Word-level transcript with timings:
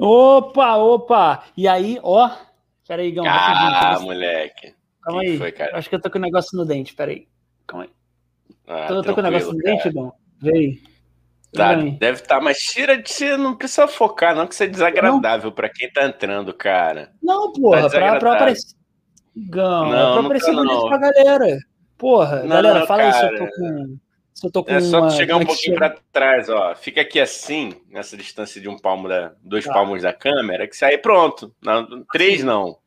Opa, 0.00 0.76
opa! 0.76 1.44
E 1.56 1.68
aí, 1.68 1.98
ó. 2.02 2.30
Peraí, 2.88 3.10
Gão. 3.12 3.24
Ah, 3.26 3.98
moleque. 4.00 4.74
Calma 5.02 5.20
aí. 5.20 5.36
Foi, 5.36 5.54
Acho 5.72 5.88
que 5.88 5.94
eu 5.94 6.00
tô 6.00 6.10
com 6.10 6.18
o 6.18 6.20
um 6.20 6.24
negócio 6.24 6.56
no 6.56 6.64
dente, 6.64 6.94
peraí. 6.94 7.28
Calma 7.66 7.84
aí. 7.84 7.90
Ah, 8.66 8.86
tô, 8.88 9.02
tô 9.02 9.14
com 9.14 9.20
o 9.20 9.24
um 9.24 9.26
negócio 9.26 9.52
no 9.52 9.58
cara. 9.58 9.76
dente, 9.76 9.90
Gão? 9.90 10.12
Vê 10.40 10.56
aí. 10.56 10.82
Tá, 11.52 11.74
deve 11.74 12.22
estar, 12.22 12.36
tá, 12.36 12.40
mas 12.40 12.58
tira 12.58 12.96
de 12.96 13.10
você 13.10 13.36
não 13.36 13.56
precisa 13.56 13.88
focar, 13.88 14.36
não, 14.36 14.46
que 14.46 14.54
isso 14.54 14.62
é 14.62 14.68
desagradável 14.68 15.50
para 15.50 15.68
quem 15.68 15.90
tá 15.90 16.04
entrando, 16.04 16.54
cara. 16.54 17.10
Não, 17.20 17.52
porra, 17.52 17.82
tá 17.82 17.90
pra, 17.90 18.18
pra 18.20 18.32
aparecer. 18.34 18.76
Gão, 19.36 19.90
não, 19.90 20.10
é 20.10 20.12
pra 20.12 20.20
aparecer 20.20 20.54
tá, 20.54 20.56
bonito 20.56 20.88
pra 20.88 20.98
galera. 20.98 21.58
Porra, 21.98 22.42
não, 22.42 22.48
galera, 22.48 22.86
fala 22.86 23.02
cara. 23.02 23.12
aí 23.12 23.12
se 23.12 23.34
eu 23.34 23.38
tô 23.38 23.56
com. 23.56 23.98
Se 24.40 24.46
eu 24.46 24.50
tô 24.50 24.64
com 24.64 24.72
é 24.72 24.80
só 24.80 25.00
uma... 25.00 25.10
chegar 25.10 25.36
um 25.36 25.44
pouquinho 25.44 25.76
para 25.76 25.98
trás, 26.10 26.48
ó. 26.48 26.74
Fica 26.74 27.02
aqui 27.02 27.20
assim, 27.20 27.74
nessa 27.90 28.16
distância 28.16 28.58
de 28.58 28.70
um 28.70 28.78
palmo 28.78 29.06
da. 29.06 29.34
dois 29.42 29.66
tá. 29.66 29.74
palmos 29.74 30.00
da 30.00 30.14
câmera, 30.14 30.66
que 30.66 30.74
você 30.74 30.86
aí 30.86 30.96
pronto. 30.96 31.54
Não, 31.62 32.06
três 32.10 32.42
não. 32.42 32.78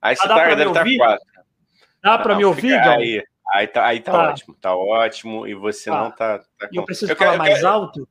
Aí 0.00 0.16
você 0.16 0.24
ah, 0.24 0.28
tá, 0.28 0.54
deve 0.54 0.70
estar 0.70 0.86
quatro. 0.96 1.26
Dá 2.02 2.16
para 2.16 2.34
me 2.34 2.46
ouvir, 2.46 2.82
Gão? 2.82 2.94
Aí. 2.94 3.22
Aí 3.52 3.66
tá, 3.66 3.86
aí 3.86 4.00
tá, 4.00 4.12
tá, 4.12 4.30
ótimo, 4.30 4.56
tá 4.58 4.74
ótimo, 4.74 5.46
e 5.46 5.54
você 5.54 5.90
tá. 5.90 6.02
não 6.02 6.10
tá. 6.10 6.38
tá 6.38 6.68
eu 6.72 6.86
preciso 6.86 7.12
eu 7.12 7.16
falar 7.16 7.32
quero, 7.32 7.42
mais 7.42 7.54
quero... 7.56 7.68
alto? 7.68 8.08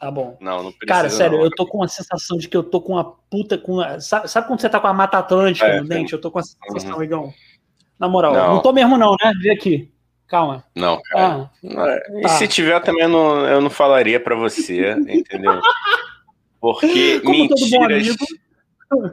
Tá 0.00 0.10
bom. 0.10 0.36
Não, 0.40 0.64
não 0.64 0.72
precisa. 0.72 0.86
Cara, 0.86 1.10
sério, 1.10 1.38
não. 1.38 1.44
eu 1.44 1.50
tô 1.52 1.64
com 1.64 1.80
a 1.80 1.86
sensação 1.86 2.36
de 2.38 2.48
que 2.48 2.56
eu 2.56 2.64
tô 2.64 2.80
com 2.80 2.94
uma 2.94 3.04
puta. 3.30 3.56
Com 3.56 3.78
a... 3.78 4.00
sabe, 4.00 4.28
sabe 4.28 4.48
quando 4.48 4.60
você 4.60 4.68
tá 4.68 4.80
com 4.80 4.88
a 4.88 4.92
Mata 4.92 5.18
Atlântica 5.18 5.68
é, 5.68 5.80
no 5.80 5.86
dente? 5.86 6.12
Eu 6.12 6.20
tô 6.20 6.28
com 6.28 6.40
essa 6.40 6.56
sensação, 6.60 6.96
uhum. 6.96 7.04
Igão. 7.04 7.32
Na 8.00 8.08
moral, 8.08 8.34
não. 8.34 8.54
não 8.54 8.62
tô 8.62 8.72
mesmo, 8.72 8.98
não, 8.98 9.14
né? 9.22 9.32
Vê 9.40 9.52
aqui. 9.52 9.91
Calma. 10.32 10.64
Não, 10.74 10.98
cara. 11.02 11.50
Ah, 11.76 11.98
e 12.18 12.22
tá. 12.22 12.28
se 12.30 12.48
tiver 12.48 12.80
também, 12.80 13.02
eu 13.02 13.08
não, 13.10 13.46
eu 13.46 13.60
não 13.60 13.68
falaria 13.68 14.18
para 14.18 14.34
você, 14.34 14.92
entendeu? 15.06 15.60
Porque 16.58 17.20
Como 17.20 17.36
mentiras. 17.36 18.16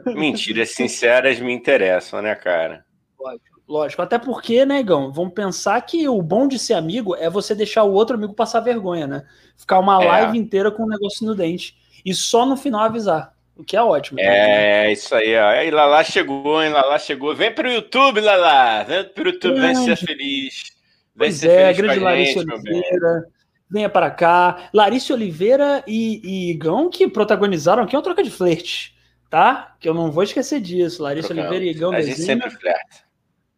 mentiras 0.06 0.70
sinceras 0.70 1.38
me 1.38 1.52
interessam, 1.52 2.22
né, 2.22 2.34
cara? 2.34 2.86
Pode. 3.18 3.42
Lógico, 3.68 4.00
até 4.00 4.18
porque, 4.18 4.64
né, 4.64 4.80
Igão, 4.80 5.12
vamos 5.12 5.34
pensar 5.34 5.78
que 5.82 6.08
o 6.08 6.22
bom 6.22 6.48
de 6.48 6.58
ser 6.58 6.72
amigo 6.72 7.14
é 7.14 7.28
você 7.28 7.54
deixar 7.54 7.82
o 7.82 7.92
outro 7.92 8.16
amigo 8.16 8.32
passar 8.32 8.60
vergonha, 8.60 9.06
né? 9.06 9.26
Ficar 9.58 9.78
uma 9.78 10.02
é. 10.02 10.06
live 10.06 10.38
inteira 10.38 10.70
com 10.70 10.84
um 10.84 10.88
negócio 10.88 11.26
no 11.26 11.34
dente 11.34 11.76
e 12.02 12.14
só 12.14 12.46
no 12.46 12.56
final 12.56 12.80
avisar, 12.80 13.34
o 13.54 13.62
que 13.62 13.76
é 13.76 13.82
ótimo. 13.82 14.16
Tá? 14.16 14.24
É, 14.24 14.90
isso 14.90 15.14
aí, 15.14 15.36
ó. 15.36 15.48
Aí 15.48 15.70
Lala 15.70 16.02
chegou, 16.02 16.62
hein, 16.62 16.72
Lala 16.72 16.98
chegou. 16.98 17.34
Vem 17.36 17.54
pro 17.54 17.70
YouTube, 17.70 18.22
Lala, 18.22 18.84
vem 18.84 19.04
pro 19.04 19.28
YouTube, 19.28 19.56
grande. 19.56 19.84
vem 19.84 19.84
ser 19.84 19.96
feliz. 19.96 20.79
Pois 21.16 21.42
é, 21.42 21.72
grande 21.72 22.00
Larissa 22.00 22.40
Oliveira. 22.40 23.26
Venha 23.70 23.88
para 23.88 24.10
cá. 24.10 24.68
Larissa 24.72 25.14
Oliveira 25.14 25.84
e, 25.86 26.20
e 26.24 26.50
Igão 26.50 26.90
que 26.90 27.06
protagonizaram 27.06 27.84
aqui 27.84 27.96
uma 27.96 28.02
troca 28.02 28.22
de 28.22 28.30
flerte, 28.30 28.96
tá? 29.28 29.76
Que 29.78 29.88
eu 29.88 29.94
não 29.94 30.10
vou 30.10 30.24
esquecer 30.24 30.60
disso. 30.60 31.02
Larissa 31.02 31.28
Trocamos. 31.28 31.50
Oliveira 31.50 31.72
e 31.72 31.76
Igão 31.76 31.92
A 31.92 32.00
gente 32.00 32.20
sempre 32.20 32.50
flerta 32.50 33.10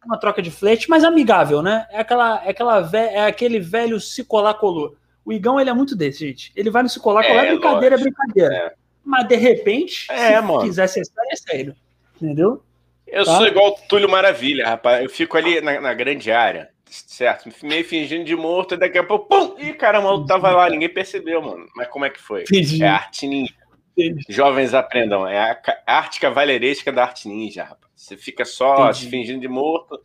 uma 0.05 0.17
troca 0.17 0.41
de 0.41 0.51
flerte, 0.51 0.89
mas 0.89 1.03
amigável, 1.03 1.61
né? 1.61 1.87
É, 1.89 1.99
aquela, 1.99 2.43
é, 2.45 2.49
aquela 2.49 2.81
ve 2.81 2.97
é 2.97 3.25
aquele 3.25 3.59
velho 3.59 3.99
se 3.99 4.23
colar 4.23 4.55
colou. 4.55 4.95
O 5.25 5.31
Igão, 5.31 5.59
ele 5.59 5.69
é 5.69 5.73
muito 5.73 5.95
desse, 5.95 6.27
gente. 6.27 6.51
Ele 6.55 6.69
vai 6.69 6.83
no 6.83 6.89
se 6.89 6.99
colar 6.99 7.25
colar, 7.25 7.45
é, 7.45 7.51
brincadeira, 7.51 7.95
é 7.95 7.97
brincadeira. 7.97 8.55
É. 8.55 8.73
Mas 9.03 9.27
de 9.27 9.35
repente, 9.35 10.07
é, 10.11 10.35
se 10.35 10.41
mano. 10.41 10.61
quiser 10.61 10.87
ser 10.87 11.05
sério, 11.05 11.29
é 11.31 11.35
sério. 11.35 11.75
Entendeu? 12.15 12.63
Eu 13.07 13.25
tá? 13.25 13.37
sou 13.37 13.47
igual 13.47 13.69
o 13.69 13.87
Túlio 13.87 14.09
Maravilha, 14.09 14.67
rapaz. 14.67 15.03
Eu 15.03 15.09
fico 15.09 15.37
ali 15.37 15.61
na, 15.61 15.79
na 15.79 15.93
grande 15.93 16.31
área, 16.31 16.69
certo? 16.93 17.49
Meio 17.63 17.83
fingindo 17.85 18.23
de 18.23 18.35
morto, 18.35 18.75
e 18.75 18.77
daqui 18.77 18.97
a 18.97 19.03
pouco, 19.03 19.27
pum! 19.27 19.55
Ih, 19.59 19.73
caramba, 19.73 20.25
tava 20.25 20.51
lá, 20.51 20.69
ninguém 20.69 20.89
percebeu, 20.89 21.41
mano. 21.41 21.65
Mas 21.75 21.87
como 21.87 22.05
é 22.05 22.09
que 22.09 22.19
foi? 22.19 22.41
Entendi. 22.41 22.83
É 22.83 22.87
arte 22.87 23.27
ninja. 23.27 23.53
Entendi. 23.97 24.25
Jovens 24.29 24.73
aprendam. 24.73 25.27
É 25.27 25.39
a 25.39 25.97
arte 25.97 26.19
cavaleiresca 26.19 26.91
da 26.91 27.03
arte 27.03 27.27
ninja, 27.27 27.63
rapaz. 27.63 27.91
Você 27.95 28.17
fica 28.17 28.43
só 28.43 28.89
Entendi. 28.89 28.99
se 28.99 29.09
fingindo 29.09 29.39
de 29.39 29.47
morto. 29.47 29.99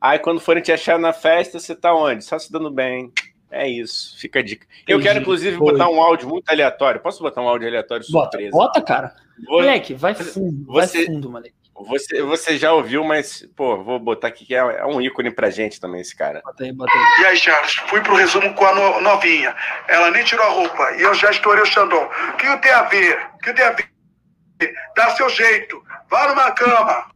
Aí 0.00 0.18
quando 0.18 0.40
forem 0.40 0.62
te 0.62 0.72
achar 0.72 0.98
na 0.98 1.12
festa, 1.12 1.58
você 1.58 1.74
tá 1.74 1.94
onde? 1.94 2.24
Só 2.24 2.38
se 2.38 2.50
dando 2.50 2.70
bem. 2.70 3.12
É 3.50 3.68
isso, 3.68 4.18
fica 4.18 4.40
a 4.40 4.42
dica. 4.42 4.66
Entendi. 4.66 4.92
Eu 4.92 5.00
quero, 5.00 5.20
inclusive, 5.20 5.56
Foi. 5.56 5.72
botar 5.72 5.88
um 5.88 6.00
áudio 6.00 6.28
muito 6.28 6.48
aleatório. 6.48 7.00
Posso 7.00 7.22
botar 7.22 7.40
um 7.40 7.48
áudio 7.48 7.68
aleatório 7.68 8.04
surpresa? 8.04 8.50
Bota, 8.50 8.80
bota 8.80 8.82
cara. 8.82 9.14
Vou... 9.46 9.60
Moleque, 9.60 9.94
vai 9.94 10.14
fundo, 10.14 10.64
você, 10.66 10.98
vai 10.98 11.06
fundo, 11.06 11.30
moleque. 11.30 11.54
Você, 11.76 12.22
você 12.22 12.56
já 12.56 12.72
ouviu, 12.72 13.02
mas, 13.02 13.44
pô, 13.56 13.82
vou 13.82 13.98
botar 13.98 14.28
aqui 14.28 14.46
que 14.46 14.54
é, 14.54 14.58
é, 14.58 14.86
um 14.86 15.00
ícone 15.00 15.30
pra 15.30 15.50
gente 15.50 15.80
também, 15.80 16.00
esse 16.00 16.16
cara. 16.16 16.40
Bota 16.44 16.62
aí, 16.62 16.72
bota 16.72 16.92
aí. 16.92 17.22
E 17.22 17.26
aí, 17.26 17.36
Charles, 17.36 17.74
fui 17.88 18.00
pro 18.00 18.14
resumo 18.14 18.54
com 18.54 18.64
a 18.64 19.00
novinha. 19.00 19.54
Ela 19.88 20.10
nem 20.12 20.24
tirou 20.24 20.46
a 20.46 20.50
roupa 20.50 20.92
e 20.92 21.02
eu 21.02 21.12
já 21.14 21.30
estourei 21.30 21.62
o 21.62 21.66
Xandão. 21.66 22.04
O 22.04 22.36
que 22.36 22.56
tem 22.58 22.70
a 22.70 22.82
ver? 22.82 23.18
O 23.34 23.38
que 23.38 23.52
tem 23.52 23.64
a 23.64 23.72
ver? 23.72 23.90
Dá 24.96 25.10
seu 25.10 25.28
jeito. 25.28 25.82
Vá 26.08 26.28
numa 26.28 26.52
cama. 26.52 27.06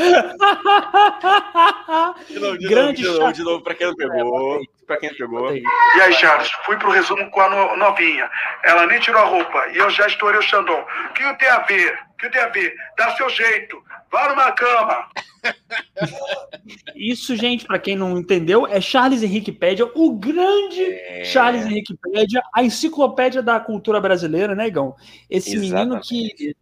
de 2.28 2.38
novo, 2.38 2.58
de 2.58 2.68
Grande 2.68 3.02
novo, 3.04 3.14
de 3.14 3.20
novo, 3.20 3.32
de 3.32 3.42
novo, 3.42 3.62
pra 3.62 3.74
quem 3.74 3.86
não 3.86 3.94
pegou. 3.94 4.60
Pra 4.86 4.96
quem 4.96 5.10
não 5.10 5.16
pegou. 5.16 5.56
E 5.56 5.64
aí, 6.00 6.12
Charles, 6.14 6.50
fui 6.64 6.76
pro 6.76 6.90
resumo 6.90 7.30
com 7.30 7.40
a 7.40 7.76
novinha. 7.76 8.28
Ela 8.64 8.86
nem 8.86 8.98
tirou 9.00 9.20
a 9.20 9.26
roupa 9.26 9.66
e 9.72 9.78
eu 9.78 9.90
já 9.90 10.06
estourei 10.06 10.40
o 10.40 10.42
Xandão. 10.42 10.84
O 11.08 11.12
que 11.12 11.38
tem 11.38 11.48
a 11.48 11.58
ver? 11.60 11.98
O 12.26 12.30
que 12.30 12.38
a 12.38 12.48
ver? 12.48 12.74
Dá 12.98 13.16
seu 13.16 13.28
jeito. 13.30 13.82
Vá 14.10 14.28
numa 14.28 14.52
cama. 14.52 15.08
Isso, 16.94 17.34
gente, 17.34 17.64
para 17.64 17.78
quem 17.78 17.96
não 17.96 18.18
entendeu, 18.18 18.66
é 18.66 18.80
Charles 18.80 19.22
Henrique 19.22 19.52
Pédia, 19.52 19.90
o 19.94 20.12
grande 20.12 20.82
é... 20.82 21.24
Charles 21.24 21.64
Henrique 21.64 21.96
Pédia, 21.96 22.42
a 22.54 22.62
enciclopédia 22.62 23.42
da 23.42 23.58
cultura 23.58 24.00
brasileira, 24.00 24.54
né, 24.54 24.68
Igão? 24.68 24.94
Esse 25.30 25.56
Exatamente. 25.56 26.12
menino 26.12 26.36
que 26.36 26.54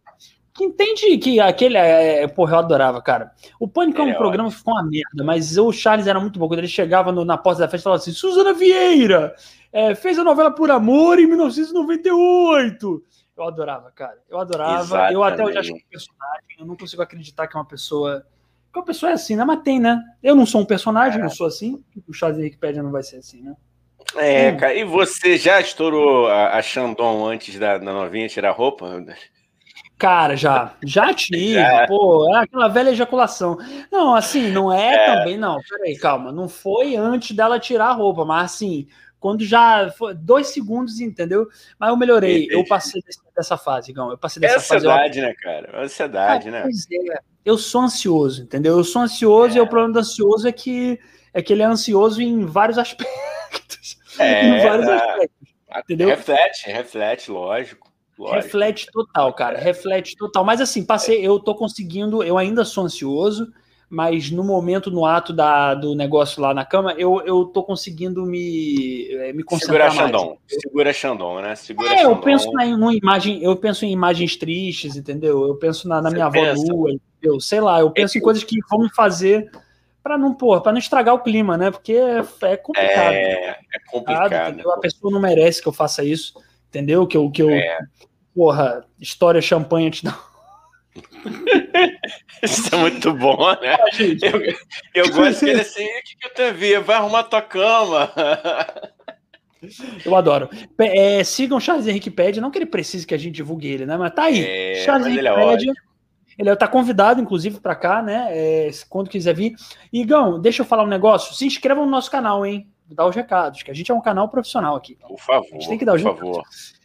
que 0.59 0.65
entende 0.65 1.17
que 1.17 1.39
aquele. 1.39 1.77
É, 1.77 2.23
é, 2.23 2.27
porra, 2.27 2.55
eu 2.55 2.59
adorava, 2.59 3.01
cara. 3.01 3.31
O 3.57 3.67
Pânico 3.67 4.01
é 4.01 4.03
um 4.03 4.09
é 4.09 4.13
programa 4.13 4.49
que 4.49 4.57
ficou 4.57 4.73
uma 4.73 4.83
merda, 4.83 5.23
mas 5.23 5.57
o 5.57 5.71
Charles 5.71 6.05
era 6.05 6.19
muito 6.19 6.37
bom. 6.37 6.49
Quando 6.49 6.59
ele 6.59 6.67
chegava 6.67 7.13
no, 7.13 7.23
na 7.23 7.37
porta 7.37 7.61
da 7.61 7.69
festa 7.69 7.83
e 7.83 7.83
falava 7.83 8.01
assim: 8.01 8.11
Suzana 8.11 8.53
Vieira 8.53 9.33
é, 9.71 9.95
fez 9.95 10.19
a 10.19 10.23
novela 10.23 10.51
Por 10.51 10.69
Amor 10.69 11.17
em 11.17 11.27
1998. 11.27 13.03
Eu 13.39 13.47
adorava, 13.47 13.91
cara. 13.91 14.17
Eu 14.29 14.37
adorava. 14.37 14.81
Exatamente. 14.81 15.13
Eu 15.13 15.23
até 15.23 15.45
hoje 15.45 15.57
acho 15.57 15.73
que 15.73 15.79
é 15.79 15.85
um 15.85 15.89
personagem. 15.89 16.43
Eu 16.59 16.65
não 16.65 16.75
consigo 16.75 17.01
acreditar 17.01 17.47
que 17.47 17.55
é 17.55 17.59
uma 17.59 17.65
pessoa. 17.65 18.25
Que 18.71 18.79
uma 18.79 18.85
pessoa 18.85 19.11
é 19.11 19.13
assim, 19.13 19.35
né? 19.37 19.45
Mas 19.45 19.61
tem, 19.61 19.79
né? 19.79 20.03
Eu 20.21 20.35
não 20.35 20.45
sou 20.45 20.61
um 20.61 20.65
personagem, 20.65 21.21
é. 21.21 21.25
eu 21.25 21.29
sou 21.29 21.47
assim. 21.47 21.81
O 22.05 22.13
Charles 22.13 22.55
Pédia 22.57 22.83
não 22.83 22.91
vai 22.91 23.01
ser 23.01 23.17
assim, 23.17 23.41
né? 23.41 23.55
É, 24.17 24.51
hum. 24.51 24.57
cara. 24.57 24.73
E 24.73 24.83
você 24.83 25.37
já 25.37 25.59
estourou 25.61 26.27
a, 26.27 26.57
a 26.57 26.61
Xandon 26.61 27.25
antes 27.25 27.57
da, 27.57 27.77
da 27.77 27.93
novinha 27.93 28.27
tirar 28.27 28.51
roupa? 28.51 29.05
Cara, 29.97 30.35
já. 30.35 30.73
Já 30.83 31.11
tive. 31.15 31.53
Já. 31.53 31.87
Pô, 31.87 32.35
é 32.35 32.39
aquela 32.41 32.67
velha 32.67 32.89
ejaculação. 32.89 33.57
Não, 33.89 34.15
assim, 34.15 34.51
não 34.51 34.69
é, 34.71 34.95
é, 34.95 35.15
também, 35.15 35.37
não. 35.37 35.57
Peraí, 35.69 35.97
calma. 35.97 36.29
Não 36.29 36.49
foi 36.49 36.97
antes 36.97 37.33
dela 37.33 37.57
tirar 37.57 37.87
a 37.87 37.93
roupa, 37.93 38.25
mas 38.25 38.53
assim, 38.53 38.85
quando 39.19 39.43
já. 39.43 39.91
Foi 39.91 40.13
dois 40.13 40.47
segundos, 40.47 40.99
entendeu? 40.99 41.47
Mas 41.77 41.89
eu 41.89 41.97
melhorei. 41.97 42.47
Eu 42.49 42.65
passei 42.65 43.01
dessa 43.35 43.57
fase, 43.57 43.91
Gão. 43.91 44.11
Eu 44.11 44.17
passei 44.17 44.39
dessa 44.39 44.57
é 44.57 44.59
fase. 44.59 44.87
ansiedade, 44.87 45.19
eu... 45.19 45.25
né, 45.25 45.33
cara? 45.35 45.69
É 45.73 45.83
ansiedade, 45.83 46.47
ah, 46.49 46.51
né? 46.51 46.61
Pois 46.61 46.85
é. 46.91 47.19
Eu 47.43 47.57
sou 47.57 47.81
ansioso, 47.81 48.43
entendeu? 48.43 48.77
Eu 48.77 48.83
sou 48.83 49.01
ansioso 49.01 49.55
é. 49.55 49.57
e 49.57 49.61
o 49.61 49.67
problema 49.67 49.93
do 49.93 49.99
ansioso 49.99 50.47
é 50.47 50.51
que, 50.51 50.99
é 51.33 51.41
que 51.41 51.53
ele 51.53 51.63
é 51.63 51.65
ansioso 51.65 52.21
em 52.21 52.45
vários 52.45 52.77
aspectos. 52.79 53.97
É, 54.19 54.45
em 54.45 54.61
vários 54.61 54.87
aspectos. 54.87 55.49
Entendeu? 55.77 56.09
Reflete, 56.09 56.67
reflete, 56.67 57.31
lógico. 57.31 57.89
Lógico. 58.17 58.41
Reflete 58.41 58.87
total, 58.91 59.33
cara. 59.33 59.57
Reflete 59.57 60.15
total. 60.17 60.43
Mas 60.43 60.59
assim, 60.59 60.85
passei, 60.85 61.25
eu 61.25 61.39
tô 61.39 61.55
conseguindo, 61.55 62.21
eu 62.21 62.37
ainda 62.37 62.65
sou 62.65 62.83
ansioso, 62.83 63.51
mas 63.89 64.29
no 64.29 64.43
momento, 64.43 64.91
no 64.91 65.03
ato 65.03 65.33
da, 65.33 65.73
do 65.73 65.95
negócio 65.95 66.41
lá 66.41 66.53
na 66.53 66.63
cama, 66.63 66.93
eu, 66.93 67.21
eu 67.25 67.45
tô 67.45 67.63
conseguindo 67.63 68.23
me, 68.23 69.07
eh, 69.11 69.33
me 69.33 69.43
concentrar 69.43 69.91
Segura 69.91 70.07
Xandão. 70.07 70.37
Segura 70.47 70.93
Xandão, 70.93 71.41
né? 71.41 71.55
Segura 71.55 71.93
é, 71.93 71.97
Xandão. 71.97 72.11
eu 72.11 72.17
penso 72.17 72.51
na, 72.51 72.65
numa 72.65 72.93
imagem, 72.93 73.43
eu 73.43 73.55
penso 73.55 73.85
em 73.85 73.91
imagens 73.91 74.35
tristes, 74.35 74.95
entendeu? 74.95 75.47
Eu 75.47 75.55
penso 75.55 75.87
na, 75.87 75.99
na 76.01 76.11
minha 76.11 76.27
avó 76.27 76.39
nua, 76.67 76.91
entendeu? 76.91 77.39
Sei 77.39 77.59
lá, 77.59 77.79
eu 77.79 77.89
penso 77.89 78.15
é, 78.15 78.19
em 78.19 78.23
coisas 78.23 78.43
que 78.43 78.59
vão 78.69 78.81
me 78.81 78.93
fazer 78.93 79.49
para 80.03 80.17
não, 80.19 80.35
pôr, 80.35 80.61
para 80.61 80.71
não 80.71 80.79
estragar 80.79 81.15
o 81.15 81.23
clima, 81.23 81.57
né? 81.57 81.71
Porque 81.71 81.93
é, 81.93 82.23
é 82.43 82.57
complicado. 82.57 83.13
É, 83.13 83.49
é 83.49 83.79
complicado. 83.89 84.71
A 84.71 84.79
pessoa 84.79 85.11
não 85.11 85.19
merece 85.19 85.63
que 85.63 85.67
eu 85.67 85.73
faça 85.73 86.03
isso, 86.03 86.33
entendeu? 86.69 87.07
Que 87.07 87.17
eu, 87.17 87.29
que 87.31 87.41
eu, 87.41 87.49
é 87.49 87.79
porra, 88.35 88.85
história 88.99 89.41
champanhe 89.41 89.91
te 89.91 90.05
dá. 90.05 90.17
Isso 92.43 92.73
é 92.73 92.77
muito 92.77 93.13
bom, 93.13 93.51
né? 93.61 93.77
Eu, 94.21 95.03
eu 95.05 95.13
gosto 95.13 95.45
dele 95.45 95.61
assim, 95.61 95.85
o 95.85 96.03
que, 96.03 96.15
que 96.15 96.41
eu 96.41 96.47
a 96.47 96.51
ver? 96.51 96.79
Vai 96.81 96.95
arrumar 96.97 97.23
tua 97.23 97.41
cama. 97.41 98.11
Eu 100.05 100.15
adoro. 100.15 100.49
É, 100.79 101.23
sigam 101.23 101.59
Charles 101.59 101.87
Henrique 101.87 102.09
Pede, 102.09 102.39
não 102.41 102.49
que 102.49 102.57
ele 102.57 102.65
precise 102.65 103.05
que 103.05 103.13
a 103.13 103.17
gente 103.17 103.35
divulgue 103.35 103.67
ele, 103.67 103.85
né? 103.85 103.97
Mas 103.97 104.13
tá 104.13 104.23
aí. 104.23 104.45
É, 104.45 104.75
Charles 104.85 105.07
Henrique 105.07 105.19
ele, 105.19 105.27
é 105.27 105.35
Pede, 105.35 105.71
ele 106.37 106.55
tá 106.55 106.67
convidado, 106.67 107.21
inclusive, 107.21 107.59
para 107.59 107.75
cá, 107.75 108.01
né? 108.01 108.27
É, 108.29 108.71
quando 108.87 109.09
quiser 109.09 109.35
vir. 109.35 109.55
Igão, 109.91 110.39
deixa 110.39 110.61
eu 110.61 110.65
falar 110.65 110.83
um 110.83 110.87
negócio. 110.87 111.35
Se 111.35 111.45
inscrevam 111.45 111.85
no 111.85 111.91
nosso 111.91 112.09
canal, 112.09 112.45
hein? 112.45 112.67
Dá 112.85 113.05
os 113.05 113.15
recados, 113.15 113.61
que 113.61 113.69
a 113.69 113.73
gente 113.73 113.91
é 113.91 113.93
um 113.93 114.01
canal 114.01 114.29
profissional 114.29 114.75
aqui. 114.75 114.95
Por 114.95 115.19
favor. 115.19 115.47
A 115.51 115.53
gente 115.55 115.67
tem 115.67 115.77
que 115.77 115.85
dar 115.85 115.95
os 115.95 116.01
por 116.01 116.13
recados. 116.13 116.37
favor. 116.37 116.78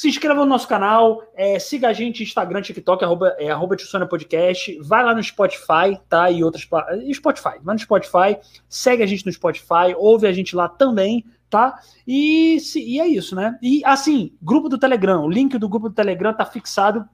Se 0.00 0.08
inscreva 0.08 0.40
no 0.40 0.46
nosso 0.46 0.66
canal, 0.66 1.22
é, 1.34 1.58
siga 1.58 1.88
a 1.88 1.92
gente 1.92 2.20
no 2.20 2.22
Instagram, 2.22 2.62
TikTok, 2.62 3.04
arroba, 3.04 3.36
é, 3.38 3.50
arroba 3.50 3.76
Podcast, 4.08 4.78
vai 4.80 5.04
lá 5.04 5.14
no 5.14 5.22
Spotify, 5.22 6.00
tá? 6.08 6.30
E 6.30 6.42
outras. 6.42 6.66
Spotify, 7.12 7.58
vai 7.62 7.74
no 7.74 7.78
Spotify, 7.78 8.38
segue 8.66 9.02
a 9.02 9.06
gente 9.06 9.26
no 9.26 9.32
Spotify, 9.32 9.94
ouve 9.94 10.26
a 10.26 10.32
gente 10.32 10.56
lá 10.56 10.70
também, 10.70 11.26
tá? 11.50 11.78
E, 12.08 12.58
se, 12.60 12.82
e 12.82 12.98
é 12.98 13.06
isso, 13.06 13.36
né? 13.36 13.58
E 13.60 13.82
assim, 13.84 14.32
grupo 14.40 14.70
do 14.70 14.78
Telegram, 14.78 15.22
o 15.22 15.28
link 15.28 15.58
do 15.58 15.68
grupo 15.68 15.90
do 15.90 15.94
Telegram 15.94 16.32
tá 16.32 16.46
fixado 16.46 17.06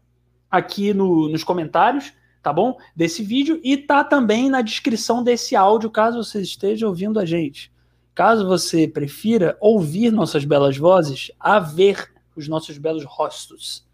aqui 0.48 0.94
no, 0.94 1.28
nos 1.28 1.42
comentários, 1.42 2.12
tá 2.40 2.52
bom? 2.52 2.78
Desse 2.94 3.20
vídeo 3.20 3.60
e 3.64 3.76
tá 3.76 4.04
também 4.04 4.48
na 4.48 4.62
descrição 4.62 5.24
desse 5.24 5.56
áudio, 5.56 5.90
caso 5.90 6.22
você 6.22 6.40
esteja 6.40 6.86
ouvindo 6.86 7.18
a 7.18 7.24
gente. 7.24 7.72
Caso 8.14 8.46
você 8.46 8.86
prefira 8.86 9.58
ouvir 9.60 10.12
nossas 10.12 10.44
belas 10.44 10.76
vozes, 10.76 11.32
a 11.40 11.58
ver 11.58 12.14
os 12.36 12.46
nossos 12.46 12.78
belos 12.78 13.04
rostos. 13.04 13.84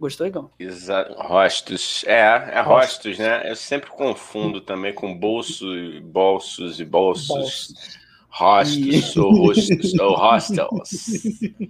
Gostou, 0.00 0.26
Igão? 0.26 0.50
Exato. 0.58 1.14
Rostos. 1.14 2.02
É, 2.08 2.22
é 2.54 2.60
rostos, 2.60 3.18
né? 3.18 3.48
Eu 3.48 3.54
sempre 3.54 3.88
confundo 3.90 4.60
também 4.60 4.92
com 4.92 5.16
bolso, 5.16 5.64
bolsos 6.02 6.80
e 6.80 6.84
bolsos. 6.84 7.28
bolsos. 7.28 8.02
Hostels, 8.28 9.14
ou 9.16 9.30
hostels, 9.30 9.94
ou 10.00 10.16
hostels. 10.16 10.90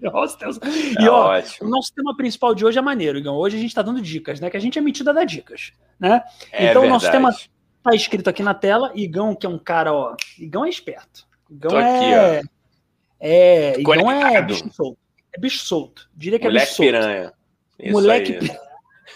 hostels. 0.13 0.61
É 0.97 1.03
e 1.03 1.09
ó, 1.09 1.37
ótimo. 1.37 1.67
o 1.67 1.71
nosso 1.71 1.93
tema 1.93 2.17
principal 2.17 2.55
de 2.55 2.65
hoje 2.65 2.79
é 2.79 2.81
maneiro, 2.81 3.19
Igão. 3.19 3.35
Hoje 3.35 3.57
a 3.57 3.61
gente 3.61 3.71
está 3.71 3.83
dando 3.83 4.01
dicas, 4.01 4.39
né? 4.39 4.49
Que 4.49 4.57
a 4.57 4.61
gente 4.61 4.79
é 4.79 4.81
metida 4.81 5.11
a 5.11 5.15
dar 5.15 5.25
dicas, 5.25 5.73
né? 5.99 6.23
É 6.53 6.71
então 6.71 6.85
o 6.85 6.89
nosso 6.89 7.11
tema 7.11 7.35
tá 7.83 7.95
escrito 7.95 8.31
aqui 8.31 8.45
na 8.45 8.55
tela. 8.55 8.93
Igão, 8.95 9.35
que 9.35 9.45
é 9.45 9.49
um 9.49 9.59
cara, 9.59 9.93
ó. 9.93 10.15
Igão 10.39 10.65
é 10.65 10.69
esperto. 10.69 11.27
Igão 11.51 11.73
Tô 11.73 11.79
é. 11.81 12.39
Aqui, 12.39 12.47
ó. 12.47 12.49
É. 13.19 13.81
Igão 13.81 14.11
é 14.11 14.41
bicho 14.41 14.73
solto. 14.73 15.02
É 15.35 15.41
bicho 15.41 15.65
solto. 15.65 16.09
Diria 16.15 16.39
que 16.39 16.45
Moleque 16.45 16.63
é 16.63 16.67
bicho 16.67 16.77
solto. 16.77 16.91
piranha. 16.91 17.33
Isso 17.79 17.93
moleque 17.93 18.33
piranha. 18.35 18.61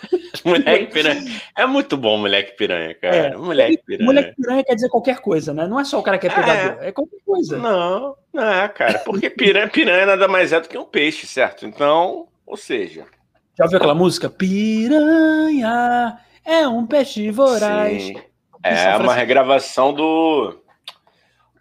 moleque 0.45 0.87
piranha. 0.87 1.43
É 1.57 1.67
muito 1.67 1.97
bom, 1.97 2.19
moleque 2.19 2.57
piranha, 2.57 2.95
cara. 2.95 3.17
É. 3.17 3.37
Moleque 3.37 3.83
piranha. 3.85 4.07
Moleque 4.07 4.35
piranha 4.37 4.65
quer 4.65 4.75
dizer 4.75 4.89
ququer 4.89 5.21
coisa, 5.21 5.55
né? 5.55 5.67
Não 5.67 5.79
é 5.79 5.85
só 5.85 5.99
o 5.99 6.03
cara 6.03 6.19
que 6.19 6.27
é, 6.27 6.31
é. 6.31 6.35
pegador, 6.35 6.83
é, 6.83 6.89
é 6.89 6.93
qualquer 6.93 7.19
coisa. 7.25 7.59
Não, 7.59 8.17
não 8.33 8.45
é, 8.45 8.69
cara. 8.69 8.99
Porque 9.01 9.31
piranha, 9.31 9.69
piranha 9.69 10.07
nada 10.07 10.27
mais 10.29 10.53
é 10.53 10.61
do 10.61 10.69
que 10.69 10.79
um 10.79 10.85
peixe, 10.85 11.27
certo? 11.27 11.67
Então, 11.67 12.29
ou 12.47 12.57
seja. 12.57 13.05
Já 13.57 13.65
ouviu 13.65 13.79
aquela 13.79 13.95
música? 13.95 14.29
Piranha 14.29 16.19
é 16.45 16.69
um 16.69 16.87
peixe 16.87 17.31
voraz. 17.31 18.03
Sim. 18.03 18.21
É 18.63 18.97
uma 18.97 19.15
regravação 19.15 19.93
do. 19.93 20.59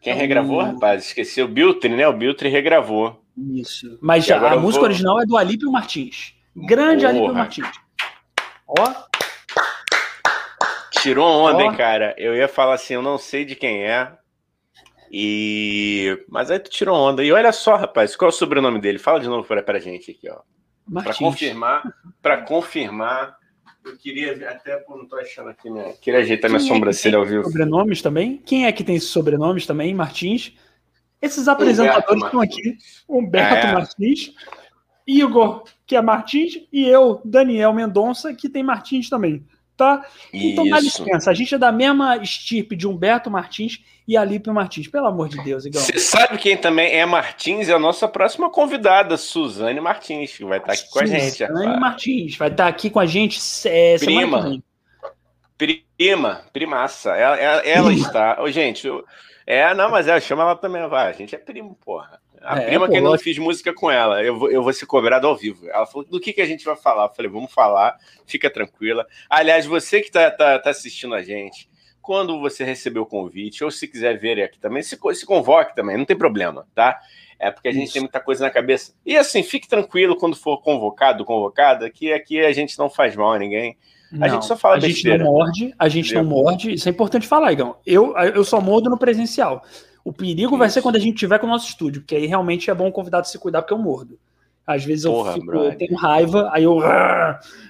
Quem 0.02 0.14
regravou, 0.14 0.62
rapaz? 0.62 1.06
Esqueci. 1.06 1.42
O 1.42 1.48
Biltre, 1.48 1.90
né? 1.90 2.08
O 2.08 2.14
Biltre 2.14 2.50
regravou. 2.50 3.25
Isso. 3.38 3.98
Mas 4.02 4.26
já, 4.26 4.38
a 4.38 4.58
música 4.58 4.82
vou... 4.82 4.90
original 4.90 5.22
é 5.22 5.26
do 5.26 5.38
Alípio 5.38 5.72
Martins. 5.72 6.34
Grande 6.56 7.06
Porra. 7.06 7.18
Alípio 7.18 7.34
Martins. 7.34 7.68
Ó. 8.68 8.94
Tirou 11.02 11.28
onda, 11.28 11.58
Ó. 11.58 11.62
hein, 11.62 11.76
cara? 11.76 12.16
Eu 12.18 12.36
ia 12.36 12.48
falar 12.48 12.76
assim, 12.76 12.94
eu 12.94 13.02
não 13.02 13.18
sei 13.18 13.46
de 13.46 13.56
quem 13.56 13.84
é. 13.84 14.12
E. 15.12 16.24
Mas 16.28 16.50
aí 16.50 16.60
tu 16.60 16.70
tirou 16.70 16.98
onda. 16.98 17.24
E 17.24 17.32
olha 17.32 17.52
só, 17.52 17.76
rapaz, 17.76 18.16
qual 18.16 18.30
é 18.30 18.34
o 18.34 18.36
sobrenome 18.36 18.80
dele? 18.80 18.98
Fala 18.98 19.20
de 19.20 19.28
novo 19.28 19.48
pra, 19.48 19.62
pra 19.62 19.80
gente 19.80 20.12
aqui, 20.12 20.30
ó. 20.30 20.40
Para 20.92 21.14
confirmar, 21.16 21.84
para 22.22 22.42
confirmar, 22.44 23.38
eu 23.84 23.98
queria 23.98 24.50
até 24.50 24.84
não 24.90 25.08
tô 25.08 25.16
achando 25.18 25.50
aqui, 25.50 25.70
né? 25.70 25.94
Queria 26.02 26.20
ajeitar 26.20 26.50
Quem 26.50 26.60
minha 26.60 26.72
é 26.72 26.74
sobrancelha 26.74 27.18
ao 27.18 27.26
vivo. 27.26 27.44
Sobrenomes 27.44 28.02
também? 28.02 28.38
Quem 28.46 28.66
é 28.66 28.72
que 28.72 28.84
tem 28.84 28.96
esses 28.96 29.10
sobrenomes 29.10 29.66
também? 29.66 29.94
Martins? 29.94 30.54
Esses 31.22 31.48
apresentadores 31.48 32.24
estão 32.24 32.42
aqui: 32.42 32.78
Humberto 33.08 33.68
é. 33.68 33.74
Martins, 33.74 34.34
Igor, 35.08 35.64
que 35.86 35.96
é 35.96 36.02
Martins, 36.02 36.60
e 36.72 36.88
eu, 36.88 37.22
Daniel 37.24 37.74
Mendonça, 37.74 38.34
que 38.34 38.50
tem 38.50 38.64
Martins 38.64 39.10
também. 39.10 39.46
Tá? 39.78 40.06
Então 40.32 40.64
Isso. 40.64 40.74
dá 40.74 40.80
licença, 40.80 41.30
a 41.30 41.34
gente 41.34 41.54
é 41.54 41.58
da 41.58 41.70
mesma 41.70 42.16
estirpe 42.16 42.78
de 42.78 42.88
Humberto 42.88 43.30
Martins 43.30 43.84
e 44.08 44.16
Alípio 44.16 44.54
Martins, 44.54 44.88
pelo 44.88 45.08
amor 45.08 45.28
de 45.28 45.44
Deus, 45.44 45.66
Igor. 45.66 45.82
Você 45.82 46.00
sabe 46.00 46.38
quem 46.38 46.56
também 46.56 46.94
é 46.94 47.06
Martins? 47.06 47.68
É 47.68 47.74
a 47.74 47.80
nossa 47.80 48.08
próxima 48.08 48.50
convidada, 48.50 49.18
Suzane 49.18 49.82
Martins, 49.82 50.38
que 50.38 50.46
vai 50.46 50.60
estar 50.60 50.72
aqui 50.72 50.90
com 50.90 51.00
a 51.00 51.06
gente. 51.06 51.46
Suzane 51.46 51.80
Martins, 51.80 52.38
vai 52.38 52.48
estar 52.48 52.68
aqui 52.68 52.90
com 52.90 53.00
a 53.02 53.06
gente 53.06 53.38
é, 53.66 53.98
Prima. 53.98 54.62
Prima, 55.58 56.44
primaça. 56.52 57.12
Ela, 57.12 57.36
ela, 57.38 57.62
ela 57.62 57.94
está. 57.94 58.38
Oh, 58.42 58.50
gente, 58.50 58.88
eu, 58.88 59.04
é, 59.46 59.74
não, 59.74 59.90
mas 59.90 60.08
ela 60.08 60.20
chama 60.20 60.44
ela 60.44 60.56
também, 60.56 60.88
vai. 60.88 61.10
A 61.10 61.14
gente 61.14 61.36
é 61.36 61.38
primo, 61.38 61.76
porra. 61.76 62.20
A 62.42 62.62
é, 62.62 62.66
prima 62.68 62.86
pô, 62.86 62.92
que 62.92 62.98
eu 62.98 63.04
não 63.04 63.18
fiz 63.18 63.38
música 63.38 63.74
com 63.74 63.90
ela, 63.90 64.24
eu 64.24 64.38
vou, 64.38 64.52
eu 64.52 64.62
vou 64.62 64.72
ser 64.72 64.86
cobrado 64.86 65.28
ao 65.28 65.36
vivo. 65.36 65.68
Ela 65.68 65.86
falou: 65.86 66.08
do 66.08 66.20
que, 66.20 66.34
que 66.34 66.42
a 66.42 66.46
gente 66.46 66.64
vai 66.64 66.76
falar? 66.76 67.06
Eu 67.06 67.14
falei: 67.14 67.32
vamos 67.32 67.52
falar, 67.52 67.98
fica 68.26 68.50
tranquila. 68.50 69.06
Aliás, 69.30 69.66
você 69.66 70.02
que 70.02 70.12
tá, 70.12 70.30
tá, 70.32 70.60
tá 70.60 70.70
assistindo 70.70 71.16
a 71.16 71.24
gente, 71.24 71.70
quando 72.02 72.40
você 72.40 72.64
receber 72.64 73.00
o 73.00 73.06
convite, 73.06 73.64
ou 73.64 73.72
se 73.72 73.88
quiser 73.88 74.20
ver 74.20 74.42
aqui 74.44 74.60
também, 74.60 74.84
se, 74.84 74.98
se 75.14 75.26
convoque 75.26 75.76
também, 75.76 75.98
não 75.98 76.06
tem 76.06 76.16
problema, 76.16 76.68
tá? 76.76 77.00
É 77.40 77.52
porque 77.52 77.68
a 77.68 77.72
gente 77.72 77.86
Isso. 77.86 77.94
tem 77.94 78.02
muita 78.02 78.20
coisa 78.20 78.46
na 78.46 78.52
cabeça. 78.52 78.94
E 79.06 79.18
assim, 79.18 79.44
fique 79.44 79.68
tranquilo 79.68 80.16
quando 80.16 80.36
for 80.36 80.62
convocado, 80.62 81.26
convocada, 81.26 81.90
que 81.90 82.14
aqui 82.14 82.44
a 82.46 82.54
gente 82.54 82.78
não 82.78 82.90
faz 82.90 83.16
mal 83.16 83.34
a 83.34 83.40
ninguém. 83.40 83.78
Não, 84.12 84.26
a 84.26 84.30
gente 84.30 84.46
só 84.46 84.56
fala 84.56 84.76
a 84.76 84.80
besteira. 84.80 85.18
gente 85.18 85.26
não 85.26 85.34
morde, 85.34 85.74
a 85.78 85.90
gente 85.90 86.06
Entendeu? 86.12 86.24
não 86.24 86.30
morde. 86.30 86.74
Isso 86.74 86.88
é 86.88 86.92
importante 86.92 87.28
falar, 87.28 87.52
Igão. 87.52 87.76
Eu, 87.86 88.16
eu 88.18 88.44
só 88.44 88.62
mordo 88.62 88.90
no 88.90 88.98
presencial. 88.98 89.64
O 90.04 90.14
perigo 90.14 90.52
Isso. 90.52 90.58
vai 90.58 90.70
ser 90.70 90.82
quando 90.82 90.96
a 90.96 91.00
gente 91.00 91.18
tiver 91.18 91.40
com 91.40 91.48
o 91.48 91.50
nosso 91.50 91.68
estúdio, 91.68 92.02
porque 92.02 92.16
aí 92.16 92.26
realmente 92.26 92.70
é 92.70 92.74
bom 92.76 92.88
o 92.88 92.92
convidado 92.92 93.28
se 93.28 93.40
cuidar, 93.40 93.62
porque 93.62 93.74
eu 93.74 93.80
mordo. 93.80 94.20
Às 94.66 94.84
vezes 94.84 95.06
eu, 95.06 95.26
fico, 95.34 95.52
eu 95.54 95.78
tenho 95.78 95.96
raiva, 95.96 96.50
aí 96.52 96.64
eu. 96.64 96.80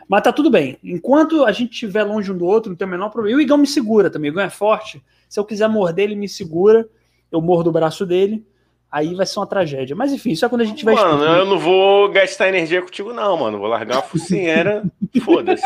Mas 0.08 0.22
tá 0.24 0.32
tudo 0.32 0.50
bem. 0.50 0.78
Enquanto 0.84 1.44
a 1.44 1.52
gente 1.52 1.74
estiver 1.74 2.04
longe 2.04 2.32
um 2.32 2.38
do 2.38 2.46
outro, 2.46 2.70
não 2.70 2.78
tem 2.78 2.88
o 2.88 2.92
menor 2.92 3.10
problema. 3.10 3.38
E 3.38 3.42
o 3.42 3.44
Igão 3.44 3.58
me 3.58 3.68
segura 3.68 4.10
também. 4.10 4.31
O 4.31 4.34
Igão 4.34 4.44
é 4.44 4.50
forte. 4.50 5.04
Se 5.28 5.40
eu 5.40 5.44
quiser 5.44 5.68
morder, 5.68 6.06
ele 6.06 6.16
me 6.16 6.30
segura. 6.30 6.88
Eu 7.30 7.42
mordo 7.42 7.70
o 7.70 7.74
braço 7.74 8.06
dele 8.06 8.46
aí 8.95 9.13
vai 9.13 9.25
ser 9.25 9.39
uma 9.39 9.47
tragédia. 9.47 9.94
Mas 9.94 10.13
enfim, 10.13 10.31
isso 10.31 10.45
é 10.45 10.50
quando 10.50 10.62
a 10.62 10.65
gente 10.65 10.86
vai. 10.86 10.95
Mano, 10.95 11.24
eu 11.25 11.45
não 11.45 11.59
vou 11.59 12.09
gastar 12.09 12.47
energia 12.47 12.81
contigo, 12.81 13.12
não, 13.12 13.36
mano. 13.36 13.59
Vou 13.59 13.68
largar 13.68 13.97
uma 13.97 14.01
focinheira, 14.01 14.83
foda-se. 15.21 15.63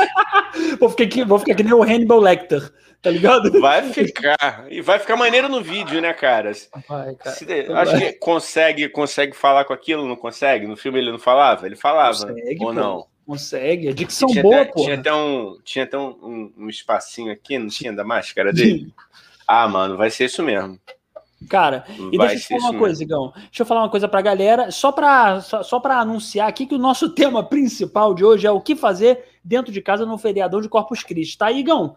Vou 0.79 0.89
ficar, 0.89 1.03
aqui, 1.03 1.23
vou 1.23 1.37
ficar 1.37 1.53
que 1.53 1.61
nem 1.61 1.73
o 1.73 1.83
Hannibal 1.83 2.19
Lecter, 2.19 2.71
tá 2.99 3.11
ligado? 3.11 3.61
Vai 3.61 3.83
ficar. 3.93 4.65
E 4.67 4.81
vai 4.81 4.97
ficar 4.97 5.15
maneiro 5.15 5.47
no 5.47 5.61
vídeo, 5.61 6.01
né, 6.01 6.11
cara? 6.11 6.51
Vai, 6.87 7.13
cara. 7.13 7.35
Se, 7.35 7.45
acho 7.71 7.91
vai. 7.91 7.99
que 7.99 8.13
consegue, 8.13 8.89
consegue 8.89 9.35
falar 9.35 9.63
com 9.65 9.73
aquilo, 9.73 10.07
não 10.07 10.15
consegue? 10.15 10.65
No 10.65 10.75
filme 10.75 10.97
ele 10.97 11.11
não 11.11 11.19
falava? 11.19 11.67
Ele 11.67 11.75
falava. 11.75 12.25
Consegue, 12.25 12.57
ou 12.59 12.67
pô. 12.67 12.73
não? 12.73 13.05
Consegue, 13.27 13.89
a 13.89 13.93
dicção 13.93 14.27
tinha 14.27 14.41
boa, 14.41 14.65
pô. 14.65 14.83
Tinha 14.83 14.95
até, 14.95 15.13
um, 15.13 15.59
tinha 15.63 15.85
até 15.85 15.95
um, 15.99 16.17
um, 16.23 16.53
um 16.57 16.69
espacinho 16.69 17.31
aqui, 17.31 17.59
não 17.59 17.67
tinha 17.67 17.93
da 17.93 18.03
máscara 18.03 18.51
dele? 18.51 18.91
ah, 19.47 19.67
mano, 19.67 19.95
vai 19.95 20.09
ser 20.09 20.25
isso 20.25 20.41
mesmo. 20.41 20.79
Cara, 21.47 21.85
e 22.11 22.17
Vai 22.17 22.29
deixa 22.29 22.53
eu 22.53 22.57
te 22.57 22.61
falar 22.61 22.71
uma 22.71 22.79
coisa, 22.79 23.03
Igão. 23.03 23.31
Deixa 23.35 23.61
eu 23.61 23.65
falar 23.65 23.81
uma 23.81 23.89
coisa 23.89 24.07
pra 24.07 24.21
galera, 24.21 24.71
só 24.71 24.91
pra, 24.91 25.39
só, 25.41 25.63
só 25.63 25.79
pra 25.79 25.99
anunciar 25.99 26.49
aqui 26.49 26.65
que 26.65 26.75
o 26.75 26.79
nosso 26.79 27.09
tema 27.15 27.43
principal 27.43 28.13
de 28.13 28.25
hoje 28.25 28.45
é 28.45 28.51
o 28.51 28.61
que 28.61 28.75
fazer 28.75 29.23
dentro 29.43 29.71
de 29.71 29.81
casa 29.81 30.05
no 30.05 30.17
feriadão 30.17 30.59
de 30.59 30.67
Corpus 30.67 31.03
Christi, 31.03 31.37
tá, 31.37 31.51
Igão? 31.51 31.95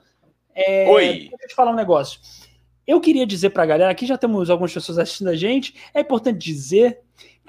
É, 0.55 0.89
Oi. 0.89 1.07
Deixa 1.07 1.37
eu 1.41 1.49
te 1.49 1.55
falar 1.55 1.73
um 1.73 1.77
negócio. 1.77 2.21
Eu 2.87 3.01
queria 3.01 3.27
dizer 3.27 3.51
pra 3.51 3.67
galera, 3.67 3.91
aqui 3.91 4.07
já 4.07 4.19
temos 4.19 4.51
algumas 4.51 4.73
pessoas 4.73 4.99
assistindo 4.99 5.29
a 5.29 5.37
gente, 5.37 5.75
é 5.95 6.01
importante 6.01 6.39
dizer 6.39 7.01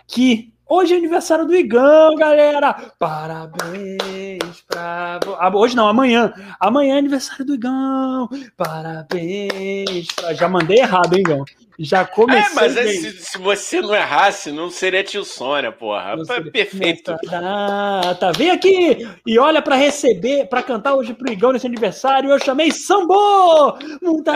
que 0.07 0.53
Hoje 0.65 0.93
é 0.93 0.97
aniversário 0.97 1.45
do 1.45 1.53
Igão, 1.53 2.15
galera! 2.15 2.73
Parabéns 2.97 4.61
pra. 4.67 5.19
Ah, 5.37 5.51
hoje 5.53 5.75
não, 5.75 5.87
amanhã. 5.87 6.33
Amanhã 6.59 6.95
é 6.95 6.97
aniversário 6.97 7.45
do 7.45 7.53
Igão. 7.53 8.29
Parabéns. 8.55 10.07
Pra... 10.15 10.33
Já 10.33 10.47
mandei 10.47 10.79
errado, 10.79 11.13
hein, 11.13 11.19
Igão? 11.19 11.43
Já 11.77 12.05
comecei. 12.05 12.51
É, 12.51 12.55
mas 12.55 12.77
é, 12.77 12.87
se, 12.87 13.11
se, 13.13 13.37
você 13.37 13.81
não 13.81 13.95
errasse, 13.95 14.51
não 14.51 14.69
seria 14.69 15.03
tio 15.03 15.23
Sônia, 15.23 15.71
porra. 15.71 16.15
Não 16.15 16.25
seria... 16.25 16.51
Perfeito. 16.51 17.15
Ah, 17.31 18.15
tá. 18.19 18.31
Vem 18.31 18.51
aqui 18.51 19.07
e 19.25 19.39
olha 19.39 19.61
para 19.61 19.75
receber, 19.75 20.47
para 20.47 20.61
cantar 20.61 20.93
hoje 20.93 21.13
pro 21.13 21.31
Igão 21.31 21.51
nesse 21.51 21.65
aniversário. 21.65 22.29
Eu 22.29 22.39
chamei 22.39 22.71
Sambô! 22.71 23.77
Muita! 24.01 24.33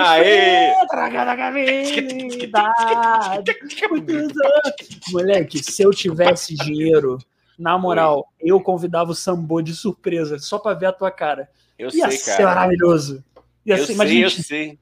Moleque, 5.12 5.64
se 5.64 5.84
eu 5.84 5.92
tivesse 5.92 6.56
dinheiro, 6.56 7.20
na 7.58 7.78
moral, 7.78 8.28
Oi. 8.42 8.52
eu 8.52 8.62
convidava 8.62 9.12
o 9.12 9.16
Sambô 9.16 9.62
de 9.62 9.76
surpresa, 9.76 10.38
só 10.40 10.60
pra 10.60 10.74
ver 10.74 10.88
a 10.88 10.92
tua 10.94 11.12
cara. 11.12 11.50
Eu 11.78 11.90
Ia 11.94 12.10
sei, 12.10 12.18
ser 12.18 12.44
maravilhoso. 12.44 13.24
Ia 13.66 13.78
eu 13.78 13.86
ser, 13.86 13.94
sei, 13.96 14.26
eu 14.26 14.30
sei. 14.30 14.80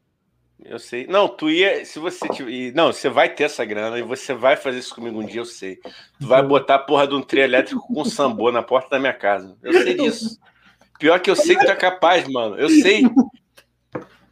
Eu 0.68 0.80
sei. 0.80 1.06
Não, 1.06 1.28
tu 1.28 1.50
ia. 1.50 1.86
Se 1.86 2.00
você. 2.00 2.28
Não, 2.74 2.92
você 2.92 3.08
vai 3.08 3.30
ter 3.30 3.44
essa 3.44 3.64
grana 3.64 4.00
e 4.00 4.02
você 4.02 4.34
vai 4.34 4.58
fazer 4.58 4.80
isso 4.80 4.96
comigo 4.96 5.22
um 5.22 5.26
dia, 5.26 5.42
eu 5.42 5.46
sei. 5.46 5.76
Tu 6.20 6.28
vai 6.28 6.42
botar 6.42 6.76
a 6.76 6.80
porra 6.80 7.08
de 7.08 7.14
um 7.14 7.22
trio 7.22 7.44
elétrico 7.44 7.86
com 7.88 8.02
um 8.02 8.06
sambô 8.06 8.52
na 8.52 8.64
porta 8.64 8.90
da 8.90 9.00
minha 9.00 9.14
casa. 9.14 9.56
Eu 9.62 9.74
sei 9.74 9.94
disso. 9.94 10.40
Pior 11.00 11.20
que 11.20 11.30
eu 11.30 11.36
sei 11.36 11.56
que 11.56 11.66
tu 11.66 11.72
é 11.72 11.76
capaz, 11.76 12.28
mano. 12.28 12.56
Eu 12.56 12.70
sei. 12.70 13.04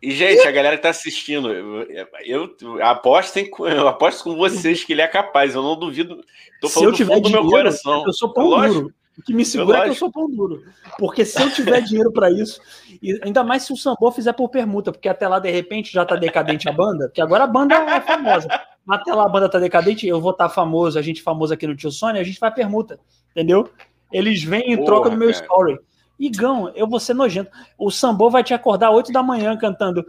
E, 0.01 0.11
gente, 0.11 0.45
a 0.45 0.51
galera 0.51 0.75
que 0.75 0.83
tá 0.83 0.89
assistindo, 0.89 1.53
eu, 1.53 1.87
eu, 2.25 2.83
aposto, 2.83 3.37
em, 3.37 3.49
eu 3.59 3.87
aposto 3.87 4.23
com 4.23 4.35
vocês 4.35 4.83
que 4.83 4.91
ele 4.91 5.01
é 5.01 5.07
capaz. 5.07 5.55
Eu 5.55 5.61
não 5.61 5.79
duvido. 5.79 6.21
Tô 6.59 6.67
falando 6.67 6.95
Se 6.95 7.03
eu 7.03 7.05
tiver 7.05 7.21
do 7.21 7.27
dinheiro, 7.27 7.43
meu 7.43 7.51
coração. 7.51 8.03
Eu 8.05 8.11
sou 8.11 8.33
pão 8.33 8.47
Lógico. 8.47 8.91
O 9.17 9.21
que 9.21 9.33
me 9.33 9.45
segura 9.45 9.79
é 9.79 9.83
que 9.83 9.89
eu 9.89 9.95
sou 9.95 10.11
pão 10.11 10.29
duro. 10.29 10.63
Porque 10.97 11.23
se 11.23 11.41
eu 11.41 11.51
tiver 11.51 11.81
dinheiro 11.81 12.11
para 12.11 12.31
isso, 12.31 12.59
e 13.01 13.19
ainda 13.23 13.43
mais 13.43 13.63
se 13.63 13.71
o 13.71 13.77
Sambô 13.77 14.11
fizer 14.11 14.33
por 14.33 14.49
permuta, 14.49 14.91
porque 14.91 15.07
até 15.07 15.27
lá, 15.27 15.39
de 15.39 15.51
repente, 15.51 15.93
já 15.93 16.03
tá 16.05 16.15
decadente 16.15 16.67
a 16.67 16.71
banda, 16.71 17.07
porque 17.07 17.21
agora 17.21 17.43
a 17.43 17.47
banda 17.47 17.75
é 17.75 18.01
famosa. 18.01 18.47
Até 18.89 19.13
lá 19.13 19.25
a 19.25 19.29
banda 19.29 19.47
tá 19.47 19.59
decadente, 19.59 20.07
eu 20.07 20.19
vou 20.19 20.31
estar 20.31 20.49
tá 20.49 20.53
famoso, 20.53 20.97
a 20.97 21.01
gente 21.01 21.21
famoso 21.21 21.53
aqui 21.53 21.67
no 21.67 21.75
Tio 21.75 21.91
Sônia, 21.91 22.21
a 22.21 22.23
gente 22.23 22.39
vai 22.39 22.51
permuta, 22.51 22.99
entendeu? 23.31 23.69
Eles 24.11 24.43
vêm 24.43 24.73
em 24.73 24.83
troca 24.83 25.09
do 25.09 25.17
meu 25.17 25.31
cara. 25.31 25.43
story. 25.43 25.79
Igão, 26.19 26.71
eu 26.75 26.87
vou 26.87 26.99
ser 26.99 27.13
nojento. 27.13 27.51
O 27.77 27.89
Sambô 27.89 28.29
vai 28.29 28.43
te 28.43 28.53
acordar 28.53 28.91
8 28.91 29.11
da 29.11 29.23
manhã 29.23 29.57
cantando 29.57 30.05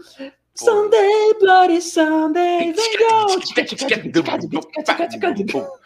Sunday, 0.54 1.34
Bloody 1.40 1.82
Sunday, 1.82 2.72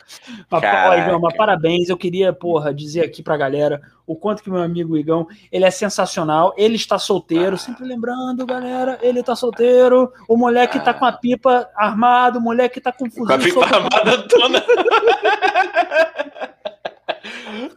Mas, 0.51 1.07
Igão, 1.07 1.21
mas 1.21 1.37
parabéns. 1.37 1.89
Eu 1.89 1.97
queria, 1.97 2.33
porra, 2.33 2.73
dizer 2.73 3.03
aqui 3.03 3.23
pra 3.23 3.37
galera 3.37 3.81
o 4.07 4.17
quanto 4.17 4.43
que 4.43 4.51
meu 4.51 4.63
amigo 4.63 4.97
Igão, 4.97 5.27
ele 5.53 5.65
é 5.65 5.71
sensacional. 5.71 6.55
Ele 6.57 6.77
está 6.77 6.99
solteiro, 6.99 7.55
ah. 7.55 7.59
sempre 7.59 7.85
lembrando, 7.85 8.47
galera, 8.47 8.99
ele 9.03 9.21
está 9.21 9.37
solteiro. 9.37 10.11
O 10.27 10.37
moleque 10.37 10.79
ah. 10.79 10.83
tá 10.83 10.95
com 10.95 11.05
a 11.05 11.13
pipa 11.13 11.69
armado, 11.75 12.39
o 12.39 12.43
moleque 12.43 12.81
tá 12.81 12.91
com 12.93 13.11
fuzil. 13.11 13.27
Com 13.27 13.33
a 13.33 13.39
pipa 13.39 13.65
armada 13.65 14.29
toda. 14.29 14.65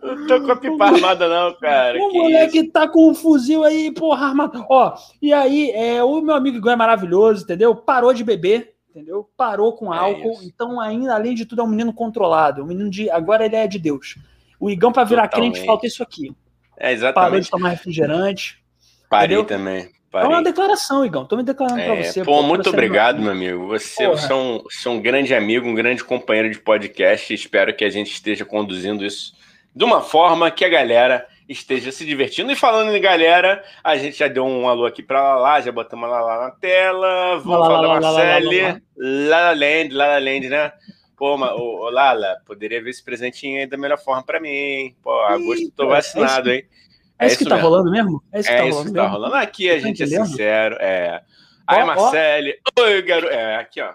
Não 0.01 0.28
tô 0.28 0.42
com 0.42 0.51
a 0.51 0.56
pipa 0.56 0.86
armada, 0.86 1.28
não, 1.28 1.54
cara. 1.56 1.98
O 2.00 2.10
que 2.10 2.18
moleque 2.18 2.60
isso? 2.60 2.72
tá 2.72 2.88
com 2.88 3.10
um 3.10 3.13
fuzil 3.13 3.63
aí, 3.63 3.92
porra, 3.92 4.28
armado. 4.28 4.66
Ó, 4.70 4.94
e 5.22 5.34
aí, 5.34 5.72
é, 5.72 6.04
o 6.04 6.22
meu 6.22 6.36
amigo 6.36 6.58
Igor 6.58 6.72
é 6.72 6.75
maravilhoso, 6.75 7.44
entendeu? 7.44 7.75
Parou 7.75 8.13
de 8.13 8.24
beber, 8.24 8.74
entendeu? 8.90 9.30
Parou 9.36 9.74
com 9.74 9.94
é 9.94 9.98
álcool. 9.98 10.40
É 10.42 10.46
então, 10.46 10.80
ainda, 10.80 11.16
além 11.16 11.34
de 11.34 11.46
tudo, 11.46 11.62
é 11.62 11.63
um 11.63 11.70
menino 11.70 11.94
controlado. 11.94 12.63
Um 12.63 12.68
menino 12.68 12.90
de. 12.90 13.10
Agora 13.10 13.46
ele 13.46 13.56
é 13.56 13.68
de 13.68 13.80
Deus. 13.80 14.16
O 14.60 14.70
Igão, 14.70 14.92
pra 14.92 15.04
virar 15.04 15.28
Totalmente. 15.28 15.54
crente, 15.54 15.66
falta 15.66 15.88
isso 15.88 16.04
aqui. 16.04 16.36
É, 16.78 16.92
exatamente. 16.92 17.30
Parou 17.30 17.40
de 17.40 17.50
tomar 17.50 17.70
refrigerante. 17.70 18.63
Parei 19.10 19.38
entendeu? 19.38 19.58
também. 19.58 19.90
Parei. 20.12 20.28
É 20.28 20.30
uma 20.30 20.44
declaração, 20.44 21.06
Igão. 21.06 21.25
Tô 21.25 21.38
me 21.38 21.44
declarando 21.44 21.80
é, 21.80 21.86
pra 21.86 22.04
você. 22.04 22.24
Pô, 22.24 22.44
muito 22.44 22.70
obrigado, 22.70 23.22
meu 23.22 23.32
amigo. 23.32 23.68
Você, 23.68 24.08
você 24.08 24.32
é 24.32 24.36
um, 24.36 24.62
você 24.63 24.88
é 24.88 24.92
um 24.92 25.01
grande 25.01 25.34
amigo, 25.34 25.68
um 25.68 25.74
grande 25.74 26.04
companheiro 26.04 26.51
de 26.51 26.60
podcast. 26.60 27.34
Espero 27.34 27.74
que 27.74 27.86
a 27.86 27.90
gente 27.90 28.12
esteja 28.12 28.44
conduzindo 28.44 29.06
isso 29.06 29.34
de 29.75 29.84
uma 29.84 30.01
forma 30.01 30.51
que 30.51 30.66
a 30.66 30.70
galera 30.70 31.28
esteja 31.48 31.92
se 31.92 32.06
divertindo. 32.06 32.51
E 32.51 32.56
falando 32.56 32.96
em 32.96 33.01
galera, 33.01 33.63
a 33.84 33.98
gente 33.98 34.18
já 34.18 34.28
deu 34.28 34.46
um 34.46 34.68
alô 34.68 34.86
aqui 34.86 35.04
para 35.04 35.36
lá, 35.36 35.60
já 35.62 35.72
botamos 35.72 36.10
lá, 36.10 36.22
lá 36.22 36.42
na 36.46 36.51
tela. 36.51 37.40
Vamos 37.40 37.68
falar 37.68 37.82
da 37.82 38.00
Marcele. 38.00 38.82
Lala 38.98 39.51
Land, 39.54 39.94
Lala 39.94 40.20
Land, 40.20 40.50
né? 40.50 40.72
Pô, 41.18 41.36
ô, 41.36 41.90
Lala, 41.90 42.38
poderia 42.46 42.82
ver 42.82 42.90
esse 42.90 43.04
presentinho 43.04 43.60
aí 43.60 43.68
da 43.68 43.78
melhor 43.78 43.98
forma 43.98 44.24
para 44.24 44.40
mim. 44.40 44.96
Pô, 45.04 45.22
agosto 45.22 45.72
tô 45.75 45.88
vacinado, 45.88 46.50
é 46.50 46.56
hein? 46.56 46.63
É, 47.20 47.25
é 47.25 47.28
isso 47.28 47.38
que 47.38 47.46
tá 47.46 47.56
mesmo. 47.56 47.70
rolando 47.70 47.92
mesmo? 47.92 48.24
É 48.32 48.40
isso 48.40 48.50
que, 48.50 48.56
é 48.56 48.58
tá, 48.58 48.66
isso 48.66 48.78
rolando 48.78 48.94
que 48.94 49.00
tá 49.00 49.08
rolando. 49.08 49.36
Aqui 49.36 49.70
a 49.70 49.80
gente 49.80 50.01
é 50.01 50.08
sincero. 50.08 50.78
É. 50.80 51.22
Aí, 51.68 51.86
Marcele. 51.86 52.56
Oi, 52.80 53.01
garoto. 53.04 53.32
É, 53.32 53.58
aqui, 53.58 53.80
ó. 53.82 53.94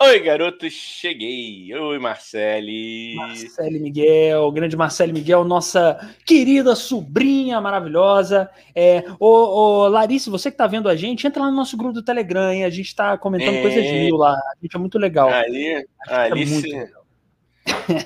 Oi, 0.00 0.18
garotos, 0.20 0.72
cheguei. 0.72 1.72
Oi, 1.74 1.98
Marcele. 1.98 3.14
Marcele 3.14 3.78
Miguel, 3.78 4.50
grande 4.50 4.76
Marcele 4.76 5.12
Miguel, 5.12 5.44
nossa 5.44 5.98
querida 6.26 6.74
sobrinha 6.74 7.60
maravilhosa. 7.60 8.50
É, 8.74 9.04
ô, 9.18 9.26
ô, 9.28 9.88
Larice, 9.88 10.28
você 10.28 10.50
que 10.50 10.56
tá 10.56 10.66
vendo 10.66 10.88
a 10.88 10.96
gente, 10.96 11.26
entra 11.26 11.42
lá 11.42 11.50
no 11.50 11.56
nosso 11.56 11.76
grupo 11.76 11.94
do 11.94 12.02
Telegram, 12.02 12.50
hein? 12.52 12.64
a 12.64 12.70
gente 12.70 12.94
tá 12.94 13.16
comentando 13.16 13.56
é... 13.56 13.62
coisas 13.62 13.84
mil 13.84 14.16
lá. 14.16 14.32
A 14.32 14.56
gente 14.60 14.74
é 14.74 14.78
muito 14.78 14.98
legal. 14.98 15.28
Ali, 15.28 15.86
Alice. 16.08 16.74
É 16.74 16.90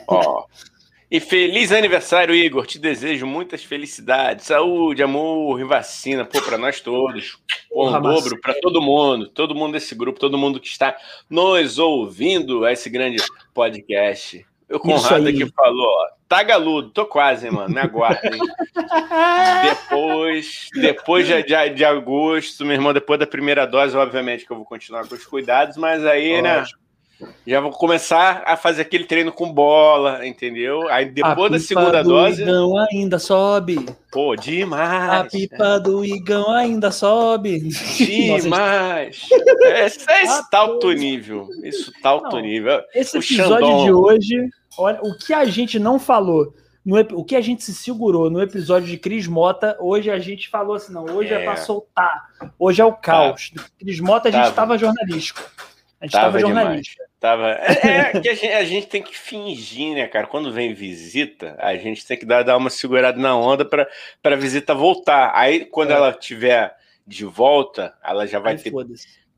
Ó. 0.06 0.45
E 1.09 1.21
feliz 1.21 1.71
aniversário, 1.71 2.35
Igor. 2.35 2.67
Te 2.67 2.79
desejo 2.79 3.27
muitas 3.27 3.63
felicidades, 3.63 4.47
saúde, 4.47 5.03
amor 5.03 5.61
e 5.61 5.65
vacina, 5.65 6.25
pô, 6.25 6.43
para 6.43 6.59
nós 6.59 6.81
todos. 6.81 7.39
Pô, 7.71 7.89
um 7.89 8.01
dobro 8.01 8.41
para 8.41 8.55
todo 8.55 8.83
mundo, 8.83 9.29
todo 9.29 9.55
mundo 9.55 9.75
desse 9.75 9.95
grupo, 9.95 10.19
todo 10.19 10.37
mundo 10.37 10.59
que 10.59 10.67
está 10.67 10.97
nos 11.31 11.79
ouvindo 11.79 12.65
a 12.65 12.73
esse 12.73 12.91
grande 12.91 13.23
podcast. 13.55 14.45
O 14.69 14.81
Conrado 14.81 15.29
aqui 15.29 15.49
falou, 15.55 15.87
ó, 15.87 16.09
tá 16.29 16.43
galudo, 16.43 16.91
tô 16.91 17.07
quase, 17.07 17.49
mano, 17.51 17.73
me 17.73 17.81
aguardem. 17.81 18.41
depois, 19.63 20.69
depois 20.75 21.25
de, 21.25 21.41
de, 21.45 21.71
de 21.71 21.85
agosto, 21.85 22.65
meu 22.65 22.75
irmão, 22.75 22.93
depois 22.93 23.21
da 23.21 23.29
primeira 23.29 23.65
dose, 23.65 23.97
obviamente 23.97 24.45
que 24.45 24.51
eu 24.51 24.57
vou 24.57 24.67
continuar 24.67 25.07
com 25.07 25.15
os 25.15 25.25
cuidados, 25.25 25.77
mas 25.77 26.05
aí, 26.05 26.43
né, 26.43 26.65
já 27.46 27.61
vou 27.61 27.70
começar 27.70 28.42
a 28.46 28.56
fazer 28.56 28.82
aquele 28.82 29.04
treino 29.04 29.32
com 29.32 29.50
bola, 29.50 30.26
entendeu? 30.26 30.88
Aí 30.90 31.06
depois 31.06 31.50
da 31.50 31.58
segunda 31.58 32.02
do 32.02 32.11
dose. 32.11 32.42
Igão 32.42 32.76
ainda 32.90 33.18
sobe. 33.18 33.87
Pô, 34.12 34.37
demais. 34.37 35.11
A 35.12 35.25
pipa 35.25 35.80
do 35.80 36.04
Igão 36.04 36.50
ainda 36.50 36.90
sobe. 36.90 37.68
Demais. 37.96 39.28
é, 39.62 39.87
isso 39.87 40.11
é 40.11 40.23
esse 40.23 40.50
tá 40.50 40.58
alto 40.58 40.92
nível. 40.92 41.49
Isso 41.62 41.92
tá 42.02 42.11
alto 42.11 42.38
nível. 42.38 42.82
Esse 42.94 43.16
o 43.16 43.20
episódio 43.20 43.66
Xandão. 43.66 43.85
de 43.85 43.92
hoje, 43.92 44.50
olha, 44.78 45.00
o 45.02 45.16
que 45.16 45.32
a 45.32 45.44
gente 45.44 45.78
não 45.78 45.99
falou. 45.99 46.54
No, 46.85 47.00
o 47.00 47.25
que 47.25 47.35
a 47.35 47.40
gente 47.40 47.64
se 47.64 47.75
segurou 47.75 48.30
no 48.30 48.40
episódio 48.40 48.88
de 48.88 48.96
Cris 48.96 49.26
Mota, 49.26 49.76
hoje 49.80 50.08
a 50.08 50.18
gente 50.18 50.49
falou 50.49 50.76
assim: 50.76 50.92
não, 50.92 51.04
hoje 51.04 51.35
é, 51.35 51.42
é 51.42 51.44
para 51.44 51.56
soltar, 51.56 52.28
hoje 52.58 52.80
é 52.80 52.85
o 52.85 52.92
caos. 52.92 53.50
Tá. 53.50 53.64
Cris 53.78 53.99
Mota 53.99 54.28
a 54.28 54.32
gente 54.32 54.49
estava 54.49 54.75
tá. 54.75 54.78
jornalístico. 54.78 55.42
A 56.00 56.04
gente 56.04 56.14
estava 56.14 56.38
jornalista. 56.38 57.02
Tava... 57.18 57.52
É, 57.52 58.12
é 58.16 58.20
que 58.20 58.28
a 58.28 58.35
gente, 58.35 58.52
a 58.52 58.64
gente, 58.64 58.87
tem 58.87 59.02
que 59.02 59.16
fingir, 59.16 59.94
né, 59.94 60.06
cara? 60.06 60.26
Quando 60.26 60.52
vem 60.52 60.75
visita, 60.75 61.56
a 61.58 61.75
gente 61.76 62.06
tem 62.06 62.16
que 62.16 62.26
dar, 62.26 62.42
dar 62.42 62.56
uma 62.56 62.70
segurada 62.70 63.18
na 63.18 63.37
onda 63.37 63.64
para 63.64 63.88
a 64.25 64.37
visita 64.37 64.75
voltar. 64.75 65.32
Aí, 65.35 65.64
quando 65.64 65.90
é. 65.90 65.94
ela 65.94 66.12
tiver 66.12 66.76
de 67.06 67.25
volta, 67.25 67.94
ela 68.04 68.26
já 68.26 68.38
vai 68.38 68.54
Ai, 68.54 68.58
ter. 68.58 68.73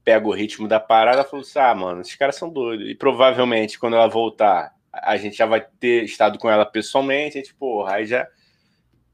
Pega 0.04 0.26
o 0.26 0.32
ritmo 0.32 0.66
da 0.66 0.80
parada 0.80 1.20
e 1.20 1.24
falou 1.24 1.42
assim: 1.42 1.58
ah, 1.58 1.74
mano, 1.74 2.00
esses 2.00 2.16
caras 2.16 2.36
são 2.36 2.48
doidos. 2.48 2.88
E 2.88 2.94
provavelmente, 2.94 3.78
quando 3.78 3.94
ela 3.94 4.08
voltar, 4.08 4.74
a 4.92 5.16
gente 5.16 5.36
já 5.36 5.44
vai 5.44 5.60
ter 5.60 6.02
estado 6.04 6.38
com 6.38 6.50
ela 6.50 6.64
pessoalmente. 6.64 7.38
A 7.38 7.40
gente, 7.42 7.54
porra, 7.54 7.96
aí 7.96 8.06
já. 8.06 8.26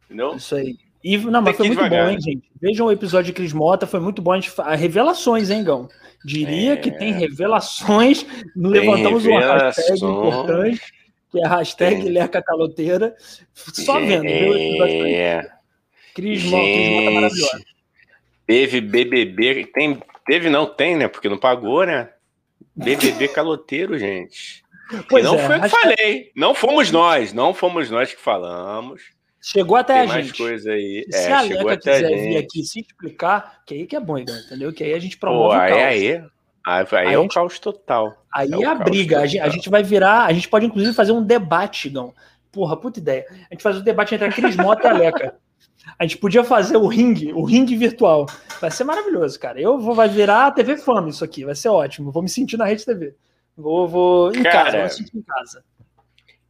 Entendeu? 0.05 0.37
Isso 0.37 0.55
aí. 0.55 0.77
E, 1.05 1.19
não, 1.19 1.43
mas 1.43 1.55
foi 1.55 1.67
muito 1.67 1.77
devagar. 1.77 2.07
bom, 2.07 2.13
hein, 2.13 2.19
gente? 2.19 2.51
Vejam 2.59 2.87
o 2.87 2.91
episódio 2.91 3.27
de 3.27 3.35
Cris 3.35 3.53
Mota, 3.53 3.87
foi 3.87 4.01
muito 4.01 4.23
bom. 4.23 4.33
A 4.33 4.41
gente, 4.41 4.51
revelações, 4.79 5.51
hein, 5.51 5.63
Gão? 5.63 5.87
Diria 6.25 6.73
é... 6.73 6.77
que 6.79 6.91
tem 6.91 7.13
revelações. 7.13 8.23
Tem 8.25 8.43
Levantamos 8.57 9.23
revelações. 9.23 10.01
uma 10.01 10.13
hashtag 10.15 10.29
importante, 10.29 10.95
que 11.31 11.41
é 11.41 11.45
a 11.45 11.49
hashtag 11.57 12.03
tem... 12.03 12.13
Leca 12.13 12.43
Caloteira. 12.43 13.15
Só 13.53 14.01
vendo, 14.01 14.23
viu? 14.23 14.53
O 14.53 14.57
episódio 14.57 15.07
é... 15.07 15.43
Cris, 16.15 16.41
Cris 16.41 16.45
Mota 16.45 17.11
maravilhosa. 17.11 17.65
Teve 18.47 18.81
BBB, 18.81 19.67
tem, 19.75 20.03
teve 20.27 20.49
não, 20.49 20.65
tem, 20.65 20.97
né? 20.97 21.09
Porque 21.09 21.29
não 21.29 21.39
pagou, 21.39 21.85
né? 21.85 22.09
BBB 22.75 23.29
caloteiro, 23.35 23.99
gente. 23.99 24.65
Pois 25.09 25.25
não 25.25 25.35
é, 25.35 25.47
foi 25.47 25.59
o 25.59 25.63
que 25.63 25.69
falei. 25.69 26.33
Não 26.35 26.55
fomos 26.55 26.91
nós, 26.91 27.33
não 27.33 27.53
fomos 27.53 27.91
nós 27.91 28.15
que 28.15 28.21
falamos. 28.21 29.03
Chegou 29.47 29.77
até 29.77 29.93
Tem 29.93 30.03
a 30.05 30.07
mais 30.07 30.27
gente. 30.27 30.39
coisa 30.39 30.73
aí. 30.73 31.05
Se 31.11 31.19
é, 31.19 31.33
a 31.33 31.43
Leca 31.43 31.77
quiser 31.77 32.09
vir 32.09 32.37
aqui 32.39 32.65
se 32.65 32.81
explicar, 32.81 33.61
que 33.67 33.75
aí 33.75 33.87
que 33.87 33.95
é 33.95 34.01
bom, 34.01 34.17
entendeu? 34.17 34.73
Que 34.73 34.83
aí 34.83 34.95
a 34.95 34.99
gente 34.99 35.19
promove 35.19 35.55
Pô, 35.55 35.61
aí, 35.61 35.71
o 35.71 35.75
caos. 35.75 35.83
Aí, 35.85 36.09
aí, 36.09 36.27
aí, 36.65 37.07
aí 37.09 37.13
é 37.13 37.19
um 37.19 37.29
caos 37.29 37.59
total. 37.59 38.25
Aí 38.33 38.51
é, 38.51 38.63
é 38.63 38.67
a 38.67 38.75
briga. 38.75 39.21
A 39.21 39.27
gente, 39.27 39.41
a 39.43 39.49
gente, 39.51 39.69
vai 39.69 39.83
virar. 39.83 40.25
A 40.25 40.33
gente 40.33 40.49
pode, 40.49 40.65
inclusive, 40.65 40.95
fazer 40.95 41.13
um 41.13 41.23
debate, 41.23 41.91
Gão. 41.91 42.15
Porra, 42.51 42.75
puta 42.75 42.99
ideia. 42.99 43.27
A 43.51 43.53
gente 43.53 43.63
faz 43.63 43.77
um 43.77 43.83
debate 43.83 44.15
entre 44.15 44.27
a 44.27 44.33
Cris 44.33 44.57
Mota 44.57 44.89
e 44.89 44.91
a 44.91 44.95
Leca. 44.95 45.35
A 45.99 46.05
gente 46.05 46.17
podia 46.17 46.43
fazer 46.43 46.79
o 46.79 46.87
ringue, 46.87 47.31
o 47.35 47.45
ringue 47.45 47.77
virtual. 47.77 48.25
Vai 48.63 48.71
ser 48.71 48.85
maravilhoso, 48.85 49.39
cara. 49.39 49.61
Eu 49.61 49.79
vou 49.79 49.95
vai 49.95 50.09
virar 50.09 50.47
a 50.47 50.51
TV 50.53 50.79
Fama 50.79 51.11
isso 51.11 51.23
aqui, 51.23 51.45
vai 51.45 51.55
ser 51.55 51.69
ótimo. 51.69 52.11
Vou 52.11 52.23
me 52.23 52.31
sentir 52.31 52.57
na 52.57 52.65
Rede 52.65 52.87
TV. 52.87 53.15
Vou, 53.55 53.87
vou 53.87 54.35
em 54.35 54.43
cara, 54.43 54.65
casa, 54.65 54.79
vou 54.79 54.89
sentir 54.89 55.19
em 55.19 55.23
casa. 55.23 55.63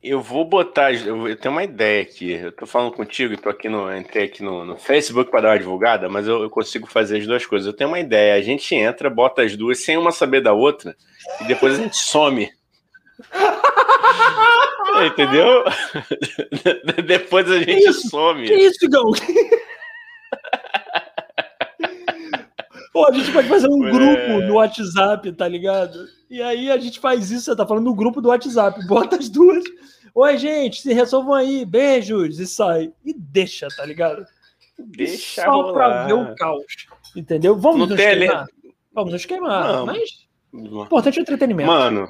Eu 0.05 0.21
vou 0.21 0.45
botar, 0.45 0.93
eu 0.93 1.35
tenho 1.35 1.55
uma 1.55 1.65
ideia 1.65 2.03
aqui. 2.03 2.33
Eu 2.33 2.53
tô 2.53 2.67
falando 2.67 2.93
contigo, 2.93 3.35
tô 3.39 3.49
aqui 3.49 3.71
no, 3.71 3.91
entrei 3.97 4.27
aqui 4.27 4.43
no, 4.43 4.63
no 4.63 4.77
Facebook 4.77 5.31
para 5.31 5.41
dar 5.41 5.49
uma 5.53 5.59
divulgada, 5.59 6.11
mas 6.11 6.29
eu, 6.29 6.43
eu, 6.43 6.51
consigo 6.51 6.87
fazer 6.87 7.17
as 7.17 7.27
duas 7.27 7.47
coisas. 7.47 7.67
Eu 7.67 7.73
tenho 7.73 7.89
uma 7.89 7.99
ideia. 7.99 8.35
A 8.35 8.43
gente 8.43 8.75
entra, 8.75 9.09
bota 9.09 9.41
as 9.41 9.57
duas 9.57 9.83
sem 9.83 9.97
uma 9.97 10.13
saber 10.13 10.43
da 10.43 10.53
outra 10.53 10.95
e 11.41 11.45
depois 11.45 11.79
a 11.79 11.83
gente 11.83 11.97
some. 11.97 12.51
Entendeu? 15.07 15.65
depois 17.07 17.51
a 17.51 17.61
gente 17.61 17.75
que 17.75 17.89
isso? 17.89 18.11
some. 18.11 18.47
Que 18.47 18.55
isso, 18.57 18.87
Gão? 18.91 19.11
Pô, 22.93 23.09
a 23.09 23.13
gente 23.13 23.33
pode 23.33 23.49
fazer 23.49 23.69
um 23.69 23.89
é... 23.89 23.91
grupo 23.91 24.47
no 24.47 24.55
WhatsApp, 24.57 25.33
tá 25.33 25.49
ligado? 25.49 25.99
E 26.29 26.43
aí 26.43 26.71
a 26.71 26.77
gente 26.77 27.01
faz 27.01 27.31
isso, 27.31 27.47
você 27.47 27.57
tá 27.57 27.67
falando 27.67 27.85
no 27.85 27.95
grupo 27.95 28.21
do 28.21 28.29
WhatsApp, 28.29 28.87
bota 28.87 29.17
as 29.17 29.31
duas. 29.31 29.65
Oi, 30.15 30.39
gente, 30.39 30.81
se 30.81 30.93
resolvam 30.93 31.35
aí, 31.35 31.65
beijos, 31.65 32.39
e 32.39 32.47
sai. 32.47 32.93
E 33.05 33.13
deixa, 33.13 33.67
tá 33.77 33.85
ligado? 33.85 34.25
Deixa 34.79 35.43
Só 35.43 35.51
rolar. 35.51 35.73
pra 35.73 36.07
ver 36.07 36.13
o 36.13 36.35
caos, 36.37 36.65
entendeu? 37.17 37.57
Vamos 37.57 37.81
Não 37.81 37.87
nos 37.89 37.97
queimar. 37.97 38.47
Vamos 38.93 39.13
nos 39.13 39.25
queimar, 39.25 39.73
Não. 39.73 39.87
mas 39.87 40.29
o 40.53 40.85
importante 40.85 41.19
é 41.19 41.21
o 41.21 41.23
entretenimento. 41.23 41.69
Mano, 41.69 42.09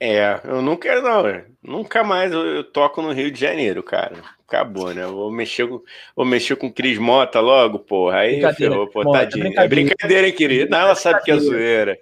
É, 0.00 0.40
eu 0.44 0.60
não 0.60 0.76
quero, 0.76 1.02
não. 1.02 1.22
Nunca 1.62 2.04
mais 2.04 2.32
eu, 2.32 2.44
eu, 2.46 2.64
toco 2.64 3.00
no 3.00 3.12
Rio 3.12 3.30
de 3.30 3.40
Janeiro, 3.40 3.82
cara. 3.82 4.16
Acabou, 4.46 4.92
né? 4.94 5.02
Eu 5.04 5.14
vou 5.14 5.30
mexer 5.30 5.66
com, 5.66 5.80
vou 6.14 6.24
mexer 6.26 6.56
com 6.56 6.72
Cris 6.72 6.98
Mota 6.98 7.40
logo, 7.40 7.78
porra. 7.78 8.18
Aí 8.18 8.40
ferrou, 8.54 8.86
pô, 8.88 9.02
Mota, 9.02 9.20
tadinho. 9.20 9.46
É 9.46 9.48
brincadeira, 9.48 9.64
é 9.64 9.68
brincadeira 9.68 10.26
hein, 10.28 10.34
querido? 10.34 10.70
Não, 10.70 10.78
ela 10.78 10.94
sabe 10.94 11.22
que 11.22 11.30
é 11.30 11.38
zoeira. 11.38 11.98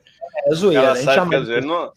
É 0.47 0.55
zoeira. 0.55 0.83
Ela 0.83 0.97
sabe 0.97 1.31
que 1.31 1.37
é 1.37 1.41
zoeira. 1.41 1.67
Não, 1.67 1.93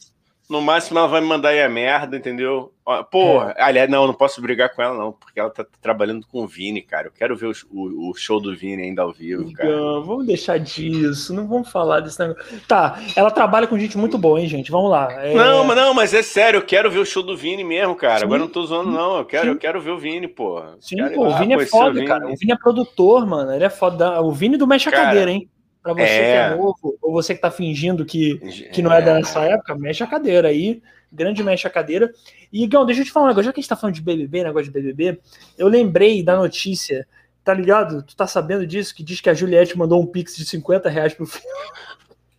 no 0.49 0.61
máximo 0.61 0.97
ela 0.97 1.07
vai 1.07 1.19
me 1.19 1.27
mandar 1.27 1.49
aí 1.49 1.61
a 1.61 1.69
merda, 1.69 2.15
entendeu? 2.15 2.71
Porra, 3.11 3.53
é. 3.57 3.63
aliás, 3.63 3.89
não, 3.89 4.07
não 4.07 4.13
posso 4.13 4.41
brigar 4.41 4.73
com 4.73 4.81
ela, 4.81 4.97
não, 4.97 5.11
porque 5.11 5.37
ela 5.37 5.49
tá 5.49 5.65
trabalhando 5.81 6.25
com 6.25 6.41
o 6.41 6.47
Vini, 6.47 6.81
cara. 6.81 7.07
Eu 7.07 7.11
quero 7.11 7.35
ver 7.35 7.47
o, 7.47 7.51
o, 7.69 8.11
o 8.11 8.15
show 8.15 8.39
do 8.39 8.55
Vini 8.55 8.83
ainda 8.83 9.01
ao 9.01 9.11
vivo, 9.11 9.51
cara. 9.51 9.69
Não, 9.69 10.03
vamos 10.05 10.25
deixar 10.25 10.57
disso, 10.57 11.33
não 11.33 11.45
vamos 11.47 11.69
falar 11.69 11.99
desse 11.99 12.17
negócio. 12.19 12.61
Tá, 12.65 12.97
ela 13.13 13.29
trabalha 13.29 13.67
com 13.67 13.77
gente 13.77 13.97
muito 13.97 14.17
boa, 14.17 14.39
hein, 14.39 14.47
gente? 14.47 14.71
Vamos 14.71 14.89
lá. 14.89 15.11
É... 15.21 15.33
Não, 15.33 15.65
mas 15.65 15.75
não, 15.75 15.93
mas 15.93 16.13
é 16.13 16.23
sério, 16.23 16.59
eu 16.59 16.65
quero 16.65 16.89
ver 16.89 16.99
o 16.99 17.05
show 17.05 17.21
do 17.21 17.35
Vini 17.35 17.63
mesmo, 17.63 17.93
cara. 17.93 18.19
Sim. 18.19 18.25
Agora 18.25 18.39
não 18.39 18.47
tô 18.47 18.65
zoando, 18.65 18.89
não. 18.89 19.17
Eu 19.17 19.25
quero, 19.25 19.49
eu 19.49 19.57
quero 19.57 19.81
ver 19.81 19.91
o 19.91 19.99
Vini, 19.99 20.29
porra. 20.29 20.77
Sim, 20.79 20.95
pô, 21.13 21.27
o 21.27 21.37
Vini 21.37 21.55
é 21.55 21.65
foda, 21.65 21.89
o 21.89 21.93
Vini. 21.93 22.07
cara. 22.07 22.25
O 22.25 22.35
Vini 22.37 22.53
é 22.53 22.57
produtor, 22.57 23.25
mano. 23.25 23.51
Ele 23.51 23.65
é 23.65 23.69
foda. 23.69 24.21
O 24.21 24.31
Vini 24.31 24.55
do 24.55 24.65
Mexe 24.65 24.87
a 24.87 24.93
cara, 24.93 25.07
Cadeira, 25.07 25.31
hein? 25.31 25.49
Pra 25.81 25.93
você 25.93 26.01
é... 26.01 26.49
que 26.49 26.53
é 26.53 26.57
novo, 26.57 26.97
ou 27.01 27.11
você 27.13 27.33
que 27.33 27.41
tá 27.41 27.51
fingindo 27.51 28.05
que, 28.05 28.37
que 28.71 28.81
não 28.81 28.91
é, 28.91 28.99
é 28.99 29.01
dessa 29.01 29.41
época, 29.41 29.75
mexe 29.75 30.03
a 30.03 30.07
cadeira 30.07 30.49
aí 30.49 30.81
grande 31.11 31.43
mexe 31.43 31.67
a 31.67 31.69
cadeira. 31.69 32.11
E, 32.51 32.65
Gão, 32.67 32.85
deixa 32.85 33.01
eu 33.01 33.05
te 33.05 33.11
falar 33.11 33.25
um 33.25 33.29
negócio, 33.29 33.45
já 33.45 33.53
que 33.53 33.59
a 33.59 33.61
gente 33.61 33.69
tá 33.69 33.75
falando 33.75 33.95
de 33.95 34.01
BBB, 34.01 34.43
negócio 34.43 34.71
de 34.71 34.71
BBB, 34.71 35.19
eu 35.57 35.67
lembrei 35.67 36.23
da 36.23 36.35
notícia, 36.35 37.07
tá 37.43 37.53
ligado? 37.53 38.03
Tu 38.03 38.15
tá 38.15 38.27
sabendo 38.27 38.65
disso? 38.65 38.95
Que 38.95 39.03
diz 39.03 39.21
que 39.21 39.29
a 39.29 39.33
Juliette 39.33 39.77
mandou 39.77 40.01
um 40.01 40.05
pix 40.05 40.35
de 40.35 40.45
50 40.45 40.89
reais 40.89 41.13
pro 41.13 41.25
filho. 41.25 41.45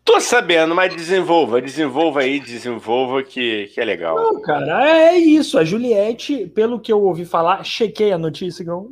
Tô 0.04 0.21
sabendo, 0.21 0.75
mas 0.75 0.95
desenvolva, 0.95 1.61
desenvolva 1.61 2.21
aí, 2.21 2.40
desenvolva 2.40 3.23
que, 3.23 3.66
que 3.66 3.80
é 3.80 3.85
legal. 3.85 4.16
Não, 4.16 4.40
cara, 4.40 4.88
é 4.88 5.18
isso. 5.18 5.59
A 5.59 5.64
Juliette, 5.64 6.47
pelo 6.47 6.80
que 6.80 6.90
eu 6.90 7.02
ouvi 7.02 7.26
falar, 7.26 7.62
chequei 7.62 8.11
a 8.11 8.18
notícia, 8.18 8.64
Gão. 8.64 8.88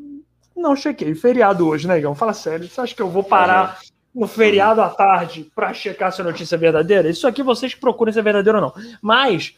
Não 0.55 0.77
chequei. 0.77 1.15
Feriado 1.15 1.67
hoje, 1.67 1.89
né, 1.89 1.99
Gão? 2.01 2.15
Fala 2.15 2.35
sério. 2.35 2.69
Você 2.69 2.81
acha 2.83 2.95
que 2.95 3.01
eu 3.01 3.09
vou 3.09 3.25
parar 3.25 3.79
uhum. 3.81 3.96
No 4.17 4.27
feriado 4.27 4.81
à 4.81 4.89
tarde 4.89 5.51
para 5.55 5.75
checar 5.75 6.11
se 6.11 6.23
a 6.23 6.25
notícia 6.25 6.57
é 6.57 6.59
verdadeira? 6.59 7.11
Isso 7.11 7.27
aqui 7.27 7.43
vocês 7.43 7.75
procuram 7.75 8.11
se 8.11 8.19
é 8.19 8.23
verdadeiro 8.23 8.59
ou 8.59 8.65
não. 8.65 8.73
Mas 9.03 9.55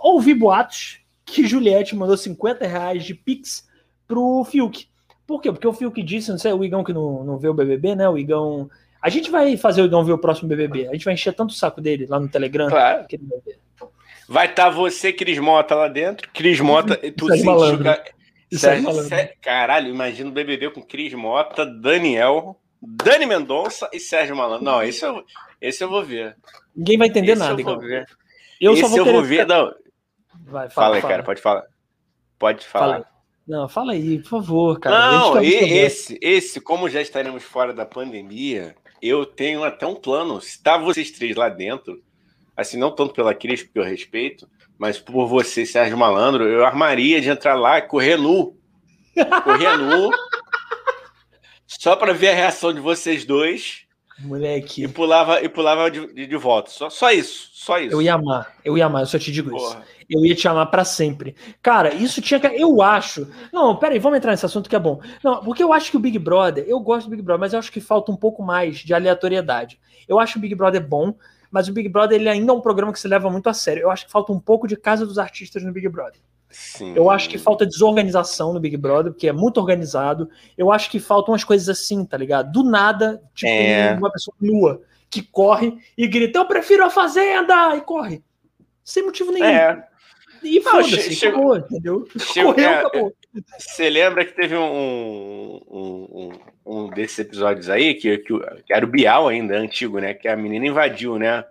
ouvi 0.00 0.32
boatos 0.32 1.00
que 1.24 1.44
Juliette 1.44 1.96
mandou 1.96 2.16
50 2.16 2.64
reais 2.66 3.04
de 3.04 3.14
Pix 3.14 3.68
pro 4.06 4.44
Fiuk. 4.44 4.86
Por 5.26 5.40
quê? 5.42 5.50
Porque 5.50 5.66
o 5.66 5.72
Fiuk 5.72 6.00
disse, 6.04 6.30
não 6.30 6.38
sei, 6.38 6.52
o 6.52 6.64
Igão 6.64 6.84
que 6.84 6.92
não, 6.92 7.24
não 7.24 7.36
vê 7.36 7.48
o 7.48 7.54
BBB, 7.54 7.96
né? 7.96 8.08
O 8.08 8.16
Igão. 8.16 8.70
A 9.02 9.08
gente 9.08 9.30
vai 9.30 9.56
fazer 9.56 9.82
o 9.82 9.86
Igão 9.86 10.04
ver 10.04 10.12
o 10.12 10.18
próximo 10.18 10.48
BBB. 10.48 10.86
A 10.86 10.92
gente 10.92 11.04
vai 11.04 11.14
encher 11.14 11.34
tanto 11.34 11.50
o 11.50 11.54
saco 11.54 11.80
dele 11.80 12.06
lá 12.08 12.20
no 12.20 12.28
Telegram. 12.28 12.68
Claro. 12.68 13.06
Vai 14.28 14.46
estar 14.46 14.66
tá 14.66 14.70
você, 14.70 15.12
Cris 15.12 15.38
Mota, 15.38 15.74
lá 15.74 15.88
dentro. 15.88 16.28
Cris 16.32 16.60
Mota, 16.60 16.96
tu 17.16 17.26
sentiu. 17.28 17.78
Sérgio, 18.52 19.34
caralho, 19.42 19.88
imagina 19.88 20.30
o 20.30 20.32
BBB 20.32 20.70
com 20.70 20.80
Cris 20.80 21.12
Mota, 21.12 21.66
Daniel, 21.66 22.56
Dani 22.86 23.26
Mendonça 23.26 23.88
e 23.92 23.98
Sérgio 23.98 24.36
Malandro. 24.36 24.64
Não, 24.64 24.82
esse 24.82 25.04
eu, 25.04 25.24
esse 25.60 25.82
eu 25.82 25.88
vou 25.88 26.04
ver. 26.04 26.36
Ninguém 26.74 26.98
vai 26.98 27.08
entender 27.08 27.32
esse 27.32 27.40
nada, 27.40 27.60
eu 27.60 27.64
vou 27.64 27.78
ver. 27.78 28.06
Eu 28.60 28.72
esse 28.72 28.82
só 28.82 28.88
vou, 28.88 28.98
eu 28.98 29.12
vou 29.12 29.22
ver. 29.22 29.46
Não, 29.46 29.72
Vai, 30.46 30.68
fala, 30.68 30.70
fala 30.70 30.94
aí, 30.96 31.00
fala. 31.00 31.12
cara, 31.12 31.22
pode 31.22 31.40
falar. 31.40 31.64
Pode 32.38 32.66
falar. 32.66 32.92
Fala 32.92 33.06
Não, 33.46 33.68
fala 33.68 33.92
aí, 33.92 34.18
por 34.20 34.28
favor, 34.28 34.78
cara. 34.80 35.12
Não, 35.12 35.42
e, 35.42 35.54
esse, 35.54 36.18
esse, 36.20 36.60
como 36.60 36.88
já 36.88 37.00
estaremos 37.00 37.42
fora 37.42 37.72
da 37.72 37.86
pandemia, 37.86 38.74
eu 39.00 39.24
tenho 39.24 39.64
até 39.64 39.86
um 39.86 39.94
plano. 39.94 40.40
Se 40.40 40.62
tá 40.62 40.76
vocês 40.76 41.10
três 41.10 41.36
lá 41.36 41.48
dentro, 41.48 42.02
assim, 42.56 42.76
não 42.76 42.90
tanto 42.90 43.14
pela 43.14 43.34
Cris, 43.34 43.62
porque 43.62 43.78
eu 43.78 43.84
respeito, 43.84 44.48
mas 44.78 44.98
por 44.98 45.26
você, 45.26 45.64
Sérgio 45.64 45.96
Malandro, 45.96 46.44
eu 46.44 46.64
armaria 46.64 47.20
de 47.20 47.30
entrar 47.30 47.54
lá 47.54 47.78
e 47.78 47.82
correr 47.82 48.16
nu. 48.16 48.56
Correr 49.44 49.76
nu. 49.78 50.10
Só 51.66 51.96
para 51.96 52.12
ver 52.12 52.30
a 52.30 52.34
reação 52.34 52.72
de 52.72 52.80
vocês 52.80 53.24
dois. 53.24 53.84
Moleque. 54.20 54.84
E 54.84 54.88
pulava, 54.88 55.42
e 55.42 55.48
pulava 55.48 55.90
de, 55.90 56.26
de, 56.26 56.36
volta. 56.36 56.70
Só, 56.70 56.88
só 56.88 57.10
isso, 57.10 57.50
só 57.52 57.78
isso. 57.80 57.94
Eu 57.94 58.00
ia 58.00 58.14
amar, 58.14 58.54
eu 58.64 58.78
ia 58.78 58.86
amar, 58.86 59.02
eu 59.02 59.06
só 59.06 59.18
te 59.18 59.32
digo 59.32 59.50
Porra. 59.50 59.80
isso 59.80 59.94
eu 60.08 60.24
ia 60.24 60.34
te 60.34 60.46
amar 60.48 60.70
para 60.70 60.84
sempre. 60.84 61.34
Cara, 61.62 61.94
isso 61.94 62.20
tinha 62.20 62.38
que. 62.38 62.46
Eu 62.46 62.82
acho. 62.82 63.28
Não, 63.52 63.76
peraí, 63.76 63.98
vamos 63.98 64.18
entrar 64.18 64.32
nesse 64.32 64.46
assunto 64.46 64.68
que 64.68 64.76
é 64.76 64.78
bom. 64.78 65.00
Não, 65.22 65.42
porque 65.42 65.62
eu 65.62 65.72
acho 65.72 65.90
que 65.90 65.96
o 65.96 66.00
Big 66.00 66.18
Brother, 66.18 66.64
eu 66.66 66.78
gosto 66.80 67.06
do 67.06 67.10
Big 67.10 67.22
Brother, 67.22 67.40
mas 67.40 67.52
eu 67.52 67.58
acho 67.58 67.72
que 67.72 67.80
falta 67.80 68.12
um 68.12 68.16
pouco 68.16 68.42
mais 68.42 68.78
de 68.78 68.92
aleatoriedade. 68.92 69.78
Eu 70.06 70.18
acho 70.18 70.38
o 70.38 70.40
Big 70.40 70.54
Brother 70.54 70.86
bom, 70.86 71.14
mas 71.50 71.68
o 71.68 71.72
Big 71.72 71.88
Brother 71.88 72.20
ele 72.20 72.28
ainda 72.28 72.52
é 72.52 72.54
um 72.54 72.60
programa 72.60 72.92
que 72.92 73.00
se 73.00 73.08
leva 73.08 73.30
muito 73.30 73.48
a 73.48 73.54
sério. 73.54 73.82
Eu 73.82 73.90
acho 73.90 74.06
que 74.06 74.12
falta 74.12 74.32
um 74.32 74.40
pouco 74.40 74.66
de 74.66 74.76
casa 74.76 75.06
dos 75.06 75.18
artistas 75.18 75.62
no 75.62 75.72
Big 75.72 75.88
Brother. 75.88 76.20
Sim. 76.54 76.94
Eu 76.94 77.10
acho 77.10 77.28
que 77.28 77.36
falta 77.36 77.66
desorganização 77.66 78.52
no 78.52 78.60
Big 78.60 78.76
Brother, 78.76 79.12
porque 79.12 79.26
é 79.26 79.32
muito 79.32 79.58
organizado. 79.58 80.30
Eu 80.56 80.70
acho 80.70 80.88
que 80.88 81.00
faltam 81.00 81.32
umas 81.32 81.42
coisas 81.42 81.68
assim, 81.68 82.04
tá 82.04 82.16
ligado? 82.16 82.52
Do 82.52 82.62
nada, 82.62 83.20
tipo, 83.34 83.50
é. 83.50 83.92
uma 83.98 84.10
pessoa 84.10 84.36
nua 84.40 84.80
que 85.10 85.20
corre 85.20 85.76
e 85.98 86.06
grita: 86.06 86.38
Eu 86.38 86.46
prefiro 86.46 86.84
a 86.84 86.90
Fazenda! 86.90 87.76
E 87.76 87.80
corre. 87.80 88.22
Sem 88.84 89.04
motivo 89.04 89.32
nenhum. 89.32 89.46
É. 89.46 89.84
E 90.44 90.60
foda-se, 90.60 91.14
chegou, 91.14 91.56
entendeu? 91.56 92.06
Chegou, 92.18 92.52
Correu, 92.52 92.68
é, 92.68 92.74
acabou. 92.80 93.12
Você 93.58 93.90
lembra 93.90 94.24
que 94.24 94.32
teve 94.32 94.54
um, 94.54 95.60
um, 95.70 96.10
um, 96.10 96.30
um 96.66 96.90
desses 96.90 97.18
episódios 97.18 97.68
aí, 97.68 97.94
que, 97.94 98.18
que, 98.18 98.38
que, 98.66 98.72
era 98.72 98.84
o 98.84 98.88
Bial 98.88 99.26
ainda, 99.26 99.56
antigo, 99.56 99.98
né? 99.98 100.14
Que 100.14 100.28
a 100.28 100.36
menina 100.36 100.66
invadiu, 100.66 101.18
né? 101.18 101.44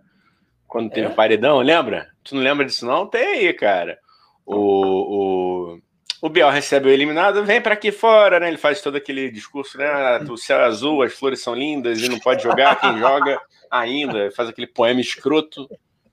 Quando 0.68 0.92
teve 0.92 1.08
é? 1.08 1.10
paredão, 1.10 1.60
lembra? 1.60 2.08
Tu 2.24 2.36
não 2.36 2.44
lembra 2.44 2.66
disso 2.66 2.86
não? 2.86 3.08
Tem 3.08 3.26
aí, 3.26 3.54
cara. 3.54 3.98
O, 4.46 5.74
o, 5.74 5.80
o 6.22 6.30
Bial 6.30 6.52
recebe 6.52 6.88
o 6.88 6.92
eliminado, 6.92 7.44
vem 7.44 7.62
para 7.62 7.74
aqui 7.74 7.92
fora, 7.92 8.40
né? 8.40 8.48
Ele 8.48 8.58
faz 8.58 8.82
todo 8.82 8.96
aquele 8.96 9.32
discurso, 9.32 9.78
né? 9.78 10.20
O 10.30 10.38
céu 10.38 10.60
é 10.60 10.66
azul, 10.66 11.02
as 11.04 11.14
flores 11.14 11.42
são 11.42 11.54
lindas 11.54 12.02
e 12.02 12.10
não 12.10 12.20
pode 12.20 12.44
jogar, 12.44 12.80
quem 12.80 12.98
joga 13.00 13.42
ainda. 13.70 14.32
Faz 14.32 14.50
aquele 14.50 14.68
poema 14.68 15.02
escroto. 15.02 15.70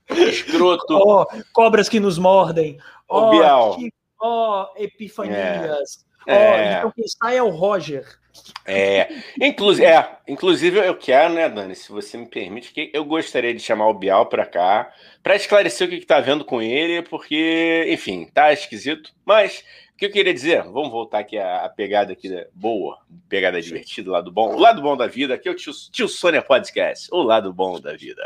Escroto. 0.09 0.93
Oh, 0.93 1.25
cobras 1.53 1.87
que 1.87 1.99
nos 1.99 2.17
mordem. 2.17 2.77
Ó, 3.07 3.31
oh, 3.31 3.77
oh, 4.21 4.67
epifanias. 4.77 6.05
Ó, 6.27 6.31
é. 6.31 6.77
então 6.77 6.91
quem 6.91 7.07
sai 7.07 7.37
é 7.37 7.43
o 7.43 7.49
Roger. 7.49 8.20
É, 8.65 9.09
inclusive, 9.41 9.85
é, 9.85 10.17
inclusive 10.27 10.79
eu 10.79 10.95
quero, 10.95 11.33
né, 11.33 11.49
Dani, 11.49 11.75
se 11.75 11.91
você 11.91 12.17
me 12.17 12.27
permite, 12.27 12.73
que 12.73 12.91
eu 12.93 13.03
gostaria 13.03 13.53
de 13.53 13.59
chamar 13.59 13.87
o 13.87 13.93
Bial 13.93 14.27
para 14.27 14.45
cá, 14.45 14.91
para 15.23 15.35
esclarecer 15.35 15.87
o 15.87 15.89
que, 15.89 15.97
está 15.97 16.19
vendo 16.19 16.45
com 16.45 16.61
ele, 16.61 17.01
porque, 17.01 17.87
enfim, 17.89 18.29
tá 18.33 18.53
esquisito, 18.53 19.11
mas 19.25 19.63
que 20.01 20.07
eu 20.07 20.11
queria 20.11 20.33
dizer? 20.33 20.63
Vamos 20.63 20.89
voltar 20.89 21.19
aqui 21.19 21.37
à, 21.37 21.69
pegada 21.69 22.13
aqui 22.13 22.27
boa, 22.55 22.97
pegada 23.29 23.61
divertida, 23.61 24.09
o 24.09 24.13
lado 24.13 24.31
bom. 24.31 24.55
O 24.55 24.59
lado 24.59 24.81
bom 24.81 24.97
da 24.97 25.05
vida, 25.05 25.35
aqui 25.35 25.47
é 25.47 25.51
o 25.51 25.55
tio, 25.55 25.71
tio 25.91 26.07
Sônia 26.07 26.41
Podcast, 26.41 27.07
o 27.11 27.21
lado 27.21 27.53
bom 27.53 27.79
da 27.79 27.93
vida. 27.93 28.23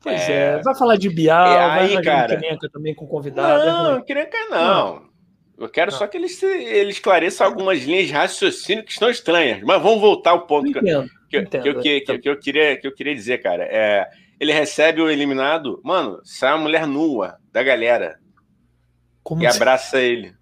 Pois 0.00 0.28
é, 0.28 0.56
é 0.56 0.62
vai 0.62 0.74
falar 0.74 0.96
de 0.96 1.08
Bial, 1.08 1.46
é, 1.46 1.70
aí, 1.70 1.94
vai 1.94 2.02
cara, 2.02 2.34
de 2.36 2.70
também 2.70 2.96
com 2.96 3.06
convidado. 3.06 3.64
Não, 3.64 3.94
é 3.94 3.98
Encrenca 4.00 4.38
não. 4.50 4.94
não. 4.94 5.07
Eu 5.58 5.68
quero 5.68 5.90
não. 5.90 5.98
só 5.98 6.06
que 6.06 6.16
ele, 6.16 6.28
ele 6.42 6.90
esclareça 6.90 7.44
algumas 7.44 7.82
linhas 7.82 8.06
de 8.06 8.12
raciocínio 8.12 8.84
que 8.84 8.92
estão 8.92 9.10
estranhas. 9.10 9.60
Mas 9.62 9.82
vamos 9.82 10.00
voltar 10.00 10.30
ao 10.30 10.46
ponto 10.46 10.68
entendo, 10.68 11.10
que, 11.28 11.36
eu, 11.36 11.42
entendo, 11.42 11.62
que, 11.62 11.68
eu, 11.68 11.80
que, 11.80 12.00
que, 12.00 12.18
que, 12.18 12.28
eu 12.28 12.38
queria, 12.38 12.76
que 12.76 12.86
eu 12.86 12.94
queria 12.94 13.14
dizer, 13.14 13.38
cara. 13.38 13.64
É, 13.64 14.08
ele 14.38 14.52
recebe 14.52 15.02
o 15.02 15.10
eliminado, 15.10 15.80
mano, 15.82 16.20
sai 16.24 16.52
uma 16.52 16.62
mulher 16.62 16.86
nua 16.86 17.38
da 17.52 17.60
galera. 17.62 18.20
Como 19.24 19.42
e 19.42 19.46
assim? 19.46 19.56
abraça 19.56 20.00
ele. 20.00 20.32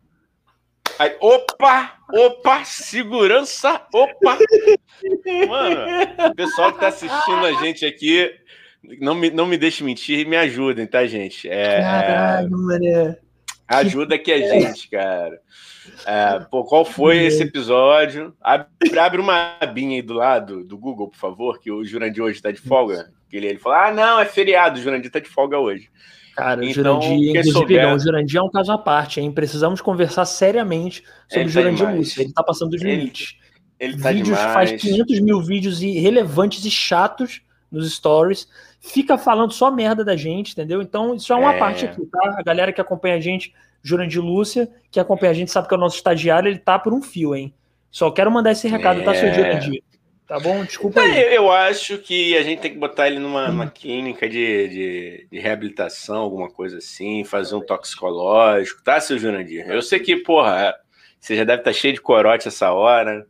Aí, 0.98 1.16
opa, 1.18 1.96
opa, 2.12 2.64
segurança, 2.64 3.86
opa. 3.92 4.38
Mano, 5.48 5.86
o 6.30 6.34
pessoal 6.34 6.72
que 6.72 6.80
tá 6.80 6.88
assistindo 6.88 7.44
a 7.44 7.52
gente 7.54 7.86
aqui, 7.86 8.30
não 9.00 9.14
me, 9.14 9.30
não 9.30 9.46
me 9.46 9.56
deixe 9.56 9.82
mentir, 9.82 10.26
me 10.28 10.36
ajudem, 10.36 10.86
tá, 10.86 11.06
gente? 11.06 11.48
É, 11.48 11.80
Caralho, 11.80 12.50
mano. 12.50 13.16
Ajuda 13.68 14.14
aqui 14.14 14.32
a 14.32 14.38
gente, 14.38 14.88
cara. 14.88 15.40
É, 16.06 16.40
pô, 16.50 16.64
qual 16.64 16.84
foi 16.84 17.24
esse 17.24 17.42
episódio? 17.42 18.34
Abre, 18.40 18.66
abre 18.98 19.20
uma 19.20 19.56
abinha 19.60 19.96
aí 19.96 20.02
do 20.02 20.14
lado 20.14 20.64
do 20.64 20.78
Google, 20.78 21.08
por 21.08 21.18
favor, 21.18 21.58
que 21.58 21.70
o 21.70 21.84
Jurandir 21.84 22.22
hoje 22.22 22.40
tá 22.40 22.50
de 22.50 22.60
folga. 22.60 23.10
Ele, 23.32 23.46
ele 23.46 23.58
falou: 23.58 23.78
ah, 23.78 23.92
não, 23.92 24.20
é 24.20 24.24
feriado, 24.24 24.78
o 24.78 24.82
Jurandir 24.82 25.10
tá 25.10 25.18
de 25.18 25.28
folga 25.28 25.58
hoje. 25.58 25.90
Cara, 26.36 26.64
então, 26.64 26.98
o 26.98 27.02
Jurandir, 27.02 27.30
inclusive, 27.30 27.52
souber... 27.52 27.82
não, 27.82 27.94
o 27.94 27.98
Jurandir 27.98 28.38
é 28.38 28.42
um 28.42 28.50
caso 28.50 28.72
à 28.72 28.78
parte, 28.78 29.20
hein? 29.20 29.32
Precisamos 29.32 29.80
conversar 29.80 30.24
seriamente 30.26 31.02
sobre 31.28 31.40
ele 31.40 31.48
o 31.48 31.52
Jurandir 31.52 31.86
tá 31.86 31.92
Lúcio. 31.92 32.22
Ele 32.22 32.32
tá 32.32 32.42
passando 32.42 32.70
dos 32.70 32.82
limites. 32.82 33.36
Ele, 33.80 33.94
ele 33.94 34.02
tá 34.02 34.10
vídeos, 34.10 34.38
demais. 34.38 34.52
faz 34.52 34.82
500 34.82 35.20
mil 35.20 35.40
vídeos 35.40 35.82
irrelevantes 35.82 36.64
e 36.64 36.70
chatos 36.70 37.42
nos 37.70 37.92
stories, 37.92 38.48
fica 38.86 39.18
falando 39.18 39.52
só 39.52 39.70
merda 39.70 40.04
da 40.04 40.16
gente, 40.16 40.52
entendeu? 40.52 40.80
Então, 40.80 41.14
isso 41.14 41.32
é 41.32 41.36
uma 41.36 41.54
é... 41.54 41.58
parte 41.58 41.84
aqui, 41.84 42.04
tá? 42.06 42.36
A 42.38 42.42
galera 42.42 42.72
que 42.72 42.80
acompanha 42.80 43.16
a 43.16 43.20
gente, 43.20 43.52
Jurandir 43.82 44.22
Lúcia, 44.22 44.68
que 44.90 45.00
acompanha 45.00 45.32
a 45.32 45.34
gente, 45.34 45.50
sabe 45.50 45.68
que 45.68 45.74
é 45.74 45.76
o 45.76 45.80
nosso 45.80 45.96
estagiário, 45.96 46.48
ele 46.48 46.58
tá 46.58 46.78
por 46.78 46.92
um 46.92 47.02
fio, 47.02 47.34
hein? 47.34 47.52
Só 47.90 48.10
quero 48.10 48.30
mandar 48.30 48.52
esse 48.52 48.68
recado, 48.68 49.00
é... 49.00 49.04
tá, 49.04 49.14
seu 49.14 49.32
Jurandir? 49.32 49.82
Tá 50.26 50.40
bom? 50.40 50.64
Desculpa 50.64 51.00
aí. 51.00 51.12
É, 51.12 51.36
eu 51.36 51.52
acho 51.52 51.98
que 51.98 52.36
a 52.36 52.42
gente 52.42 52.60
tem 52.60 52.72
que 52.72 52.78
botar 52.78 53.06
ele 53.06 53.20
numa, 53.20 53.46
numa 53.46 53.70
clínica 53.70 54.28
de, 54.28 54.68
de, 54.68 55.26
de, 55.30 55.38
reabilitação, 55.38 56.16
alguma 56.16 56.50
coisa 56.50 56.78
assim, 56.78 57.22
fazer 57.22 57.54
um 57.54 57.60
toxicológico, 57.60 58.82
tá, 58.82 59.00
seu 59.00 59.16
Jurandir? 59.18 59.68
Eu 59.68 59.80
sei 59.80 60.00
que, 60.00 60.16
porra, 60.16 60.74
você 61.20 61.36
já 61.36 61.44
deve 61.44 61.60
estar 61.60 61.70
tá 61.70 61.76
cheio 61.76 61.94
de 61.94 62.00
corote 62.00 62.48
essa 62.48 62.72
hora, 62.72 63.24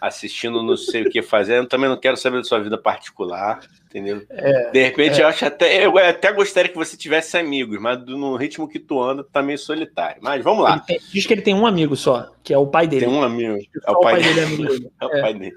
assistindo 0.00 0.62
não 0.62 0.76
sei 0.76 1.02
o 1.02 1.10
que 1.10 1.20
fazendo. 1.20 1.68
Também 1.68 1.88
não 1.88 1.96
quero 1.96 2.16
saber 2.16 2.38
da 2.38 2.44
sua 2.44 2.60
vida 2.60 2.78
particular, 2.78 3.60
entendeu? 3.86 4.22
É, 4.30 4.70
de 4.70 4.82
repente, 4.82 5.20
é. 5.20 5.24
eu 5.24 5.28
acho 5.28 5.44
até. 5.44 5.84
Eu 5.84 5.98
até 5.98 6.32
gostaria 6.32 6.70
que 6.70 6.76
você 6.76 6.96
tivesse 6.96 7.36
amigos, 7.36 7.78
mas 7.80 8.04
no 8.06 8.36
ritmo 8.36 8.68
que 8.68 8.78
tu 8.78 9.00
anda, 9.02 9.22
tu 9.22 9.30
tá 9.30 9.42
meio 9.42 9.58
solitário. 9.58 10.20
Mas 10.22 10.42
vamos 10.42 10.64
lá. 10.64 10.78
Tem, 10.78 10.98
diz 11.12 11.26
que 11.26 11.34
ele 11.34 11.42
tem 11.42 11.54
um 11.54 11.66
amigo 11.66 11.94
só, 11.96 12.30
que 12.42 12.54
é 12.54 12.58
o 12.58 12.66
pai 12.66 12.86
dele. 12.86 13.06
Tem 13.06 13.14
um 13.14 13.22
amigo. 13.22 13.58
É 13.86 13.90
o 13.90 14.00
pai, 14.00 14.14
pai 14.14 14.22
dele. 14.22 14.40
É, 14.40 14.44
amigo 14.44 14.92
é 15.00 15.06
o 15.06 15.10
pai 15.10 15.34
dele. 15.34 15.56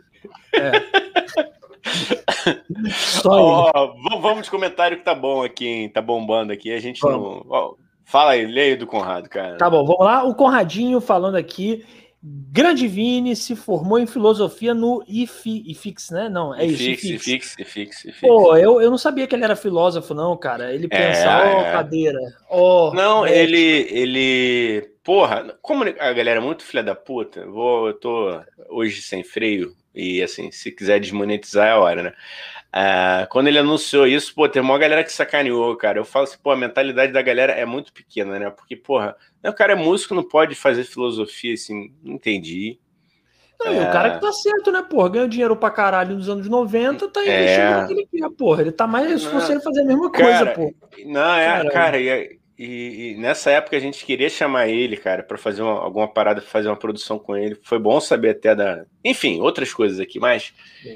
É. 0.53 0.71
oh, 3.25 4.19
vamos 4.19 4.43
de 4.43 4.51
comentário 4.51 4.97
que 4.97 5.03
tá 5.03 5.15
bom 5.15 5.43
aqui, 5.43 5.67
hein? 5.67 5.89
Tá 5.89 6.01
bombando 6.01 6.51
aqui. 6.51 6.71
A 6.73 6.79
gente 6.79 7.01
vamos. 7.01 7.45
não. 7.45 7.45
Oh, 7.49 7.77
fala 8.03 8.31
aí, 8.31 8.45
leia 8.45 8.77
do 8.77 8.87
Conrado, 8.87 9.29
cara. 9.29 9.57
Tá 9.57 9.69
bom, 9.69 9.85
vamos 9.85 10.05
lá. 10.05 10.23
O 10.23 10.35
Conradinho 10.35 10.99
falando 10.99 11.35
aqui. 11.35 11.85
Grande 12.25 12.87
Vini 12.87 13.35
se 13.35 13.53
formou 13.53 13.99
em 13.99 14.07
filosofia 14.07 14.73
no 14.73 15.03
IFI, 15.05 15.61
IFIX, 15.67 16.09
né? 16.11 16.29
Não, 16.29 16.55
é 16.55 16.65
isso. 16.65 16.81
IFIX, 16.81 17.03
IFIX, 17.03 17.59
IFIX, 17.59 18.05
IFIX. 18.05 18.19
Pô, 18.21 18.55
eu, 18.55 18.79
eu 18.79 18.89
não 18.89 18.97
sabia 18.97 19.27
que 19.27 19.35
ele 19.35 19.43
era 19.43 19.57
filósofo, 19.57 20.13
não, 20.13 20.37
cara. 20.37 20.73
Ele 20.73 20.87
pensa, 20.87 21.27
ó, 21.27 21.43
é, 21.43 21.55
oh, 21.55 21.59
é. 21.59 21.71
cadeira, 21.73 22.19
ó. 22.49 22.91
Oh, 22.91 22.93
não, 22.93 23.27
ele, 23.27 23.87
ele. 23.89 24.89
Porra, 25.03 25.53
como 25.61 25.83
a 25.83 26.13
galera 26.13 26.39
é 26.39 26.43
muito 26.43 26.63
filha 26.63 26.81
da 26.81 26.95
puta, 26.95 27.45
vou, 27.45 27.87
eu 27.87 27.93
tô 27.93 28.41
hoje 28.69 29.01
sem 29.01 29.21
freio, 29.21 29.75
e 29.93 30.23
assim, 30.23 30.49
se 30.49 30.71
quiser 30.71 31.01
desmonetizar 31.01 31.67
é 31.67 31.71
a 31.71 31.79
hora, 31.79 32.03
né? 32.03 32.13
Uh, 32.73 33.27
quando 33.29 33.47
ele 33.47 33.59
anunciou 33.59 34.07
isso, 34.07 34.33
pô, 34.33 34.49
tem 34.49 34.59
uma 34.59 34.79
galera 34.79 35.03
que 35.03 35.13
sacaneou, 35.13 35.75
cara. 35.77 35.99
Eu 35.99 36.05
falo 36.05 36.23
assim, 36.23 36.37
pô, 36.41 36.49
a 36.49 36.57
mentalidade 36.57 37.13
da 37.13 37.21
galera 37.21 37.53
é 37.53 37.65
muito 37.65 37.93
pequena, 37.93 38.39
né? 38.39 38.49
Porque, 38.49 38.75
porra, 38.75 39.15
o 39.43 39.53
cara 39.53 39.73
é 39.73 39.75
músico, 39.75 40.15
não 40.15 40.23
pode 40.23 40.55
fazer 40.55 40.83
filosofia, 40.83 41.53
assim, 41.53 41.93
não 42.03 42.15
entendi. 42.15 42.79
Não, 43.59 43.73
é... 43.73 43.87
o 43.87 43.91
cara 43.91 44.15
que 44.15 44.21
tá 44.21 44.31
certo, 44.31 44.71
né, 44.71 44.81
porra? 44.81 45.09
Ganhou 45.09 45.27
dinheiro 45.27 45.55
pra 45.55 45.69
caralho 45.69 46.15
nos 46.15 46.27
anos 46.27 46.49
90, 46.49 47.09
tá 47.09 47.21
investindo 47.21 47.61
é... 47.61 47.81
no 47.81 47.87
que 47.87 47.93
ele 47.93 48.07
quer, 48.07 48.29
porra. 48.31 48.61
Ele 48.61 48.71
tá 48.71 48.87
mais 48.87 49.21
se 49.21 49.27
fosse 49.27 49.51
ele 49.51 49.61
fazer 49.61 49.81
a 49.81 49.85
mesma 49.85 50.11
coisa, 50.11 50.31
cara, 50.31 50.51
porra. 50.53 50.71
Não, 51.05 51.35
é, 51.35 51.47
cara, 51.47 51.69
cara 51.69 51.99
e, 51.99 52.39
e, 52.57 53.13
e, 53.13 53.17
nessa 53.17 53.49
época 53.49 53.75
a 53.75 53.79
gente 53.79 54.05
queria 54.05 54.29
chamar 54.29 54.67
ele, 54.67 54.95
cara, 54.95 55.23
para 55.23 55.37
fazer 55.37 55.63
uma, 55.63 55.79
alguma 55.79 56.07
parada, 56.07 56.39
fazer 56.39 56.67
uma 56.67 56.75
produção 56.75 57.17
com 57.17 57.35
ele. 57.35 57.57
Foi 57.63 57.79
bom 57.79 57.99
saber 57.99 58.29
até 58.29 58.55
da. 58.55 58.85
Enfim, 59.03 59.41
outras 59.41 59.73
coisas 59.73 59.99
aqui, 59.99 60.19
mas 60.19 60.53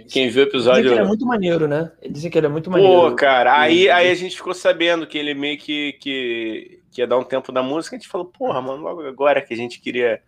quem 0.07 0.29
viu 0.29 0.43
o 0.43 0.47
episódio. 0.47 0.83
Dizem 0.83 0.95
que 0.95 0.99
ele 0.99 1.05
é 1.05 1.07
muito 1.07 1.25
maneiro, 1.25 1.67
né? 1.67 1.91
Dizem 2.07 2.29
que 2.29 2.37
ele 2.37 2.45
é 2.45 2.49
muito 2.49 2.69
maneiro. 2.69 2.93
Pô, 2.93 3.15
cara, 3.15 3.59
aí, 3.59 3.89
aí 3.89 4.11
a 4.11 4.15
gente 4.15 4.35
ficou 4.35 4.53
sabendo 4.53 5.07
que 5.07 5.17
ele 5.17 5.33
meio 5.33 5.57
que, 5.57 5.93
que, 5.93 6.79
que 6.91 7.01
ia 7.01 7.07
dar 7.07 7.17
um 7.17 7.23
tempo 7.23 7.51
da 7.51 7.63
música. 7.63 7.95
A 7.95 7.99
gente 7.99 8.07
falou, 8.09 8.27
porra, 8.27 8.61
mano, 8.61 8.83
logo 8.83 9.01
agora 9.07 9.41
que 9.41 9.53
a 9.53 9.57
gente 9.57 9.79
queria 9.79 10.21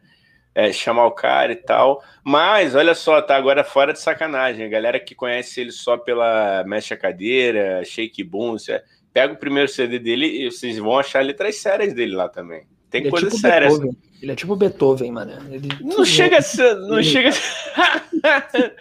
é, 0.55 0.73
chamar 0.73 1.05
o 1.05 1.11
cara 1.11 1.51
e 1.51 1.57
tal. 1.57 2.03
Mas, 2.23 2.73
olha 2.73 2.95
só, 2.95 3.21
tá 3.21 3.35
agora 3.35 3.63
fora 3.63 3.93
de 3.93 4.01
sacanagem. 4.01 4.65
A 4.65 4.69
galera 4.69 4.99
que 4.99 5.13
conhece 5.13 5.61
ele 5.61 5.71
só 5.71 5.95
pela 5.95 6.63
Mexe 6.65 6.93
a 6.93 6.97
Cadeira, 6.97 7.83
Shake 7.85 8.23
Boom, 8.23 8.55
é 8.67 8.83
pega 9.13 9.33
o 9.33 9.37
primeiro 9.37 9.69
CD 9.69 9.99
dele 9.99 10.25
e 10.25 10.51
vocês 10.51 10.77
vão 10.77 10.97
achar 10.97 11.23
letras 11.23 11.57
sérias 11.57 11.93
dele 11.93 12.15
lá 12.15 12.29
também. 12.29 12.63
Tem 12.89 13.01
ele 13.01 13.11
coisas 13.11 13.29
é 13.29 13.35
tipo 13.35 13.47
sérias. 13.47 13.77
Beethoven. 13.77 13.97
Ele 14.21 14.31
é 14.31 14.35
tipo 14.35 14.55
Beethoven, 14.55 15.11
mano. 15.11 15.31
Ele... 15.53 15.69
Não 15.81 16.03
chega 16.03 16.39
a 16.39 16.41
ser. 16.41 16.75
Não 16.75 17.01
chega 17.01 17.29
a 17.29 17.31
ser. 17.31 18.75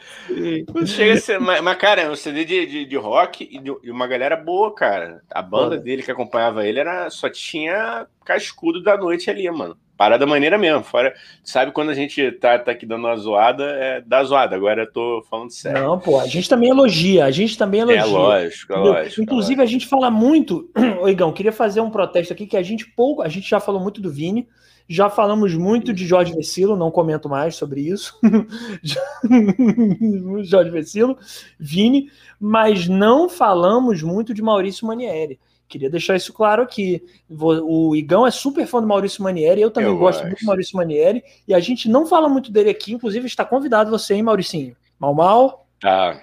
não 0.74 0.86
chega 0.86 1.12
a 1.14 1.20
ser. 1.20 1.38
Mas, 1.38 1.60
mas, 1.60 1.76
cara, 1.76 2.02
é 2.02 2.10
um 2.10 2.16
CD 2.16 2.44
de, 2.44 2.66
de, 2.66 2.84
de 2.86 2.96
rock 2.96 3.48
e, 3.50 3.58
de, 3.58 3.90
uma 3.90 4.06
galera 4.06 4.36
boa, 4.36 4.74
cara. 4.74 5.22
A 5.30 5.42
banda 5.42 5.76
dele 5.76 6.02
que 6.02 6.10
acompanhava 6.10 6.66
ele 6.66 6.80
era 6.80 7.08
só 7.10 7.28
tinha 7.28 8.06
cascudo 8.24 8.82
da 8.82 8.96
noite 8.96 9.30
ali, 9.30 9.48
mano. 9.50 9.76
Parada 9.98 10.24
maneira 10.24 10.56
mesmo. 10.56 10.84
Fora, 10.84 11.12
sabe 11.42 11.72
quando 11.72 11.90
a 11.90 11.94
gente 11.94 12.30
tá, 12.30 12.56
tá 12.56 12.70
aqui 12.70 12.86
dando 12.86 13.00
uma 13.00 13.16
zoada, 13.16 13.64
é 13.64 14.00
da 14.00 14.22
zoada. 14.22 14.54
Agora 14.54 14.84
eu 14.84 14.92
tô 14.92 15.24
falando 15.28 15.50
sério. 15.50 15.82
Não, 15.82 15.98
pô, 15.98 16.20
a 16.20 16.26
gente 16.28 16.48
também 16.48 16.70
elogia. 16.70 17.24
A 17.24 17.32
gente 17.32 17.58
também 17.58 17.80
elogia. 17.80 18.02
É 18.02 18.04
lógico, 18.04 18.74
é 18.74 18.76
lógico. 18.76 19.20
Inclusive, 19.20 19.54
é 19.54 19.56
lógico. 19.56 19.62
a 19.62 19.66
gente 19.66 19.88
fala 19.88 20.08
muito. 20.08 20.70
Oigão, 21.02 21.32
queria 21.32 21.50
fazer 21.50 21.80
um 21.80 21.90
protesto 21.90 22.32
aqui 22.32 22.46
que 22.46 22.56
a 22.56 22.62
gente 22.62 22.86
pouco. 22.86 23.22
A 23.22 23.28
gente 23.28 23.50
já 23.50 23.58
falou 23.58 23.80
muito 23.80 24.00
do 24.00 24.08
Vini. 24.08 24.46
Já 24.88 25.10
falamos 25.10 25.52
muito 25.52 25.92
de 25.92 26.06
Jorge 26.06 26.32
Vecilo, 26.32 26.76
não 26.76 26.92
comento 26.92 27.28
mais 27.28 27.56
sobre 27.56 27.80
isso. 27.80 28.16
Jorge 30.44 30.70
Vecilo, 30.70 31.18
Vini, 31.58 32.08
mas 32.40 32.86
não 32.86 33.28
falamos 33.28 34.00
muito 34.00 34.32
de 34.32 34.40
Maurício 34.40 34.86
Manieri. 34.86 35.40
Queria 35.68 35.90
deixar 35.90 36.16
isso 36.16 36.32
claro 36.32 36.62
aqui. 36.62 37.04
O 37.28 37.94
Igão 37.94 38.26
é 38.26 38.30
super 38.30 38.66
fã 38.66 38.80
do 38.80 38.86
Maurício 38.86 39.22
Manieri, 39.22 39.60
eu 39.60 39.70
também 39.70 39.90
eu 39.90 39.98
gosto 39.98 40.24
muito 40.24 40.40
do 40.40 40.46
Maurício 40.46 40.76
Manieri, 40.76 41.22
e 41.46 41.52
a 41.52 41.60
gente 41.60 41.88
não 41.88 42.06
fala 42.06 42.28
muito 42.28 42.50
dele 42.50 42.70
aqui, 42.70 42.92
inclusive 42.92 43.26
está 43.26 43.44
convidado 43.44 43.90
você, 43.90 44.14
hein, 44.14 44.22
Mauricinho? 44.22 44.74
Mal, 44.98 45.14
mal? 45.14 45.68
Tá. 45.78 46.20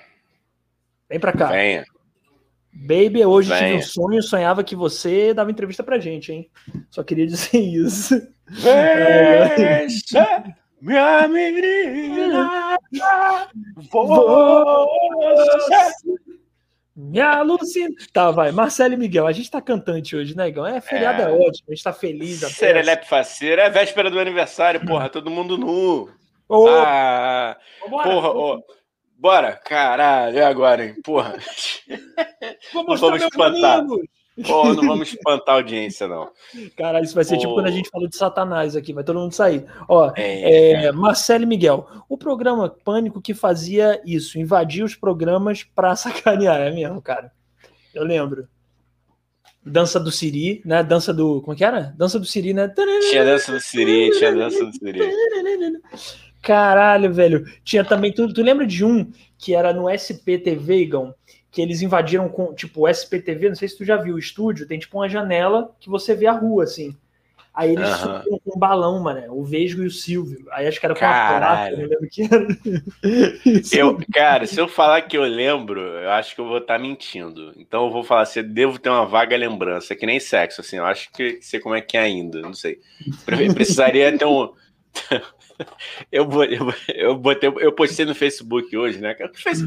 Vem 1.08 1.20
pra 1.20 1.32
cá. 1.32 1.48
Venha. 1.48 1.86
Baby, 2.74 3.24
hoje 3.24 3.50
Venha. 3.50 3.62
tive 3.62 3.78
um 3.78 3.82
sonho, 3.82 4.22
sonhava 4.22 4.64
que 4.64 4.76
você 4.76 5.34
dava 5.34 5.50
entrevista 5.50 5.82
pra 5.82 6.00
gente, 6.00 6.34
hein? 6.34 6.50
Só 6.90 7.04
queria 7.04 7.26
dizer 7.26 7.56
isso. 7.58 8.20
Veja, 8.50 10.44
minha 10.82 11.26
menina, 11.30 12.78
você 13.90 16.16
me 16.96 17.20
alucina. 17.20 17.94
Tá, 18.14 18.32
vai. 18.32 18.52
Marcelo 18.52 18.94
e 18.94 18.98
Miguel, 18.98 19.28
a 19.28 19.32
gente 19.32 19.52
tá 19.52 19.62
cantante 19.62 20.16
hoje, 20.16 20.36
né, 20.36 20.48
Igão? 20.48 20.66
É, 20.66 20.80
feriado 20.80 21.22
é, 21.22 21.26
é 21.26 21.30
ótimo, 21.30 21.66
a 21.68 21.72
gente 21.74 21.84
tá 21.84 21.92
feliz. 21.92 22.40
Serelepe 22.40 23.08
faceiro, 23.08 23.62
é 23.62 23.70
véspera 23.70 24.10
do 24.10 24.20
aniversário, 24.20 24.86
porra, 24.86 25.10
todo 25.10 25.30
mundo 25.30 25.58
nu. 25.58 26.10
Oh. 26.48 26.68
Ah, 26.70 27.58
porra, 27.90 28.30
oh. 28.30 28.64
bora, 29.18 29.54
caralho, 29.54 30.38
e 30.38 30.42
agora, 30.42 30.86
hein? 30.86 30.96
Porra. 31.04 31.36
Vou 32.74 32.98
vamos 32.98 33.22
espantar. 33.22 33.84
Pô, 34.44 34.74
não 34.74 34.86
vamos 34.86 35.10
espantar 35.14 35.56
a 35.56 35.58
audiência, 35.60 36.08
não. 36.08 36.30
Cara, 36.76 37.02
isso 37.02 37.16
vai 37.16 37.24
ser 37.24 37.36
Pô. 37.36 37.42
tipo 37.42 37.54
quando 37.54 37.68
a 37.68 37.72
gente 37.72 37.90
falou 37.90 38.08
de 38.08 38.18
Satanás 38.18 38.76
aqui, 38.76 38.92
vai 38.92 39.04
todo 39.04 39.20
mundo 39.20 39.34
sair. 39.34 39.66
Ó, 39.88 40.12
é, 40.16 40.86
é, 40.88 40.92
Marcelo 40.92 41.44
e 41.44 41.48
Miguel, 41.48 41.88
o 42.10 42.18
programa 42.18 42.70
Pânico 42.70 43.22
que 43.22 43.34
fazia 43.34 44.02
isso, 44.06 44.38
invadia 44.38 44.84
os 44.84 44.96
programas 44.96 45.64
pra 45.64 45.96
sacanear, 45.96 46.60
é 46.60 46.72
mesmo, 46.72 47.02
cara. 47.02 47.32
Eu 47.94 48.04
lembro. 48.04 48.48
Dança 49.66 50.00
do 50.00 50.12
Siri, 50.12 50.62
né? 50.64 50.84
Dança 50.84 51.12
do. 51.12 51.42
Como 51.42 51.54
é 51.54 51.56
que 51.56 51.64
era? 51.64 51.94
Dança 51.98 52.20
do 52.20 52.26
Siri, 52.26 52.54
né? 52.54 52.72
Tinha 53.10 53.26
dança 53.26 53.52
do 53.52 53.60
Siri, 53.60 54.12
tinha 54.12 54.32
dança 54.32 54.64
do 54.64 54.72
Siri. 54.72 55.00
Caralho, 56.40 57.12
velho. 57.12 57.44
Tinha 57.64 57.84
também. 57.84 58.14
Tu, 58.14 58.32
tu 58.32 58.44
lembra 58.44 58.68
de 58.68 58.86
um 58.86 59.12
que 59.40 59.56
era 59.56 59.74
no 59.74 59.90
SPTV, 59.90 60.82
Igão? 60.82 61.16
Que 61.56 61.62
eles 61.62 61.82
invadiram 61.82 62.28
com, 62.28 62.54
tipo, 62.54 62.82
o 62.82 62.88
SPTV, 62.90 63.48
não 63.48 63.56
sei 63.56 63.70
se 63.70 63.78
tu 63.78 63.86
já 63.86 63.96
viu 63.96 64.16
o 64.16 64.20
estúdio, 64.20 64.68
tem 64.68 64.78
tipo 64.78 64.98
uma 64.98 65.08
janela 65.08 65.74
que 65.80 65.90
você 65.90 66.14
vê 66.14 66.28
a 66.28 66.34
rua, 66.34 66.66
assim. 66.66 66.94
Aí 67.54 67.72
eles 67.72 67.88
uhum. 67.88 67.96
subiram 67.96 68.40
com 68.44 68.58
um 68.58 68.60
balão, 68.60 69.00
mano, 69.00 69.34
o 69.34 69.42
Vesgo 69.42 69.82
e 69.82 69.86
o 69.88 69.90
Silvio. 69.90 70.46
Aí 70.52 70.68
acho 70.68 70.78
que 70.78 70.86
era 70.86 70.94
com 70.94 71.00
Caralho. 71.00 71.78
a 71.78 71.80
não 71.80 71.88
lembro 71.88 72.10
que 72.12 72.24
era. 72.24 72.46
eu, 73.72 73.98
cara, 74.14 74.46
se 74.46 74.60
eu 74.60 74.68
falar 74.68 75.04
que 75.04 75.18
eu 75.18 75.24
lembro, 75.24 75.80
eu 75.80 76.10
acho 76.12 76.36
que 76.36 76.42
eu 76.42 76.46
vou 76.46 76.58
estar 76.58 76.74
tá 76.74 76.80
mentindo. 76.80 77.54
Então 77.56 77.86
eu 77.86 77.90
vou 77.90 78.04
falar 78.04 78.24
assim, 78.24 78.44
devo 78.44 78.78
ter 78.78 78.90
uma 78.90 79.06
vaga 79.06 79.38
lembrança, 79.38 79.96
que 79.96 80.06
nem 80.06 80.20
sexo, 80.20 80.60
assim, 80.60 80.76
eu 80.76 80.86
acho 80.86 81.10
que 81.14 81.40
sei 81.42 81.62
como 81.62 81.74
é 81.74 81.80
que 81.80 81.96
é 81.96 82.02
ainda, 82.02 82.42
não 82.42 82.54
sei. 82.54 82.82
Precisaria 83.54 84.18
ter 84.18 84.26
um... 84.26 84.52
eu, 86.12 86.30
eu, 86.44 86.74
eu, 86.94 87.16
botei, 87.16 87.50
eu 87.62 87.72
postei 87.72 88.06
no 88.06 88.14
Facebook 88.14 88.76
hoje, 88.76 89.00
né? 89.00 89.16
Fez? 89.34 89.62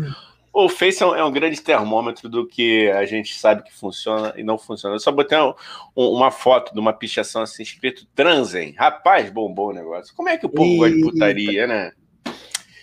O 0.52 0.68
Face 0.68 1.02
é 1.02 1.06
um, 1.06 1.14
é 1.14 1.24
um, 1.24 1.30
grande 1.30 1.60
termômetro 1.60 2.28
do 2.28 2.46
que 2.46 2.90
a 2.90 3.04
gente 3.04 3.34
sabe 3.36 3.62
que 3.62 3.72
funciona 3.72 4.32
e 4.36 4.42
não 4.42 4.58
funciona. 4.58 4.96
Eu 4.96 5.00
só 5.00 5.12
botei 5.12 5.38
um, 5.38 5.54
uma 5.94 6.30
foto 6.30 6.72
de 6.72 6.80
uma 6.80 6.92
pichação 6.92 7.42
assim, 7.42 7.62
escrito 7.62 8.06
transem. 8.14 8.72
Rapaz, 8.72 9.30
bombou 9.30 9.68
o 9.68 9.72
negócio. 9.72 10.14
Como 10.16 10.28
é 10.28 10.36
que 10.36 10.46
o 10.46 10.48
povo 10.48 10.68
Eita. 10.68 10.78
gosta 10.78 10.96
de 10.96 11.02
putaria, 11.02 11.66
né? 11.66 11.92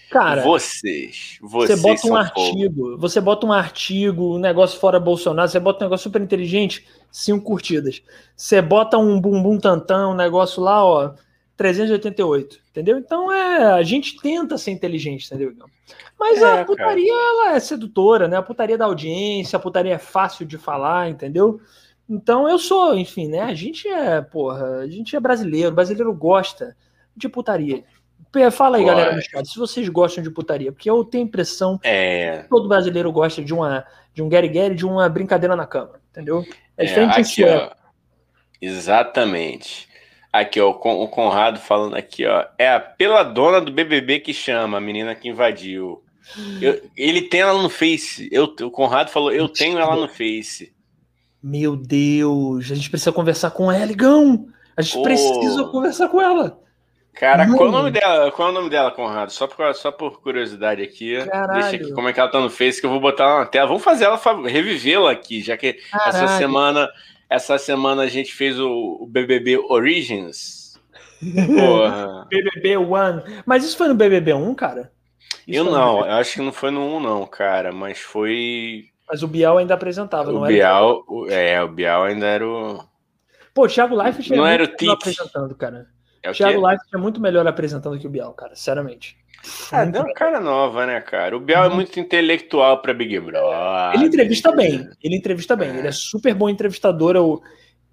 Cara, 0.10 0.44
vocês, 0.44 1.38
vocês 1.42 1.82
você 1.82 1.88
bota 1.88 2.08
um 2.08 2.16
artigo, 2.16 2.84
povo. 2.84 2.98
você 2.98 3.20
bota 3.20 3.46
um 3.46 3.52
artigo, 3.52 4.36
um 4.36 4.40
negócio 4.40 4.80
fora 4.80 4.98
Bolsonaro, 4.98 5.50
você 5.50 5.60
bota 5.60 5.84
um 5.84 5.88
negócio 5.88 6.04
super 6.04 6.22
inteligente, 6.22 6.86
cinco 7.12 7.44
curtidas. 7.44 8.02
Você 8.34 8.62
bota 8.62 8.98
um 8.98 9.20
bumbum 9.20 9.58
tantão, 9.58 10.12
um 10.12 10.16
negócio 10.16 10.64
lá, 10.64 10.86
ó, 10.86 11.14
388, 11.58 12.60
entendeu? 12.70 12.98
Então 12.98 13.32
é, 13.32 13.74
a 13.74 13.84
gente 13.84 14.18
tenta 14.22 14.58
ser 14.58 14.72
inteligente, 14.72 15.26
entendeu? 15.26 15.54
Mas 16.20 16.42
é, 16.42 16.62
a 16.62 16.66
putaria 16.66 17.14
ela 17.14 17.56
é 17.56 17.60
sedutora, 17.60 18.28
né? 18.28 18.38
A 18.38 18.42
putaria 18.42 18.78
da 18.78 18.86
audiência, 18.86 19.58
a 19.58 19.60
putaria 19.60 19.94
é 19.94 20.00
fácil 20.00 20.46
de 20.46 20.58
falar, 20.58 21.10
entendeu? 21.10 21.60
Então 22.10 22.48
eu 22.48 22.60
sou, 22.60 22.96
enfim, 22.96 23.28
né? 23.28 23.42
A 23.42 23.54
gente 23.54 23.88
é, 23.88 24.22
porra, 24.22 24.80
a 24.80 24.88
gente 24.88 25.16
é 25.16 25.20
brasileiro, 25.20 25.70
o 25.70 25.76
brasileiro 25.76 26.14
gosta 26.14 26.76
de 27.16 27.30
putaria. 27.30 27.84
Fala 28.52 28.76
aí, 28.76 28.84
galera 28.84 29.16
no 29.16 29.22
chat, 29.22 29.48
se 29.48 29.58
vocês 29.58 29.88
gostam 29.88 30.22
de 30.22 30.30
putaria, 30.30 30.70
porque 30.70 30.90
eu 30.90 31.06
tenho 31.06 31.24
a 31.24 31.28
impressão 31.28 31.80
é... 31.82 32.40
que 32.40 32.50
todo 32.50 32.68
brasileiro 32.68 33.10
gosta 33.10 33.42
de 33.42 33.54
uma 33.54 33.86
de 34.14 34.22
um 34.22 34.28
Gary 34.28 34.50
Gary, 34.50 34.76
de 34.76 34.86
uma 34.86 35.08
brincadeira 35.08 35.56
na 35.56 35.66
cama, 35.66 36.02
entendeu? 36.12 36.46
É, 36.78 36.84
é 36.84 36.86
diferente 36.86 37.20
aqui, 37.20 37.44
ó, 37.46 37.72
Exatamente. 38.62 39.88
Aqui, 40.40 40.60
ó, 40.60 40.70
o 40.70 41.08
Conrado 41.08 41.60
falando 41.60 41.96
aqui, 41.96 42.26
ó. 42.26 42.46
É 42.58 42.70
a 42.70 42.80
peladona 42.80 43.62
do 43.62 43.72
BBB 43.72 44.20
que 44.20 44.34
chama, 44.34 44.78
a 44.78 44.82
menina 44.82 45.16
que 45.16 45.30
invadiu. 45.30 46.04
Eu, 46.62 46.82
ele 46.98 47.22
tem 47.22 47.40
ela 47.40 47.62
no 47.62 47.70
Face. 47.70 48.28
Eu, 48.30 48.54
o 48.62 48.70
Conrado 48.70 49.12
falou, 49.12 49.32
eu 49.32 49.48
tenho 49.48 49.80
ela 49.80 49.96
no 49.96 50.10
Face. 50.10 50.74
Meu 51.42 51.78
Deus, 51.78 52.70
a 52.70 52.76
gente 52.76 52.90
precisa 52.90 53.14
conversar 53.14 53.52
com 53.52 53.72
ela, 53.72 53.86
Ligão. 53.86 54.48
A 54.76 54.82
gente 54.82 54.98
oh. 54.98 55.04
precisa 55.04 55.64
conversar 55.66 56.10
com 56.10 56.22
ela. 56.22 56.60
Cara, 57.14 57.48
qual 57.48 57.68
é 57.68 57.70
o 57.70 57.72
nome 57.72 57.92
dela? 57.92 58.30
Qual 58.30 58.50
é 58.50 58.52
o 58.52 58.54
nome 58.54 58.70
dela, 58.70 58.92
Conrado? 58.92 59.32
Só 59.32 59.48
por, 59.48 59.74
só 59.74 59.90
por 59.90 60.20
curiosidade 60.22 60.82
aqui. 60.82 61.26
Caralho. 61.26 61.62
Deixa 61.62 61.76
aqui 61.78 61.94
como 61.94 62.10
é 62.10 62.14
que 62.14 62.20
ela 62.20 62.30
tá 62.30 62.42
no 62.42 62.50
Face, 62.50 62.82
que 62.82 62.86
eu 62.86 62.90
vou 62.90 63.00
botar 63.00 63.24
ela 63.24 63.40
na 63.40 63.46
tela. 63.46 63.68
Vamos 63.68 63.84
fazer 63.84 64.04
ela 64.04 64.20
revivê-la 64.46 65.12
aqui, 65.12 65.42
já 65.42 65.56
que 65.56 65.74
Caralho. 65.74 66.10
essa 66.10 66.38
semana 66.38 66.90
essa 67.30 67.58
semana 67.58 68.04
a 68.04 68.08
gente 68.08 68.34
fez 68.34 68.60
o, 68.60 68.98
o 69.02 69.08
BBB 69.08 69.58
Origins. 69.58 70.80
Porra. 71.58 72.28
BBB 72.30 72.78
One. 72.78 73.24
Mas 73.46 73.64
isso 73.64 73.78
foi 73.78 73.88
no 73.88 73.96
BBB 73.96 74.34
1, 74.34 74.56
cara? 74.56 74.92
Isso 75.48 75.60
eu 75.60 75.64
não, 75.66 76.00
eu 76.06 76.14
acho 76.14 76.34
que 76.34 76.42
não 76.42 76.52
foi 76.52 76.72
no 76.72 76.82
1, 76.98 77.00
não, 77.00 77.26
cara. 77.26 77.72
Mas 77.72 78.00
foi. 78.00 78.86
Mas 79.08 79.22
o 79.22 79.28
Bial 79.28 79.58
ainda 79.58 79.76
apresentava, 79.76 80.32
o 80.32 80.34
não 80.34 80.48
Bial, 80.48 80.92
era? 80.92 81.04
O, 81.08 81.30
é, 81.30 81.64
o 81.64 81.68
Bial 81.68 82.04
ainda 82.04 82.26
era 82.26 82.48
o. 82.48 82.84
Pô, 83.54 83.66
o 83.66 83.68
Thiago 83.68 84.02
Life 84.02 84.36
não 84.36 84.46
era 84.46 84.64
o 84.64 84.68
Tite. 84.68 84.90
apresentando, 84.90 85.56
cara. 85.56 85.88
É 86.22 86.32
o 86.32 86.34
Thiago 86.34 86.68
Life 86.68 86.84
é 86.94 86.98
muito 86.98 87.22
melhor 87.22 87.46
apresentando 87.48 88.00
que 88.00 88.08
o 88.08 88.10
Bial, 88.10 88.34
cara, 88.34 88.56
sinceramente. 88.56 89.16
Ah, 89.72 89.86
deu 89.86 90.02
uma 90.02 90.14
cara 90.14 90.40
nova, 90.40 90.86
né, 90.86 91.00
cara? 91.02 91.36
O 91.36 91.40
Biel 91.40 91.66
é 91.66 91.70
muito 91.70 92.00
intelectual 92.00 92.82
para 92.82 92.94
Big 92.94 93.20
Brother. 93.20 93.96
Ele 93.96 94.06
entrevista 94.06 94.52
bem, 94.52 94.90
ele 95.04 95.16
entrevista 95.16 95.56
bem. 95.56 95.78
Ele 95.78 95.88
é 95.88 95.92
super 95.92 96.34
bom 96.34 96.50
entrevistador, 96.50 97.16
eu, 97.16 97.42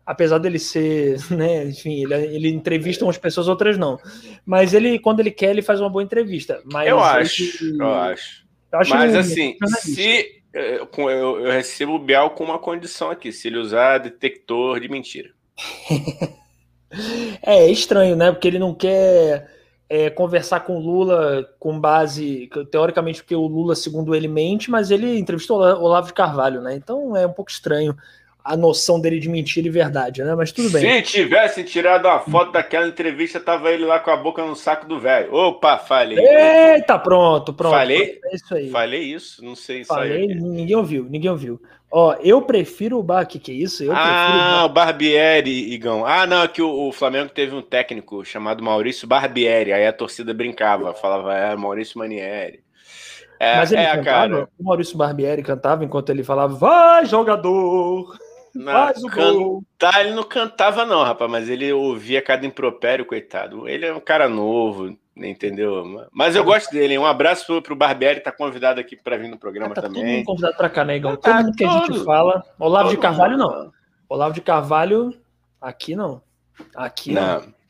apesar 0.05 0.39
dele 0.39 0.59
ser, 0.59 1.19
né, 1.31 1.65
enfim, 1.65 2.03
ele, 2.05 2.15
ele 2.15 2.49
entrevista 2.49 3.05
umas 3.05 3.19
pessoas, 3.19 3.49
outras 3.49 3.79
não. 3.79 3.99
Mas 4.45 4.75
ele, 4.75 4.99
quando 4.99 5.21
ele 5.21 5.31
quer, 5.31 5.51
ele 5.51 5.63
faz 5.63 5.81
uma 5.81 5.91
boa 5.91 6.03
entrevista. 6.03 6.61
Mas 6.65 6.89
eu 6.89 7.01
acho, 7.01 7.43
ele, 7.43 7.83
eu 7.83 7.95
acho. 7.95 8.43
Eu 8.73 8.79
acho 8.79 8.91
Mas 8.91 9.15
assim, 9.15 9.57
se 9.81 10.43
eh, 10.55 10.81
eu, 10.81 11.11
eu, 11.11 11.51
recebo 11.51 11.95
o 11.95 11.99
Biel 11.99 12.31
com 12.31 12.45
uma 12.45 12.59
condição 12.59 13.11
aqui, 13.11 13.33
se 13.33 13.49
ele 13.49 13.59
usar 13.59 13.99
detector 13.99 14.81
de 14.81 14.89
mentira. 14.89 15.31
é, 17.43 17.65
é 17.65 17.71
estranho, 17.71 18.17
né? 18.17 18.33
Porque 18.33 18.49
ele 18.49 18.59
não 18.59 18.75
quer 18.75 19.62
é, 19.93 20.09
conversar 20.09 20.61
com 20.61 20.79
o 20.79 20.81
Lula 20.81 21.47
com 21.59 21.79
base, 21.79 22.49
teoricamente, 22.71 23.23
porque 23.23 23.37
o 23.37 23.47
Lula, 23.47 23.75
segundo 23.75 24.15
ele, 24.15 24.27
mente, 24.27 24.71
mas 24.71 24.91
ele 24.91 25.19
entrevistou 25.19 25.59
o 25.59 25.83
Olavo 25.83 26.07
de 26.07 26.15
Carvalho, 26.15 26.63
né? 26.63 26.75
Então 26.75 27.15
é 27.15 27.27
um 27.27 27.33
pouco 27.33 27.51
estranho 27.51 27.95
a 28.43 28.57
noção 28.57 28.99
dele 28.99 29.21
de 29.21 29.29
mentira 29.29 29.67
e 29.67 29.71
verdade, 29.71 30.25
né? 30.25 30.35
Mas 30.35 30.51
tudo 30.51 30.71
bem. 30.71 31.05
Se 31.05 31.13
tivesse 31.13 31.63
tirado 31.63 32.07
uma 32.07 32.21
foto 32.21 32.53
daquela 32.53 32.89
entrevista, 32.89 33.39
tava 33.39 33.71
ele 33.71 33.85
lá 33.85 34.01
com 34.01 34.11
a 34.11 34.17
boca 34.17 34.43
no 34.43 34.57
saco 34.57 34.87
do 34.87 34.99
velho. 34.99 35.31
Opa, 35.31 35.77
falei. 35.77 36.19
Eita, 36.19 36.99
pronto, 36.99 37.53
pronto. 37.53 37.75
Falei? 37.75 38.19
É 38.25 38.35
isso 38.35 38.55
aí. 38.55 38.71
Falei 38.71 39.03
isso? 39.03 39.45
Não 39.45 39.55
sei. 39.55 39.85
Falei, 39.85 40.27
ninguém 40.27 40.75
ouviu, 40.75 41.05
ninguém 41.05 41.31
ouviu. 41.31 41.61
Ó, 41.95 42.15
eu 42.21 42.41
prefiro 42.41 42.99
o 42.99 43.03
Bar, 43.03 43.27
que 43.27 43.39
que 43.39 43.53
é 43.53 43.55
isso? 43.55 43.85
Eu 43.85 43.93
ah, 43.95 44.63
o, 44.63 44.65
o 44.65 44.69
Barbieri, 44.71 45.75
Igão. 45.75 46.07
Ah, 46.07 46.27
não, 46.27 46.43
é 46.43 46.49
que 46.49 46.63
o, 46.63 46.89
o, 46.89 46.91
Flamengo 46.91 47.29
teve 47.29 47.55
um 47.55 47.61
técnico 47.61 48.25
chamado 48.25 48.65
Maurício 48.65 49.07
Barbieri, 49.07 49.75
aí 49.75 49.87
a 49.87 49.93
torcida 49.93 50.33
brincava, 50.33 50.95
falava, 50.95 51.37
é, 51.37 51.55
Maurício 51.55 51.99
Manieri. 51.99 52.65
É, 53.39 53.57
Mas 53.57 53.73
ele 53.73 53.83
é, 53.83 53.97
cantava, 53.97 54.05
cara. 54.05 54.49
o 54.59 54.65
Maurício 54.65 54.97
Barbieri 54.97 55.43
cantava 55.43 55.85
enquanto 55.85 56.09
ele 56.09 56.25
falava, 56.25 56.55
vai 56.55 57.05
jogador! 57.05 58.17
Faz 58.65 59.05
o 59.05 59.09
cantar, 59.09 60.01
ele 60.01 60.15
não 60.15 60.23
cantava, 60.23 60.87
não, 60.87 61.03
rapaz, 61.03 61.31
mas 61.31 61.49
ele 61.51 61.71
ouvia 61.75 62.23
cada 62.23 62.47
impropério, 62.47 63.05
coitado. 63.05 63.69
Ele 63.69 63.85
é 63.85 63.93
um 63.93 64.01
cara 64.01 64.31
novo, 64.31 64.97
entendeu? 65.17 66.07
Mas 66.13 66.37
eu 66.37 66.45
gosto 66.45 66.71
dele. 66.71 66.99
Um 66.99 67.07
abraço 67.07 67.47
pro, 67.47 67.63
pro 67.63 67.77
Barbieri, 67.77 68.21
tá 68.21 68.33
convidado 68.33 68.81
aqui 68.81 68.97
para 68.97 69.17
vir 69.17 69.29
no 69.29 69.39
programa 69.39 69.73
ah, 69.73 69.75
tá 69.75 69.83
também. 69.83 70.03
Todo 70.03 70.13
mundo 70.13 70.25
convidado 70.25 70.57
para 70.57 70.71
cá, 70.71 70.85
né, 70.85 70.97
Igor? 70.97 71.17
Todo 71.17 71.33
ah, 71.33 71.43
mundo 71.43 71.57
que 71.57 71.65
a 71.65 71.79
gente 71.87 72.05
fala. 72.05 72.45
Olavo 72.59 72.91
de 72.91 72.97
Carvalho, 72.97 73.37
não. 73.37 73.73
Olavo 74.09 74.35
de 74.35 74.41
Carvalho, 74.41 75.15
aqui 75.61 75.97
não. 75.97 76.23
Aqui 76.75 77.13
não. 77.13 77.41
não. 77.41 77.63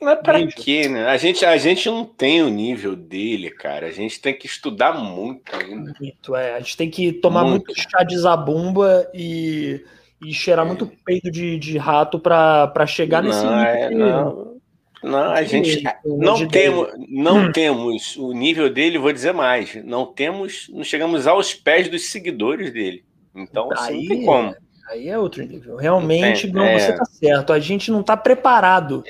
Mas 0.00 0.18
pra 0.20 0.44
quê, 0.48 0.88
né? 0.88 1.06
A 1.06 1.16
gente, 1.16 1.44
a 1.44 1.56
gente 1.56 1.88
não 1.88 2.04
tem 2.04 2.42
o 2.42 2.48
nível 2.48 2.96
dele, 2.96 3.50
cara. 3.50 3.86
A 3.86 3.92
gente 3.92 4.20
tem 4.20 4.36
que 4.36 4.46
estudar 4.46 4.94
muito 4.94 5.54
ainda. 5.54 5.94
Muito, 6.00 6.34
é. 6.34 6.54
A 6.54 6.58
gente 6.58 6.76
tem 6.76 6.90
que 6.90 7.12
tomar 7.12 7.44
muito, 7.44 7.66
muito 7.66 7.80
chá 7.80 8.02
de 8.02 8.18
zabumba 8.18 9.08
e 9.14 9.84
e 10.24 10.32
cheirar 10.32 10.64
muito 10.64 10.86
peito 11.04 11.30
de, 11.30 11.58
de 11.58 11.76
rato 11.76 12.18
para 12.18 12.86
chegar 12.86 13.22
nesse 13.22 13.44
não, 13.44 13.56
nível. 13.56 13.74
É, 13.74 13.90
não, 13.90 14.51
não, 15.02 15.32
a 15.32 15.42
gente 15.42 15.82
não 16.04 16.46
temos, 16.46 16.88
não 17.08 17.36
hum. 17.38 17.52
temos 17.52 18.16
o 18.16 18.32
nível 18.32 18.70
dele, 18.72 18.98
vou 18.98 19.12
dizer 19.12 19.32
mais, 19.32 19.74
não 19.84 20.06
temos, 20.06 20.68
não 20.72 20.84
chegamos 20.84 21.26
aos 21.26 21.54
pés 21.54 21.88
dos 21.88 22.10
seguidores 22.10 22.72
dele. 22.72 23.04
Então, 23.34 23.72
assim, 23.72 23.92
aí, 23.92 24.08
não 24.08 24.16
tem 24.16 24.24
como. 24.24 24.54
Aí 24.90 25.08
é 25.08 25.18
outro 25.18 25.42
nível. 25.44 25.76
Realmente, 25.76 26.46
não, 26.52 26.64
é. 26.64 26.78
você 26.78 26.92
tá 26.92 27.04
certo. 27.04 27.52
A 27.52 27.58
gente 27.58 27.90
não 27.90 28.02
tá 28.02 28.16
preparado 28.16 29.02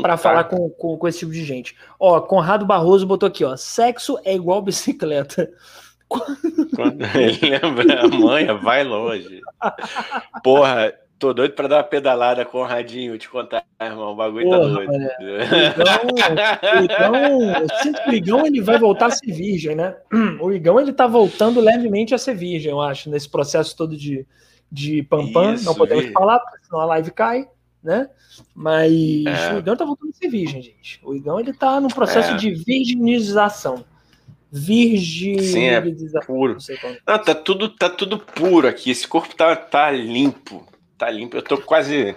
para 0.00 0.14
tá. 0.14 0.16
falar 0.16 0.44
com, 0.44 0.68
com, 0.70 0.96
com, 0.96 1.08
esse 1.08 1.20
tipo 1.20 1.32
de 1.32 1.44
gente. 1.44 1.76
Ó, 1.98 2.20
Conrado 2.20 2.66
Barroso 2.66 3.06
botou 3.06 3.26
aqui, 3.26 3.44
ó, 3.44 3.56
sexo 3.56 4.18
é 4.24 4.34
igual 4.34 4.62
bicicleta. 4.62 5.50
Quando 6.08 7.02
ele 7.16 7.38
lembra 7.58 8.02
a 8.02 8.08
mãe, 8.08 8.46
vai 8.58 8.84
longe. 8.84 9.40
Porra, 10.42 10.94
tô 11.18 11.32
doido 11.32 11.54
pra 11.54 11.68
dar 11.68 11.76
uma 11.76 11.84
pedalada 11.84 12.44
com 12.44 12.58
o 12.58 12.64
Radinho, 12.64 13.18
te 13.18 13.28
contar, 13.28 13.64
irmão. 13.80 14.12
O 14.12 14.16
bagulho 14.16 14.48
tá 14.48 14.58
Porra, 14.58 14.68
tá 14.68 14.74
doido. 14.74 14.92
É. 14.92 16.84
Então, 16.84 17.14
eu 17.60 17.82
sinto 17.82 18.02
que 18.02 18.10
o 18.10 18.14
Igão 18.14 18.46
ele 18.46 18.60
vai 18.60 18.78
voltar 18.78 19.06
a 19.06 19.10
ser 19.10 19.32
virgem, 19.32 19.74
né? 19.74 19.96
O 20.40 20.52
Igão 20.52 20.78
ele 20.78 20.92
tá 20.92 21.06
voltando 21.06 21.60
levemente 21.60 22.14
a 22.14 22.18
ser 22.18 22.34
virgem, 22.34 22.70
eu 22.70 22.80
acho, 22.80 23.10
nesse 23.10 23.28
processo 23.28 23.76
todo 23.76 23.96
de, 23.96 24.26
de 24.70 25.02
pam-pam. 25.04 25.56
Não 25.62 25.74
podemos 25.74 26.10
falar, 26.12 26.38
porque 26.40 26.66
senão 26.66 26.80
a 26.80 26.86
live 26.86 27.10
cai, 27.10 27.48
né? 27.82 28.08
Mas 28.54 28.92
é. 29.26 29.54
o 29.54 29.58
Igão 29.58 29.76
tá 29.76 29.84
voltando 29.84 30.10
a 30.10 30.14
ser 30.14 30.28
virgem, 30.28 30.62
gente. 30.62 31.00
O 31.02 31.14
Igão 31.14 31.40
ele 31.40 31.52
tá 31.52 31.80
no 31.80 31.88
processo 31.88 32.32
é. 32.32 32.36
de 32.36 32.52
virginização. 32.52 33.84
Virgem. 34.50 35.38
Sim, 35.40 35.64
é 35.64 35.82
puro. 36.24 36.56
Não, 37.06 37.18
tá 37.18 37.34
tudo, 37.34 37.68
tá 37.68 37.90
tudo 37.90 38.18
puro 38.18 38.68
aqui. 38.68 38.90
Esse 38.90 39.06
corpo 39.06 39.34
tá, 39.34 39.54
tá 39.56 39.90
limpo. 39.90 40.66
Tá 40.98 41.10
limpo. 41.10 41.36
Eu 41.36 41.42
tô 41.42 41.58
quase. 41.58 42.16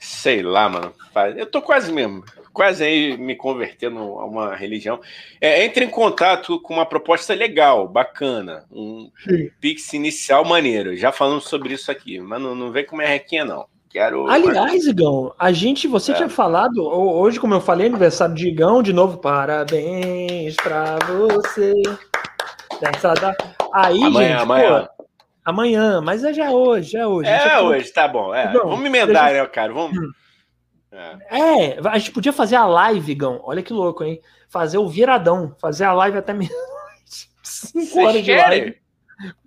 Sei 0.00 0.42
lá, 0.42 0.68
mano. 0.68 0.92
Eu 1.36 1.46
tô 1.46 1.62
quase 1.62 1.92
mesmo. 1.92 2.24
Quase 2.52 2.82
aí 2.84 3.16
me 3.16 3.36
convertendo 3.36 3.98
a 3.98 4.24
uma 4.24 4.54
religião. 4.54 5.00
É, 5.40 5.64
entre 5.64 5.84
em 5.84 5.90
contato 5.90 6.60
com 6.60 6.74
uma 6.74 6.86
proposta 6.86 7.34
legal, 7.34 7.86
bacana. 7.86 8.64
Um 8.70 9.10
Sim. 9.24 9.50
pix 9.60 9.92
inicial 9.92 10.44
maneiro. 10.44 10.96
Já 10.96 11.12
falamos 11.12 11.44
sobre 11.44 11.74
isso 11.74 11.90
aqui. 11.90 12.18
Mas 12.18 12.40
não, 12.40 12.54
não 12.54 12.72
vem 12.72 12.84
com 12.84 12.96
merrequinha, 12.96 13.44
não. 13.44 13.66
Quero. 13.88 14.26
Aliás, 14.28 14.86
Igão, 14.86 15.32
a 15.38 15.52
gente, 15.52 15.86
você 15.86 16.12
é. 16.12 16.14
tinha 16.16 16.28
falado, 16.28 16.84
hoje, 16.86 17.40
como 17.40 17.54
eu 17.54 17.60
falei, 17.60 17.86
aniversário 17.86 18.34
de 18.34 18.48
Igão, 18.48 18.82
de 18.82 18.92
novo, 18.92 19.16
parabéns 19.18 20.54
pra 20.56 20.98
você. 21.06 21.72
Dessa 22.80 23.14
da... 23.14 23.34
Aí, 23.72 24.02
amanhã, 24.02 24.28
gente, 24.28 24.42
amanhã. 24.42 24.88
Pô, 24.95 24.95
amanhã, 25.46 26.00
mas 26.00 26.24
é 26.24 26.34
já 26.34 26.50
hoje, 26.50 26.96
é 26.96 27.06
hoje. 27.06 27.30
É 27.30 27.60
hoje, 27.60 27.92
tá 27.92 28.08
bom. 28.08 28.34
É. 28.34 28.52
Vamos 28.52 28.84
emendar, 28.84 29.32
né, 29.32 29.46
cara? 29.46 29.72
Vamos. 29.72 29.96
Hum. 29.96 30.10
É. 30.90 31.38
é. 31.38 31.78
a 31.88 31.98
gente 31.98 32.10
podia 32.10 32.32
fazer 32.32 32.56
a 32.56 32.66
live, 32.66 33.12
Igão. 33.12 33.40
Olha 33.44 33.62
que 33.62 33.72
louco, 33.72 34.02
hein? 34.02 34.20
Fazer 34.48 34.78
o 34.78 34.88
viradão, 34.88 35.54
fazer 35.60 35.84
a 35.84 35.92
live 35.92 36.18
até 36.18 36.32
meia 36.32 36.50
5 37.42 37.98
horas 38.02 38.24
de 38.24 38.34
live. 38.34 38.76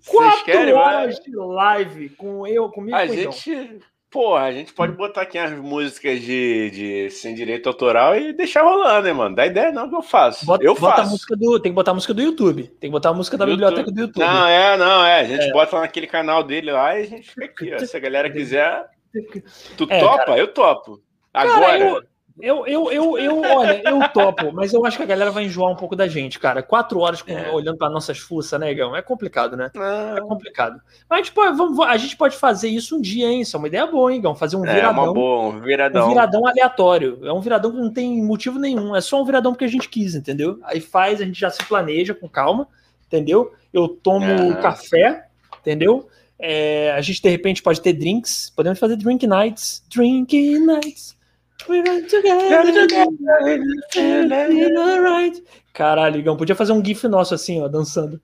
Quatro 0.08 0.76
horas 0.76 1.20
de 1.20 1.36
live 1.36 2.10
com 2.10 2.48
eu, 2.48 2.70
comigo 2.70 2.96
a 2.96 3.06
com 3.06 3.14
gente, 3.14 3.80
Porra, 4.12 4.46
a 4.46 4.52
gente 4.52 4.74
pode 4.74 4.94
botar 4.94 5.22
aqui 5.22 5.38
as 5.38 5.52
músicas 5.52 6.20
de, 6.20 6.72
de 6.72 7.10
sem 7.12 7.36
direito 7.36 7.70
autoral 7.70 8.16
e 8.16 8.34
deixar 8.34 8.64
rolando, 8.64 9.04
né, 9.04 9.14
mano? 9.14 9.36
Dá 9.36 9.46
ideia 9.46 9.72
não 9.72 9.88
que 9.88 9.96
eu 9.96 10.02
faço. 10.02 10.48
Bota, 10.48 10.64
eu 10.64 10.74
bota 10.74 10.98
faço. 10.98 11.12
Música 11.12 11.36
do, 11.36 11.60
tem 11.60 11.72
que 11.72 11.76
botar 11.76 11.92
a 11.92 11.94
música 11.94 12.14
do 12.14 12.22
YouTube. 12.22 12.64
Tem 12.80 12.90
que 12.90 12.92
botar 12.92 13.10
a 13.10 13.14
música 13.14 13.38
da 13.38 13.46
YouTube. 13.46 13.60
biblioteca 13.60 13.92
do 13.92 14.02
YouTube. 14.02 14.26
Não, 14.26 14.48
é, 14.48 14.78
não, 14.78 15.06
é. 15.06 15.20
A 15.20 15.24
gente 15.26 15.50
é. 15.50 15.52
bota 15.52 15.80
naquele 15.80 16.08
canal 16.08 16.44
dele 16.44 16.72
lá 16.72 16.98
e 16.98 17.04
a 17.04 17.06
gente 17.06 17.30
fica 17.30 17.46
aqui. 17.46 17.72
Ó. 17.72 17.86
Se 17.86 17.96
a 17.96 18.00
galera 18.00 18.32
quiser. 18.32 18.84
Tu 19.78 19.88
é, 19.90 20.00
topa? 20.00 20.26
Cara, 20.26 20.40
eu 20.40 20.48
topo. 20.48 21.02
Agora. 21.32 21.60
Cara, 21.60 21.80
eu... 21.80 22.04
Eu, 22.42 22.66
eu, 22.66 22.92
eu, 22.92 23.18
eu, 23.18 23.42
olha, 23.42 23.82
eu 23.86 24.08
topo, 24.10 24.52
mas 24.54 24.72
eu 24.74 24.86
acho 24.86 24.98
que 24.98 25.04
a 25.04 25.06
galera 25.06 25.30
vai 25.30 25.44
enjoar 25.44 25.72
um 25.72 25.76
pouco 25.76 25.96
da 25.96 26.08
gente, 26.08 26.40
cara. 26.40 26.64
Quatro 26.64 27.00
horas 27.00 27.22
com, 27.22 27.32
é. 27.32 27.52
olhando 27.52 27.78
para 27.78 27.90
nossas 27.90 28.18
fuças, 28.18 28.58
né, 28.60 28.74
Gão? 28.74 28.96
É 28.96 29.02
complicado, 29.02 29.58
né? 29.58 29.70
Não. 29.76 30.18
É 30.18 30.22
complicado. 30.22 30.80
Mas 31.10 31.20
a 31.20 31.22
gente, 31.22 31.34
pode, 31.34 31.58
vamos, 31.58 31.80
a 31.80 31.98
gente 31.98 32.16
pode 32.16 32.38
fazer 32.38 32.70
isso 32.70 32.98
um 32.98 33.02
dia, 33.02 33.28
hein? 33.28 33.42
Isso 33.42 33.56
é 33.56 33.60
uma 33.60 33.68
ideia 33.68 33.86
boa, 33.86 34.14
hein, 34.14 34.22
Gão? 34.22 34.36
Fazer 34.36 34.56
um 34.56 34.62
viradão. 34.62 34.90
É 34.90 34.92
uma 34.92 35.14
boa, 35.14 35.48
um 35.48 35.60
viradão. 35.60 36.06
Um 36.06 36.10
viradão 36.10 36.48
aleatório. 36.48 37.20
É 37.24 37.34
um 37.34 37.42
viradão 37.42 37.72
que 37.72 37.78
não 37.78 37.92
tem 37.92 38.24
motivo 38.24 38.58
nenhum. 38.58 38.96
É 38.96 39.02
só 39.02 39.22
um 39.22 39.26
viradão 39.26 39.52
porque 39.52 39.66
a 39.66 39.70
gente 39.70 39.90
quis, 39.90 40.16
entendeu? 40.16 40.60
Aí 40.64 40.80
faz, 40.80 41.20
a 41.22 41.26
gente 41.26 41.40
já 41.40 41.50
se 41.50 41.64
planeja 41.66 42.14
com 42.14 42.30
calma, 42.30 42.68
entendeu? 43.06 43.54
Eu 43.74 43.88
tomo 43.90 44.56
café, 44.62 45.28
entendeu? 45.60 46.08
É, 46.40 46.94
a 46.94 47.02
gente 47.02 47.22
de 47.22 47.28
repente 47.28 47.62
pode 47.62 47.82
ter 47.82 47.92
drinks, 47.92 48.50
podemos 48.56 48.80
fazer 48.80 48.96
drink 48.96 49.28
nights, 49.28 49.84
drink 49.90 50.58
nights. 50.60 51.19
We 51.68 51.80
run 51.82 52.04
together, 52.08 52.64
together, 52.66 53.60
Caralho, 55.74 56.16
Ligão, 56.18 56.38
podia 56.38 56.56
fazer 56.56 56.72
um 56.72 56.84
gif 56.84 57.08
nosso 57.08 57.34
assim, 57.34 57.62
ó, 57.62 57.68
dançando. 57.68 58.20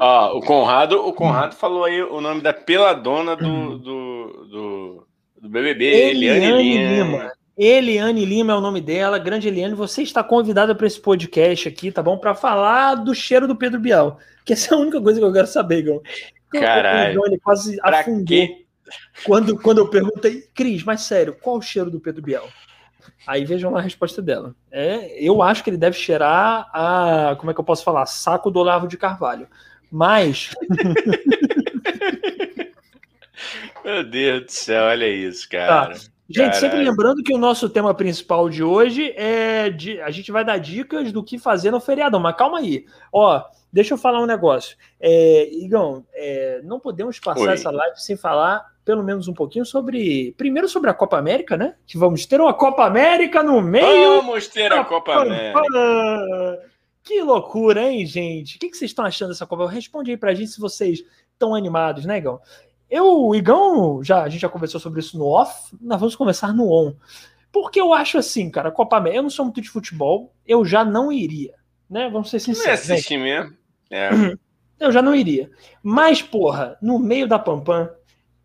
Ó, 0.00 0.38
o 0.38 0.40
Conrado, 0.40 1.06
o 1.06 1.12
Conrado 1.12 1.54
falou 1.54 1.84
aí 1.84 2.02
o 2.02 2.20
nome 2.20 2.40
da 2.40 2.52
peladona 2.52 3.36
do, 3.36 3.78
do, 3.78 4.46
do, 4.50 5.06
do 5.40 5.48
BBB, 5.48 5.84
Eliane, 5.84 6.46
Eliane 6.46 6.96
Lima. 6.96 7.32
Eliane 7.56 8.24
Lima 8.24 8.52
é 8.52 8.56
o 8.56 8.60
nome 8.60 8.80
dela. 8.80 9.18
Grande 9.18 9.46
Eliane, 9.46 9.74
você 9.74 10.02
está 10.02 10.24
convidada 10.24 10.74
para 10.74 10.86
esse 10.86 11.00
podcast 11.00 11.68
aqui, 11.68 11.92
tá 11.92 12.02
bom? 12.02 12.18
Para 12.18 12.34
falar 12.34 12.96
do 12.96 13.14
cheiro 13.14 13.46
do 13.46 13.54
Pedro 13.54 13.78
Bial. 13.78 14.18
Que 14.44 14.52
essa 14.52 14.74
é 14.74 14.76
a 14.76 14.80
única 14.80 15.00
coisa 15.00 15.20
que 15.20 15.24
eu 15.24 15.32
quero 15.32 15.46
saber, 15.46 15.82
Gão. 15.82 16.02
Caralho. 16.50 17.24
Ele 17.24 17.38
quase 17.38 17.76
pra 17.76 18.00
afundou. 18.00 18.24
Quê? 18.24 18.63
Quando, 19.24 19.58
quando 19.58 19.78
eu 19.78 19.88
perguntei, 19.88 20.48
Cris, 20.54 20.82
mas 20.82 21.02
sério, 21.02 21.36
qual 21.40 21.56
o 21.56 21.62
cheiro 21.62 21.90
do 21.90 22.00
Pedro 22.00 22.22
Bial? 22.22 22.48
Aí 23.26 23.44
vejam 23.44 23.70
lá 23.70 23.80
a 23.80 23.82
resposta 23.82 24.20
dela. 24.20 24.54
É, 24.70 25.18
eu 25.22 25.42
acho 25.42 25.64
que 25.64 25.70
ele 25.70 25.76
deve 25.76 25.96
cheirar 25.96 26.68
a. 26.72 27.36
Como 27.38 27.50
é 27.50 27.54
que 27.54 27.60
eu 27.60 27.64
posso 27.64 27.84
falar? 27.84 28.06
Saco 28.06 28.50
do 28.50 28.60
Olavo 28.60 28.86
de 28.86 28.96
Carvalho. 28.96 29.48
Mas. 29.90 30.50
Meu 33.84 34.02
Deus 34.02 34.44
do 34.44 34.50
céu, 34.50 34.84
olha 34.84 35.08
isso, 35.08 35.48
cara. 35.48 35.88
Tá. 35.88 35.94
Gente, 36.26 36.52
Caralho. 36.52 36.60
sempre 36.60 36.78
lembrando 36.82 37.22
que 37.22 37.34
o 37.34 37.38
nosso 37.38 37.68
tema 37.68 37.92
principal 37.94 38.48
de 38.48 38.62
hoje 38.62 39.12
é 39.14 39.68
de, 39.68 40.00
a 40.00 40.10
gente 40.10 40.32
vai 40.32 40.42
dar 40.42 40.56
dicas 40.56 41.12
do 41.12 41.22
que 41.22 41.38
fazer 41.38 41.70
no 41.70 41.80
feriadão, 41.80 42.18
mas 42.18 42.34
calma 42.34 42.58
aí. 42.58 42.86
Ó, 43.12 43.42
deixa 43.70 43.92
eu 43.92 43.98
falar 43.98 44.22
um 44.22 44.26
negócio. 44.26 44.74
É, 44.98 45.50
Igão, 45.52 46.06
é, 46.14 46.62
não 46.64 46.80
podemos 46.80 47.18
passar 47.20 47.42
Oi. 47.42 47.52
essa 47.52 47.70
live 47.70 48.00
sem 48.00 48.16
falar 48.16 48.73
pelo 48.84 49.02
menos 49.02 49.28
um 49.28 49.34
pouquinho 49.34 49.64
sobre. 49.64 50.32
Primeiro 50.36 50.68
sobre 50.68 50.90
a 50.90 50.94
Copa 50.94 51.18
América, 51.18 51.56
né? 51.56 51.74
Que 51.86 51.96
vamos 51.96 52.26
ter 52.26 52.40
uma 52.40 52.52
Copa 52.52 52.84
América 52.84 53.42
no 53.42 53.60
meio. 53.60 54.22
Vamos 54.22 54.48
ter 54.48 54.72
a 54.72 54.84
Copa 54.84 55.22
América. 55.22 55.62
Que 57.02 57.20
loucura, 57.22 57.82
hein, 57.82 58.06
gente? 58.06 58.56
O 58.56 58.58
que 58.58 58.74
vocês 58.74 58.90
estão 58.90 59.04
achando 59.04 59.28
dessa 59.28 59.46
Copa? 59.46 59.68
Responde 59.68 60.10
aí 60.10 60.16
pra 60.16 60.34
gente 60.34 60.52
se 60.52 60.60
vocês 60.60 61.04
estão 61.32 61.54
animados, 61.54 62.06
né, 62.06 62.18
Igão? 62.18 62.40
Eu, 62.88 63.34
Igão, 63.34 64.02
já, 64.02 64.22
a 64.22 64.28
gente 64.28 64.40
já 64.40 64.48
conversou 64.48 64.80
sobre 64.80 65.00
isso 65.00 65.18
no 65.18 65.26
off, 65.26 65.76
nós 65.80 65.98
vamos 65.98 66.16
começar 66.16 66.54
no 66.54 66.70
on. 66.70 66.94
Porque 67.52 67.80
eu 67.80 67.92
acho 67.92 68.18
assim, 68.18 68.50
cara, 68.50 68.70
Copa 68.70 68.96
América, 68.96 69.18
eu 69.18 69.22
não 69.22 69.30
sou 69.30 69.44
muito 69.44 69.60
de 69.60 69.68
futebol, 69.68 70.34
eu 70.46 70.64
já 70.64 70.84
não 70.84 71.12
iria, 71.12 71.54
né? 71.90 72.08
Vamos 72.08 72.30
ser 72.30 72.40
sinceros. 72.40 72.64
Não 72.64 72.94
é 72.94 72.96
assistir 72.96 73.18
mesmo. 73.18 73.54
É. 73.90 74.10
Eu 74.80 74.90
já 74.90 75.00
não 75.00 75.14
iria. 75.14 75.50
Mas, 75.82 76.20
porra, 76.20 76.76
no 76.82 76.98
meio 76.98 77.28
da 77.28 77.38
Pampam, 77.38 77.88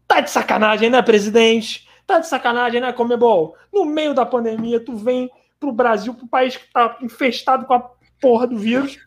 tá 0.09 0.21
de 0.21 0.31
sacanagem, 0.31 0.89
né, 0.89 1.01
presidente? 1.03 1.87
Tá 2.05 2.17
de 2.17 2.27
sacanagem, 2.27 2.81
né, 2.81 2.91
Comebol? 2.91 3.55
No 3.71 3.85
meio 3.85 4.15
da 4.15 4.25
pandemia, 4.25 4.83
tu 4.83 4.95
vem 4.95 5.29
pro 5.59 5.71
Brasil, 5.71 6.15
pro 6.15 6.27
país 6.27 6.57
que 6.57 6.69
tá 6.73 6.97
infestado 7.01 7.65
com 7.65 7.75
a 7.75 7.91
porra 8.19 8.47
do 8.47 8.57
vírus, 8.57 8.97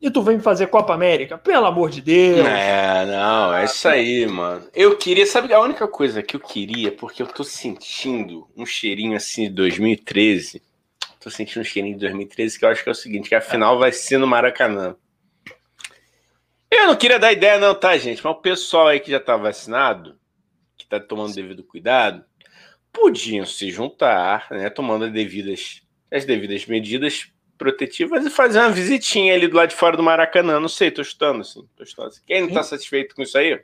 e 0.00 0.10
tu 0.10 0.22
vem 0.22 0.38
fazer 0.38 0.68
Copa 0.68 0.94
América? 0.94 1.36
Pelo 1.36 1.66
amor 1.66 1.90
de 1.90 2.00
Deus. 2.00 2.46
É, 2.46 3.04
não, 3.04 3.52
é 3.52 3.64
isso 3.64 3.86
aí, 3.86 4.24
mano. 4.26 4.66
Eu 4.72 4.96
queria, 4.96 5.26
sabe, 5.26 5.52
a 5.52 5.60
única 5.60 5.86
coisa 5.88 6.22
que 6.22 6.36
eu 6.36 6.40
queria, 6.40 6.92
porque 6.92 7.20
eu 7.20 7.26
tô 7.26 7.42
sentindo 7.42 8.48
um 8.56 8.64
cheirinho 8.64 9.16
assim 9.16 9.48
de 9.48 9.50
2013. 9.50 10.62
Tô 11.20 11.28
sentindo 11.28 11.60
um 11.60 11.64
cheirinho 11.64 11.96
de 11.96 12.00
2013 12.00 12.58
que 12.58 12.64
eu 12.64 12.70
acho 12.70 12.82
que 12.82 12.88
é 12.88 12.92
o 12.92 12.94
seguinte, 12.94 13.28
que 13.28 13.34
a 13.34 13.42
final 13.42 13.78
vai 13.78 13.92
ser 13.92 14.16
no 14.16 14.26
Maracanã. 14.26 14.96
Eu 16.70 16.86
não 16.86 16.96
queria 16.96 17.18
dar 17.18 17.32
ideia 17.32 17.58
não, 17.58 17.74
tá, 17.74 17.98
gente? 17.98 18.24
Mas 18.24 18.32
o 18.32 18.40
pessoal 18.40 18.86
aí 18.86 19.00
que 19.00 19.10
já 19.10 19.18
tá 19.18 19.36
vacinado, 19.36 20.19
que 20.90 20.98
tá 20.98 21.00
tomando 21.00 21.34
devido 21.34 21.62
cuidado, 21.62 22.24
podiam 22.92 23.46
se 23.46 23.70
juntar, 23.70 24.48
né, 24.50 24.68
tomando 24.68 25.04
as 25.04 25.12
devidas, 25.12 25.82
as 26.12 26.24
devidas 26.24 26.66
medidas 26.66 27.30
protetivas 27.56 28.24
e 28.24 28.30
fazer 28.30 28.58
uma 28.58 28.70
visitinha 28.70 29.34
ali 29.34 29.46
do 29.46 29.56
lado 29.56 29.68
de 29.68 29.76
fora 29.76 29.96
do 29.96 30.02
Maracanã. 30.02 30.58
Não 30.58 30.68
sei, 30.68 30.90
tô 30.90 31.04
chutando 31.04 31.42
assim. 31.42 31.62
Tô 31.76 31.84
chutando 31.84 32.08
assim. 32.08 32.22
Quem 32.26 32.42
não 32.42 32.50
tá 32.50 32.62
satisfeito 32.62 33.14
com 33.14 33.22
isso 33.22 33.36
aí? 33.38 33.60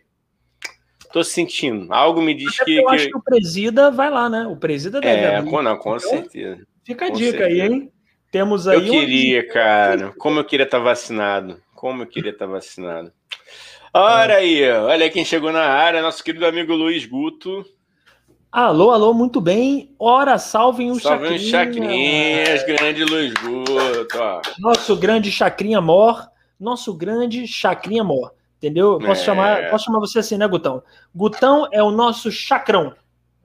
Tô 1.12 1.24
sentindo. 1.24 1.92
Algo 1.92 2.20
me 2.20 2.34
diz 2.34 2.60
que. 2.60 2.76
Eu 2.76 2.86
que... 2.86 2.94
acho 2.94 3.08
que 3.08 3.16
o 3.16 3.22
Presida 3.22 3.90
vai 3.90 4.10
lá, 4.10 4.28
né? 4.28 4.46
O 4.46 4.56
Presida 4.56 5.00
deve. 5.00 5.22
É, 5.22 5.42
com, 5.42 5.62
não, 5.62 5.76
com 5.78 5.96
então, 5.96 6.10
certeza. 6.10 6.66
Fica 6.84 7.06
a 7.06 7.08
com 7.08 7.16
dica 7.16 7.38
certeza. 7.38 7.62
aí, 7.62 7.72
hein? 7.72 7.92
Temos 8.30 8.68
aí. 8.68 8.76
Eu 8.76 8.92
queria, 8.92 9.48
cara. 9.48 10.12
Como 10.18 10.40
eu 10.40 10.44
queria 10.44 10.64
estar 10.64 10.78
tá 10.78 10.84
vacinado. 10.84 11.62
Como 11.74 12.02
eu 12.02 12.06
queria 12.06 12.32
estar 12.32 12.46
tá 12.46 12.52
vacinado. 12.52 13.12
Olha 13.98 14.34
é. 14.34 14.36
aí, 14.36 14.70
olha 14.70 15.08
quem 15.08 15.24
chegou 15.24 15.50
na 15.50 15.62
área, 15.62 16.02
nosso 16.02 16.22
querido 16.22 16.44
amigo 16.44 16.74
Luiz 16.74 17.06
Guto. 17.06 17.64
Alô, 18.52 18.90
alô, 18.90 19.14
muito 19.14 19.40
bem. 19.40 19.94
Ora, 19.98 20.36
salvem 20.36 20.90
o 20.90 21.00
Salvem 21.00 21.36
os 21.36 21.40
Chacrinhas, 21.40 22.62
grande 22.64 23.04
Luiz 23.04 23.32
Guto. 23.32 24.18
Ó. 24.18 24.42
Nosso 24.58 24.94
grande 24.96 25.32
Chacrinha 25.32 25.80
Mor, 25.80 26.28
nosso 26.60 26.92
grande 26.92 27.46
Chacrinha 27.46 28.04
Mor, 28.04 28.34
entendeu? 28.58 28.98
Posso, 28.98 29.22
é. 29.22 29.24
chamar, 29.24 29.70
posso 29.70 29.86
chamar 29.86 30.00
você 30.00 30.18
assim, 30.18 30.36
né, 30.36 30.46
Gutão? 30.46 30.82
Gutão 31.14 31.66
é 31.72 31.82
o 31.82 31.90
nosso 31.90 32.30
chacrão. 32.30 32.94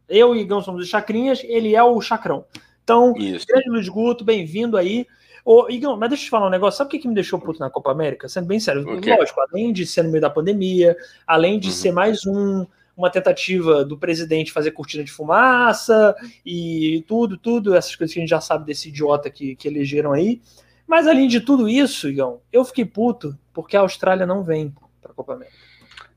Eu 0.09 0.35
e 0.35 0.41
Igão 0.41 0.59
somos 0.59 0.81
os 0.81 0.89
Chacrinhas, 0.89 1.41
ele 1.45 1.77
é 1.77 1.83
o 1.83 2.01
chacrão. 2.01 2.43
Então, 2.83 3.13
Isso. 3.15 3.45
grande 3.47 3.69
Luiz 3.69 3.87
Guto, 3.87 4.25
bem-vindo 4.25 4.75
aí. 4.75 5.07
Ô, 5.43 5.67
Igão, 5.69 5.97
mas 5.97 6.09
deixa 6.09 6.23
eu 6.23 6.25
te 6.25 6.29
falar 6.29 6.47
um 6.47 6.51
negócio. 6.51 6.77
Sabe 6.77 6.87
o 6.87 6.91
que, 6.91 6.99
que 6.99 7.07
me 7.07 7.15
deixou 7.15 7.39
puto 7.39 7.59
na 7.59 7.69
Copa 7.69 7.91
América? 7.91 8.29
Sendo 8.29 8.47
bem 8.47 8.59
sério. 8.59 8.83
Lógico, 8.83 9.41
além 9.41 9.73
de 9.73 9.85
ser 9.85 10.03
no 10.03 10.11
meio 10.11 10.21
da 10.21 10.29
pandemia, 10.29 10.95
além 11.25 11.59
de 11.59 11.67
uhum. 11.67 11.73
ser 11.73 11.91
mais 11.91 12.25
um 12.25 12.65
uma 12.95 13.09
tentativa 13.09 13.83
do 13.83 13.97
presidente 13.97 14.51
fazer 14.51 14.71
cortina 14.71 15.03
de 15.03 15.11
fumaça 15.11 16.15
e 16.45 17.03
tudo, 17.07 17.37
tudo, 17.37 17.73
essas 17.73 17.95
coisas 17.95 18.13
que 18.13 18.19
a 18.19 18.21
gente 18.21 18.29
já 18.29 18.41
sabe 18.41 18.65
desse 18.65 18.89
idiota 18.89 19.29
que, 19.29 19.55
que 19.55 19.67
elegeram 19.67 20.11
aí. 20.11 20.41
Mas 20.85 21.07
além 21.07 21.27
de 21.27 21.39
tudo 21.39 21.69
isso, 21.69 22.09
Igão, 22.09 22.41
eu 22.51 22.63
fiquei 22.65 22.85
puto 22.85 23.37
porque 23.53 23.75
a 23.77 23.79
Austrália 23.79 24.25
não 24.25 24.43
vem 24.43 24.75
para 25.01 25.11
a 25.11 25.15
Copa 25.15 25.33
América. 25.33 25.57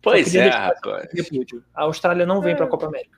Pois 0.02 0.34
é, 0.34 0.48
rapaz. 0.48 1.08
A 1.74 1.82
Austrália 1.84 2.26
não 2.26 2.40
vem 2.42 2.52
é. 2.52 2.56
para 2.56 2.66
a 2.66 2.68
Copa 2.68 2.86
América. 2.86 3.16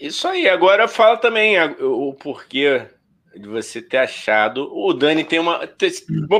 Isso 0.00 0.26
aí. 0.26 0.48
Agora 0.48 0.88
fala 0.88 1.16
também 1.16 1.56
o 1.80 2.14
porquê 2.14 2.86
de 3.34 3.48
você 3.48 3.80
ter 3.80 3.98
achado. 3.98 4.70
O 4.72 4.92
Dani 4.92 5.24
tem 5.24 5.38
uma. 5.38 5.60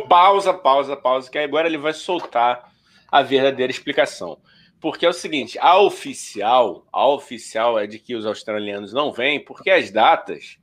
Pausa, 0.09 0.53
pausa, 0.53 0.97
pausa, 0.97 1.31
que 1.31 1.39
agora 1.39 1.69
ele 1.69 1.79
vai 1.79 1.93
soltar 1.93 2.71
a 3.11 3.23
verdadeira 3.23 3.71
explicação. 3.71 4.39
Porque 4.81 5.05
é 5.05 5.09
o 5.09 5.13
seguinte, 5.13 5.59
a 5.59 5.79
oficial, 5.79 6.87
a 6.91 7.07
oficial 7.07 7.79
é 7.79 7.87
de 7.87 7.99
que 7.99 8.15
os 8.15 8.25
australianos 8.25 8.93
não 8.93 9.13
vêm 9.13 9.39
porque 9.39 9.71
as 9.71 9.91
datas 9.91 10.59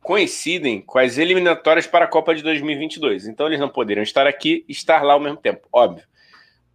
coincidem 0.00 0.80
com 0.80 0.98
as 0.98 1.18
eliminatórias 1.18 1.86
para 1.86 2.04
a 2.04 2.08
Copa 2.08 2.34
de 2.34 2.42
2022. 2.42 3.26
Então 3.26 3.46
eles 3.46 3.58
não 3.58 3.68
poderiam 3.68 4.02
estar 4.02 4.26
aqui 4.28 4.64
e 4.68 4.72
estar 4.72 5.02
lá 5.02 5.14
ao 5.14 5.20
mesmo 5.20 5.38
tempo, 5.38 5.66
óbvio. 5.72 6.06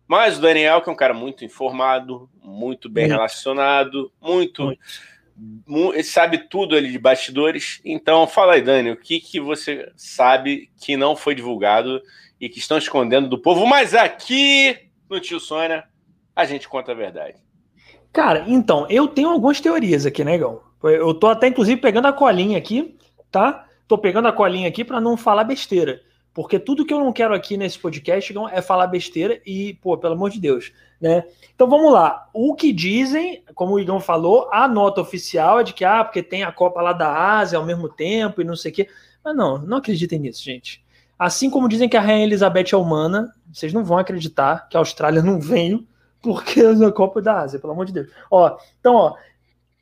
Mas 0.06 0.38
o 0.38 0.42
Daniel, 0.42 0.82
que 0.82 0.90
é 0.90 0.92
um 0.92 0.98
cara 0.98 1.14
muito 1.14 1.46
informado, 1.46 2.30
muito 2.44 2.90
bem 2.90 3.06
muito. 3.06 3.14
relacionado, 3.14 4.12
muito, 4.22 4.64
muito. 4.64 4.82
Sabe 6.04 6.50
tudo 6.50 6.76
ali 6.76 6.92
de 6.92 7.00
bastidores. 7.00 7.82
Então 7.84 8.28
fala 8.28 8.54
aí, 8.54 8.62
Dani, 8.62 8.92
o 8.92 8.98
que, 8.98 9.20
que 9.20 9.40
você 9.40 9.92
sabe 9.96 10.70
que 10.80 10.96
não 10.96 11.16
foi 11.16 11.36
divulgado 11.36 12.02
e 12.40 12.50
que 12.50 12.60
estão 12.60 12.78
escondendo 12.78 13.28
do 13.28 13.38
povo, 13.38 13.66
mas 13.66 13.94
aqui 13.94 14.78
no 15.10 15.20
Tio 15.20 15.40
Sônia 15.40 15.86
a 16.36 16.46
gente 16.46 16.68
conta 16.68 16.92
a 16.92 16.96
verdade. 16.96 17.38
Cara, 18.12 18.46
então, 18.48 18.86
eu 18.90 19.08
tenho 19.08 19.30
algumas 19.30 19.60
teorias 19.60 20.06
aqui, 20.06 20.24
né, 20.24 20.38
Gão? 20.38 20.62
Eu 20.84 21.14
tô 21.14 21.28
até, 21.28 21.48
inclusive, 21.48 21.80
pegando 21.80 22.08
a 22.08 22.14
colinha 22.14 22.58
aqui, 22.58 22.96
tá? 23.32 23.68
Tô 23.88 23.98
pegando 23.98 24.28
a 24.28 24.34
colinha 24.34 24.68
aqui 24.68 24.84
para 24.84 25.02
não 25.02 25.18
falar 25.18 25.44
besteira. 25.44 26.02
Porque 26.34 26.58
tudo 26.58 26.86
que 26.86 26.94
eu 26.94 27.00
não 27.00 27.14
quero 27.14 27.34
aqui 27.34 27.56
nesse 27.56 27.78
podcast 27.78 28.34
é 28.52 28.62
falar 28.62 28.88
besteira 28.88 29.40
e, 29.46 29.76
pô, 29.76 29.98
pelo 29.98 30.16
amor 30.16 30.32
de 30.32 30.40
Deus, 30.40 30.72
né? 31.00 31.26
Então 31.54 31.70
vamos 31.70 31.94
lá. 31.94 32.28
O 32.34 32.56
que 32.56 32.74
dizem, 32.74 33.44
como 33.54 33.74
o 33.74 33.80
Igão 33.80 34.00
falou, 34.00 34.50
a 34.52 34.68
nota 34.68 35.00
oficial 35.00 35.60
é 35.60 35.64
de 35.64 35.74
que, 35.74 35.86
ah, 35.86 36.04
porque 36.04 36.24
tem 36.24 36.44
a 36.44 36.52
Copa 36.52 36.82
lá 36.82 36.92
da 36.92 37.38
Ásia 37.38 37.60
ao 37.60 37.66
mesmo 37.66 37.88
tempo 37.88 38.42
e 38.42 38.44
não 38.44 38.56
sei 38.56 38.72
o 38.72 38.74
quê. 38.74 38.90
Mas 39.24 39.36
não, 39.36 39.60
não 39.60 39.78
acreditem 39.78 40.20
nisso, 40.20 40.44
gente. 40.44 40.84
Assim 41.20 41.50
como 41.50 41.70
dizem 41.70 41.88
que 41.88 41.96
a 41.96 42.02
Rainha 42.02 42.26
Elizabeth 42.26 42.74
é 42.74 42.76
humana, 42.78 43.32
vocês 43.52 43.72
não 43.72 43.86
vão 43.86 44.00
acreditar 44.00 44.68
que 44.68 44.76
a 44.76 44.80
Austrália 44.80 45.22
não 45.22 45.40
veio 45.40 45.88
porque 46.22 46.64
na 46.64 46.92
Copa 46.92 47.22
da 47.22 47.42
Ásia, 47.42 47.60
pelo 47.60 47.74
amor 47.74 47.86
de 47.86 47.94
Deus. 47.94 48.10
Ó, 48.32 48.58
então, 48.80 48.96
ó, 48.96 49.16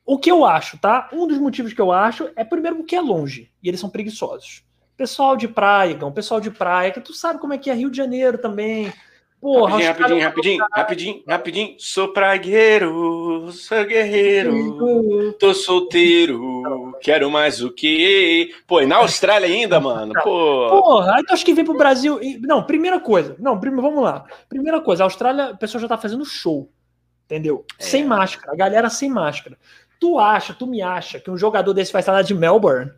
O 0.05 0.17
que 0.17 0.29
eu 0.31 0.43
acho, 0.43 0.77
tá? 0.79 1.09
Um 1.13 1.27
dos 1.27 1.37
motivos 1.37 1.71
que 1.73 1.79
eu 1.79 1.91
acho 1.91 2.29
é 2.35 2.43
primeiro 2.43 2.77
porque 2.77 2.95
é 2.95 3.01
longe 3.01 3.49
e 3.63 3.69
eles 3.69 3.79
são 3.79 3.89
preguiçosos. 3.89 4.63
Pessoal 5.01 5.35
de 5.35 5.47
praia, 5.47 5.95
Gão, 5.95 6.11
pessoal 6.11 6.39
de 6.39 6.51
praia, 6.51 6.91
que 6.91 7.01
tu 7.01 7.11
sabe 7.11 7.39
como 7.39 7.53
é 7.53 7.57
que 7.57 7.71
é 7.71 7.73
Rio 7.73 7.89
de 7.89 7.97
Janeiro 7.97 8.37
também. 8.37 8.93
Porra, 9.41 9.79
rapidinho, 9.79 10.21
rapidinho, 10.21 10.21
rapidinho, 10.21 10.65
rapidinho, 10.71 11.23
rapidinho. 11.27 11.75
Sou 11.79 12.13
pragueiro, 12.13 13.51
sou 13.51 13.83
guerreiro, 13.83 15.33
tô 15.39 15.55
solteiro, 15.55 16.95
quero 17.01 17.31
mais 17.31 17.63
o 17.63 17.71
que. 17.71 18.53
Pô, 18.67 18.79
e 18.79 18.85
na 18.85 18.97
Austrália 18.97 19.47
ainda, 19.47 19.79
mano? 19.79 20.13
Pô. 20.21 20.83
Porra, 20.83 21.15
aí 21.15 21.23
tu 21.23 21.33
acha 21.33 21.43
que 21.43 21.55
vem 21.55 21.65
pro 21.65 21.75
Brasil. 21.75 22.19
Não, 22.39 22.61
primeira 22.61 22.99
coisa. 22.99 23.35
Não, 23.39 23.59
primeiro, 23.59 23.81
vamos 23.81 24.03
lá. 24.03 24.25
Primeira 24.47 24.81
coisa, 24.81 25.03
a 25.03 25.07
Austrália, 25.07 25.45
a 25.45 25.57
pessoa 25.57 25.81
já 25.81 25.87
tá 25.87 25.97
fazendo 25.97 26.23
show. 26.23 26.71
Entendeu? 27.25 27.65
É. 27.79 27.83
Sem 27.83 28.05
máscara, 28.05 28.53
a 28.53 28.55
galera 28.55 28.87
sem 28.87 29.09
máscara. 29.09 29.57
Tu 29.99 30.19
acha, 30.19 30.53
tu 30.53 30.67
me 30.67 30.79
acha 30.79 31.19
que 31.19 31.31
um 31.31 31.37
jogador 31.37 31.73
desse 31.73 31.91
vai 31.91 32.01
estar 32.01 32.11
lá 32.11 32.21
de 32.21 32.35
Melbourne, 32.35 32.91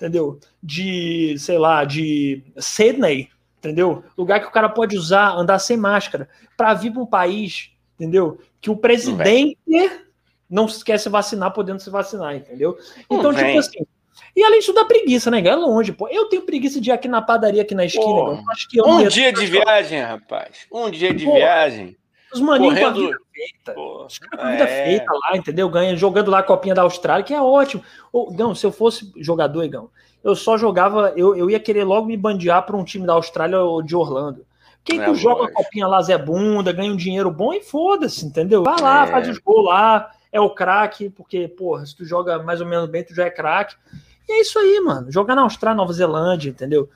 entendeu? 0.00 0.40
De, 0.62 1.36
sei 1.38 1.58
lá, 1.58 1.84
de 1.84 2.42
Sydney 2.56 3.28
entendeu? 3.60 4.02
Lugar 4.16 4.40
que 4.40 4.46
o 4.46 4.50
cara 4.50 4.68
pode 4.68 4.96
usar, 4.96 5.36
andar 5.36 5.58
sem 5.58 5.76
máscara, 5.76 6.28
para 6.56 6.74
vir 6.74 6.90
para 6.92 7.02
um 7.02 7.06
país, 7.06 7.70
entendeu? 7.94 8.40
Que 8.60 8.70
o 8.70 8.76
presidente 8.76 9.56
não, 10.48 10.66
não 10.66 10.66
quer 10.66 10.98
se 10.98 11.08
vacinar 11.08 11.52
podendo 11.52 11.78
se 11.78 11.90
vacinar, 11.90 12.34
entendeu? 12.34 12.76
Então, 13.08 13.32
tipo 13.32 13.58
assim. 13.58 13.86
E 14.34 14.42
além 14.42 14.60
disso, 14.60 14.72
dá 14.72 14.84
preguiça, 14.84 15.30
né? 15.30 15.40
É 15.46 15.54
longe, 15.54 15.92
pô. 15.92 16.08
Eu 16.08 16.28
tenho 16.28 16.42
preguiça 16.42 16.80
de 16.80 16.90
ir 16.90 16.92
aqui 16.92 17.08
na 17.08 17.22
padaria, 17.22 17.62
aqui 17.62 17.74
na 17.74 17.84
esquina. 17.84 18.42
acho 18.50 18.68
que 18.68 18.80
um 18.82 19.06
dia 19.06 19.32
de 19.32 19.46
viagem, 19.46 20.00
rapaz. 20.00 20.66
Um 20.72 20.90
dia 20.90 21.12
de 21.12 21.24
pô, 21.24 21.34
viagem. 21.34 21.96
Os 22.32 22.40
maninhos 22.40 22.78
Correndo... 22.78 23.10
feita. 23.40 23.72
Pô, 23.72 24.04
os 24.06 24.18
caras 24.18 24.40
com 24.40 24.46
a 24.46 24.50
vida 24.50 24.64
é... 24.64 24.84
feita 24.84 25.12
lá, 25.12 25.36
entendeu? 25.36 25.68
Ganha, 25.68 25.96
jogando 25.96 26.30
lá 26.30 26.40
a 26.40 26.42
copinha 26.42 26.74
da 26.74 26.82
Austrália, 26.82 27.24
que 27.24 27.34
é 27.34 27.40
ótimo. 27.40 27.82
Ô, 28.12 28.30
Gão, 28.30 28.54
se 28.54 28.66
eu 28.66 28.72
fosse 28.72 29.12
jogador, 29.16 29.66
Gão, 29.68 29.90
eu 30.22 30.36
só 30.36 30.58
jogava, 30.58 31.12
eu, 31.16 31.34
eu 31.34 31.50
ia 31.50 31.58
querer 31.58 31.84
logo 31.84 32.06
me 32.06 32.16
bandear 32.16 32.64
para 32.64 32.76
um 32.76 32.84
time 32.84 33.06
da 33.06 33.14
Austrália 33.14 33.60
ou 33.60 33.82
de 33.82 33.96
Orlando. 33.96 34.44
Quem 34.84 35.00
é, 35.00 35.04
tu 35.04 35.14
joga 35.14 35.44
a 35.44 35.52
copinha 35.52 35.86
lá, 35.86 36.00
Zé 36.02 36.16
Bunda, 36.16 36.72
ganha 36.72 36.92
um 36.92 36.96
dinheiro 36.96 37.30
bom 37.30 37.52
e 37.52 37.60
foda-se, 37.60 38.24
entendeu? 38.24 38.62
Vai 38.62 38.80
lá, 38.80 39.04
é. 39.04 39.06
faz 39.06 39.28
os 39.28 39.38
gols 39.38 39.66
lá, 39.66 40.10
é 40.32 40.40
o 40.40 40.50
craque, 40.50 41.10
porque, 41.10 41.48
porra, 41.48 41.84
se 41.84 41.94
tu 41.94 42.04
joga 42.04 42.42
mais 42.42 42.60
ou 42.60 42.66
menos 42.66 42.88
bem, 42.88 43.04
tu 43.04 43.14
já 43.14 43.26
é 43.26 43.30
craque. 43.30 43.76
E 44.28 44.32
é 44.32 44.40
isso 44.40 44.58
aí, 44.58 44.80
mano. 44.80 45.10
Jogar 45.10 45.34
na 45.34 45.42
Austrália, 45.42 45.76
Nova 45.76 45.92
Zelândia, 45.92 46.50
entendeu? 46.50 46.88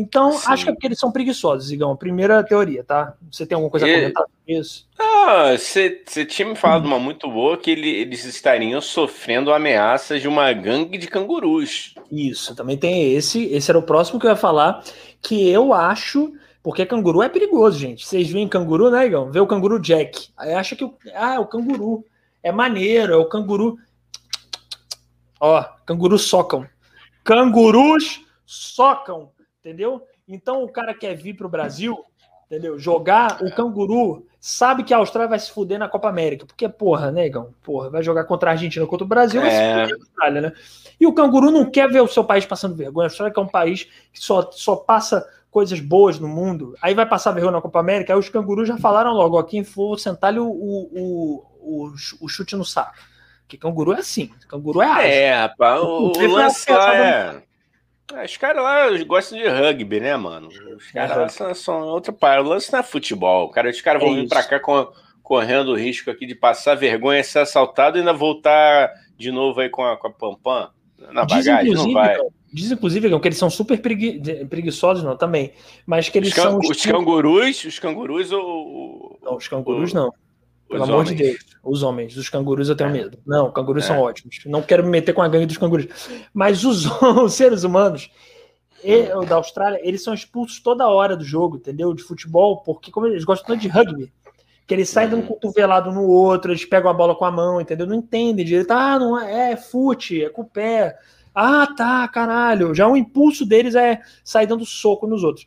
Então, 0.00 0.30
Sim. 0.30 0.44
acho 0.46 0.62
que 0.62 0.70
é 0.70 0.72
porque 0.72 0.86
eles 0.86 0.98
são 1.00 1.10
preguiçosos, 1.10 1.72
Igão. 1.72 1.96
Primeira 1.96 2.44
teoria, 2.44 2.84
tá? 2.84 3.14
Você 3.32 3.44
tem 3.44 3.56
alguma 3.56 3.68
coisa 3.68 3.84
a 3.84 3.92
comentar 3.92 4.22
sobre 4.22 4.60
isso? 4.60 4.88
Ah, 4.96 5.56
você, 5.58 5.90
tinha 6.24 6.46
me 6.46 6.54
falado 6.54 6.86
uma 6.86 7.00
muito 7.00 7.28
boa 7.28 7.58
que 7.58 7.72
ele, 7.72 7.88
eles 7.88 8.24
estariam 8.24 8.80
sofrendo 8.80 9.52
ameaças 9.52 10.22
de 10.22 10.28
uma 10.28 10.52
gangue 10.52 10.98
de 10.98 11.08
cangurus. 11.08 11.96
Isso, 12.12 12.54
também 12.54 12.76
tem 12.78 13.12
esse. 13.12 13.46
Esse 13.46 13.72
era 13.72 13.78
o 13.78 13.82
próximo 13.82 14.20
que 14.20 14.26
eu 14.26 14.30
ia 14.30 14.36
falar, 14.36 14.84
que 15.20 15.50
eu 15.50 15.74
acho. 15.74 16.32
Porque 16.62 16.86
canguru 16.86 17.20
é 17.20 17.28
perigoso, 17.28 17.76
gente. 17.76 18.06
Vocês 18.06 18.30
veem 18.30 18.46
canguru, 18.46 18.92
né, 18.92 19.04
Igão? 19.04 19.32
Vê 19.32 19.40
o 19.40 19.48
canguru 19.48 19.80
Jack. 19.80 20.28
Aí 20.36 20.54
acha 20.54 20.76
que 20.76 20.84
o, 20.84 20.94
ah, 21.12 21.34
é 21.34 21.38
o 21.40 21.46
canguru. 21.46 22.04
É 22.40 22.52
maneiro, 22.52 23.14
é 23.14 23.16
o 23.16 23.28
canguru. 23.28 23.76
Ó, 25.40 25.60
cangurus 25.84 26.22
socam. 26.22 26.64
Cangurus 27.24 28.20
socam 28.46 29.30
entendeu? 29.68 30.02
Então 30.26 30.62
o 30.62 30.68
cara 30.68 30.94
quer 30.94 31.14
vir 31.14 31.34
para 31.34 31.46
o 31.46 31.50
Brasil, 31.50 32.02
entendeu? 32.46 32.78
Jogar 32.78 33.42
o 33.42 33.54
canguru, 33.54 34.26
sabe 34.40 34.82
que 34.82 34.94
a 34.94 34.96
Austrália 34.96 35.28
vai 35.28 35.38
se 35.38 35.50
fuder 35.50 35.78
na 35.78 35.88
Copa 35.88 36.08
América, 36.08 36.46
porque, 36.46 36.66
porra, 36.68 37.12
negão, 37.12 37.54
porra, 37.62 37.90
vai 37.90 38.02
jogar 38.02 38.24
contra 38.24 38.50
a 38.50 38.52
Argentina, 38.52 38.86
contra 38.86 39.04
o 39.04 39.08
Brasil, 39.08 39.40
vai 39.42 39.50
é. 39.50 39.52
se 39.52 39.58
fuder 39.58 39.88
na 39.88 40.04
Austrália, 40.04 40.40
né? 40.40 40.52
E 40.98 41.06
o 41.06 41.12
canguru 41.12 41.50
não 41.50 41.70
quer 41.70 41.90
ver 41.90 42.00
o 42.00 42.08
seu 42.08 42.24
país 42.24 42.46
passando 42.46 42.74
vergonha. 42.74 43.06
A 43.06 43.10
Austrália 43.10 43.32
que 43.32 43.38
é 43.38 43.42
um 43.42 43.48
país 43.48 43.84
que 44.12 44.20
só, 44.20 44.50
só 44.50 44.74
passa 44.74 45.26
coisas 45.50 45.80
boas 45.80 46.18
no 46.18 46.28
mundo, 46.28 46.74
aí 46.80 46.94
vai 46.94 47.06
passar 47.06 47.32
vergonha 47.32 47.52
na 47.52 47.60
Copa 47.60 47.80
América, 47.80 48.12
aí 48.12 48.18
os 48.18 48.28
cangurus 48.28 48.68
já 48.68 48.76
falaram 48.76 49.12
logo, 49.12 49.38
ó, 49.38 49.42
quem 49.42 49.64
for 49.64 49.98
sentar-lhe 49.98 50.38
o, 50.38 50.46
o, 50.46 51.44
o, 51.60 51.92
o, 52.20 52.28
chute 52.28 52.56
no 52.56 52.64
saco. 52.64 52.94
Que 53.46 53.56
canguru 53.56 53.92
é 53.92 54.00
assim, 54.00 54.30
canguru 54.46 54.82
é 54.82 54.86
ágil. 54.86 55.10
É, 55.10 55.40
rapaz, 55.40 55.80
o, 55.80 56.12
o 56.12 56.26
lance 56.26 56.70
lá 56.70 56.94
é... 56.94 57.47
É, 58.14 58.24
os 58.24 58.36
caras 58.36 58.62
lá 58.62 59.04
gostam 59.04 59.38
de 59.38 59.46
rugby, 59.46 60.00
né, 60.00 60.16
mano? 60.16 60.48
Os 60.48 60.90
caras 60.90 61.32
são, 61.32 61.54
são 61.54 61.80
outra 61.88 62.12
parada. 62.12 62.46
O 62.46 62.50
lance 62.50 62.72
não 62.72 62.80
é 62.80 62.82
futebol. 62.82 63.50
Cara, 63.50 63.68
os 63.68 63.80
caras 63.80 64.02
vão 64.02 64.12
é 64.12 64.20
vir 64.20 64.28
pra 64.28 64.42
cá 64.42 64.58
com, 64.58 64.88
correndo 65.22 65.72
o 65.72 65.76
risco 65.76 66.10
aqui 66.10 66.24
de 66.24 66.34
passar 66.34 66.74
vergonha, 66.74 67.22
ser 67.22 67.40
assaltado 67.40 67.98
e 67.98 68.00
ainda 68.00 68.14
voltar 68.14 68.90
de 69.16 69.30
novo 69.30 69.60
aí 69.60 69.68
com 69.68 69.84
a, 69.84 69.96
com 69.96 70.06
a 70.06 70.10
Pampam 70.10 70.70
na 71.12 71.24
bagagem. 71.24 71.74
Não 71.74 71.92
vai. 71.92 72.16
Diz, 72.50 72.70
inclusive, 72.70 73.20
que 73.20 73.28
eles 73.28 73.38
são 73.38 73.50
super 73.50 73.78
pregui 73.78 74.22
preguiçosos, 74.46 75.04
não, 75.04 75.16
também. 75.16 75.52
Mas 75.84 76.08
que 76.08 76.16
eles 76.16 76.30
os 76.30 76.34
são. 76.34 76.58
Os 76.58 76.82
cangurus, 76.82 77.64
os 77.64 77.78
cangurus 77.78 78.32
ou. 78.32 79.18
Não, 79.22 79.36
os 79.36 79.46
cangurus 79.46 79.92
não. 79.92 80.10
Pelo 80.68 80.82
os 80.82 80.88
amor 80.88 81.00
homens. 81.00 81.16
de 81.16 81.22
Deus. 81.22 81.38
Os 81.62 81.82
homens, 81.82 82.16
os 82.16 82.28
cangurus 82.28 82.68
eu 82.68 82.76
tenho 82.76 82.90
é. 82.90 82.92
medo. 82.92 83.18
Não, 83.26 83.50
cangurus 83.50 83.84
é. 83.84 83.86
são 83.86 84.00
ótimos. 84.00 84.40
Não 84.46 84.62
quero 84.62 84.84
me 84.84 84.90
meter 84.90 85.12
com 85.12 85.22
a 85.22 85.28
gangue 85.28 85.46
dos 85.46 85.56
cangurus. 85.56 85.86
Mas 86.32 86.64
os, 86.64 86.84
os 87.02 87.34
seres 87.34 87.64
humanos 87.64 88.10
e, 88.82 89.08
da 89.26 89.36
Austrália, 89.36 89.80
eles 89.82 90.02
são 90.02 90.14
expulsos 90.14 90.60
toda 90.60 90.88
hora 90.88 91.16
do 91.16 91.24
jogo, 91.24 91.56
entendeu? 91.56 91.92
De 91.94 92.02
futebol, 92.02 92.62
porque 92.62 92.90
como 92.90 93.06
eles 93.06 93.24
gostam 93.24 93.56
de 93.56 93.68
rugby. 93.68 94.12
Que 94.66 94.74
eles 94.74 94.90
saem 94.90 95.08
dando 95.08 95.22
uhum. 95.22 95.28
cotovelado 95.28 95.90
no 95.90 96.06
outro, 96.06 96.52
eles 96.52 96.64
pegam 96.64 96.90
a 96.90 96.94
bola 96.94 97.14
com 97.14 97.24
a 97.24 97.30
mão, 97.30 97.58
entendeu? 97.58 97.86
Não 97.86 97.94
entendem 97.94 98.44
direito. 98.44 98.70
Ah, 98.70 98.98
não 98.98 99.18
é, 99.18 99.52
é 99.52 99.56
fute, 99.56 100.22
é 100.22 100.28
com 100.28 100.42
o 100.42 100.44
pé. 100.44 100.94
Ah, 101.34 101.66
tá, 101.74 102.06
caralho. 102.08 102.74
Já 102.74 102.86
o 102.86 102.96
impulso 102.96 103.46
deles 103.46 103.74
é 103.74 104.00
sair 104.22 104.46
dando 104.46 104.66
soco 104.66 105.06
nos 105.06 105.24
outros. 105.24 105.46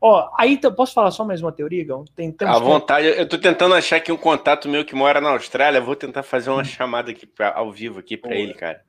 Ó, 0.00 0.30
aí 0.38 0.58
posso 0.76 0.94
falar 0.94 1.10
só 1.10 1.24
mais 1.24 1.42
uma 1.42 1.50
teoria, 1.50 1.84
Gão? 1.84 2.04
Tem, 2.14 2.34
à 2.40 2.58
vontade. 2.58 3.06
Eu 3.06 3.28
tô 3.28 3.36
tentando 3.36 3.74
achar 3.74 3.96
aqui 3.96 4.12
um 4.12 4.16
contato 4.16 4.68
meu 4.68 4.84
que 4.84 4.94
mora 4.94 5.20
na 5.20 5.30
Austrália. 5.30 5.80
Vou 5.80 5.96
tentar 5.96 6.22
fazer 6.22 6.50
uma 6.50 6.62
hum. 6.62 6.64
chamada 6.64 7.10
aqui 7.10 7.26
pra, 7.26 7.52
ao 7.54 7.72
vivo 7.72 7.98
aqui 7.98 8.16
para 8.16 8.34
ele, 8.34 8.54
cara. 8.54 8.80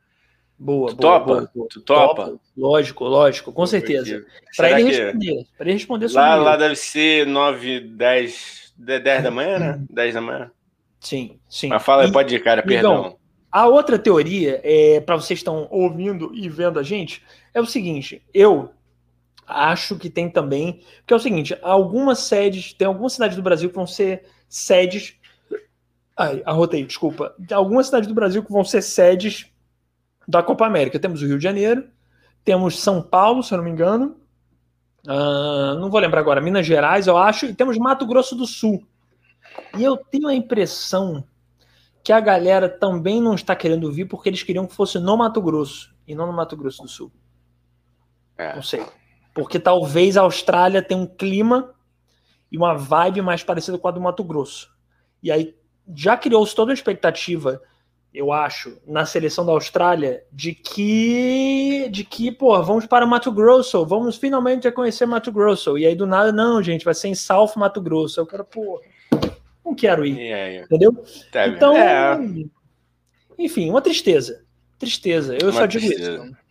Boa, 0.57 0.89
tu 0.89 0.97
boa, 0.97 1.20
topa? 1.20 1.26
Boa, 1.26 1.51
boa. 1.55 1.68
Tu 1.70 1.82
topa? 1.82 2.26
topa? 2.26 2.39
Lógico, 2.55 3.05
lógico, 3.05 3.51
com 3.51 3.66
certeza. 3.66 4.26
Para 4.55 4.80
ele 4.80 4.91
que... 4.91 4.97
responder. 4.97 5.45
Para 5.57 5.66
ele 5.68 5.74
responder 5.74 6.10
sobre 6.10 6.30
lá, 6.30 6.36
lá 6.36 6.57
deve 6.57 6.76
ser 6.76 7.26
9, 7.26 7.80
10, 7.80 8.74
10 8.78 9.24
da 9.24 9.32
manhã, 9.32 9.57
né? 9.57 9.82
10 9.89 10.14
da 10.14 10.22
manhã. 10.22 10.51
Sim, 10.99 11.39
sim. 11.47 11.70
Mas 11.70 11.82
fala, 11.82 12.05
e, 12.05 12.12
pode 12.12 12.36
ir, 12.36 12.43
cara, 12.43 12.62
perdão. 12.62 13.18
a 13.49 13.68
outra 13.68 13.97
teoria, 13.97 14.60
é, 14.62 14.99
para 14.99 15.16
vocês 15.16 15.39
que 15.39 15.41
estão 15.41 15.66
ouvindo 15.72 16.30
e 16.36 16.49
vendo 16.49 16.78
a 16.78 16.84
gente, 16.84 17.24
é 17.53 17.62
o 17.62 17.66
seguinte: 17.66 18.22
eu 18.34 18.70
acho 19.49 19.97
que 19.97 20.09
tem 20.09 20.29
também. 20.29 20.81
Porque 20.99 21.13
é 21.13 21.17
o 21.17 21.19
seguinte: 21.19 21.57
algumas 21.61 22.19
sedes, 22.19 22.73
tem 22.73 22.87
algumas 22.87 23.13
cidades 23.13 23.35
do 23.35 23.43
Brasil 23.43 23.69
que 23.69 23.75
vão 23.75 23.87
ser 23.87 24.25
sedes. 24.47 25.15
Ai, 26.15 26.41
arrotei, 26.45 26.85
desculpa. 26.85 27.35
Algumas 27.51 27.87
cidades 27.87 28.07
do 28.07 28.13
Brasil 28.13 28.43
que 28.43 28.51
vão 28.51 28.63
ser 28.63 28.81
sedes 28.81 29.47
da 30.27 30.43
Copa 30.43 30.65
América. 30.65 30.99
Temos 30.99 31.21
o 31.21 31.25
Rio 31.25 31.37
de 31.37 31.43
Janeiro, 31.43 31.87
temos 32.43 32.79
São 32.79 33.01
Paulo, 33.01 33.41
se 33.41 33.53
eu 33.53 33.57
não 33.57 33.65
me 33.65 33.71
engano. 33.71 34.17
Uh, 35.05 35.79
não 35.79 35.89
vou 35.89 35.99
lembrar 35.99 36.19
agora, 36.19 36.41
Minas 36.41 36.65
Gerais, 36.65 37.07
eu 37.07 37.17
acho, 37.17 37.45
e 37.45 37.55
temos 37.55 37.77
Mato 37.77 38.05
Grosso 38.05 38.35
do 38.35 38.45
Sul. 38.45 38.85
E 39.77 39.83
eu 39.83 39.97
tenho 39.97 40.27
a 40.27 40.35
impressão 40.35 41.23
que 42.03 42.11
a 42.11 42.19
galera 42.19 42.67
também 42.69 43.21
não 43.21 43.33
está 43.33 43.55
querendo 43.55 43.91
vir 43.91 44.05
porque 44.05 44.29
eles 44.29 44.43
queriam 44.43 44.67
que 44.67 44.75
fosse 44.75 44.99
no 44.99 45.17
Mato 45.17 45.41
Grosso 45.41 45.95
e 46.07 46.13
não 46.13 46.27
no 46.27 46.33
Mato 46.33 46.55
Grosso 46.57 46.83
do 46.83 46.87
Sul. 46.87 47.11
É. 48.37 48.55
Não 48.55 48.63
sei. 48.63 48.85
Porque 49.39 49.59
talvez 49.59 50.17
a 50.17 50.21
Austrália 50.21 50.81
tenha 50.81 50.99
um 50.99 51.07
clima 51.07 51.73
e 52.51 52.57
uma 52.57 52.75
vibe 52.75 53.21
mais 53.21 53.41
parecida 53.43 53.77
com 53.77 53.87
a 53.87 53.91
do 53.91 54.01
Mato 54.01 54.23
Grosso. 54.23 54.69
E 55.23 55.31
aí 55.31 55.55
já 55.95 56.17
criou-se 56.17 56.53
toda 56.53 56.69
uma 56.69 56.73
expectativa, 56.73 57.61
eu 58.13 58.31
acho, 58.31 58.77
na 58.85 59.05
seleção 59.05 59.45
da 59.45 59.51
Austrália, 59.51 60.23
de 60.31 60.53
que, 60.53 61.89
de 61.89 62.03
que, 62.03 62.31
pô, 62.31 62.61
vamos 62.61 62.85
para 62.85 63.05
Mato 63.05 63.31
Grosso, 63.31 63.85
vamos 63.85 64.17
finalmente 64.17 64.69
conhecer 64.71 65.05
Mato 65.05 65.31
Grosso. 65.31 65.77
E 65.77 65.85
aí 65.85 65.95
do 65.95 66.05
nada, 66.05 66.31
não, 66.31 66.61
gente, 66.61 66.85
vai 66.85 66.93
ser 66.93 67.07
em 67.07 67.15
South 67.15 67.53
Mato 67.55 67.81
Grosso. 67.81 68.19
Eu 68.19 68.27
quero, 68.27 68.43
pô, 68.43 68.81
não 69.63 69.73
quero 69.73 70.05
ir. 70.05 70.17
Yeah, 70.17 70.65
Entendeu? 70.65 71.03
Tá 71.31 71.47
então, 71.47 71.75
é. 71.75 72.19
enfim, 73.37 73.69
uma 73.69 73.81
tristeza. 73.81 74.43
Tristeza. 74.77 75.35
Eu 75.35 75.49
uma 75.49 75.53
só 75.53 75.65
digo 75.65 75.85
tristeza. 75.85 76.25
isso. 76.25 76.48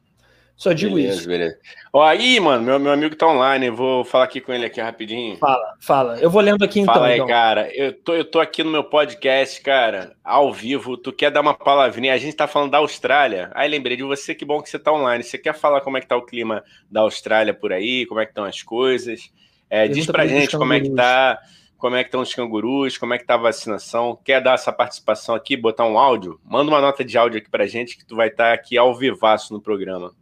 Só 0.58 0.72
digo 0.72 0.96
beleza, 0.96 1.18
isso. 1.20 1.28
Beleza. 1.28 1.56
Ó, 1.92 2.02
aí, 2.02 2.40
mano, 2.40 2.64
meu, 2.64 2.80
meu 2.80 2.90
amigo 2.90 3.14
tá 3.14 3.28
online, 3.28 3.70
vou 3.70 4.04
falar 4.04 4.24
aqui 4.24 4.40
com 4.40 4.52
ele 4.52 4.66
aqui 4.66 4.80
rapidinho. 4.80 5.36
Fala, 5.38 5.74
fala. 5.80 6.18
Eu 6.18 6.28
vou 6.28 6.42
lendo 6.42 6.64
aqui 6.64 6.80
então. 6.80 6.94
Fala 6.94 7.06
aí, 7.06 7.14
então. 7.14 7.28
cara. 7.28 7.72
Eu 7.72 7.92
tô, 7.92 8.12
eu 8.12 8.24
tô 8.24 8.40
aqui 8.40 8.64
no 8.64 8.70
meu 8.72 8.82
podcast, 8.82 9.62
cara, 9.62 10.16
ao 10.24 10.52
vivo. 10.52 10.96
Tu 10.96 11.12
quer 11.12 11.30
dar 11.30 11.42
uma 11.42 11.54
palavrinha? 11.54 12.12
A 12.12 12.18
gente 12.18 12.34
tá 12.34 12.48
falando 12.48 12.72
da 12.72 12.78
Austrália. 12.78 13.52
Aí 13.54 13.70
lembrei 13.70 13.96
de 13.96 14.02
você, 14.02 14.34
que 14.34 14.44
bom 14.44 14.60
que 14.60 14.68
você 14.68 14.80
tá 14.80 14.92
online. 14.92 15.22
Você 15.22 15.38
quer 15.38 15.54
falar 15.54 15.80
como 15.80 15.96
é 15.96 16.00
que 16.00 16.08
tá 16.08 16.16
o 16.16 16.26
clima 16.26 16.64
da 16.90 17.02
Austrália 17.02 17.54
por 17.54 17.72
aí? 17.72 18.04
Como 18.06 18.18
é 18.18 18.24
que 18.24 18.32
estão 18.32 18.44
as 18.44 18.60
coisas? 18.60 19.30
É, 19.70 19.86
diz 19.86 20.06
pra 20.06 20.26
gente 20.26 20.58
como 20.58 20.72
é 20.72 20.80
que 20.80 20.90
tá. 20.90 21.38
como 21.76 21.94
é 21.94 22.02
que 22.02 22.08
estão 22.08 22.20
os 22.20 22.34
cangurus, 22.34 22.98
como 22.98 23.14
é 23.14 23.18
que 23.18 23.24
tá 23.24 23.34
a 23.34 23.38
vacinação. 23.38 24.18
Quer 24.24 24.42
dar 24.42 24.54
essa 24.54 24.72
participação 24.72 25.36
aqui, 25.36 25.56
botar 25.56 25.86
um 25.86 25.96
áudio? 25.96 26.40
Manda 26.44 26.68
uma 26.68 26.80
nota 26.80 27.04
de 27.04 27.16
áudio 27.16 27.38
aqui 27.38 27.48
pra 27.48 27.64
gente 27.64 27.96
que 27.96 28.04
tu 28.04 28.16
vai 28.16 28.26
estar 28.26 28.48
tá 28.48 28.52
aqui 28.54 28.76
ao 28.76 28.92
vivaço 28.92 29.54
no 29.54 29.60
programa. 29.60 30.12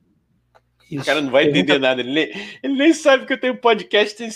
Isso. 0.91 1.03
O 1.03 1.05
cara 1.05 1.21
não 1.21 1.31
vai 1.31 1.47
entender 1.47 1.79
nada, 1.79 2.01
ele 2.01 2.13
nem, 2.13 2.33
ele 2.63 2.75
nem 2.75 2.93
sabe 2.93 3.27
que 3.27 3.33
eu 3.33 3.41
tenho 3.41 3.57
podcast 3.57 4.17
tem 4.17 4.29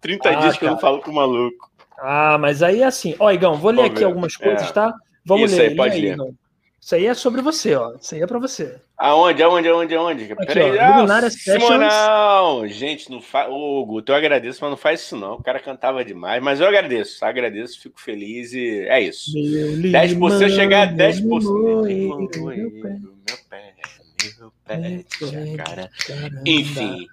30 0.00 0.28
ah, 0.28 0.34
dias 0.34 0.54
que 0.54 0.60
cara. 0.60 0.72
eu 0.72 0.74
não 0.74 0.80
falo 0.80 1.00
com 1.00 1.10
o 1.10 1.14
maluco. 1.14 1.70
Ah, 1.98 2.38
mas 2.38 2.62
aí 2.62 2.80
é 2.80 2.84
assim. 2.84 3.14
Ó, 3.18 3.30
Igão, 3.30 3.56
vou 3.56 3.70
ler 3.70 3.76
Vamos 3.76 3.90
aqui 3.90 4.00
ver. 4.00 4.06
algumas 4.06 4.36
coisas, 4.36 4.68
é. 4.68 4.72
tá? 4.72 4.94
Vamos 5.24 5.52
Isso 5.52 5.60
ler. 5.60 5.70
Aí, 5.70 5.76
pode 5.76 6.00
ler. 6.00 6.12
Igão. 6.14 6.34
Isso 6.80 6.96
aí 6.96 7.06
é 7.06 7.14
sobre 7.14 7.40
você, 7.40 7.76
ó. 7.76 7.94
Isso 7.94 8.12
aí 8.12 8.22
é 8.22 8.26
pra 8.26 8.40
você. 8.40 8.74
Aonde, 8.98 9.40
aonde, 9.40 9.68
aonde, 9.68 9.94
aonde? 9.94 10.24
Aqui, 10.32 10.46
Peraí, 10.46 10.76
ó, 10.78 11.06
ah, 11.08 11.30
Simonão! 11.30 12.66
Gente, 12.66 13.08
não 13.08 13.20
faz. 13.20 13.48
Ô, 13.48 13.86
Guto, 13.86 14.10
eu 14.10 14.16
agradeço, 14.16 14.58
mas 14.60 14.70
não 14.70 14.76
faz 14.76 15.00
isso 15.00 15.16
não. 15.16 15.34
O 15.34 15.42
cara 15.42 15.60
cantava 15.60 16.04
demais, 16.04 16.42
mas 16.42 16.60
eu 16.60 16.66
agradeço, 16.66 17.24
agradeço, 17.24 17.80
fico 17.80 18.00
feliz 18.00 18.52
e 18.52 18.80
é 18.88 19.00
isso. 19.00 19.32
Meu 19.32 19.92
10%, 19.92 20.38
se 20.38 20.44
eu 20.44 20.48
chegar 20.48 20.88
a 20.88 20.92
10%. 20.92 21.22
Meu, 21.22 22.18
meu, 22.18 22.28
pé, 22.28 22.88
meu 22.88 23.38
pé, 23.48 23.74
meu 24.38 24.52
pé, 24.64 25.04
cara. 25.56 25.90
Enfim. 26.46 27.06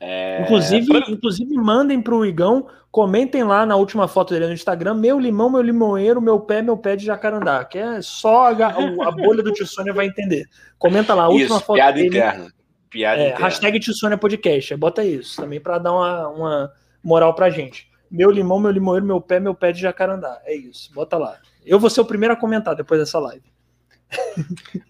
É... 0.00 0.42
Inclusive, 0.42 0.86
inclusive, 1.08 1.54
mandem 1.56 2.00
para 2.00 2.14
o 2.14 2.24
Igão, 2.24 2.68
comentem 2.90 3.42
lá 3.42 3.66
na 3.66 3.74
última 3.76 4.06
foto 4.06 4.32
dele 4.32 4.46
no 4.46 4.52
Instagram, 4.52 4.94
meu 4.94 5.18
limão, 5.18 5.50
meu 5.50 5.60
limoeiro, 5.60 6.20
meu 6.20 6.38
pé, 6.38 6.62
meu 6.62 6.76
pé 6.76 6.94
de 6.94 7.04
jacarandá, 7.04 7.64
que 7.64 7.78
é 7.78 8.00
só 8.00 8.52
a, 8.52 8.68
a 8.68 9.10
bolha 9.10 9.42
do 9.42 9.52
Tio 9.52 9.66
Sônia 9.66 9.92
vai 9.92 10.06
entender. 10.06 10.46
Comenta 10.78 11.14
lá, 11.14 11.24
a 11.24 11.28
última 11.28 11.56
isso, 11.56 11.66
foto 11.66 11.76
piada 11.76 11.96
dele. 11.96 12.08
Interna. 12.08 12.52
Piada 12.88 13.20
é, 13.20 13.26
interna. 13.28 13.44
Hashtag 13.44 13.80
Tio 13.80 13.94
Sônia 13.94 14.16
Podcast, 14.16 14.76
bota 14.76 15.04
isso 15.04 15.40
também 15.40 15.60
para 15.60 15.78
dar 15.78 15.92
uma, 15.92 16.28
uma 16.28 16.72
moral 17.02 17.34
pra 17.34 17.50
gente. 17.50 17.88
Meu 18.10 18.30
limão, 18.30 18.58
meu 18.60 18.70
limoeiro, 18.70 19.04
meu 19.04 19.20
pé, 19.20 19.40
meu 19.40 19.54
pé 19.54 19.72
de 19.72 19.80
jacarandá. 19.80 20.40
É 20.44 20.54
isso, 20.54 20.92
bota 20.94 21.18
lá. 21.18 21.38
Eu 21.66 21.78
vou 21.78 21.90
ser 21.90 22.00
o 22.00 22.04
primeiro 22.04 22.34
a 22.34 22.36
comentar 22.36 22.74
depois 22.74 23.00
dessa 23.00 23.18
live. 23.18 23.44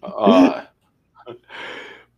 Ó. 0.01 0.61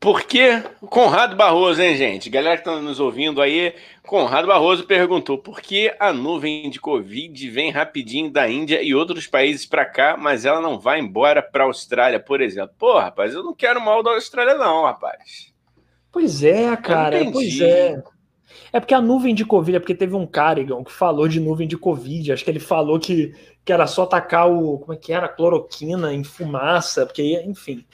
Por 0.01 0.23
que 0.23 0.63
Conrado 0.89 1.35
Barroso, 1.35 1.79
hein, 1.79 1.95
gente? 1.95 2.27
Galera 2.27 2.57
que 2.57 2.67
está 2.67 2.81
nos 2.81 2.99
ouvindo 2.99 3.39
aí, 3.39 3.75
Conrado 4.01 4.47
Barroso 4.47 4.83
perguntou 4.83 5.37
por 5.37 5.61
que 5.61 5.93
a 5.99 6.11
nuvem 6.11 6.71
de 6.71 6.79
Covid 6.79 7.47
vem 7.51 7.69
rapidinho 7.69 8.31
da 8.31 8.49
Índia 8.49 8.81
e 8.81 8.95
outros 8.95 9.27
países 9.27 9.63
para 9.63 9.85
cá, 9.85 10.17
mas 10.17 10.43
ela 10.43 10.59
não 10.59 10.79
vai 10.79 10.99
embora 10.99 11.39
para 11.43 11.65
a 11.65 11.67
Austrália, 11.67 12.19
por 12.19 12.41
exemplo. 12.41 12.73
Pô, 12.79 12.97
rapaz, 12.97 13.35
eu 13.35 13.43
não 13.43 13.53
quero 13.53 13.79
mal 13.79 14.01
da 14.01 14.09
Austrália, 14.09 14.55
não, 14.55 14.85
rapaz. 14.85 15.53
Pois 16.11 16.43
é, 16.43 16.75
cara, 16.77 17.23
pois 17.31 17.61
é. 17.61 18.01
É 18.73 18.79
porque 18.79 18.95
a 18.95 19.01
nuvem 19.01 19.35
de 19.35 19.45
Covid, 19.45 19.77
é 19.77 19.79
porque 19.79 19.93
teve 19.93 20.15
um 20.15 20.25
Carrigan 20.25 20.83
que 20.83 20.91
falou 20.91 21.27
de 21.27 21.39
nuvem 21.39 21.67
de 21.67 21.77
Covid. 21.77 22.33
Acho 22.33 22.43
que 22.43 22.49
ele 22.49 22.59
falou 22.59 22.99
que, 22.99 23.35
que 23.63 23.71
era 23.71 23.85
só 23.85 24.07
tacar 24.07 24.49
o. 24.49 24.79
Como 24.79 24.93
é 24.93 24.97
que 24.97 25.13
era? 25.13 25.29
Cloroquina 25.29 26.11
em 26.11 26.23
fumaça, 26.23 27.05
porque, 27.05 27.39
enfim 27.45 27.85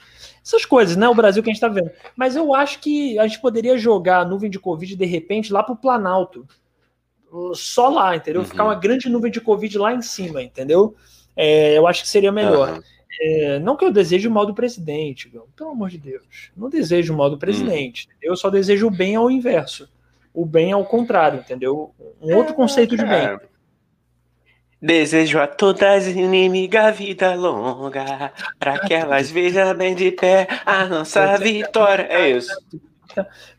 essas 0.48 0.64
coisas, 0.64 0.96
né? 0.96 1.06
O 1.06 1.14
Brasil 1.14 1.42
que 1.42 1.50
a 1.50 1.52
gente 1.52 1.62
está 1.62 1.68
vendo. 1.68 1.90
Mas 2.16 2.34
eu 2.34 2.54
acho 2.54 2.80
que 2.80 3.18
a 3.18 3.26
gente 3.26 3.38
poderia 3.38 3.76
jogar 3.76 4.20
a 4.20 4.24
nuvem 4.24 4.48
de 4.48 4.58
Covid 4.58 4.96
de 4.96 5.04
repente 5.04 5.52
lá 5.52 5.62
para 5.62 5.74
o 5.74 5.76
Planalto. 5.76 6.48
Só 7.52 7.90
lá, 7.90 8.16
entendeu? 8.16 8.40
Uhum. 8.40 8.46
Ficar 8.46 8.64
uma 8.64 8.74
grande 8.74 9.10
nuvem 9.10 9.30
de 9.30 9.42
Covid 9.42 9.76
lá 9.76 9.92
em 9.92 10.00
cima, 10.00 10.42
entendeu? 10.42 10.96
É, 11.36 11.76
eu 11.76 11.86
acho 11.86 12.02
que 12.02 12.08
seria 12.08 12.32
melhor. 12.32 12.76
Uhum. 12.76 12.80
É, 13.20 13.58
não 13.58 13.76
que 13.76 13.84
eu 13.84 13.92
deseje 13.92 14.26
o 14.26 14.30
mal 14.30 14.46
do 14.46 14.54
presidente, 14.54 15.30
meu, 15.30 15.46
pelo 15.54 15.70
amor 15.70 15.90
de 15.90 15.98
Deus. 15.98 16.50
Não 16.56 16.70
desejo 16.70 17.12
o 17.12 17.16
mal 17.16 17.28
do 17.28 17.36
presidente. 17.36 18.08
Uhum. 18.08 18.14
Eu 18.22 18.36
só 18.36 18.48
desejo 18.48 18.86
o 18.86 18.90
bem 18.90 19.16
ao 19.16 19.30
inverso. 19.30 19.86
O 20.32 20.46
bem 20.46 20.72
ao 20.72 20.84
contrário, 20.84 21.40
entendeu? 21.40 21.92
Um 22.22 22.34
outro 22.34 22.54
conceito 22.54 22.96
de 22.96 23.04
bem. 23.04 23.36
Desejo 24.80 25.40
a 25.40 25.46
todas 25.48 26.06
inimigas 26.06 26.96
vida 26.96 27.34
longa, 27.34 28.32
para 28.60 28.78
que 28.78 28.94
elas 28.94 29.28
vejam 29.30 29.74
bem 29.74 29.94
de 29.94 30.12
pé 30.12 30.46
a 30.64 30.86
nossa 30.86 31.36
vitória. 31.36 32.06
É 32.08 32.30
isso. 32.30 32.56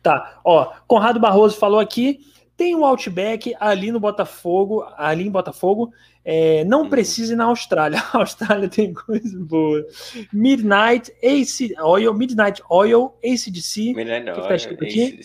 Tá, 0.02 0.40
ó, 0.46 0.72
Conrado 0.88 1.20
Barroso 1.20 1.58
falou 1.58 1.80
aqui, 1.80 2.20
tem 2.56 2.76
um 2.76 2.86
Outback 2.86 3.54
ali 3.60 3.92
no 3.92 4.00
Botafogo, 4.00 4.86
ali 4.98 5.28
em 5.28 5.32
Botafogo, 5.32 5.92
é, 6.24 6.64
não 6.64 6.84
hum. 6.84 6.90
precisa 6.90 7.34
ir 7.34 7.36
na 7.36 7.46
Austrália. 7.46 8.04
A 8.14 8.18
Austrália 8.20 8.70
tem 8.70 8.94
coisa 8.94 9.38
boa. 9.40 9.86
Midnight 10.32 11.12
AC 11.24 11.74
Oil, 11.82 12.14
Midnight 12.14 12.62
Oil, 12.70 13.14
ACDC. 13.24 13.94
Midnight 13.94 14.32
que 14.34 14.48
tá 14.48 14.56
escrito 14.56 14.84
aqui. 14.84 15.20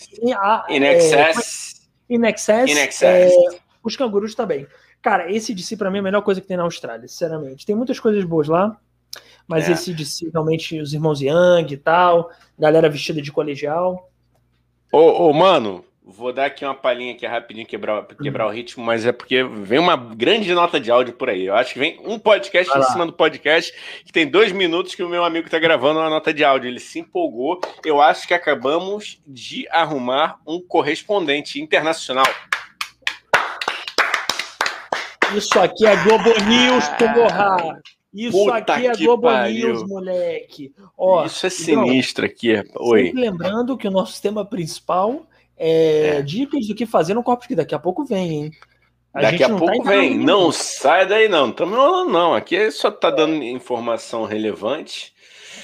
in 0.69 0.83
Excess. 0.83 1.87
É, 2.09 2.13
in 2.15 2.25
Excess. 2.25 2.71
In 2.71 2.77
excess. 2.79 3.03
É, 3.03 3.59
os 3.83 3.95
cangurus 3.95 4.33
também. 4.33 4.65
Cara, 5.05 5.31
esse 5.31 5.53
DC 5.53 5.77
para 5.77 5.91
mim 5.91 5.97
é 5.97 5.99
a 5.99 6.03
melhor 6.03 6.23
coisa 6.23 6.41
que 6.41 6.47
tem 6.47 6.57
na 6.57 6.63
Austrália, 6.63 7.07
sinceramente. 7.07 7.63
Tem 7.63 7.75
muitas 7.75 7.99
coisas 7.99 8.23
boas 8.23 8.47
lá, 8.47 8.75
mas 9.47 9.69
é. 9.69 9.73
esse 9.73 9.93
DC 9.93 10.31
realmente, 10.33 10.81
os 10.81 10.95
irmãos 10.95 11.21
Young 11.21 11.67
e 11.69 11.77
tal, 11.77 12.31
galera 12.57 12.89
vestida 12.89 13.21
de 13.21 13.31
colegial. 13.31 14.09
Ô, 14.91 15.27
ô, 15.27 15.31
mano, 15.31 15.85
vou 16.03 16.33
dar 16.33 16.45
aqui 16.45 16.65
uma 16.65 16.73
palhinha 16.73 17.13
aqui 17.13 17.23
rapidinho, 17.27 17.67
quebrar, 17.67 18.03
quebrar 18.19 18.45
uhum. 18.45 18.49
o 18.49 18.53
ritmo, 18.55 18.83
mas 18.83 19.05
é 19.05 19.11
porque 19.11 19.43
vem 19.43 19.77
uma 19.77 19.95
grande 19.95 20.51
nota 20.55 20.79
de 20.79 20.89
áudio 20.89 21.13
por 21.13 21.29
aí. 21.29 21.45
Eu 21.45 21.53
acho 21.53 21.73
que 21.73 21.79
vem 21.79 21.99
um 22.03 22.17
podcast 22.17 22.75
em 22.75 22.81
cima 22.81 23.05
do 23.05 23.13
podcast, 23.13 23.71
que 24.03 24.11
tem 24.11 24.25
dois 24.25 24.51
minutos 24.51 24.95
que 24.95 25.03
o 25.03 25.09
meu 25.09 25.23
amigo 25.23 25.47
tá 25.47 25.59
gravando 25.59 25.99
uma 25.99 26.09
nota 26.09 26.33
de 26.33 26.43
áudio. 26.43 26.67
Ele 26.67 26.79
se 26.79 26.97
empolgou. 26.97 27.61
Eu 27.85 28.01
acho 28.01 28.27
que 28.27 28.33
acabamos 28.33 29.21
de 29.27 29.67
arrumar 29.69 30.39
um 30.47 30.59
correspondente 30.59 31.61
internacional. 31.61 32.25
Isso 35.35 35.59
aqui 35.59 35.85
é 35.85 35.95
Globo 36.03 36.29
News, 36.47 36.87
porra! 36.89 37.81
Isso 38.13 38.37
Puta 38.37 38.73
aqui 38.73 38.87
é 38.87 38.95
Globo 38.95 39.23
pariu. 39.23 39.69
News, 39.69 39.83
moleque. 39.87 40.73
Ó, 40.97 41.25
Isso 41.25 41.45
é 41.45 41.49
sinistro 41.49 42.25
então, 42.25 42.61
aqui. 42.61 42.71
Oi. 42.79 43.11
lembrando 43.13 43.77
que 43.77 43.87
o 43.87 43.91
nosso 43.91 44.21
tema 44.21 44.45
principal 44.45 45.25
é, 45.57 46.17
é, 46.17 46.21
dicas 46.21 46.67
do 46.67 46.75
que 46.75 46.85
fazer 46.85 47.13
no 47.13 47.23
copo 47.23 47.47
que 47.47 47.55
daqui 47.55 47.75
a 47.75 47.79
pouco 47.79 48.05
vem, 48.05 48.31
hein? 48.31 48.51
A 49.13 49.21
daqui 49.21 49.43
a 49.43 49.49
pouco 49.49 49.83
tá 49.83 49.89
vem. 49.89 50.17
Não 50.17 50.51
sai 50.51 51.05
daí, 51.07 51.29
não. 51.29 51.49
Estamos 51.49 51.77
não. 52.11 52.33
Aqui 52.33 52.69
só 52.71 52.91
tá 52.91 53.09
dando 53.09 53.41
informação 53.43 54.25
relevante. 54.25 55.14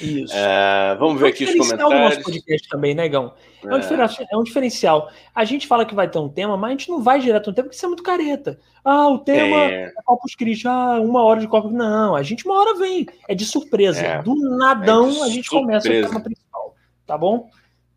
Isso. 0.06 0.34
É, 0.36 0.96
vamos 1.00 1.20
ver 1.20 1.28
aqui 1.28 1.44
os 1.44 1.52
comentários. 1.52 1.90
do 1.90 2.00
nosso 2.00 2.24
podcast 2.24 2.70
também, 2.70 2.96
negão. 2.96 3.34
Né, 3.64 3.74
é. 3.74 3.76
Um 3.76 4.02
é. 4.32 4.38
um 4.38 4.44
diferencial. 4.44 5.10
A 5.34 5.46
gente 5.46 5.68
fala 5.68 5.86
que 5.86 5.94
vai 5.94 6.10
ter 6.10 6.20
um 6.20 6.30
tema, 6.30 6.58
mas 6.58 6.70
a 6.70 6.72
gente 6.72 6.90
não 6.90 7.02
vai 7.02 7.20
direto 7.20 7.48
no 7.48 7.54
tema 7.54 7.66
porque 7.66 7.76
isso 7.76 7.86
é 7.86 7.90
muito 7.90 8.04
careta. 8.04 8.60
Ah, 8.84 9.08
o 9.10 9.20
tema 9.20 9.58
é, 9.58 9.84
é 9.84 9.92
Corpus 10.04 10.36
Christi. 10.36 10.68
Ah, 10.68 11.00
uma 11.00 11.24
hora 11.24 11.40
de 11.40 11.48
Corpus 11.48 11.72
Não, 11.72 12.16
a 12.16 12.24
gente 12.24 12.46
uma 12.46 12.60
hora 12.60 12.78
vem. 12.78 13.06
É 13.28 13.36
de 13.36 13.46
surpresa. 13.46 14.02
É. 14.02 14.22
Do 14.22 14.36
nadão 14.58 15.10
é 15.10 15.22
a 15.24 15.30
gente 15.30 15.48
surpresa. 15.48 15.88
começa 15.88 15.88
o 15.88 16.10
tema 16.10 16.24
principal. 16.24 16.76
Tá 17.06 17.18
bom? 17.18 17.50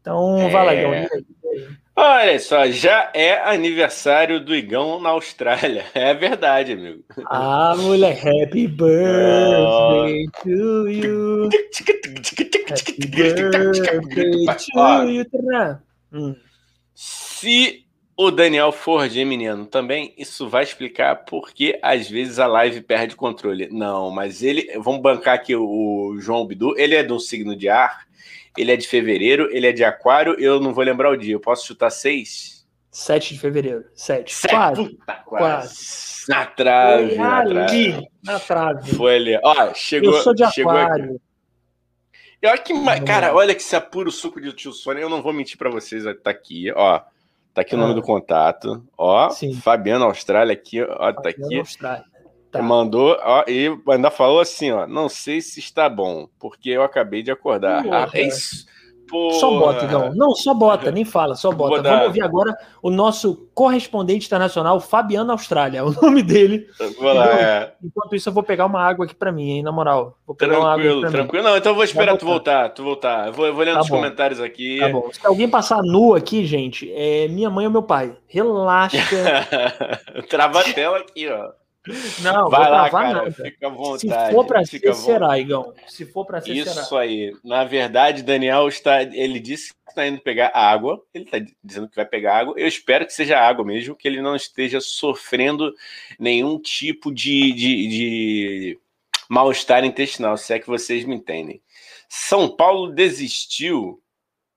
Então, 0.05 0.39
é... 0.39 0.51
vai 0.51 0.67
lá, 0.67 0.75
Igão. 0.75 1.09
Olha 1.97 2.39
só, 2.39 2.67
já 2.67 3.11
é 3.15 3.41
aniversário 3.49 4.39
do 4.39 4.55
Igão 4.55 5.01
na 5.01 5.09
Austrália. 5.11 5.87
É 5.95 6.13
verdade, 6.13 6.73
amigo. 6.73 7.03
Ah, 7.31 7.75
mulher, 7.75 8.19
happy 8.19 8.67
birthday 8.67 10.27
oh. 10.27 10.43
to 10.43 10.89
you. 10.91 11.49
happy 12.69 13.07
birthday 13.07 13.73
to 14.55 15.11
you. 15.11 15.79
Hum. 16.13 16.37
Se 16.95 17.87
o 18.15 18.31
Daniel 18.31 18.73
for 18.73 19.09
geminiano 19.09 19.65
também, 19.65 20.13
isso 20.19 20.51
vai 20.51 20.65
explicar 20.65 21.25
por 21.25 21.55
que 21.55 21.79
às 21.81 22.11
vezes 22.11 22.39
a 22.39 22.47
live 22.47 22.83
perde 22.83 23.17
controle. 23.17 23.71
Não, 23.71 24.11
mas 24.11 24.43
ele. 24.43 24.67
Vamos 24.81 25.01
bancar 25.01 25.37
aqui 25.37 25.57
o 25.57 26.15
João 26.19 26.47
Bidu. 26.47 26.75
Ele 26.77 26.95
é 26.95 27.03
do 27.03 27.19
signo 27.19 27.57
de 27.57 27.71
ar 27.71 28.05
ele 28.57 28.73
é 28.73 28.77
de 28.77 28.87
fevereiro, 28.87 29.49
ele 29.51 29.67
é 29.67 29.73
de 29.73 29.85
aquário, 29.85 30.39
eu 30.39 30.61
não 30.61 30.73
vou 30.73 30.85
lembrar 30.85 31.11
o 31.11 31.17
dia. 31.17 31.35
Eu 31.35 31.41
posso 31.41 31.67
chutar 31.67 31.91
seis? 31.91 32.55
7 32.95 33.35
de 33.35 33.41
fevereiro. 33.41 33.85
7. 33.93 34.33
Sete. 34.33 34.51
Quase. 34.55 34.85
Puta, 34.85 35.15
quase. 35.27 35.27
quase. 35.27 36.25
Na 36.29 36.47
trave. 36.47 37.17
Na 37.17 37.45
trave. 37.45 38.09
Na 38.23 38.39
trave. 38.39 38.95
Foi 38.95 39.17
ali. 39.17 39.41
Ó, 39.43 39.75
chegou. 39.75 40.15
Eu 40.15 40.23
sou 40.23 40.33
de 40.33 40.45
aquário. 40.45 41.21
Eu 42.41 42.51
acho 42.51 42.63
que, 42.63 42.75
cara, 43.05 43.35
olha 43.35 43.55
que 43.55 43.63
se 43.63 43.75
apura 43.75 44.09
o 44.09 44.13
suco 44.13 44.41
de 44.41 44.53
tio 44.53 44.71
Sônia, 44.71 45.01
eu 45.01 45.09
não 45.09 45.23
vou 45.23 45.33
mentir 45.33 45.57
para 45.57 45.71
vocês, 45.71 46.05
tá 46.23 46.31
aqui, 46.31 46.71
ó. 46.77 47.01
Tá 47.55 47.63
aqui 47.63 47.75
o 47.75 47.79
nome 47.79 47.93
ah. 47.93 47.95
do 47.95 48.03
contato, 48.03 48.87
ó. 48.99 49.31
Sim. 49.31 49.55
Fabiano 49.55 50.05
Austrália 50.05 50.53
aqui, 50.53 50.83
ó, 50.83 51.13
tá 51.13 51.31
aqui. 51.31 51.59
Austrália. 51.59 52.05
Tá. 52.55 52.63
Mandou, 52.63 53.19
ó, 53.21 53.43
e 53.49 53.67
ainda 53.89 54.13
falou 54.13 54.39
assim, 54.39 54.71
ó, 54.71 54.87
não 54.87 55.09
sei 55.09 55.41
se 55.41 55.59
está 55.59 55.89
bom, 55.89 56.29
porque 56.39 56.71
eu 56.71 56.85
acabei 56.85 57.21
de 57.21 57.33
acordar. 57.33 57.85
Ah, 57.91 58.09
é 58.15 58.29
isso. 58.29 58.65
Porra. 59.11 59.35
Só 59.41 59.59
bota, 59.59 59.85
Igão. 59.85 60.15
Não, 60.15 60.37
só 60.37 60.55
bota, 60.55 60.93
nem 60.93 61.05
fala, 61.05 61.35
só 61.35 61.51
bota. 61.51 61.83
Vamos 61.83 62.07
ouvir 62.07 62.23
agora 62.23 62.57
o 62.81 62.91
nosso 62.91 63.49
correspondente 63.53 64.27
internacional, 64.27 64.79
Fabiano 64.79 65.33
Austrália, 65.33 65.79
é 65.79 65.83
o 65.85 65.91
nome 65.91 66.23
dele. 66.23 66.65
Vou 66.97 67.13
lá, 67.13 67.27
é. 67.27 67.75
Enquanto 67.83 68.15
isso, 68.15 68.29
eu 68.29 68.33
vou 68.33 68.45
pegar 68.45 68.67
uma 68.67 68.81
água 68.81 69.05
aqui 69.05 69.17
para 69.17 69.33
mim, 69.33 69.51
hein, 69.51 69.63
na 69.65 69.73
moral. 69.73 70.17
Vou 70.25 70.37
pegar 70.37 70.55
tranquilo, 70.55 70.99
uma 70.99 71.07
água 71.09 71.11
tranquilo. 71.11 71.45
Não, 71.45 71.57
então 71.57 71.73
eu 71.73 71.77
vou 71.77 71.85
esperar 71.85 72.17
tu 72.17 72.25
voltar, 72.25 72.69
tu 72.69 72.85
voltar. 72.85 73.27
Eu 73.27 73.33
vou, 73.33 73.47
eu 73.47 73.55
vou 73.55 73.65
lendo 73.65 73.75
tá 73.75 73.81
os 73.81 73.89
bom. 73.89 73.97
comentários 73.97 74.41
aqui. 74.41 74.79
Tá 74.79 74.89
bom. 74.89 75.11
Se 75.13 75.27
alguém 75.27 75.49
passar 75.49 75.83
nu 75.83 76.15
aqui, 76.15 76.47
gente, 76.47 76.89
é 76.95 77.27
minha 77.27 77.51
mãe 77.51 77.67
ou 77.67 77.73
meu 77.73 77.83
pai. 77.83 78.17
Relaxa. 78.29 78.99
Trava 80.31 80.61
a 80.61 80.63
tela 80.63 80.99
aqui, 80.99 81.29
ó. 81.29 81.51
Não, 82.23 82.49
vai 82.49 82.71
lá, 82.71 82.89
cara, 82.89 83.13
nada. 83.13 83.31
fica 83.31 83.67
à 83.67 83.71
vontade. 83.71 84.27
Se 84.29 84.33
for 84.33 84.47
para 84.47 84.65
ser, 84.65 84.95
será, 84.95 85.39
Igão. 85.39 85.75
Se 85.87 86.07
for 86.07 86.25
para 86.25 86.41
ser, 86.41 86.55
Isso 86.55 86.71
será. 86.71 86.83
Isso 86.83 86.97
aí. 86.97 87.37
Na 87.45 87.65
verdade, 87.65 88.23
Daniel 88.23 88.67
está, 88.69 89.03
ele 89.03 89.39
disse 89.39 89.73
que 89.75 89.91
está 89.91 90.07
indo 90.07 90.21
pegar 90.21 90.51
água. 90.55 91.03
Ele 91.13 91.25
está 91.25 91.39
dizendo 91.63 91.89
que 91.89 91.97
vai 91.97 92.07
pegar 92.07 92.39
água. 92.39 92.55
Eu 92.57 92.67
espero 92.67 93.05
que 93.05 93.13
seja 93.13 93.39
água 93.39 93.65
mesmo, 93.65 93.95
que 93.95 94.09
ele 94.09 94.23
não 94.23 94.35
esteja 94.35 94.81
sofrendo 94.81 95.75
nenhum 96.19 96.59
tipo 96.59 97.13
de, 97.13 97.53
de, 97.53 97.89
de 97.89 98.79
mal-estar 99.29 99.85
intestinal, 99.85 100.39
se 100.39 100.55
é 100.55 100.59
que 100.59 100.67
vocês 100.67 101.05
me 101.05 101.15
entendem. 101.15 101.61
São 102.09 102.49
Paulo 102.49 102.93
desistiu. 102.93 104.01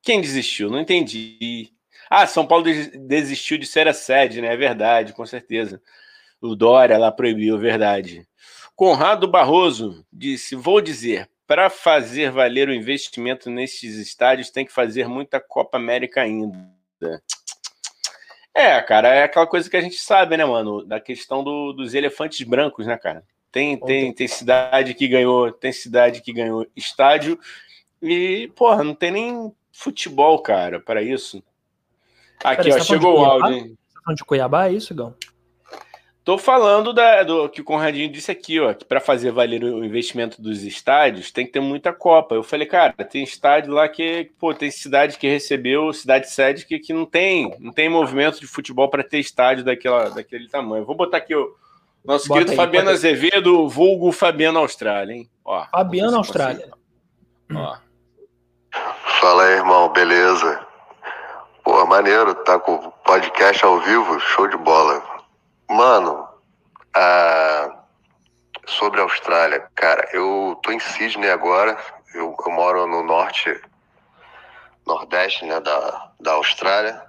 Quem 0.02 0.22
desistiu? 0.22 0.70
Não 0.70 0.80
entendi. 0.80 1.74
Ah, 2.10 2.26
São 2.26 2.48
Paulo 2.48 2.64
desistiu 2.64 3.58
de 3.58 3.66
ser 3.66 3.86
a 3.88 3.94
sede, 3.94 4.40
né? 4.40 4.54
É 4.54 4.56
verdade, 4.56 5.12
com 5.12 5.26
certeza. 5.26 5.82
O 6.42 6.56
Dória 6.56 6.98
lá 6.98 7.12
proibiu, 7.12 7.58
verdade. 7.58 8.28
Conrado 8.76 9.28
Barroso 9.28 10.06
disse: 10.12 10.56
Vou 10.56 10.80
dizer, 10.82 11.30
para 11.48 11.70
fazer 11.70 12.30
valer 12.30 12.70
o 12.70 12.74
investimento 12.74 13.50
nesses 13.50 13.96
estádios, 13.96 14.52
tem 14.52 14.66
que 14.66 14.72
fazer 14.72 15.08
muita 15.08 15.40
Copa 15.40 15.78
América 15.78 16.22
ainda. 16.22 16.58
É, 18.54 18.82
cara, 18.82 19.10
é 19.10 19.24
aquela 19.24 19.48
coisa 19.48 19.70
que 19.70 19.78
a 19.78 19.82
gente 19.82 19.98
sabe, 19.98 20.36
né, 20.36 20.44
mano? 20.44 20.84
Da 20.84 21.00
questão 21.00 21.44
do, 21.44 21.74
dos 21.74 21.94
elefantes 21.94 22.46
brancos, 22.46 22.86
né, 22.86 22.98
cara? 22.98 23.24
Tem, 23.52 23.80
tem, 23.80 24.14
tem 24.14 24.28
cidade 24.28 24.94
que 24.94 25.08
ganhou, 25.08 25.52
tem 25.52 25.72
cidade 25.72 26.22
que 26.22 26.34
ganhou 26.34 26.68
estádio 26.76 27.40
e, 28.02 28.52
porra, 28.56 28.84
não 28.84 28.94
tem 28.94 29.12
nem 29.12 29.52
futebol, 29.72 30.40
cara, 30.40 30.80
para 30.80 31.02
isso. 31.02 31.44
Aqui, 32.44 32.64
Pera, 32.64 32.76
ó, 32.76 32.78
tá 32.80 32.84
chegou 32.84 33.20
o 33.20 33.26
áudio, 33.26 33.54
hein? 33.54 33.64
Você 33.64 33.94
tá 33.94 34.02
falando 34.04 34.18
de 34.18 34.26
Cuiabá, 34.26 34.68
é 34.68 34.74
isso, 34.74 34.94
Gão? 34.94 35.16
Tô 36.28 36.38
falando 36.38 36.92
da, 36.92 37.24
do 37.24 37.48
que 37.48 37.62
o 37.62 37.64
Conradinho 37.64 38.12
disse 38.12 38.30
aqui, 38.30 38.60
ó, 38.60 38.74
que 38.74 38.84
para 38.84 39.00
fazer 39.00 39.32
valer 39.32 39.64
o 39.64 39.82
investimento 39.82 40.42
dos 40.42 40.62
estádios 40.62 41.32
tem 41.32 41.46
que 41.46 41.54
ter 41.54 41.62
muita 41.62 41.94
Copa. 41.94 42.36
Eu 42.36 42.44
falei, 42.44 42.68
cara, 42.68 42.92
tem 43.10 43.24
estádio 43.24 43.72
lá 43.72 43.88
que, 43.88 44.30
pô, 44.38 44.54
tem 44.54 44.70
cidade 44.70 45.18
que 45.18 45.26
recebeu, 45.26 45.94
cidade 45.94 46.30
sede 46.30 46.66
que, 46.66 46.80
que 46.80 46.92
não 46.92 47.06
tem, 47.06 47.56
não 47.62 47.72
tem 47.72 47.88
movimento 47.88 48.42
de 48.42 48.46
futebol 48.46 48.90
para 48.90 49.06
ter 49.06 49.20
estádio 49.20 49.64
daquela, 49.64 50.10
daquele 50.10 50.50
tamanho. 50.50 50.84
Vou 50.84 50.98
botar 50.98 51.16
aqui 51.16 51.34
o 51.34 51.56
nosso 52.04 52.28
Bota 52.28 52.42
querido 52.42 52.52
aí, 52.52 52.58
Fabiano 52.58 52.90
Azevedo, 52.90 53.70
vulgo 53.70 54.12
Fabiano 54.12 54.60
Austrália, 54.60 55.14
hein? 55.14 55.30
Ó, 55.46 55.66
Fabiano 55.72 56.18
Austrália. 56.18 56.70
Ó. 57.56 57.78
Fala 59.22 59.46
aí, 59.46 59.54
irmão, 59.54 59.88
beleza? 59.94 60.60
Pô, 61.64 61.86
maneiro, 61.86 62.36
tá 62.44 62.60
com 62.60 62.76
o 62.76 62.92
podcast 63.06 63.64
ao 63.64 63.80
vivo, 63.80 64.20
show 64.20 64.46
de 64.50 64.58
bola. 64.58 65.07
Mano, 65.70 66.28
sobre 68.66 69.02
a 69.02 69.04
Austrália, 69.04 69.68
cara, 69.76 70.08
eu 70.14 70.58
tô 70.64 70.72
em 70.72 70.80
Sydney 70.80 71.30
agora, 71.30 71.78
eu, 72.14 72.36
eu 72.46 72.52
moro 72.52 72.88
no 72.88 73.04
norte, 73.04 73.60
nordeste, 74.86 75.46
né, 75.46 75.60
da, 75.60 76.12
da 76.20 76.34
Austrália. 76.34 77.02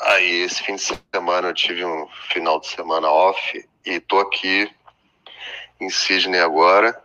Aí 0.00 0.42
esse 0.42 0.62
fim 0.62 0.76
de 0.76 0.82
semana 1.12 1.48
eu 1.48 1.54
tive 1.54 1.84
um 1.84 2.06
final 2.28 2.60
de 2.60 2.68
semana 2.68 3.10
off 3.10 3.68
e 3.84 4.00
tô 4.00 4.18
aqui 4.20 4.70
em 5.80 5.90
Sydney 5.90 6.40
agora. 6.40 7.02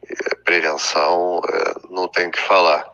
e 0.04 0.36
prevenção, 0.44 1.40
é, 1.48 1.74
não 1.90 2.06
tem 2.08 2.28
o 2.28 2.30
que 2.30 2.40
falar. 2.40 2.86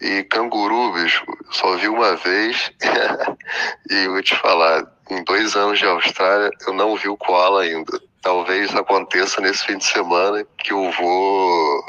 E 0.00 0.24
canguru, 0.24 0.92
bicho, 0.94 1.24
só 1.52 1.76
vi 1.76 1.88
uma 1.88 2.16
vez 2.16 2.72
e 3.88 4.08
vou 4.08 4.20
te 4.20 4.34
falar, 4.34 4.84
em 5.12 5.24
dois 5.24 5.54
anos 5.54 5.78
de 5.78 5.84
Austrália, 5.84 6.50
eu 6.66 6.72
não 6.72 6.96
vi 6.96 7.08
o 7.08 7.16
koala 7.16 7.62
ainda. 7.62 8.00
Talvez 8.22 8.74
aconteça 8.74 9.40
nesse 9.40 9.64
fim 9.66 9.76
de 9.76 9.84
semana 9.84 10.44
que 10.58 10.72
eu 10.72 10.90
vou, 10.92 11.84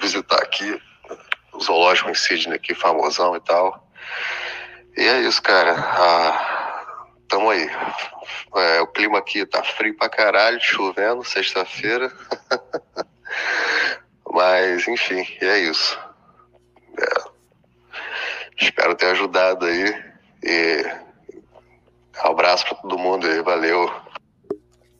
visitar 0.00 0.36
aqui 0.36 0.80
o 1.52 1.60
zoológico 1.60 2.10
em 2.10 2.14
Sydney, 2.14 2.56
aqui, 2.56 2.74
famosão 2.74 3.34
e 3.36 3.40
tal. 3.40 3.88
E 4.96 5.02
é 5.02 5.20
isso, 5.20 5.42
cara. 5.42 5.72
Ah, 5.78 7.06
tamo 7.28 7.50
aí. 7.50 7.70
É, 8.56 8.80
o 8.80 8.86
clima 8.88 9.18
aqui 9.18 9.46
tá 9.46 9.62
frio 9.62 9.96
pra 9.96 10.08
caralho, 10.08 10.60
chovendo, 10.60 11.24
sexta-feira. 11.24 12.12
Mas, 14.30 14.86
enfim, 14.86 15.26
é 15.40 15.58
isso. 15.60 15.98
É. 16.98 17.30
Espero 18.60 18.94
ter 18.94 19.06
ajudado 19.06 19.64
aí. 19.64 20.10
E 20.42 21.09
abraço 22.22 22.64
para 22.66 22.78
todo 22.78 22.98
mundo 22.98 23.26
aí, 23.26 23.42
valeu. 23.42 23.90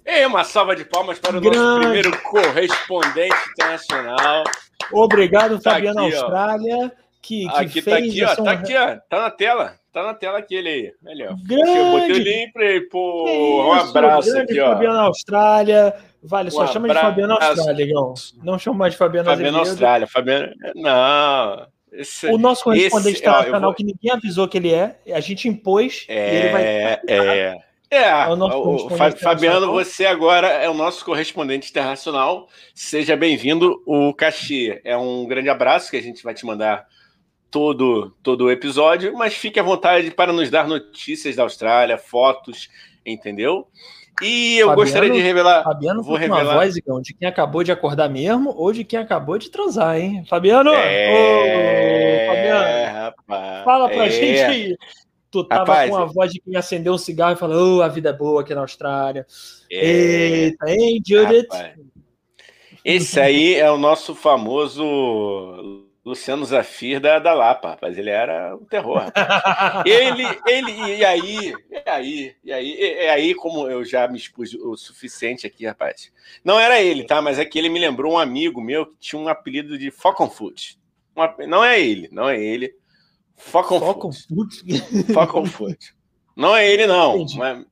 E 0.05 0.27
uma 0.27 0.45
salva 0.45 0.75
de 0.75 0.85
palmas 0.85 1.19
para 1.19 1.37
o 1.37 1.41
Grande. 1.41 1.59
nosso 1.59 1.81
primeiro 1.81 2.23
correspondente 2.23 3.37
internacional. 3.53 4.45
Obrigado, 4.93 5.61
tá 5.61 5.73
Fabiano 5.73 6.07
aqui, 6.07 6.17
Austrália. 6.17 6.93
Que, 7.23 7.49
que 7.49 7.55
aqui, 7.55 7.83
tá 7.83 7.91
fez 7.91 8.15
tá 8.15 8.33
aqui, 8.33 8.41
ó, 8.41 8.45
tá 8.45 8.51
aqui, 8.53 8.77
ó. 8.77 8.97
Tá 9.09 9.21
na 9.21 9.31
tela. 9.31 9.75
Tá 9.93 10.03
na 10.03 10.15
tela 10.15 10.39
aquele 10.39 10.69
aí. 10.69 10.93
Ó. 11.29 11.35
Grande. 11.47 11.79
Eu 11.79 11.91
botei 11.91 12.13
o 12.13 12.19
link 12.19 12.53
ele. 12.57 12.81
Pô, 12.89 13.69
um 13.69 13.73
abraço 13.73 14.39
aqui, 14.39 14.59
ó. 14.61 14.73
Fabiano 14.73 14.99
Austrália. 15.01 15.95
Vale, 16.23 16.51
só 16.51 16.65
um 16.65 16.67
chama 16.67 16.89
de 16.89 16.95
Fabiano 16.95 17.35
Austrália, 17.35 17.73
legal. 17.73 18.15
Não 18.43 18.59
chama 18.59 18.79
mais 18.79 18.93
de 18.93 18.99
Fabiano 18.99 19.31
Fabiano 19.31 19.59
Austrália. 19.59 20.07
Fabiano... 20.07 20.53
Não. 20.75 21.67
Esse, 21.93 22.27
o 22.29 22.39
nosso 22.39 22.65
correspondente 22.65 23.17
esse, 23.17 23.23
internacional, 23.23 23.61
vou... 23.61 23.75
que 23.75 23.85
ninguém 23.85 24.13
avisou 24.13 24.47
que 24.47 24.59
ele 24.59 24.73
é, 24.73 24.97
a 25.13 25.21
gente 25.21 25.49
impôs 25.49 26.07
é, 26.09 26.35
e 26.35 26.37
ele 26.37 26.49
vai. 26.51 26.63
É, 26.63 27.01
é. 27.07 27.71
É, 27.93 28.03
é 28.03 28.29
o, 28.29 28.87
o 28.87 28.89
Fabiano, 29.17 29.73
você 29.73 30.07
agora 30.07 30.47
é 30.47 30.71
o 30.71 30.75
nosso 30.75 31.05
correspondente 31.05 31.71
internacional. 31.71 32.49
Seja 32.73 33.17
bem-vindo. 33.17 33.83
O 33.85 34.15
Caxi 34.15 34.81
é 34.85 34.97
um 34.97 35.27
grande 35.27 35.49
abraço 35.49 35.91
que 35.91 35.97
a 35.97 36.03
gente 36.03 36.23
vai 36.23 36.33
te 36.33 36.47
mandar 36.47 36.87
todo 37.51 38.17
todo 38.23 38.45
o 38.45 38.51
episódio, 38.51 39.13
mas 39.17 39.35
fique 39.35 39.59
à 39.59 39.63
vontade 39.65 40.13
para 40.13 40.33
nos 40.33 40.49
dar 40.51 40.69
notícias 40.69 41.35
da 41.35 41.43
Austrália, 41.43 41.99
fotos, 41.99 42.69
entendeu? 43.05 43.67
E 44.23 44.59
eu 44.59 44.69
Fabiano, 44.69 44.85
gostaria 44.85 45.11
de 45.11 45.21
revelar. 45.21 45.63
Fabiano 45.63 46.03
vou 46.03 46.17
revelar 46.17 46.43
uma 46.45 46.55
voz, 46.55 46.77
Igão, 46.77 47.01
de 47.01 47.15
quem 47.15 47.27
acabou 47.27 47.63
de 47.63 47.73
acordar 47.73 48.09
mesmo 48.09 48.55
ou 48.57 48.73
de 48.73 48.85
quem 48.85 48.99
acabou 48.99 49.39
de 49.39 49.51
transar, 49.51 49.99
hein? 49.99 50.25
Fabiano! 50.29 50.71
É, 50.75 52.27
ô, 52.27 52.35
Fabiano! 52.35 52.95
Rapaz, 53.01 53.65
fala 53.65 53.89
pra 53.89 54.07
é. 54.07 54.11
gente 54.11 54.41
aí. 54.41 54.77
Tu 55.31 55.45
tava 55.45 55.61
rapaz, 55.61 55.91
com 55.91 55.97
a 55.97 56.05
voz 56.07 56.33
de 56.33 56.41
quem 56.41 56.57
acendeu 56.57 56.93
um 56.93 56.99
cigarro 56.99 57.35
e 57.35 57.37
falou: 57.37 57.79
oh, 57.79 57.83
a 57.83 57.89
vida 57.89 58.11
é 58.11 58.13
boa 58.13 58.41
aqui 58.41 58.55
na 58.55 58.63
Austrália. 58.63 59.25
É, 59.71 59.87
Eita, 59.87 60.71
hein, 60.71 61.01
Judith? 61.07 61.49
Rapaz. 61.51 61.75
Esse 62.85 63.21
aí 63.21 63.55
é 63.55 63.71
o 63.71 63.79
nosso 63.79 64.15
famoso 64.15 65.90
Luciano 66.05 66.45
Zafir 66.45 66.99
da, 66.99 67.19
da 67.19 67.35
Lapa, 67.35 67.71
rapaz. 67.71 67.97
Ele 67.97 68.11
era 68.11 68.57
um 68.57 68.65
terror. 68.65 69.03
ele, 69.85 70.25
ele, 70.47 70.73
e 70.97 71.05
aí, 71.05 71.55
e 71.71 71.91
aí, 71.91 72.37
e 72.43 72.53
aí, 72.53 72.79
e 72.81 73.09
aí, 73.09 73.35
como 73.35 73.69
eu 73.69 73.85
já 73.85 74.09
me 74.09 74.17
expus 74.17 74.55
o 74.55 74.77
suficiente 74.77 75.47
aqui, 75.47 75.67
rapaz. 75.67 76.11
Não 76.43 76.59
era 76.59 76.81
ele, 76.81 77.05
tá? 77.05 77.21
Mas 77.21 77.39
é 77.39 77.45
que 77.45 77.59
ele 77.59 77.69
me 77.69 77.79
lembrou 77.79 78.15
um 78.15 78.19
amigo 78.19 78.61
meu 78.61 78.87
que 78.87 78.97
tinha 78.99 79.21
um 79.21 79.29
apelido 79.29 79.79
de 79.79 79.91
Falcon 79.91 80.31
Foot. 80.31 80.79
não 81.47 81.63
é 81.63 81.81
ele, 81.81 82.09
não 82.11 82.29
é 82.29 82.41
ele. 82.41 82.75
Falcon, 83.37 83.81
Falcon 83.81 84.13
Foot. 84.13 85.13
Falcon 85.13 85.47
Foot. 85.47 85.95
Não 86.37 86.57
é 86.57 86.71
ele, 86.71 86.87
não. 86.87 87.27
Mas 87.37 87.67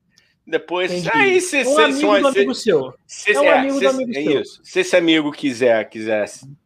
depois. 0.48 0.90
Entendi. 0.90 1.10
Aí, 1.12 1.40
se, 1.40 1.58
é 1.58 1.60
um 1.60 1.74
se, 1.74 1.80
amigo 1.82 2.14
se, 2.14 2.20
do 2.20 2.28
amigo 2.28 2.54
seu. 2.54 2.94
Se, 3.06 3.32
é 3.32 3.40
um 3.40 3.44
é, 3.44 3.58
amigo 3.58 3.80
do 3.80 3.88
amigo 3.88 4.10
é 4.10 4.22
seu. 4.22 4.40
Isso. 4.40 4.60
Se 4.64 4.80
esse 4.80 4.96
amigo 4.96 5.30
quiser, 5.30 5.88
quiser 5.88 6.24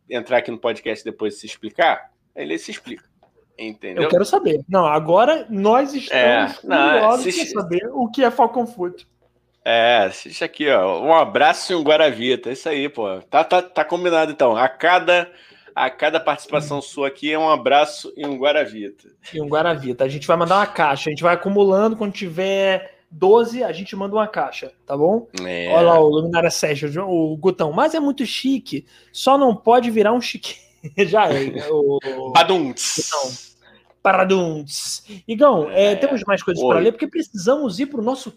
entrar 0.09 0.39
aqui 0.39 0.51
no 0.51 0.59
podcast 0.59 1.05
depois 1.05 1.39
se 1.39 1.47
explicar, 1.47 2.11
ele 2.35 2.57
se 2.59 2.71
explica. 2.71 3.05
Entendeu? 3.59 4.05
Eu 4.05 4.09
quero 4.09 4.25
saber. 4.25 4.61
Não, 4.69 4.87
agora 4.87 5.47
nós 5.51 5.93
estamos 5.95 6.25
é, 6.25 6.55
curiosos 6.61 7.35
para 7.35 7.63
saber 7.63 7.91
o 7.93 8.09
que 8.09 8.25
é 8.25 8.31
Falcon 8.31 8.67
Foot. 8.67 9.07
É, 9.65 10.05
assiste 10.07 10.43
aqui, 10.43 10.69
ó. 10.69 11.01
Um 11.03 11.15
abraço 11.15 11.73
e 11.73 11.77
um 11.77 11.83
Guaravita. 11.83 12.51
É 12.51 12.53
isso 12.53 12.69
aí, 12.69 12.89
pô. 12.89 13.21
Tá, 13.23 13.45
tá, 13.45 13.63
tá 13.63 13.85
combinado 13.85 14.33
então. 14.33 14.57
A 14.57 14.69
cada, 14.69 15.31
a 15.75 15.89
cada 15.91 16.19
participação 16.19 16.81
sua 16.81 17.09
aqui 17.09 17.33
é 17.33 17.39
um 17.39 17.49
abraço 17.49 18.13
e 18.17 18.27
um 18.27 18.37
Guaravita. 18.37 19.09
E 19.33 19.41
um 19.41 19.47
Guaravita. 19.47 20.05
A 20.05 20.09
gente 20.09 20.27
vai 20.27 20.37
mandar 20.37 20.57
uma 20.57 20.67
caixa. 20.67 21.11
A 21.11 21.13
gente 21.13 21.23
vai 21.23 21.35
acumulando 21.35 21.97
quando 21.97 22.13
tiver 22.13 23.02
12, 23.13 23.63
a 23.63 23.73
gente 23.73 23.95
manda 23.95 24.17
uma 24.17 24.27
caixa, 24.27 24.73
tá 24.87 24.97
bom? 24.97 25.29
É. 25.45 25.69
Olha 25.69 25.83
lá 25.83 26.01
o 26.01 26.09
Luminária 26.09 26.51
Sérgio, 26.51 27.07
o 27.07 27.37
Gutão. 27.37 27.71
Mas 27.71 27.95
é 27.95 28.01
muito 28.01 28.25
chique, 28.25 28.87
só 29.13 29.37
não 29.37 29.55
pode 29.55 29.91
virar 29.91 30.13
um 30.13 30.21
chique. 30.21 30.57
Já 31.07 31.29
é. 31.29 31.51
Né? 31.51 31.67
O... 31.71 32.33
Baduntz. 32.33 33.57
Paradunts. 34.03 35.05
Igão, 35.29 35.71
é, 35.71 35.93
é, 35.93 35.97
temos 35.97 36.23
mais 36.27 36.43
coisas 36.43 36.65
para 36.65 36.81
ler, 36.81 36.93
porque 36.93 37.07
precisamos 37.07 37.79
ir 37.79 37.87
para 37.87 38.01
o 38.01 38.05
nosso 38.05 38.35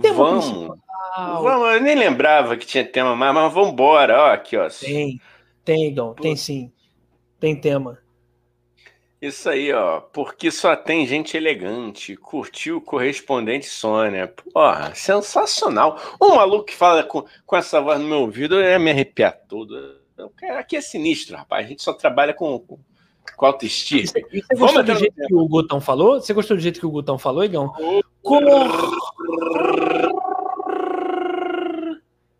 tema 0.00 0.14
vamos. 0.14 0.46
principal. 0.46 0.78
Vamos, 1.42 1.74
eu 1.74 1.80
nem 1.80 1.96
lembrava 1.96 2.56
que 2.56 2.66
tinha 2.66 2.84
tema 2.84 3.14
mais, 3.14 3.34
mas 3.34 3.52
vamos 3.52 3.72
embora. 3.72 4.22
Ó, 4.22 4.26
aqui, 4.32 4.56
ó. 4.56 4.68
Tem, 4.68 5.20
tem, 5.64 5.88
Igão, 5.88 6.14
tem 6.14 6.36
sim. 6.36 6.72
Tem 7.38 7.54
tema. 7.54 7.98
Isso 9.20 9.48
aí, 9.48 9.72
ó. 9.72 10.00
Porque 10.00 10.50
só 10.50 10.76
tem 10.76 11.06
gente 11.06 11.36
elegante. 11.36 12.16
Curtiu 12.16 12.76
o 12.76 12.80
correspondente 12.80 13.66
Sônia. 13.66 14.32
Porra, 14.52 14.94
sensacional. 14.94 15.98
Um 16.20 16.36
maluco 16.36 16.66
que 16.66 16.74
fala 16.74 17.02
com, 17.02 17.24
com 17.44 17.56
essa 17.56 17.80
voz 17.80 17.98
no 17.98 18.06
meu 18.06 18.20
ouvido 18.20 18.60
é 18.60 18.78
me 18.78 18.90
arrepiar 18.90 19.38
todo. 19.48 20.00
Aqui 20.58 20.76
é 20.76 20.80
sinistro, 20.80 21.36
rapaz. 21.36 21.64
A 21.64 21.68
gente 21.68 21.82
só 21.82 21.92
trabalha 21.92 22.34
com, 22.34 22.58
com, 22.60 22.78
com 23.36 23.46
autoestima. 23.46 24.12
E 24.32 24.42
você, 24.42 24.54
gostou 24.54 24.82
do 24.82 24.94
jeito 24.94 25.26
que 25.26 25.34
o 25.34 25.48
Gutão 25.48 25.80
falou? 25.80 26.20
Você 26.20 26.34
gostou 26.34 26.56
do 26.56 26.62
jeito 26.62 26.80
que 26.80 26.86
o 26.86 26.90
Gutão 26.90 27.18
falou, 27.18 27.44
Igão? 27.44 27.72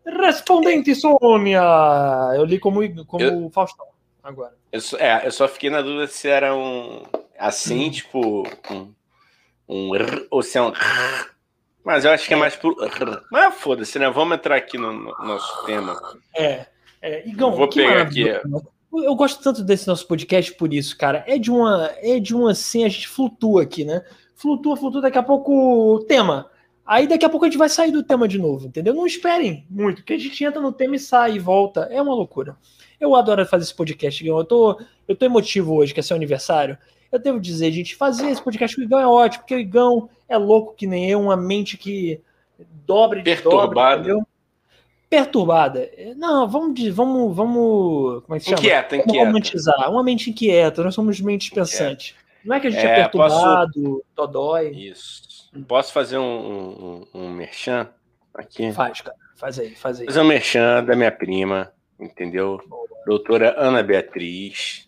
Respondente 0.05 0.93
Sônia! 0.95 1.61
Eu 2.35 2.45
li 2.45 2.59
como, 2.59 3.05
como 3.05 3.23
eu... 3.23 3.49
Faustão 3.49 3.87
agora. 4.23 4.56
Eu 4.71 4.81
só, 4.81 4.97
é, 4.97 5.25
eu 5.25 5.31
só 5.31 5.47
fiquei 5.47 5.69
na 5.69 5.81
dúvida 5.81 6.07
se 6.07 6.27
era 6.27 6.55
um 6.55 7.03
assim, 7.37 7.87
hum. 7.87 7.91
tipo, 7.91 8.43
um, 8.69 8.93
um 9.67 9.95
r, 9.95 10.27
ou 10.29 10.41
se 10.41 10.57
é 10.57 10.61
um 10.61 10.69
r, 10.69 11.27
mas 11.83 12.03
eu 12.03 12.11
acho 12.11 12.27
que 12.27 12.33
é, 12.33 12.37
é. 12.37 12.39
mais 12.39 12.55
por 12.55 12.75
r. 12.83 13.21
Mas 13.31 13.55
foda-se, 13.55 13.97
né? 13.97 14.09
Vamos 14.09 14.37
entrar 14.37 14.57
aqui 14.57 14.77
no, 14.77 14.91
no 14.91 15.15
nosso 15.19 15.65
tema. 15.65 15.97
É. 16.35 16.65
é 17.01 17.27
Igão, 17.27 17.51
Vou 17.51 17.69
pegar 17.69 18.01
aqui. 18.01 18.25
Eu 18.93 19.15
gosto 19.15 19.43
tanto 19.43 19.63
desse 19.63 19.87
nosso 19.87 20.07
podcast 20.07 20.53
por 20.55 20.73
isso, 20.73 20.97
cara. 20.97 21.23
É 21.27 21.37
de 21.37 21.51
uma, 21.51 21.91
é 21.97 22.19
de 22.19 22.35
uma 22.35 22.51
assim, 22.51 22.83
a 22.83 22.89
gente 22.89 23.07
flutua 23.07 23.63
aqui, 23.63 23.85
né? 23.85 24.03
Flutua, 24.35 24.75
flutua, 24.75 25.01
daqui 25.01 25.17
a 25.17 25.23
pouco 25.23 25.95
o 25.95 25.99
tema. 25.99 26.49
Aí 26.85 27.05
daqui 27.05 27.25
a 27.25 27.29
pouco 27.29 27.45
a 27.45 27.49
gente 27.49 27.57
vai 27.57 27.69
sair 27.69 27.91
do 27.91 28.01
tema 28.01 28.27
de 28.27 28.39
novo, 28.39 28.67
entendeu? 28.67 28.93
Não 28.93 29.05
esperem 29.05 29.65
muito, 29.69 30.03
que 30.03 30.13
a 30.13 30.17
gente 30.17 30.43
entra 30.43 30.61
no 30.61 30.71
tema 30.71 30.95
e 30.95 30.99
sai 30.99 31.33
e 31.33 31.39
volta. 31.39 31.87
É 31.91 32.01
uma 32.01 32.15
loucura. 32.15 32.57
Eu 32.99 33.15
adoro 33.15 33.45
fazer 33.45 33.63
esse 33.63 33.75
podcast, 33.75 34.23
Igão. 34.23 34.37
Eu 34.37 34.45
tô, 34.45 34.81
eu 35.07 35.15
tô 35.15 35.25
emotivo 35.25 35.75
hoje, 35.75 35.93
que 35.93 35.99
é 35.99 36.03
seu 36.03 36.15
aniversário. 36.15 36.77
Eu 37.11 37.19
devo 37.19 37.39
dizer, 37.39 37.71
gente, 37.71 37.95
fazer 37.95 38.29
esse 38.29 38.41
podcast 38.41 38.75
com 38.75 38.81
o 38.81 38.85
Igão 38.85 38.99
é 38.99 39.07
ótimo, 39.07 39.43
porque 39.43 39.55
o 39.55 39.59
Igão 39.59 40.09
é 40.27 40.37
louco 40.37 40.73
que 40.75 40.85
nem 40.87 41.09
eu, 41.09 41.21
uma 41.21 41.37
mente 41.37 41.77
que 41.77 42.21
dobra 42.85 43.19
de 43.19 43.23
Perturbada. 43.23 44.03
Dobra, 44.03 44.27
Perturbada. 45.09 45.89
Não, 46.17 46.47
vamos, 46.47 46.87
vamos, 46.89 47.35
vamos. 47.35 48.23
Como 48.23 48.35
é 48.35 48.39
que 48.39 48.43
se 48.43 48.49
chama? 48.49 48.59
Inquieta, 48.59 48.89
vamos 48.89 49.05
inquieta. 49.05 49.25
romantizar. 49.25 49.91
Uma 49.91 50.03
mente 50.03 50.29
inquieta, 50.29 50.83
nós 50.83 50.93
somos 50.93 51.21
mentes 51.21 51.49
pensantes. 51.49 52.15
Não 52.43 52.55
é 52.55 52.59
que 52.59 52.67
a 52.67 52.69
gente 52.69 52.85
é, 52.85 52.91
é 52.91 52.95
perturbado, 52.95 53.73
posso... 53.73 54.05
dodói. 54.15 54.69
Isso. 54.69 55.49
Posso 55.67 55.93
fazer 55.93 56.17
um, 56.17 57.05
um, 57.13 57.21
um 57.21 57.29
merchan 57.29 57.89
aqui? 58.33 58.71
Faz, 58.73 59.01
cara. 59.01 59.17
Faz 59.35 59.59
aí, 59.59 59.75
faz 59.75 59.99
aí. 59.99 60.05
Fazer 60.05 60.21
um 60.21 60.25
merchan 60.25 60.83
da 60.83 60.95
minha 60.95 61.11
prima, 61.11 61.71
entendeu? 61.99 62.59
Doutora 63.07 63.55
Ana 63.57 63.81
Beatriz. 63.81 64.85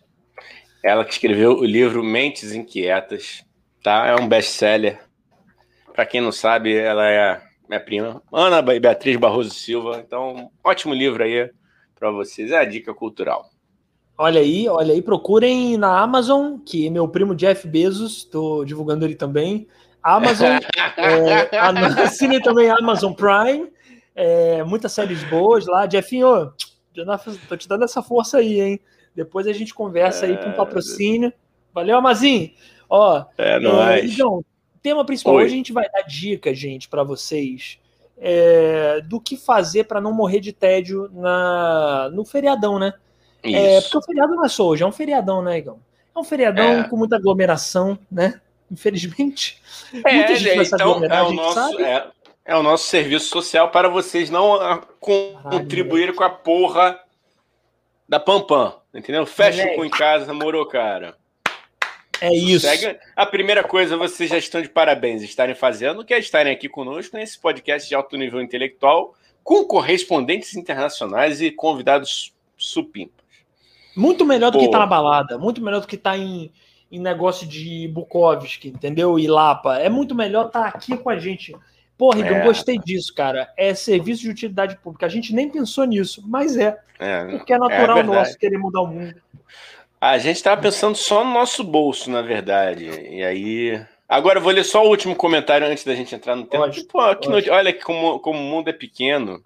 Ela 0.84 1.06
que 1.06 1.12
escreveu 1.14 1.52
o 1.52 1.64
livro 1.64 2.04
Mentes 2.04 2.52
Inquietas, 2.52 3.42
tá? 3.82 4.08
É 4.08 4.14
um 4.14 4.28
best-seller. 4.28 5.00
Para 5.94 6.04
quem 6.04 6.20
não 6.20 6.30
sabe, 6.30 6.76
ela 6.76 7.08
é 7.08 7.40
minha 7.66 7.80
prima, 7.80 8.22
Ana 8.30 8.60
Beatriz 8.60 9.16
Barroso 9.16 9.54
Silva. 9.54 10.02
Então, 10.06 10.50
ótimo 10.62 10.92
livro 10.92 11.24
aí 11.24 11.50
para 11.98 12.10
vocês. 12.10 12.50
É 12.50 12.58
a 12.58 12.64
dica 12.66 12.92
cultural. 12.92 13.48
Olha 14.18 14.42
aí, 14.42 14.68
olha 14.68 14.92
aí, 14.92 15.00
procurem 15.00 15.78
na 15.78 15.98
Amazon, 15.98 16.58
que 16.58 16.90
meu 16.90 17.08
primo 17.08 17.34
Jeff 17.34 17.66
Bezos, 17.66 18.18
estou 18.18 18.66
divulgando 18.66 19.06
ele 19.06 19.14
também. 19.14 19.66
Amazon, 20.02 20.58
é, 20.98 21.56
assine 22.04 22.38
também 22.42 22.68
Amazon 22.68 23.14
Prime, 23.14 23.72
é, 24.14 24.62
muitas 24.62 24.92
séries 24.92 25.24
boas 25.24 25.66
lá. 25.66 25.88
Jeffinho, 25.88 26.52
tô 27.48 27.56
te 27.56 27.68
dando 27.68 27.84
essa 27.84 28.02
força 28.02 28.38
aí, 28.38 28.60
hein? 28.60 28.80
Depois 29.14 29.46
a 29.46 29.52
gente 29.52 29.74
conversa 29.74 30.26
aí 30.26 30.36
com 30.36 30.46
um 30.46 30.52
é, 30.52 30.56
patrocínio. 30.56 31.32
Valeu, 31.72 31.96
Amazinho. 31.96 32.50
Ó, 32.88 33.24
é, 33.38 33.56
é 33.56 33.58
nóis. 33.58 34.12
Então, 34.12 34.44
tema 34.82 35.04
principal 35.04 35.34
Oi. 35.34 35.44
hoje 35.44 35.54
a 35.54 35.56
gente 35.56 35.72
vai 35.72 35.88
dar 35.90 36.02
dica, 36.02 36.54
gente, 36.54 36.88
para 36.88 37.02
vocês 37.02 37.78
é, 38.20 39.00
do 39.00 39.20
que 39.20 39.36
fazer 39.36 39.84
para 39.84 40.00
não 40.00 40.12
morrer 40.12 40.40
de 40.40 40.52
tédio 40.52 41.10
na, 41.12 42.10
no 42.12 42.24
feriadão, 42.24 42.78
né? 42.78 42.92
É, 43.42 43.80
porque 43.80 43.96
o 43.96 44.02
feriado 44.02 44.34
não 44.34 44.44
é 44.44 44.48
só 44.48 44.66
hoje, 44.66 44.82
é 44.82 44.86
um 44.86 44.92
feriadão, 44.92 45.42
né, 45.42 45.58
Igão? 45.58 45.80
É 46.14 46.18
um 46.18 46.24
feriadão 46.24 46.80
é. 46.80 46.84
com 46.84 46.96
muita 46.96 47.16
aglomeração, 47.16 47.98
né? 48.10 48.40
Infelizmente. 48.70 49.60
É, 50.04 50.14
muita 50.14 50.36
gente 50.36 50.56
vai 50.56 50.66
então, 50.66 51.04
é 51.04 51.22
o 51.22 51.32
nosso, 51.32 51.80
é, 51.80 52.06
é, 52.50 52.56
o 52.56 52.64
nosso 52.64 52.88
serviço 52.88 53.28
social 53.28 53.70
para 53.70 53.88
vocês 53.88 54.28
não 54.28 54.54
ah, 54.54 54.82
contribuírem 54.98 56.12
com 56.12 56.24
a 56.24 56.30
porra 56.30 56.98
da 58.08 58.18
Pampam, 58.18 58.74
entendeu? 58.92 59.24
Fecha 59.24 59.64
o 59.64 59.76
cu 59.76 59.84
em 59.84 59.88
casa, 59.88 60.34
morou, 60.34 60.66
cara. 60.66 61.16
É 62.20 62.34
isso. 62.34 62.66
Segue. 62.66 62.98
A 63.14 63.24
primeira 63.24 63.62
coisa, 63.62 63.96
vocês 63.96 64.28
já 64.28 64.36
estão 64.36 64.60
de 64.60 64.68
parabéns 64.68 65.22
estarem 65.22 65.54
fazendo, 65.54 66.04
que 66.04 66.12
é 66.12 66.18
estarem 66.18 66.52
aqui 66.52 66.68
conosco 66.68 67.16
nesse 67.16 67.38
podcast 67.38 67.88
de 67.88 67.94
alto 67.94 68.16
nível 68.16 68.42
intelectual, 68.42 69.14
com 69.44 69.64
correspondentes 69.64 70.56
internacionais 70.56 71.40
e 71.40 71.52
convidados 71.52 72.34
supimpas. 72.56 73.24
Muito 73.96 74.24
melhor 74.24 74.50
do 74.50 74.54
Pô. 74.54 74.58
que 74.58 74.64
estar 74.66 74.78
tá 74.78 74.84
na 74.84 74.90
balada, 74.90 75.38
muito 75.38 75.62
melhor 75.62 75.82
do 75.82 75.86
que 75.86 75.94
estar 75.94 76.12
tá 76.12 76.18
em, 76.18 76.50
em 76.90 76.98
negócio 76.98 77.46
de 77.46 77.86
Bukowski, 77.94 78.70
entendeu? 78.70 79.20
E 79.20 79.28
Lapa. 79.28 79.78
É 79.78 79.88
muito 79.88 80.16
melhor 80.16 80.48
estar 80.48 80.62
tá 80.62 80.68
aqui 80.76 80.96
com 80.96 81.10
a 81.10 81.16
gente. 81.16 81.54
Porra, 82.00 82.26
é. 82.26 82.40
eu 82.40 82.44
gostei 82.44 82.78
disso, 82.78 83.14
cara. 83.14 83.52
É 83.58 83.74
serviço 83.74 84.22
de 84.22 84.30
utilidade 84.30 84.74
pública. 84.78 85.04
A 85.04 85.08
gente 85.10 85.34
nem 85.34 85.50
pensou 85.50 85.84
nisso, 85.84 86.24
mas 86.26 86.56
é. 86.56 86.78
é 86.98 87.26
porque 87.26 87.52
é 87.52 87.58
natural 87.58 87.98
é 87.98 88.02
nosso 88.02 88.38
querer 88.38 88.56
mudar 88.56 88.80
o 88.80 88.86
mundo. 88.86 89.20
A 90.00 90.16
gente 90.16 90.36
estava 90.36 90.58
pensando 90.62 90.96
só 90.96 91.22
no 91.22 91.30
nosso 91.30 91.62
bolso, 91.62 92.10
na 92.10 92.22
verdade. 92.22 92.86
E 92.86 93.22
aí. 93.22 93.84
Agora 94.08 94.38
eu 94.38 94.42
vou 94.42 94.50
ler 94.50 94.64
só 94.64 94.82
o 94.82 94.88
último 94.88 95.14
comentário 95.14 95.66
antes 95.66 95.84
da 95.84 95.94
gente 95.94 96.14
entrar 96.14 96.34
no 96.34 96.46
tema. 96.46 96.64
Pode, 96.64 96.84
Pô, 96.84 97.14
que. 97.16 97.50
Olha 97.50 97.70
que 97.70 97.84
como, 97.84 98.18
como 98.18 98.38
o 98.38 98.42
mundo 98.42 98.70
é 98.70 98.72
pequeno. 98.72 99.44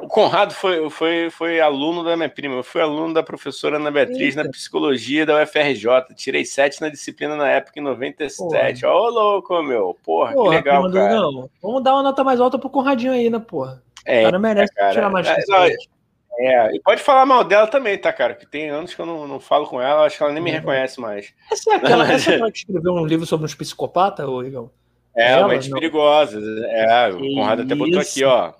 O 0.00 0.08
Conrado 0.08 0.54
foi, 0.54 0.88
foi, 0.90 1.30
foi 1.30 1.60
aluno 1.60 2.04
da 2.04 2.16
minha 2.16 2.28
prima, 2.28 2.54
eu 2.54 2.62
fui 2.62 2.80
aluno 2.80 3.14
da 3.14 3.22
professora 3.22 3.76
Ana 3.76 3.90
Beatriz 3.90 4.36
Eita. 4.36 4.44
na 4.44 4.50
psicologia 4.50 5.26
da 5.26 5.42
UFRJ. 5.42 6.14
Tirei 6.14 6.44
sete 6.44 6.80
na 6.80 6.88
disciplina 6.88 7.36
na 7.36 7.48
época, 7.48 7.78
em 7.78 7.82
97. 7.82 8.86
Ó, 8.86 8.94
ô 8.94 9.10
louco, 9.10 9.62
meu. 9.62 9.96
Porra, 10.04 10.32
porra 10.32 10.50
que 10.50 10.56
legal, 10.56 10.90
cara. 10.90 11.20
Vamos 11.62 11.82
dar 11.82 11.94
uma 11.94 12.02
nota 12.02 12.22
mais 12.22 12.40
alta 12.40 12.58
pro 12.58 12.70
Conradinho 12.70 13.12
aí, 13.12 13.28
né, 13.30 13.38
porra? 13.38 13.82
É, 14.04 14.22
cara 14.22 14.38
merece 14.38 14.72
cara, 14.72 14.92
tirar 14.92 15.10
mais 15.10 15.26
é, 15.26 15.36
é, 16.38 16.76
e 16.76 16.80
pode 16.80 17.02
falar 17.02 17.24
mal 17.26 17.42
dela 17.42 17.66
também, 17.66 17.98
tá, 17.98 18.12
cara? 18.12 18.34
Que 18.34 18.46
tem 18.46 18.68
anos 18.68 18.94
que 18.94 19.00
eu 19.00 19.06
não, 19.06 19.26
não 19.26 19.40
falo 19.40 19.66
com 19.66 19.80
ela, 19.80 20.04
acho 20.04 20.18
que 20.18 20.22
ela 20.22 20.32
nem 20.32 20.42
me 20.42 20.50
reconhece 20.50 21.00
mais. 21.00 21.32
Essa 21.50 21.72
é 21.72 21.76
aquela, 21.76 22.04
Mas... 22.04 22.28
essa 22.28 22.50
que 22.50 22.58
escreveu 22.58 22.92
um 22.92 23.06
livro 23.06 23.26
sobre 23.26 23.46
uns 23.46 23.54
psicopatas, 23.54 24.28
ô 24.28 24.42
Igão? 24.42 24.70
É, 25.16 25.32
ela, 25.32 25.48
perigosa. 25.48 26.38
É, 26.68 27.08
o 27.08 27.18
Conrado 27.18 27.62
até 27.62 27.74
botou 27.74 27.98
aqui, 27.98 28.22
ó. 28.22 28.52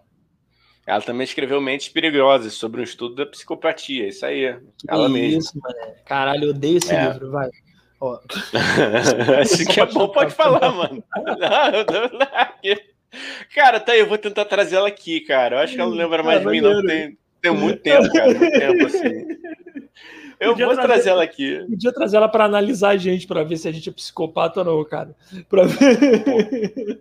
Ela 0.86 1.02
também 1.02 1.24
escreveu 1.24 1.60
Mentes 1.60 1.88
Perigosas 1.88 2.54
sobre 2.54 2.80
um 2.80 2.84
estudo 2.84 3.16
da 3.16 3.26
psicopatia. 3.26 4.08
Isso 4.08 4.24
aí. 4.24 4.56
Que 4.78 4.88
ela 4.88 5.08
mesma. 5.08 5.38
Isso. 5.40 5.60
Caralho, 6.04 6.44
eu 6.44 6.50
odeio 6.50 6.78
esse 6.78 6.94
é. 6.94 7.08
livro, 7.08 7.32
vai. 7.32 7.50
Ó. 8.00 8.20
Acho 9.40 9.66
que 9.66 9.80
é 9.80 9.86
bom, 9.86 10.08
pode 10.08 10.32
falar, 10.32 10.70
mano. 10.70 11.02
Não, 11.16 11.66
eu 11.74 12.10
não, 12.12 12.78
Cara, 13.54 13.80
tá 13.80 13.92
aí, 13.92 14.00
eu 14.00 14.06
vou 14.06 14.18
tentar 14.18 14.44
trazer 14.44 14.76
ela 14.76 14.88
aqui, 14.88 15.20
cara. 15.20 15.56
Eu 15.56 15.60
acho 15.60 15.74
que 15.74 15.80
ela 15.80 15.88
não 15.88 15.96
lembra 15.96 16.22
mais 16.22 16.40
de 16.40 16.46
mim, 16.46 16.60
não. 16.60 16.84
Tem, 16.84 17.16
tem 17.40 17.52
muito 17.52 17.80
tempo, 17.80 18.12
cara. 18.12 18.34
Muito 18.34 18.58
tempo, 18.58 18.86
assim. 18.86 19.26
Eu 20.38 20.50
podia 20.50 20.66
vou 20.66 20.74
trazer, 20.74 20.92
trazer, 20.92 21.10
ela 21.10 21.22
aqui. 21.22 21.64
Podia 21.68 21.92
trazer 21.92 22.16
ela 22.18 22.28
para 22.28 22.44
analisar 22.44 22.90
a 22.90 22.96
gente, 22.96 23.26
para 23.26 23.42
ver 23.42 23.56
se 23.56 23.68
a 23.68 23.72
gente 23.72 23.88
é 23.88 23.92
psicopata 23.92 24.60
ou 24.60 24.66
não, 24.66 24.84
cara. 24.84 25.14
Pra 25.48 25.64
ver. 25.64 27.00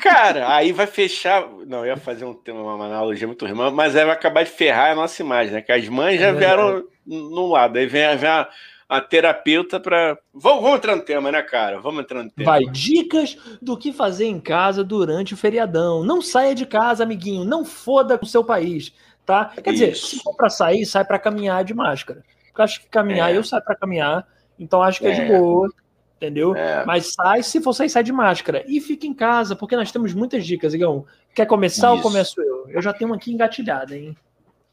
Cara, 0.00 0.54
aí 0.54 0.72
vai 0.72 0.86
fechar. 0.86 1.46
Não, 1.66 1.80
eu 1.80 1.86
ia 1.86 1.96
fazer 1.96 2.24
um, 2.24 2.38
uma 2.48 2.86
analogia 2.86 3.26
muito 3.26 3.46
ruim, 3.46 3.72
mas 3.72 3.94
aí 3.94 4.04
vai 4.04 4.14
acabar 4.14 4.44
de 4.44 4.50
ferrar 4.50 4.92
a 4.92 4.94
nossa 4.94 5.22
imagem, 5.22 5.52
né? 5.52 5.62
Que 5.62 5.72
as 5.72 5.86
mães 5.88 6.18
já 6.18 6.28
é 6.28 6.32
vieram 6.32 6.84
no 7.06 7.48
lado. 7.48 7.78
Aí 7.78 7.86
vem, 7.86 8.16
vem 8.16 8.28
a, 8.28 8.48
a 8.88 9.00
terapeuta 9.00 9.78
para. 9.78 10.18
Vamos, 10.32 10.62
vamos 10.62 10.78
entrar 10.78 10.96
no 10.96 11.02
tema, 11.02 11.30
né, 11.30 11.42
cara? 11.42 11.80
Vamos 11.80 12.02
entrar 12.02 12.22
no 12.22 12.30
tema. 12.30 12.50
Vai, 12.50 12.64
dicas 12.64 13.36
do 13.60 13.76
que 13.76 13.92
fazer 13.92 14.24
em 14.24 14.40
casa 14.40 14.82
durante 14.82 15.34
o 15.34 15.36
feriadão. 15.36 16.02
Não 16.02 16.22
saia 16.22 16.54
de 16.54 16.64
casa, 16.64 17.02
amiguinho. 17.02 17.44
Não 17.44 17.64
foda 17.64 18.16
com 18.16 18.24
o 18.24 18.28
seu 18.28 18.42
país, 18.42 18.92
tá? 19.26 19.52
Quer 19.62 19.74
Isso. 19.74 19.84
dizer, 19.84 19.96
se 19.96 20.22
for 20.22 20.34
para 20.34 20.48
sair, 20.48 20.86
sai 20.86 21.04
para 21.04 21.18
caminhar 21.18 21.62
de 21.62 21.74
máscara. 21.74 22.24
Porque 22.50 22.60
eu 22.60 22.64
acho 22.64 22.80
que 22.80 22.88
caminhar, 22.88 23.32
é. 23.32 23.36
eu 23.36 23.44
saio 23.44 23.62
para 23.62 23.76
caminhar, 23.76 24.26
então 24.58 24.82
acho 24.82 25.00
que 25.00 25.06
é, 25.06 25.12
é 25.12 25.24
de 25.24 25.38
boa, 25.38 25.68
entendeu? 26.16 26.54
É. 26.54 26.84
Mas 26.84 27.14
sai, 27.14 27.42
se 27.42 27.60
for 27.60 27.72
sair, 27.72 27.88
sai 27.88 28.02
de 28.02 28.12
máscara. 28.12 28.64
E 28.66 28.80
fica 28.80 29.06
em 29.06 29.14
casa, 29.14 29.56
porque 29.56 29.76
nós 29.76 29.90
temos 29.90 30.12
muitas 30.12 30.44
dicas, 30.44 30.74
Igão. 30.74 31.06
Quer 31.34 31.46
começar 31.46 31.88
Isso. 31.88 31.96
ou 31.96 32.02
começo 32.02 32.40
eu? 32.42 32.68
Eu 32.68 32.82
já 32.82 32.92
tenho 32.92 33.10
uma 33.10 33.16
aqui 33.16 33.32
engatilhada, 33.32 33.96
hein? 33.96 34.16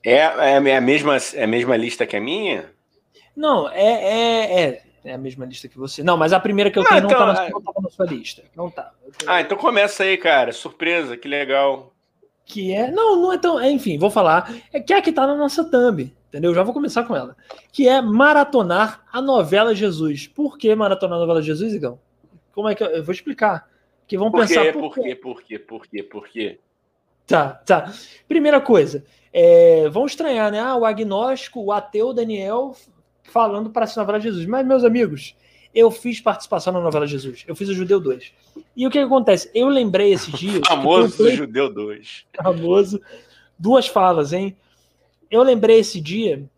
É, 0.03 0.15
é, 0.15 0.69
é, 0.69 0.78
a 0.78 0.82
mesma, 0.82 1.17
é 1.34 1.43
a 1.43 1.47
mesma 1.47 1.78
lista 1.78 2.05
que 2.05 2.15
a 2.15 2.21
minha? 2.21 2.65
Não, 3.36 3.69
é, 3.69 3.84
é, 3.84 4.61
é, 4.61 4.82
é 5.05 5.13
a 5.13 5.17
mesma 5.17 5.45
lista 5.45 5.67
que 5.67 5.78
você. 5.78 6.03
Não, 6.03 6.17
mas 6.17 6.34
a 6.34 6.39
primeira 6.39 6.71
que 6.71 6.80
eu 6.80 6.84
ah, 6.84 6.88
tenho 6.88 7.05
então, 7.05 7.25
não, 7.28 7.34
tá 7.36 7.43
na, 7.43 7.49
não 7.49 7.61
tá 7.61 7.82
na 7.82 7.89
sua 7.89 8.05
lista. 8.05 8.43
Não 8.55 8.69
tá. 8.69 8.91
Tenho... 9.17 9.32
Ah, 9.32 9.41
então 9.41 9.57
começa 9.57 10.03
aí, 10.03 10.17
cara. 10.17 10.51
Surpresa, 10.51 11.15
que 11.15 11.28
legal. 11.28 11.93
Que 12.45 12.73
é. 12.73 12.89
Não, 12.89 13.21
não 13.21 13.34
é 13.34 13.38
tão. 13.38 13.59
É, 13.59 13.69
enfim, 13.69 13.97
vou 13.97 14.09
falar. 14.09 14.53
É 14.73 14.80
que 14.80 14.93
é 14.93 14.97
a 14.97 15.01
que 15.01 15.11
tá 15.11 15.28
na 15.28 15.36
nossa 15.36 15.63
thumb 15.63 16.11
entendeu? 16.38 16.53
Já 16.53 16.63
vou 16.63 16.73
começar 16.73 17.03
com 17.03 17.15
ela. 17.15 17.35
Que 17.71 17.88
é 17.88 18.01
maratonar 18.01 19.03
a 19.11 19.21
novela 19.21 19.73
Jesus. 19.73 20.27
Por 20.27 20.57
que 20.57 20.73
maratonar 20.75 21.17
a 21.17 21.21
novela 21.21 21.41
Jesus, 21.41 21.73
Igão? 21.73 21.99
Como 22.53 22.69
é 22.69 22.75
que 22.75 22.83
eu, 22.83 22.88
eu 22.88 23.03
vou 23.03 23.13
explicar? 23.13 23.67
Que 24.07 24.17
vão 24.17 24.31
por 24.31 24.41
pensar 24.41 24.63
quê? 24.63 24.71
por 24.73 24.93
quê? 24.93 25.15
Por 25.15 25.43
quê? 25.43 25.59
Por 25.59 25.88
quê? 25.88 26.03
Por 26.03 26.27
quê? 26.27 26.59
Tá, 27.25 27.49
tá. 27.49 27.91
Primeira 28.27 28.61
coisa, 28.61 29.03
é, 29.33 29.89
vão 29.89 30.05
estranhar, 30.05 30.51
né? 30.51 30.59
Ah, 30.59 30.75
o 30.75 30.85
agnóstico, 30.85 31.61
o 31.61 31.71
ateu 31.71 32.13
Daniel 32.13 32.73
falando 33.23 33.69
para 33.69 33.85
a 33.85 33.95
novela 33.97 34.19
Jesus. 34.19 34.45
Mas, 34.45 34.65
meus 34.65 34.83
amigos, 34.83 35.35
eu 35.73 35.91
fiz 35.91 36.21
participação 36.21 36.71
na 36.71 36.79
novela 36.79 37.05
Jesus. 37.05 37.43
Eu 37.47 37.55
fiz 37.55 37.67
o 37.67 37.73
Judeu 37.73 37.99
2. 37.99 38.31
E 38.75 38.88
o 38.88 38.89
que, 38.89 38.99
que 38.99 39.03
acontece? 39.03 39.49
Eu 39.53 39.67
lembrei 39.67 40.13
esses 40.13 40.33
dias. 40.33 40.65
famoso 40.65 41.17
play... 41.17 41.35
Judeu 41.35 41.73
2. 41.73 42.25
Famoso. 42.41 43.01
Duas 43.59 43.88
falas, 43.88 44.31
hein? 44.31 44.55
Eu 45.30 45.43
lembrei 45.43 45.80
esse 45.80 45.99
dia, 45.99 46.49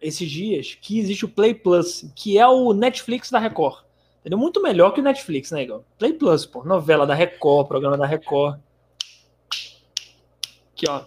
esses 0.00 0.30
dias, 0.30 0.76
que 0.80 0.98
existe 0.98 1.24
o 1.24 1.28
Play 1.28 1.54
Plus, 1.54 2.04
que 2.14 2.38
é 2.38 2.46
o 2.46 2.72
Netflix 2.72 3.30
da 3.30 3.38
Record. 3.38 3.84
Entendeu? 4.20 4.38
Muito 4.38 4.62
melhor 4.62 4.92
que 4.92 5.00
o 5.00 5.02
Netflix, 5.02 5.50
né, 5.50 5.64
Igor? 5.64 5.82
Play 5.98 6.12
Plus, 6.12 6.46
pô. 6.46 6.62
Novela 6.64 7.06
da 7.06 7.14
Record, 7.14 7.66
programa 7.66 7.98
da 7.98 8.06
Record. 8.06 8.58
Aqui, 10.72 10.88
ó. 10.88 11.02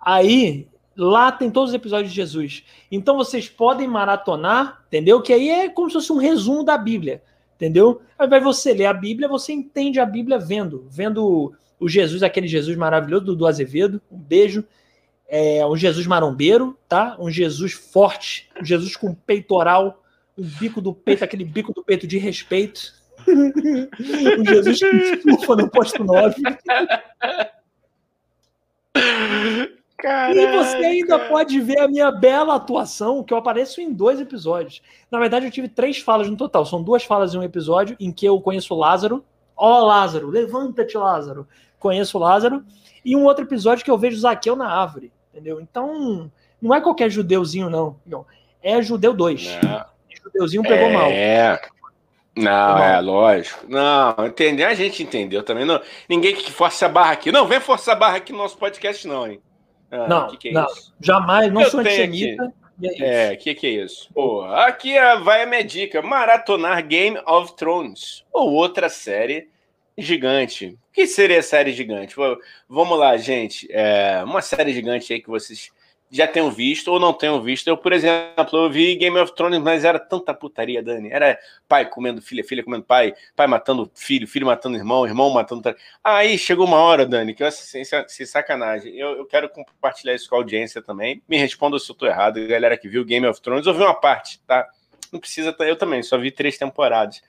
Aí, 0.00 0.66
lá 0.96 1.30
tem 1.30 1.50
todos 1.50 1.70
os 1.70 1.74
episódios 1.74 2.10
de 2.10 2.16
Jesus. 2.16 2.64
Então 2.90 3.16
vocês 3.16 3.48
podem 3.48 3.86
maratonar, 3.86 4.82
entendeu? 4.88 5.22
Que 5.22 5.32
aí 5.32 5.48
é 5.48 5.68
como 5.68 5.88
se 5.88 5.94
fosse 5.94 6.12
um 6.12 6.18
resumo 6.18 6.64
da 6.64 6.76
Bíblia, 6.76 7.22
entendeu? 7.54 8.02
Ao 8.18 8.26
invés 8.26 8.42
de 8.42 8.46
você 8.46 8.74
ler 8.74 8.86
a 8.86 8.92
Bíblia, 8.92 9.28
você 9.28 9.52
entende 9.52 10.00
a 10.00 10.06
Bíblia 10.06 10.38
vendo. 10.38 10.84
Vendo 10.90 11.52
o 11.78 11.88
Jesus, 11.88 12.24
aquele 12.24 12.48
Jesus 12.48 12.76
maravilhoso 12.76 13.24
do, 13.24 13.36
do 13.36 13.46
Azevedo. 13.46 14.02
Um 14.10 14.18
beijo 14.18 14.64
é, 15.34 15.64
um 15.64 15.74
Jesus 15.74 16.06
marombeiro, 16.06 16.78
tá? 16.86 17.16
Um 17.18 17.30
Jesus 17.30 17.72
forte, 17.72 18.50
um 18.60 18.62
Jesus 18.62 18.94
com 18.94 19.14
peitoral, 19.14 20.02
um 20.36 20.44
bico 20.44 20.78
do 20.78 20.92
peito, 20.92 21.24
aquele 21.24 21.42
bico 21.42 21.72
do 21.72 21.82
peito 21.82 22.06
de 22.06 22.18
respeito. 22.18 22.92
um 23.26 24.44
Jesus 24.44 24.78
que 24.78 25.22
surfa 25.22 25.56
no 25.56 25.70
posto 25.70 26.04
9. 26.04 26.42
Caraca. 29.96 30.38
E 30.38 30.52
você 30.54 30.76
ainda 30.76 31.18
pode 31.18 31.58
ver 31.60 31.78
a 31.78 31.88
minha 31.88 32.12
bela 32.12 32.56
atuação, 32.56 33.24
que 33.24 33.32
eu 33.32 33.38
apareço 33.38 33.80
em 33.80 33.90
dois 33.90 34.20
episódios. 34.20 34.82
Na 35.10 35.18
verdade, 35.18 35.46
eu 35.46 35.50
tive 35.50 35.68
três 35.68 35.96
falas 35.96 36.28
no 36.28 36.36
total. 36.36 36.66
São 36.66 36.82
duas 36.82 37.04
falas 37.04 37.34
em 37.34 37.38
um 37.38 37.42
episódio 37.42 37.96
em 37.98 38.12
que 38.12 38.26
eu 38.26 38.38
conheço 38.38 38.74
Lázaro. 38.74 39.24
Ó, 39.56 39.80
oh, 39.80 39.86
Lázaro, 39.86 40.28
levanta-te, 40.28 40.98
Lázaro. 40.98 41.48
Conheço 41.78 42.18
Lázaro. 42.18 42.62
E 43.02 43.16
um 43.16 43.24
outro 43.24 43.46
episódio 43.46 43.82
que 43.82 43.90
eu 43.90 43.96
vejo 43.96 44.18
Zaqueu 44.18 44.54
na 44.54 44.68
árvore 44.68 45.10
entendeu? 45.32 45.60
Então, 45.60 46.30
não 46.60 46.74
é 46.74 46.80
qualquer 46.80 47.10
judeuzinho, 47.10 47.70
não. 47.70 47.96
não. 48.06 48.26
É 48.62 48.80
judeu 48.80 49.14
2. 49.14 49.58
Judeuzinho 50.22 50.62
pegou 50.62 50.88
é... 50.88 50.92
mal. 50.92 51.10
É. 51.10 51.60
Não, 52.34 52.78
é 52.78 53.00
lógico. 53.00 53.66
Não, 53.68 54.26
entender, 54.26 54.64
a 54.64 54.72
gente 54.72 55.02
entendeu 55.02 55.42
também. 55.42 55.66
Não, 55.66 55.80
ninguém 56.08 56.34
que 56.34 56.50
força 56.50 56.86
a 56.86 56.88
barra 56.88 57.12
aqui. 57.12 57.30
Não, 57.30 57.46
vem 57.46 57.60
forçar 57.60 57.94
a 57.94 57.98
barra 57.98 58.16
aqui 58.16 58.32
no 58.32 58.38
nosso 58.38 58.56
podcast, 58.56 59.06
não, 59.06 59.26
hein? 59.26 59.40
Ah, 59.90 60.08
não, 60.08 60.28
que 60.28 60.38
que 60.38 60.48
é 60.48 60.52
não 60.52 60.66
jamais, 60.98 61.52
não 61.52 61.60
Eu 61.60 61.70
sou 61.70 61.80
antissemita. 61.80 62.50
É, 62.82 62.88
o 62.88 63.32
é, 63.32 63.36
que, 63.36 63.54
que 63.54 63.66
é 63.66 63.70
isso? 63.84 64.08
Pô, 64.14 64.42
aqui 64.44 64.94
vai 65.22 65.42
a 65.42 65.46
minha 65.46 65.62
dica: 65.62 66.00
maratonar 66.00 66.82
Game 66.86 67.20
of 67.26 67.54
Thrones 67.54 68.24
ou 68.32 68.50
outra 68.52 68.88
série 68.88 69.51
gigante. 70.02 70.78
O 70.90 70.92
que 70.92 71.06
seria 71.06 71.42
série 71.42 71.72
gigante? 71.72 72.14
Vamos 72.68 72.98
lá, 72.98 73.16
gente. 73.16 73.66
É 73.70 74.22
uma 74.24 74.42
série 74.42 74.72
gigante 74.72 75.12
aí 75.12 75.20
que 75.20 75.28
vocês 75.28 75.70
já 76.12 76.28
tenham 76.28 76.50
visto 76.50 76.88
ou 76.88 77.00
não 77.00 77.14
tenham 77.14 77.40
visto. 77.40 77.66
Eu, 77.66 77.76
por 77.76 77.90
exemplo, 77.90 78.58
eu 78.58 78.70
vi 78.70 78.94
Game 78.96 79.18
of 79.18 79.34
Thrones, 79.34 79.58
mas 79.60 79.82
era 79.82 79.98
tanta 79.98 80.34
putaria, 80.34 80.82
Dani. 80.82 81.08
Era 81.10 81.38
pai 81.66 81.88
comendo 81.88 82.20
filha, 82.20 82.44
filha 82.44 82.62
comendo 82.62 82.84
pai, 82.84 83.14
pai 83.34 83.46
matando 83.46 83.90
filho, 83.94 84.28
filho 84.28 84.44
matando 84.44 84.76
irmão, 84.76 85.06
irmão 85.06 85.30
matando. 85.30 85.74
Aí 86.04 86.36
chegou 86.36 86.66
uma 86.66 86.76
hora, 86.76 87.06
Dani, 87.06 87.32
que 87.32 87.42
eu 87.42 87.46
assim, 87.46 87.82
sem 88.06 88.26
sacanagem. 88.26 88.94
Eu, 88.94 89.16
eu 89.16 89.24
quero 89.24 89.48
compartilhar 89.48 90.14
isso 90.14 90.28
com 90.28 90.34
a 90.34 90.38
audiência 90.38 90.82
também. 90.82 91.22
Me 91.26 91.38
responda 91.38 91.78
se 91.78 91.90
eu 91.90 91.96
tô 91.96 92.06
errado, 92.06 92.46
galera 92.46 92.76
que 92.76 92.88
viu 92.88 93.06
Game 93.06 93.26
of 93.26 93.40
Thrones. 93.40 93.66
Eu 93.66 93.72
vi 93.72 93.80
uma 93.80 93.94
parte, 93.94 94.38
tá? 94.46 94.68
Não 95.10 95.18
precisa, 95.18 95.56
eu 95.60 95.76
também, 95.76 96.02
só 96.02 96.18
vi 96.18 96.30
três 96.30 96.58
temporadas. 96.58 97.22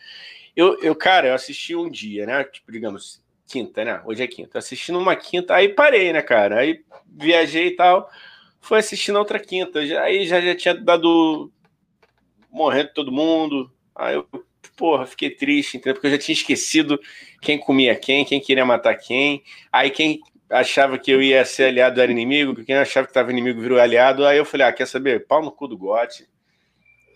Eu, 0.55 0.79
eu, 0.81 0.95
cara, 0.95 1.29
eu 1.29 1.33
assisti 1.33 1.75
um 1.75 1.89
dia, 1.89 2.25
né? 2.25 2.43
Tipo, 2.43 2.71
digamos, 2.71 3.23
quinta, 3.47 3.83
né? 3.83 4.01
Hoje 4.05 4.23
é 4.23 4.27
quinta. 4.27 4.59
Assistindo 4.59 4.99
uma 4.99 5.15
quinta, 5.15 5.55
aí 5.55 5.69
parei, 5.69 6.13
né, 6.13 6.21
cara? 6.21 6.59
Aí 6.59 6.83
viajei 7.07 7.67
e 7.67 7.75
tal. 7.75 8.09
Fui 8.61 8.77
assistindo 8.79 9.17
outra 9.17 9.39
quinta. 9.39 9.79
Aí 9.79 10.25
já, 10.25 10.39
já 10.41 10.55
tinha 10.55 10.75
dado. 10.75 11.51
morrendo 12.49 12.91
todo 12.93 13.11
mundo. 13.11 13.71
Aí 13.95 14.15
eu, 14.15 14.27
porra, 14.77 15.05
fiquei 15.05 15.29
triste, 15.31 15.77
entendeu? 15.77 15.95
Porque 15.95 16.07
eu 16.07 16.11
já 16.11 16.17
tinha 16.17 16.33
esquecido 16.33 16.99
quem 17.41 17.59
comia 17.59 17.95
quem, 17.95 18.25
quem 18.25 18.39
queria 18.39 18.65
matar 18.65 18.95
quem. 18.95 19.43
Aí 19.71 19.89
quem 19.89 20.21
achava 20.49 20.99
que 20.99 21.11
eu 21.11 21.21
ia 21.21 21.43
ser 21.45 21.65
aliado 21.65 21.99
era 22.01 22.11
inimigo, 22.11 22.63
quem 22.63 22.75
achava 22.75 23.07
que 23.07 23.11
estava 23.11 23.31
inimigo 23.31 23.61
virou 23.61 23.79
aliado. 23.79 24.25
Aí 24.25 24.37
eu 24.37 24.45
falei, 24.45 24.67
ah, 24.67 24.73
quer 24.73 24.87
saber? 24.87 25.25
Pau 25.27 25.41
no 25.43 25.51
cu 25.51 25.67
do 25.67 25.77
Gote 25.77 26.27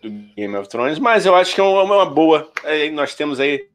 do 0.01 0.09
Game 0.35 0.55
of 0.55 0.69
Thrones, 0.69 0.99
mas 0.99 1.25
eu 1.25 1.35
acho 1.35 1.53
que 1.53 1.61
é 1.61 1.63
uma, 1.63 2.05
boa. 2.05 2.51
Aí 2.63 2.91
nós 2.91 3.15
temos 3.15 3.39
aí 3.39 3.67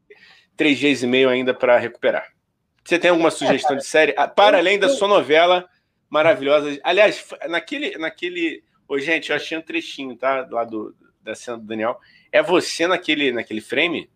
três 0.56 0.78
dias 0.78 1.02
e 1.02 1.06
meio 1.06 1.28
ainda 1.28 1.52
para 1.52 1.78
recuperar. 1.78 2.26
Você 2.84 2.98
tem 2.98 3.10
alguma 3.10 3.30
sugestão 3.30 3.76
de 3.76 3.86
série? 3.86 4.14
Ah, 4.16 4.26
para 4.26 4.58
além 4.58 4.78
da 4.78 4.88
sua 4.88 5.08
novela 5.08 5.68
maravilhosa. 6.10 6.78
Aliás, 6.82 7.24
naquele. 7.48 7.96
naquele... 7.96 8.62
Ô, 8.88 8.98
gente, 8.98 9.30
eu 9.30 9.36
achei 9.36 9.56
um 9.56 9.62
trechinho, 9.62 10.16
tá? 10.16 10.46
Lá 10.50 10.64
do, 10.64 10.94
da 11.22 11.34
cena 11.34 11.56
do 11.56 11.64
Daniel. 11.64 11.98
É 12.30 12.42
você 12.42 12.86
naquele, 12.86 13.32
naquele 13.32 13.60
frame? 13.60 14.10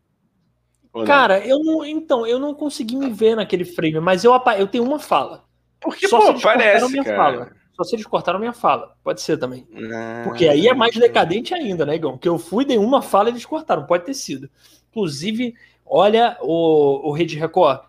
Cara, 1.05 1.45
eu 1.47 1.59
não. 1.63 1.85
Então, 1.85 2.27
eu 2.27 2.39
não 2.39 2.55
consegui 2.55 2.97
me 2.97 3.11
ver 3.11 3.37
naquele 3.37 3.65
frame, 3.65 4.01
mas 4.01 4.25
eu, 4.25 4.33
eu 4.59 4.67
tenho 4.67 4.85
uma 4.85 4.99
fala. 4.99 5.45
Porque, 5.81 6.09
Só 6.09 6.33
pô, 6.33 6.41
parece. 6.41 6.97
Cara. 7.05 7.17
Fala. 7.17 7.56
Só 7.77 7.85
se 7.85 7.95
eles 7.95 8.07
cortaram 8.07 8.39
minha 8.39 8.55
fala. 8.55 8.97
Pode 9.05 9.20
ser 9.20 9.37
também. 9.37 9.66
Não. 9.70 10.24
Porque 10.24 10.49
aí 10.49 10.66
é 10.66 10.72
mais 10.72 10.97
decadente 10.97 11.53
ainda, 11.53 11.85
né, 11.85 11.97
Igão? 11.97 12.16
Que 12.16 12.29
eu 12.29 12.39
fui, 12.39 12.64
dei 12.64 12.79
uma 12.79 13.03
fala 13.03 13.29
e 13.29 13.33
eles 13.33 13.45
cortaram. 13.45 13.85
Pode 13.85 14.07
ter 14.07 14.14
sido. 14.14 14.49
Inclusive, 14.91 15.55
olha 15.85 16.39
o, 16.41 17.11
o 17.11 17.12
Rede 17.12 17.39
Record. 17.39 17.81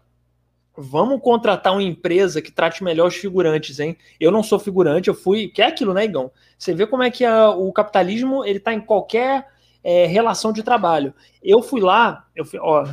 Vamos 0.76 1.22
contratar 1.22 1.72
uma 1.72 1.82
empresa 1.82 2.42
que 2.42 2.52
trate 2.52 2.84
melhor 2.84 3.08
os 3.08 3.16
figurantes, 3.16 3.80
hein? 3.80 3.98
Eu 4.20 4.30
não 4.30 4.44
sou 4.44 4.60
figurante, 4.60 5.08
eu 5.08 5.16
fui. 5.16 5.48
Que 5.48 5.62
é 5.62 5.68
aquilo, 5.68 5.94
né, 5.94 6.04
Igão? 6.04 6.30
Você 6.58 6.74
vê 6.74 6.86
como 6.86 7.02
é 7.02 7.10
que 7.10 7.24
a, 7.24 7.50
o 7.50 7.72
capitalismo 7.72 8.44
ele 8.44 8.60
tá 8.60 8.74
em 8.74 8.82
qualquer 8.82 9.48
é, 9.82 10.06
relação 10.06 10.52
de 10.52 10.62
trabalho. 10.64 11.14
Eu 11.42 11.62
fui 11.62 11.80
lá, 11.80 12.28
eu 12.36 12.44
fui, 12.44 12.60
ó. 12.60 12.86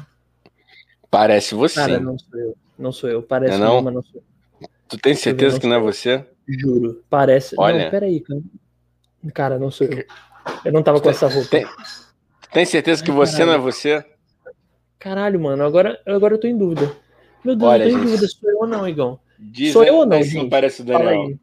Parece 1.10 1.56
você. 1.56 1.74
Cara, 1.74 1.98
não 1.98 2.16
sou 2.16 2.38
eu. 2.38 2.56
Não 2.78 2.92
sou 2.92 3.10
eu. 3.10 3.20
Parece 3.20 3.54
é 3.54 3.58
não? 3.58 3.80
Uma, 3.80 3.90
não 3.90 4.02
sou 4.02 4.20
eu. 4.20 4.68
Tu 4.88 4.96
tem 4.98 5.14
certeza 5.16 5.58
que 5.58 5.66
não 5.66 5.76
é 5.76 5.80
você? 5.80 6.24
Juro, 6.46 7.02
parece. 7.08 7.54
Olha. 7.58 7.84
Não, 7.84 7.90
peraí, 7.90 8.20
cara. 8.20 8.40
Cara, 9.32 9.58
não 9.58 9.70
sou 9.70 9.86
eu. 9.86 10.04
Eu 10.64 10.72
não 10.72 10.82
tava 10.82 11.00
com 11.00 11.08
essa 11.08 11.26
roupa. 11.26 11.48
Tem, 11.48 11.66
tem 12.52 12.66
certeza 12.66 13.02
que 13.02 13.10
você 13.10 13.38
caralho. 13.38 13.52
não 13.52 13.54
é 13.54 13.72
você? 13.72 14.04
Caralho, 14.98 15.40
mano, 15.40 15.64
agora, 15.64 16.00
agora 16.06 16.34
eu 16.34 16.40
tô 16.40 16.46
em 16.46 16.56
dúvida. 16.56 16.94
Meu 17.44 17.56
Deus, 17.56 17.70
Olha, 17.70 17.84
eu 17.84 17.90
tô 17.90 17.96
em 17.96 17.98
gente, 17.98 18.10
dúvida 18.10 18.28
se 18.28 18.38
sou 18.38 18.50
eu 18.50 18.58
ou 18.58 18.66
não, 18.66 18.88
Igão. 18.88 19.20
Sou 19.72 19.84
eu 19.84 19.94
ou 19.96 20.06
não, 20.06 20.22
gente? 20.22 20.36
Não 20.36 20.48
parece 20.48 20.82
o 20.82 20.84
Daniel. 20.84 21.38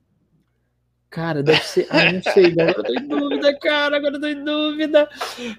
Cara, 1.09 1.43
deve 1.43 1.61
ser. 1.63 1.87
Ah, 1.89 2.11
não 2.11 2.23
sei, 2.23 2.45
agora 2.47 2.71
eu 2.77 2.83
tô 2.83 2.93
em 2.93 3.07
dúvida, 3.07 3.59
cara, 3.59 3.97
agora 3.97 4.15
eu 4.15 4.21
tô 4.21 4.27
em 4.27 4.43
dúvida. 4.43 5.09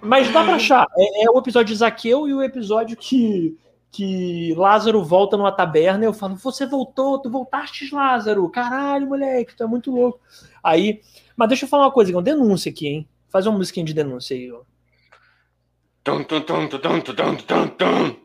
Mas 0.00 0.32
dá 0.32 0.42
pra 0.42 0.54
achar. 0.54 0.86
É, 0.96 1.26
é 1.26 1.30
o 1.30 1.38
episódio 1.38 1.74
de 1.74 1.78
Zaqueu 1.78 2.26
e 2.26 2.32
o 2.32 2.42
episódio 2.42 2.96
que, 2.96 3.56
que 3.92 4.54
Lázaro 4.54 5.04
volta 5.04 5.36
numa 5.36 5.52
taberna. 5.52 6.04
Eu 6.06 6.14
falo, 6.14 6.34
você 6.34 6.64
voltou, 6.66 7.20
tu 7.20 7.30
voltaste, 7.30 7.94
Lázaro. 7.94 8.48
Caralho, 8.48 9.06
moleque, 9.06 9.54
tu 9.54 9.62
é 9.62 9.66
muito 9.66 9.90
louco. 9.92 10.18
Aí, 10.64 11.02
mas 11.36 11.48
deixa 11.48 11.66
eu 11.66 11.68
falar 11.68 11.84
uma 11.84 11.92
coisa, 11.92 12.10
Igão, 12.10 12.22
denúncia 12.22 12.70
aqui, 12.72 12.88
hein? 12.88 13.08
Faz 13.28 13.46
uma 13.46 13.58
musiquinha 13.58 13.84
de 13.84 13.92
denúncia 13.92 14.34
aí, 14.34 14.50
ó. 14.50 14.62
Tum, 16.02 16.24
tum, 16.24 16.40
tum, 16.40 16.66
tum, 16.68 16.78
tum, 16.78 17.36
tum, 17.36 17.68
tum, 17.68 18.16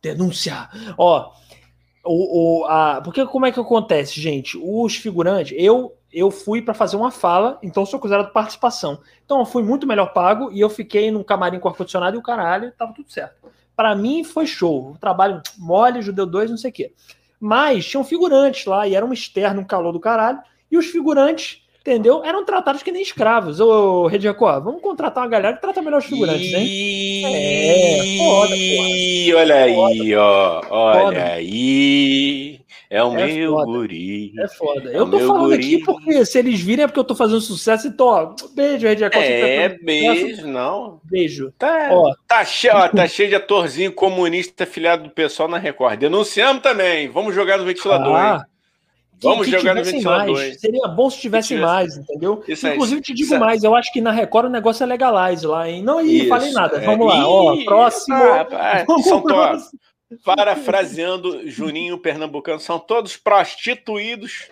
Denúncia. 0.00 0.70
Ó, 0.96 1.32
o, 2.04 2.60
o, 2.62 2.64
a, 2.66 3.00
porque 3.02 3.26
como 3.26 3.44
é 3.44 3.52
que 3.52 3.58
acontece, 3.58 4.20
gente? 4.20 4.56
Os 4.56 4.96
figurantes, 4.96 5.56
eu 5.58 5.92
eu 6.12 6.30
fui 6.30 6.62
para 6.62 6.72
fazer 6.72 6.96
uma 6.96 7.10
fala, 7.10 7.58
então 7.62 7.84
sou 7.84 7.98
considerado 7.98 8.32
participação. 8.32 9.00
Então 9.24 9.40
eu 9.40 9.44
fui 9.44 9.62
muito 9.62 9.86
melhor 9.86 10.14
pago 10.14 10.50
e 10.50 10.60
eu 10.60 10.70
fiquei 10.70 11.10
num 11.10 11.22
camarim 11.22 11.58
com 11.58 11.68
ar-condicionado 11.68 12.16
e 12.16 12.18
o 12.18 12.22
caralho, 12.22 12.72
tava 12.72 12.94
tudo 12.94 13.10
certo. 13.12 13.50
Para 13.76 13.94
mim 13.94 14.24
foi 14.24 14.46
show. 14.46 14.92
O 14.92 14.98
trabalho 14.98 15.42
mole, 15.58 16.02
judeu 16.02 16.26
2, 16.26 16.50
não 16.50 16.56
sei 16.56 16.70
o 16.70 16.74
quê. 16.74 16.92
Mas 17.38 17.86
tinham 17.86 18.02
figurantes 18.02 18.64
lá 18.64 18.88
e 18.88 18.94
era 18.94 19.04
um 19.04 19.12
externo, 19.12 19.60
um 19.60 19.64
calor 19.64 19.92
do 19.92 20.00
caralho. 20.00 20.40
E 20.70 20.78
os 20.78 20.86
figurantes 20.86 21.62
entendeu? 21.86 22.24
Eram 22.24 22.44
tratados 22.44 22.82
que 22.82 22.90
nem 22.90 23.00
escravos. 23.00 23.60
Ô, 23.60 24.08
Rede 24.08 24.26
Record, 24.26 24.64
vamos 24.64 24.82
contratar 24.82 25.22
uma 25.22 25.30
galera 25.30 25.54
que 25.54 25.62
trata 25.62 25.80
melhor 25.80 25.98
os 25.98 26.06
figurantes, 26.06 26.52
hein? 26.52 27.22
É, 27.24 28.16
foda, 28.18 28.56
porra. 28.56 29.40
Olha 29.40 29.54
aí, 29.54 30.14
ó. 30.16 30.62
Olha 30.68 31.00
foda. 31.00 31.24
aí. 31.24 32.55
É 32.88 33.02
o 33.02 33.16
é 33.18 33.26
meu 33.26 33.52
foda. 33.52 33.66
guri. 33.66 34.32
É 34.38 34.48
foda. 34.48 34.92
É 34.92 34.98
eu 34.98 35.10
tô 35.10 35.18
falando 35.20 35.48
guri. 35.48 35.54
aqui 35.54 35.84
porque 35.84 36.24
se 36.24 36.38
eles 36.38 36.60
virem 36.60 36.84
é 36.84 36.86
porque 36.86 37.00
eu 37.00 37.04
tô 37.04 37.14
fazendo 37.14 37.40
sucesso, 37.40 37.88
então, 37.88 38.06
ó, 38.06 38.34
beijo, 38.54 38.86
Rede 38.86 39.02
Record. 39.02 39.24
É, 39.24 39.68
beijo, 39.68 40.46
não. 40.46 41.00
Beijo. 41.04 41.52
Tá, 41.58 41.88
ó. 41.90 42.14
Tá, 42.28 42.44
cheio, 42.44 42.74
ó, 42.76 42.88
tá 42.88 43.08
cheio 43.08 43.28
de 43.28 43.34
atorzinho 43.34 43.92
comunista 43.92 44.64
filiado 44.64 45.04
do 45.04 45.10
pessoal 45.10 45.48
na 45.48 45.58
Record. 45.58 45.98
Denunciamos 45.98 46.62
também. 46.62 47.08
Vamos 47.08 47.34
jogar 47.34 47.58
no 47.58 47.64
ventilador, 47.64 48.14
ah. 48.14 48.36
hein? 48.38 48.56
Vamos 49.22 49.46
que, 49.46 49.52
jogar 49.52 49.74
no 49.74 49.82
ventilador. 49.82 50.34
Mais. 50.34 50.60
Seria 50.60 50.88
bom 50.88 51.08
se 51.08 51.18
tivesse 51.18 51.56
mais, 51.56 51.96
entendeu? 51.96 52.44
Isso 52.46 52.68
Inclusive, 52.68 53.00
te 53.00 53.14
digo 53.14 53.38
mais, 53.38 53.64
eu 53.64 53.74
acho 53.74 53.90
que 53.92 54.00
na 54.00 54.12
Record 54.12 54.46
o 54.46 54.50
negócio 54.50 54.82
é 54.84 54.86
legalize 54.86 55.46
lá, 55.46 55.68
hein? 55.68 55.82
Não, 55.82 56.00
ih, 56.00 56.28
falei 56.28 56.52
nada. 56.52 56.80
Vamos 56.80 57.06
lá, 57.06 57.26
ó, 57.26 57.56
próximo. 57.64 58.16
Ah, 58.16 58.46
ah, 58.52 59.02
são 59.02 59.22
todos, 59.22 59.70
parafraseando 60.24 61.48
Juninho 61.48 61.98
Pernambucano, 61.98 62.60
são 62.60 62.78
todos 62.78 63.16
prostituídos. 63.16 64.48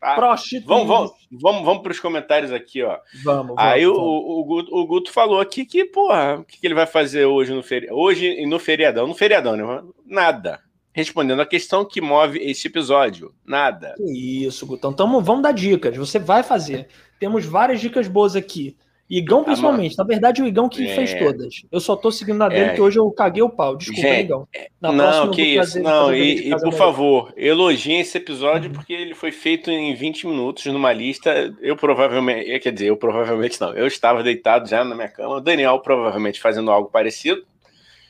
Tá? 0.00 0.14
Prostituídos. 0.14 0.68
Vamos, 0.68 0.88
vamos, 0.88 1.12
vamos, 1.30 1.64
vamos 1.64 1.82
para 1.82 1.92
os 1.92 2.00
comentários 2.00 2.52
aqui, 2.52 2.82
ó. 2.82 2.98
Vamos. 3.24 3.54
Aí 3.58 3.84
vamos, 3.84 3.98
o, 3.98 4.40
O, 4.40 4.44
Guto, 4.44 4.76
o, 4.76 4.86
Guto, 4.86 5.12
falou 5.12 5.40
aqui 5.40 5.64
que, 5.64 5.84
porra, 5.84 6.38
o 6.40 6.44
que, 6.44 6.60
que 6.60 6.66
ele 6.66 6.74
vai 6.74 6.86
fazer 6.86 7.24
hoje 7.24 7.52
no 7.52 7.62
feriadão? 7.62 7.96
Hoje 7.96 8.46
no 8.46 8.58
feriadão, 8.58 9.06
no 9.06 9.14
feriadão, 9.14 9.56
né? 9.56 9.82
Nada 10.06 10.60
respondendo 10.98 11.40
a 11.40 11.46
questão 11.46 11.84
que 11.84 12.00
move 12.00 12.40
esse 12.40 12.66
episódio. 12.66 13.32
Nada. 13.46 13.94
Isso, 14.00 14.66
Gutão. 14.66 14.90
Então 14.90 15.22
vamos 15.22 15.42
dar 15.44 15.52
dicas. 15.52 15.96
Você 15.96 16.18
vai 16.18 16.42
fazer. 16.42 16.88
Temos 17.20 17.44
várias 17.44 17.80
dicas 17.80 18.08
boas 18.08 18.34
aqui. 18.34 18.76
Igão, 19.08 19.42
principalmente. 19.42 19.96
Na 19.96 20.04
verdade, 20.04 20.42
o 20.42 20.46
Igão 20.46 20.68
que 20.68 20.86
é... 20.86 20.94
fez 20.94 21.14
todas. 21.14 21.62
Eu 21.72 21.80
só 21.80 21.96
tô 21.96 22.10
seguindo 22.10 22.36
na 22.36 22.48
dele, 22.48 22.70
é... 22.70 22.74
que 22.74 22.80
hoje 22.80 22.98
eu 22.98 23.10
caguei 23.10 23.42
o 23.42 23.48
pau. 23.48 23.74
Desculpa, 23.74 24.02
Gente, 24.02 24.26
Igão. 24.26 24.46
É, 24.54 24.68
na 24.80 24.92
não, 24.92 25.30
que 25.30 25.42
isso. 25.42 25.80
Não, 25.80 26.14
e, 26.14 26.50
e 26.50 26.60
por 26.60 26.74
favor, 26.74 27.32
elogiem 27.34 28.00
esse 28.00 28.18
episódio, 28.18 28.70
porque 28.70 28.92
ele 28.92 29.14
foi 29.14 29.32
feito 29.32 29.70
em 29.70 29.94
20 29.94 30.26
minutos 30.26 30.66
numa 30.66 30.92
lista. 30.92 31.54
Eu 31.60 31.74
provavelmente, 31.74 32.50
eh, 32.50 32.58
quer 32.58 32.72
dizer, 32.72 32.88
eu 32.88 32.96
provavelmente 32.98 33.58
não. 33.60 33.72
Eu 33.74 33.86
estava 33.86 34.22
deitado 34.22 34.68
já 34.68 34.84
na 34.84 34.94
minha 34.94 35.08
cama. 35.08 35.36
O 35.36 35.40
Daniel 35.40 35.78
provavelmente 35.78 36.38
fazendo 36.38 36.70
algo 36.70 36.90
parecido. 36.90 37.42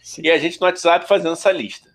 Sim. 0.03 0.23
E 0.25 0.31
a 0.31 0.39
gente 0.39 0.61
no 0.61 0.67
WhatsApp 0.67 1.07
fazendo 1.07 1.33
essa 1.33 1.53
lista. 1.53 1.89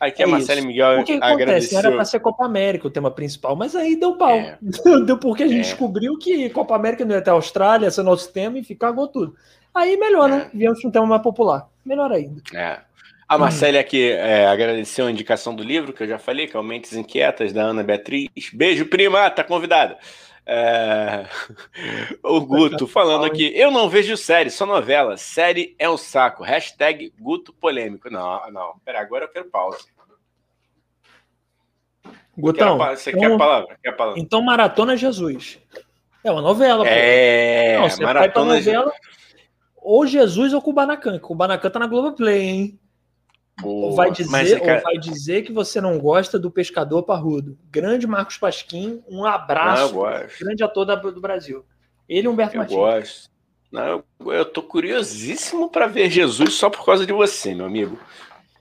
Aqui 0.00 0.22
é 0.22 0.24
a 0.24 0.28
Marcelo 0.28 0.66
Miguel 0.66 1.00
o 1.00 1.04
que 1.04 1.18
agradeceu. 1.20 1.78
Era 1.78 1.92
para 1.92 2.06
ser 2.06 2.20
Copa 2.20 2.46
América 2.46 2.88
o 2.88 2.90
tema 2.90 3.10
principal, 3.10 3.54
mas 3.54 3.76
aí 3.76 3.96
deu 3.96 4.16
pau. 4.16 4.30
É. 4.30 4.56
deu 5.04 5.18
porque 5.18 5.42
a 5.42 5.46
gente 5.46 5.58
é. 5.58 5.62
descobriu 5.62 6.16
que 6.16 6.48
Copa 6.48 6.74
América 6.74 7.04
não 7.04 7.12
ia 7.12 7.18
até 7.18 7.30
a 7.30 7.34
Austrália, 7.34 7.86
esse 7.86 8.00
é 8.00 8.02
nosso 8.02 8.32
tema, 8.32 8.58
e 8.58 8.64
ficou 8.64 9.06
tudo. 9.08 9.36
Aí 9.74 9.98
melhor, 9.98 10.30
né? 10.30 10.36
é. 10.36 10.38
né? 10.38 10.50
Viemos 10.54 10.82
um 10.82 10.90
tema 10.90 11.04
mais 11.04 11.22
popular. 11.22 11.68
Melhor 11.84 12.10
ainda. 12.10 12.40
É. 12.54 12.78
A 13.28 13.38
Marcela 13.38 13.76
hum. 13.76 13.80
aqui 13.80 14.10
é, 14.10 14.46
agradeceu 14.46 15.06
a 15.06 15.10
indicação 15.10 15.54
do 15.54 15.62
livro, 15.62 15.92
que 15.92 16.02
eu 16.02 16.08
já 16.08 16.18
falei, 16.18 16.46
que 16.46 16.56
é 16.56 16.60
o 16.60 16.64
Mentes 16.64 16.94
Inquietas, 16.94 17.52
da 17.52 17.62
Ana 17.62 17.82
Beatriz. 17.82 18.28
Beijo, 18.52 18.86
prima, 18.86 19.30
tá 19.30 19.44
convidada. 19.44 19.98
É... 20.46 21.26
O 22.22 22.40
Guto 22.40 22.86
falando 22.86 23.24
aqui, 23.24 23.52
eu 23.56 23.70
não 23.70 23.88
vejo 23.88 24.16
série, 24.16 24.50
só 24.50 24.66
novela. 24.66 25.16
Série 25.16 25.74
é 25.78 25.88
um 25.88 25.96
saco. 25.96 26.42
Hashtag 26.42 27.12
Guto 27.18 27.52
polêmico. 27.52 28.10
Não, 28.10 28.50
não. 28.50 28.74
Pera, 28.84 29.00
agora 29.00 29.24
eu 29.24 29.28
quero 29.28 29.50
pausa. 29.50 29.78
Gutão, 32.36 32.78
você 32.78 33.10
então, 33.10 33.20
quer 33.20 33.32
a 33.32 33.38
palavra? 33.38 33.78
Quer 33.82 33.90
a 33.90 33.92
palavra? 33.92 34.20
Então, 34.20 34.42
Maratona 34.42 34.96
Jesus. 34.96 35.58
É 36.24 36.30
uma 36.30 36.42
novela. 36.42 36.86
É, 36.86 37.78
não, 37.78 37.88
você 37.88 38.02
Maratona 38.02 38.46
vai 38.46 38.56
novela, 38.58 38.92
ou 39.76 40.06
Jesus 40.06 40.52
ou 40.52 40.62
Kubanacan. 40.62 41.18
Kubanacan 41.18 41.70
tá 41.70 41.78
na 41.78 41.86
Globoplay, 41.86 42.42
hein? 42.42 42.79
Ou 43.62 43.94
vai, 43.94 44.10
dizer, 44.10 44.62
é 44.62 44.76
ou 44.76 44.82
vai 44.82 44.98
dizer 44.98 45.42
que 45.42 45.52
você 45.52 45.80
não 45.80 45.98
gosta 45.98 46.38
do 46.38 46.50
pescador 46.50 47.02
parrudo. 47.02 47.58
Grande 47.70 48.06
Marcos 48.06 48.38
Pasquim, 48.38 49.02
um 49.08 49.24
abraço. 49.24 49.94
Não, 49.94 50.02
grande 50.38 50.62
ator 50.62 50.84
da, 50.84 50.94
do 50.94 51.20
Brasil. 51.20 51.64
Ele 52.08 52.26
e 52.26 52.28
Humberto 52.28 52.54
eu 52.54 52.58
Martins. 52.58 52.76
Gosto. 52.76 53.30
Não, 53.70 54.02
eu, 54.20 54.32
eu 54.32 54.44
tô 54.44 54.62
curiosíssimo 54.62 55.70
para 55.70 55.86
ver 55.86 56.10
Jesus 56.10 56.54
só 56.54 56.68
por 56.68 56.84
causa 56.84 57.06
de 57.06 57.12
você, 57.12 57.54
meu 57.54 57.66
amigo. 57.66 57.98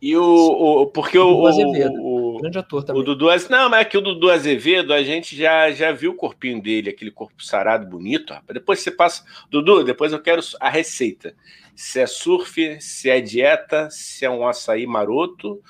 E 0.02 0.16
o, 0.16 0.24
o 0.24 0.88
porque 0.88 1.18
o, 1.18 1.28
o, 1.28 2.36
o, 2.36 2.40
grande 2.40 2.58
ator 2.58 2.84
também. 2.84 3.02
O 3.02 3.06
Dudu, 3.06 3.28
não, 3.50 3.70
mas 3.70 3.82
é 3.82 3.86
que 3.86 3.98
o 3.98 4.02
Dudu 4.02 4.32
Azevedo, 4.32 4.94
a 4.94 5.04
gente 5.04 5.36
já, 5.36 5.72
já 5.72 5.92
viu 5.92 6.12
o 6.12 6.16
corpinho 6.16 6.62
dele, 6.62 6.90
aquele 6.90 7.12
corpo 7.12 7.44
sarado 7.44 7.86
bonito, 7.86 8.34
rapaz. 8.34 8.54
Depois 8.54 8.80
você 8.80 8.92
passa, 8.92 9.26
Dudu, 9.50 9.84
depois 9.84 10.14
eu 10.14 10.22
quero 10.22 10.42
a 10.60 10.70
receita 10.70 11.36
se 11.80 12.02
é 12.02 12.06
surf, 12.06 12.78
se 12.82 13.10
é 13.10 13.22
dieta, 13.22 13.90
se 13.90 14.26
é 14.26 14.30
um 14.30 14.46
açaí 14.46 14.86
maroto, 14.86 15.62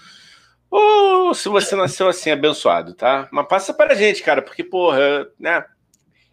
ou 0.70 1.36
se 1.36 1.47
você 1.47 1.76
nasceu 1.76 2.07
assim, 2.07 2.32
abençoado, 2.32 2.95
tá? 2.95 3.30
Mas 3.32 3.47
passa 3.47 3.72
para 3.76 3.93
a 3.93 3.95
gente, 3.95 4.24
cara, 4.24 4.41
porque, 4.41 4.64
porra, 4.64 5.28
né? 5.39 5.64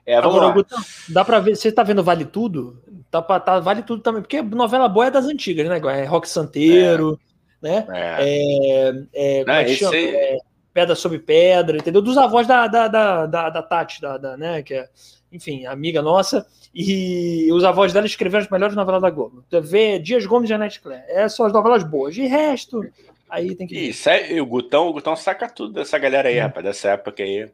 É, 0.06 0.18
vamos 0.18 0.38
Agora, 0.38 0.64
lá. 0.70 0.82
dá 1.10 1.24
para 1.26 1.40
ver, 1.40 1.56
você 1.56 1.70
tá 1.70 1.82
vendo 1.82 2.02
Vale 2.02 2.24
Tudo? 2.24 2.82
Tá, 3.10 3.20
tá, 3.20 3.60
vale 3.60 3.82
Tudo 3.82 4.02
também, 4.02 4.22
porque 4.22 4.40
novela 4.40 4.88
boa 4.88 5.08
é 5.08 5.10
das 5.10 5.26
antigas, 5.26 5.68
né? 5.68 5.78
É 5.78 6.04
Rock 6.04 6.26
Santeiro, 6.26 7.20
é. 7.62 7.68
né? 7.68 7.86
É. 7.92 9.06
é, 9.12 9.40
é 9.40 9.44
como 9.44 9.56
é 9.56 9.68
chama? 9.68 9.96
É, 9.96 10.38
pedra 10.76 10.94
sobre 10.94 11.18
Pedra, 11.18 11.78
entendeu? 11.78 12.02
Dos 12.02 12.18
avós 12.18 12.46
da, 12.46 12.66
da, 12.66 12.86
da, 12.86 13.24
da, 13.24 13.48
da 13.48 13.62
Tati, 13.62 13.98
da, 13.98 14.18
da, 14.18 14.36
né? 14.36 14.62
Que 14.62 14.74
é, 14.74 14.88
enfim, 15.32 15.64
amiga 15.64 16.02
nossa. 16.02 16.46
E 16.74 17.50
os 17.50 17.64
avós 17.64 17.94
dela 17.94 18.04
escreveram 18.04 18.44
as 18.44 18.50
melhores 18.50 18.76
novelas 18.76 19.00
da 19.00 19.08
Globo. 19.08 19.42
Vê 19.62 19.98
Dias 19.98 20.26
Gomes 20.26 20.50
e 20.50 20.52
Janete 20.52 20.82
Claire. 20.82 21.02
Essas 21.08 21.34
são 21.34 21.46
as 21.46 21.52
novelas 21.54 21.82
boas. 21.82 22.14
De 22.14 22.26
resto, 22.26 22.82
aí 23.30 23.54
tem 23.54 23.66
que. 23.66 23.74
Isso, 23.74 24.10
é, 24.10 24.38
o 24.38 24.44
Gutão, 24.44 24.88
o 24.88 24.92
Gutão 24.92 25.16
saca 25.16 25.48
tudo 25.48 25.72
dessa 25.72 25.98
galera 25.98 26.28
aí, 26.28 26.38
hum. 26.38 26.42
rapaz, 26.42 26.66
dessa 26.66 26.90
época 26.90 27.22
aí. 27.22 27.50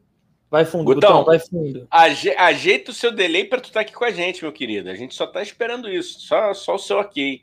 Vai 0.51 0.65
fundo, 0.65 0.83
Gutão, 0.83 1.19
Gutão 1.19 1.25
vai 1.25 1.39
fundo. 1.39 1.87
Aje, 1.89 2.29
ajeita 2.31 2.91
o 2.91 2.93
seu 2.93 3.11
delay 3.13 3.45
para 3.45 3.61
tu 3.61 3.67
estar 3.67 3.79
tá 3.79 3.81
aqui 3.81 3.93
com 3.93 4.03
a 4.03 4.11
gente, 4.11 4.43
meu 4.43 4.51
querido. 4.51 4.89
A 4.89 4.95
gente 4.95 5.15
só 5.15 5.25
tá 5.25 5.41
esperando 5.41 5.89
isso. 5.89 6.19
Só, 6.19 6.53
só 6.53 6.75
o 6.75 6.79
seu 6.79 6.97
ok. 6.97 7.41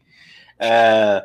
É, 0.58 1.24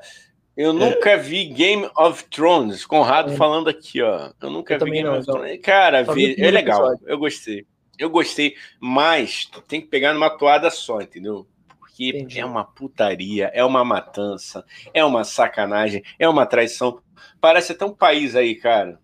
eu 0.55 0.71
nunca 0.73 1.17
vi 1.17 1.45
Game 1.45 1.89
of 1.97 2.23
Thrones. 2.25 2.85
Conrado 2.85 3.33
é. 3.33 3.35
falando 3.35 3.69
aqui, 3.69 4.01
ó. 4.01 4.31
Eu 4.41 4.49
nunca 4.49 4.75
eu 4.75 4.85
vi 4.85 4.91
Game 4.91 5.03
não, 5.03 5.17
of 5.19 5.25
Thrones. 5.25 5.61
Cara, 5.61 6.03
vi, 6.03 6.35
é 6.39 6.51
legal. 6.51 6.79
Episódio. 6.79 7.07
Eu 7.07 7.17
gostei. 7.17 7.65
Eu 7.97 8.09
gostei, 8.09 8.55
mas 8.79 9.49
tem 9.67 9.79
que 9.79 9.87
pegar 9.87 10.13
numa 10.13 10.29
toada 10.29 10.69
só, 10.69 11.01
entendeu? 11.01 11.47
Porque 11.79 12.09
Entendi. 12.09 12.39
é 12.41 12.45
uma 12.45 12.65
putaria, 12.65 13.49
é 13.53 13.63
uma 13.63 13.85
matança, 13.85 14.65
é 14.93 15.03
uma 15.03 15.23
sacanagem, 15.23 16.03
é 16.19 16.27
uma 16.27 16.45
traição. 16.45 16.99
Parece 17.39 17.71
até 17.71 17.85
um 17.85 17.93
país 17.93 18.35
aí, 18.35 18.55
cara. 18.55 18.99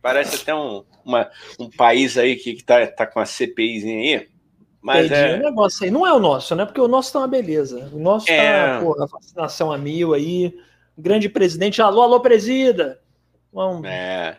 Parece 0.00 0.36
até 0.36 0.54
um, 0.54 0.84
uma, 1.04 1.28
um 1.58 1.68
país 1.68 2.16
aí 2.16 2.36
que, 2.36 2.54
que 2.54 2.62
tá, 2.62 2.86
tá 2.86 3.06
com 3.06 3.18
a 3.18 3.26
CPIzinha 3.26 4.18
aí. 4.20 4.28
Mas 4.86 5.06
Entendi. 5.06 5.20
é... 5.20 5.34
O 5.34 5.42
negócio 5.42 5.84
aí 5.84 5.90
não 5.90 6.06
é 6.06 6.12
o 6.12 6.20
nosso, 6.20 6.54
né? 6.54 6.64
Porque 6.64 6.80
o 6.80 6.86
nosso 6.86 7.12
tá 7.12 7.18
uma 7.18 7.26
beleza. 7.26 7.90
O 7.92 7.98
nosso 7.98 8.26
tá, 8.26 8.32
é... 8.32 8.68
tá, 8.68 8.80
porra, 8.80 9.06
vacinação 9.08 9.72
a 9.72 9.76
mil 9.76 10.14
aí. 10.14 10.56
Grande 10.96 11.28
presidente, 11.28 11.82
alô, 11.82 12.02
alô, 12.02 12.20
presida. 12.20 13.00
Vamos... 13.52 13.84
É. 13.84 14.38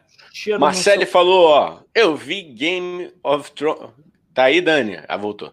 Marcele 0.58 1.06
falou, 1.06 1.48
ó, 1.50 1.80
eu 1.94 2.16
vi 2.16 2.44
Game 2.44 3.12
of 3.22 3.52
Thrones. 3.52 3.90
Tá 4.34 4.44
aí, 4.44 4.62
Dani? 4.62 5.00
Ah, 5.06 5.18
voltou. 5.18 5.52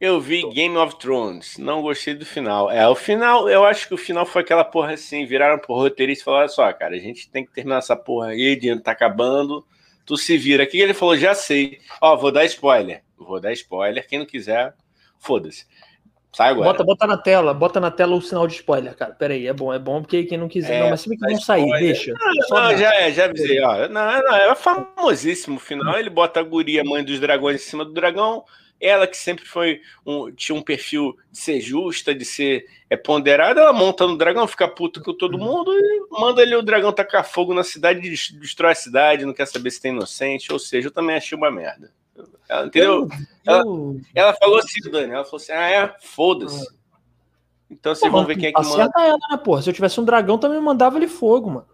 Eu 0.00 0.20
vi 0.20 0.48
Game 0.50 0.76
of 0.76 0.96
Thrones, 1.00 1.58
não 1.58 1.82
gostei 1.82 2.14
do 2.14 2.24
final. 2.24 2.70
É, 2.70 2.86
o 2.86 2.94
final, 2.94 3.48
eu 3.48 3.64
acho 3.64 3.88
que 3.88 3.94
o 3.94 3.98
final 3.98 4.24
foi 4.24 4.42
aquela 4.42 4.62
porra 4.62 4.92
assim, 4.92 5.26
viraram 5.26 5.58
pro 5.58 5.74
roteirista 5.74 6.22
e 6.22 6.24
falaram, 6.24 6.48
só, 6.48 6.72
cara, 6.72 6.94
a 6.94 7.00
gente 7.00 7.28
tem 7.28 7.44
que 7.44 7.52
terminar 7.52 7.78
essa 7.78 7.96
porra 7.96 8.28
aí, 8.28 8.52
o 8.52 8.60
dinheiro 8.60 8.80
tá 8.80 8.92
acabando, 8.92 9.66
tu 10.08 10.16
se 10.16 10.38
vira. 10.38 10.64
O 10.64 10.66
que 10.66 10.80
ele 10.80 10.94
falou? 10.94 11.16
Já 11.16 11.34
sei. 11.34 11.78
Ó, 12.00 12.16
vou 12.16 12.32
dar 12.32 12.46
spoiler. 12.46 13.02
Vou 13.18 13.38
dar 13.38 13.52
spoiler, 13.52 14.06
quem 14.08 14.18
não 14.18 14.26
quiser, 14.26 14.74
foda-se. 15.18 15.66
Sai 16.34 16.50
agora. 16.50 16.68
Bota, 16.68 16.84
bota 16.84 17.06
na 17.06 17.16
tela, 17.18 17.52
bota 17.52 17.80
na 17.80 17.90
tela 17.90 18.16
o 18.16 18.22
sinal 18.22 18.46
de 18.46 18.54
spoiler, 18.54 18.96
cara. 18.96 19.12
Pera 19.12 19.34
aí, 19.34 19.46
é 19.46 19.52
bom, 19.52 19.72
é 19.72 19.78
bom 19.78 20.00
porque 20.00 20.24
quem 20.24 20.38
não 20.38 20.48
quiser. 20.48 20.76
É, 20.76 20.80
não, 20.80 20.90
mas 20.90 21.00
se 21.02 21.08
bem 21.08 21.18
que 21.18 21.26
vão 21.26 21.40
sair, 21.40 21.70
deixa. 21.78 22.12
Não, 22.12 22.60
não 22.62 22.76
já 22.76 22.94
é, 22.94 23.12
já 23.12 23.26
avisei, 23.26 23.60
ó. 23.60 23.88
Não, 23.88 24.22
não, 24.22 24.34
é 24.34 24.54
famosíssimo 24.54 25.56
o 25.56 25.60
final. 25.60 25.98
Ele 25.98 26.08
bota 26.08 26.40
a 26.40 26.42
guria, 26.42 26.84
mãe 26.84 27.04
dos 27.04 27.20
dragões, 27.20 27.56
em 27.56 27.64
cima 27.64 27.84
do 27.84 27.92
dragão. 27.92 28.44
Ela 28.80 29.06
que 29.06 29.16
sempre 29.16 29.44
foi 29.44 29.80
um, 30.06 30.30
tinha 30.30 30.56
um 30.56 30.62
perfil 30.62 31.16
de 31.30 31.38
ser 31.38 31.60
justa, 31.60 32.14
de 32.14 32.24
ser 32.24 32.66
é, 32.88 32.96
ponderada, 32.96 33.60
ela 33.60 33.72
monta 33.72 34.06
no 34.06 34.16
dragão, 34.16 34.46
fica 34.46 34.68
puto 34.68 35.02
com 35.02 35.12
todo 35.12 35.36
mundo 35.36 35.72
e 35.72 36.06
manda 36.10 36.42
ali 36.42 36.54
o 36.54 36.62
dragão 36.62 36.92
tacar 36.92 37.28
fogo 37.28 37.52
na 37.52 37.64
cidade, 37.64 38.00
destrói 38.00 38.72
a 38.72 38.76
cidade, 38.76 39.24
não 39.24 39.34
quer 39.34 39.46
saber 39.46 39.70
se 39.70 39.80
tem 39.80 39.92
inocente. 39.92 40.52
Ou 40.52 40.58
seja, 40.58 40.88
eu 40.88 40.92
também 40.92 41.16
achei 41.16 41.36
uma 41.36 41.50
merda. 41.50 41.92
Ela, 42.48 42.66
entendeu? 42.66 43.08
Eu, 43.08 43.08
ela, 43.46 43.64
ela, 44.14 44.32
falou 44.34 44.58
assim, 44.58 44.90
Dani, 44.90 45.12
ela 45.12 45.24
falou 45.24 45.36
assim: 45.36 45.52
ah, 45.52 45.70
é, 45.70 45.94
foda-se. 46.00 46.66
Então 47.70 47.94
vocês 47.94 48.10
vão 48.10 48.24
ver 48.24 48.36
quem 48.36 48.48
é 48.48 48.52
que 48.52 48.62
manda. 48.62 48.90
ela, 48.96 49.18
né, 49.30 49.36
porra? 49.36 49.60
Se 49.60 49.68
eu 49.68 49.74
tivesse 49.74 50.00
um 50.00 50.04
dragão, 50.04 50.38
também 50.38 50.60
mandava 50.60 50.96
ele 50.96 51.08
fogo, 51.08 51.50
mano. 51.50 51.66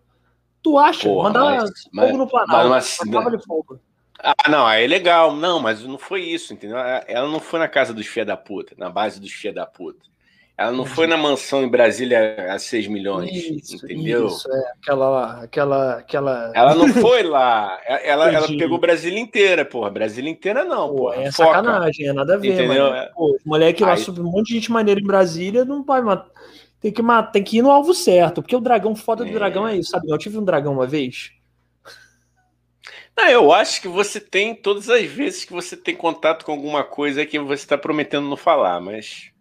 Tu 0.61 0.77
acha? 0.79 1.07
Porra, 1.07 1.29
mandava 1.29 1.57
mas, 1.57 2.07
fogo 2.09 2.19
no 2.19 2.27
Planalto. 2.27 2.69
Mas, 2.71 2.99
mas, 2.99 3.07
mandava 3.07 3.29
ele 3.29 3.43
fogo. 3.43 3.81
Ah, 4.19 4.49
não, 4.49 4.67
aí 4.67 4.85
é 4.85 4.87
legal. 4.87 5.35
Não, 5.35 5.61
mas 5.61 5.83
não 5.83 5.99
foi 5.99 6.23
isso, 6.23 6.53
entendeu? 6.53 6.79
Ela 6.79 7.29
não 7.29 7.41
foi 7.41 7.59
na 7.59 7.69
casa 7.69 7.93
dos 7.93 8.07
filha 8.07 8.25
da 8.25 8.37
puta, 8.37 8.75
na 8.79 8.89
base 8.89 9.21
dos 9.21 9.33
filha 9.33 9.53
da 9.53 9.67
puta. 9.67 10.05
Ela 10.57 10.71
não 10.71 10.87
foi 10.87 11.09
na 11.09 11.17
mansão 11.17 11.65
em 11.65 11.69
Brasília 11.69 12.47
a 12.49 12.61
6 12.61 12.87
milhões, 12.87 13.33
isso, 13.33 13.85
entendeu? 13.85 14.29
Isso, 14.29 14.49
é. 14.53 14.73
Aquela, 14.81 15.43
aquela, 15.43 15.95
aquela. 15.99 16.53
Ela 16.55 16.77
não 16.77 16.89
foi 16.89 17.25
lá. 17.25 17.77
Ela, 18.05 18.33
ela 18.33 18.47
pegou 18.47 18.79
Brasília 18.79 19.19
inteira, 19.19 19.65
porra. 19.65 19.91
Brasília 19.91 20.31
inteira 20.31 20.65
não, 20.65 20.95
pô. 20.95 21.12
É 21.12 21.33
Foca. 21.33 21.49
sacanagem, 21.49 22.07
é 22.07 22.12
nada 22.12 22.35
a 22.35 22.37
ver, 22.37 22.53
entendeu? 22.55 22.91
mano. 22.91 23.11
Pô, 23.15 23.37
moleque 23.45 23.83
lá 23.83 23.97
sobre 23.97 24.21
um 24.23 24.31
monte 24.31 24.49
de 24.49 24.55
gente 24.55 24.71
maneira 24.71 25.01
em 25.01 25.05
Brasília, 25.05 25.65
não 25.65 25.83
vai 25.83 26.01
matar. 26.01 26.31
Tem 26.81 26.93
que, 26.93 27.03
matar, 27.03 27.33
tem 27.33 27.43
que 27.43 27.59
ir 27.59 27.62
no 27.62 27.71
alvo 27.71 27.93
certo, 27.93 28.41
porque 28.41 28.55
o 28.55 28.61
dragão 28.61 28.95
foda 28.95 29.25
do 29.25 29.31
é. 29.31 29.35
dragão 29.35 29.67
é 29.67 29.77
isso, 29.77 29.91
sabe? 29.91 30.09
Eu 30.09 30.19
tive 30.19 30.39
um 30.39 30.45
dragão 30.45 30.73
uma 30.73 30.87
vez. 30.87 31.33
Não, 33.17 33.29
eu 33.29 33.53
acho 33.53 33.81
que 33.81 33.89
você 33.89 34.19
tem 34.21 34.55
todas 34.55 34.91
as 34.91 35.05
vezes 35.07 35.45
que 35.45 35.53
você 35.53 35.77
tem 35.77 35.95
contato 35.95 36.45
com 36.45 36.53
alguma 36.53 36.83
coisa 36.83 37.25
que 37.25 37.39
você 37.39 37.62
está 37.62 37.79
prometendo 37.79 38.29
não 38.29 38.37
falar, 38.37 38.81
mas 38.81 39.33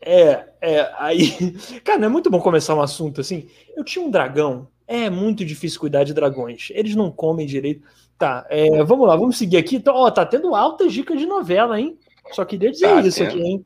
é, 0.00 0.46
é, 0.60 0.92
aí. 0.98 1.54
Cara, 1.84 2.06
é 2.06 2.08
muito 2.08 2.30
bom 2.30 2.40
começar 2.40 2.74
um 2.74 2.80
assunto 2.80 3.20
assim. 3.20 3.48
Eu 3.76 3.84
tinha 3.84 4.04
um 4.04 4.10
dragão. 4.10 4.68
É 4.86 5.08
muito 5.08 5.44
difícil 5.44 5.78
cuidar 5.78 6.02
de 6.02 6.14
dragões. 6.14 6.68
Eles 6.72 6.96
não 6.96 7.12
comem 7.12 7.46
direito. 7.46 7.86
Tá, 8.18 8.44
é, 8.50 8.82
vamos 8.82 9.06
lá, 9.06 9.16
vamos 9.16 9.38
seguir 9.38 9.56
aqui. 9.56 9.76
Então, 9.76 9.94
ó, 9.94 10.10
tá 10.10 10.26
tendo 10.26 10.54
altas 10.54 10.92
dicas 10.92 11.18
de 11.18 11.26
novela, 11.26 11.80
hein? 11.80 11.96
Só 12.32 12.44
queria 12.44 12.70
dizer 12.70 12.88
tá, 12.88 13.00
isso 13.00 13.22
aqui, 13.22 13.40
hein? 13.40 13.64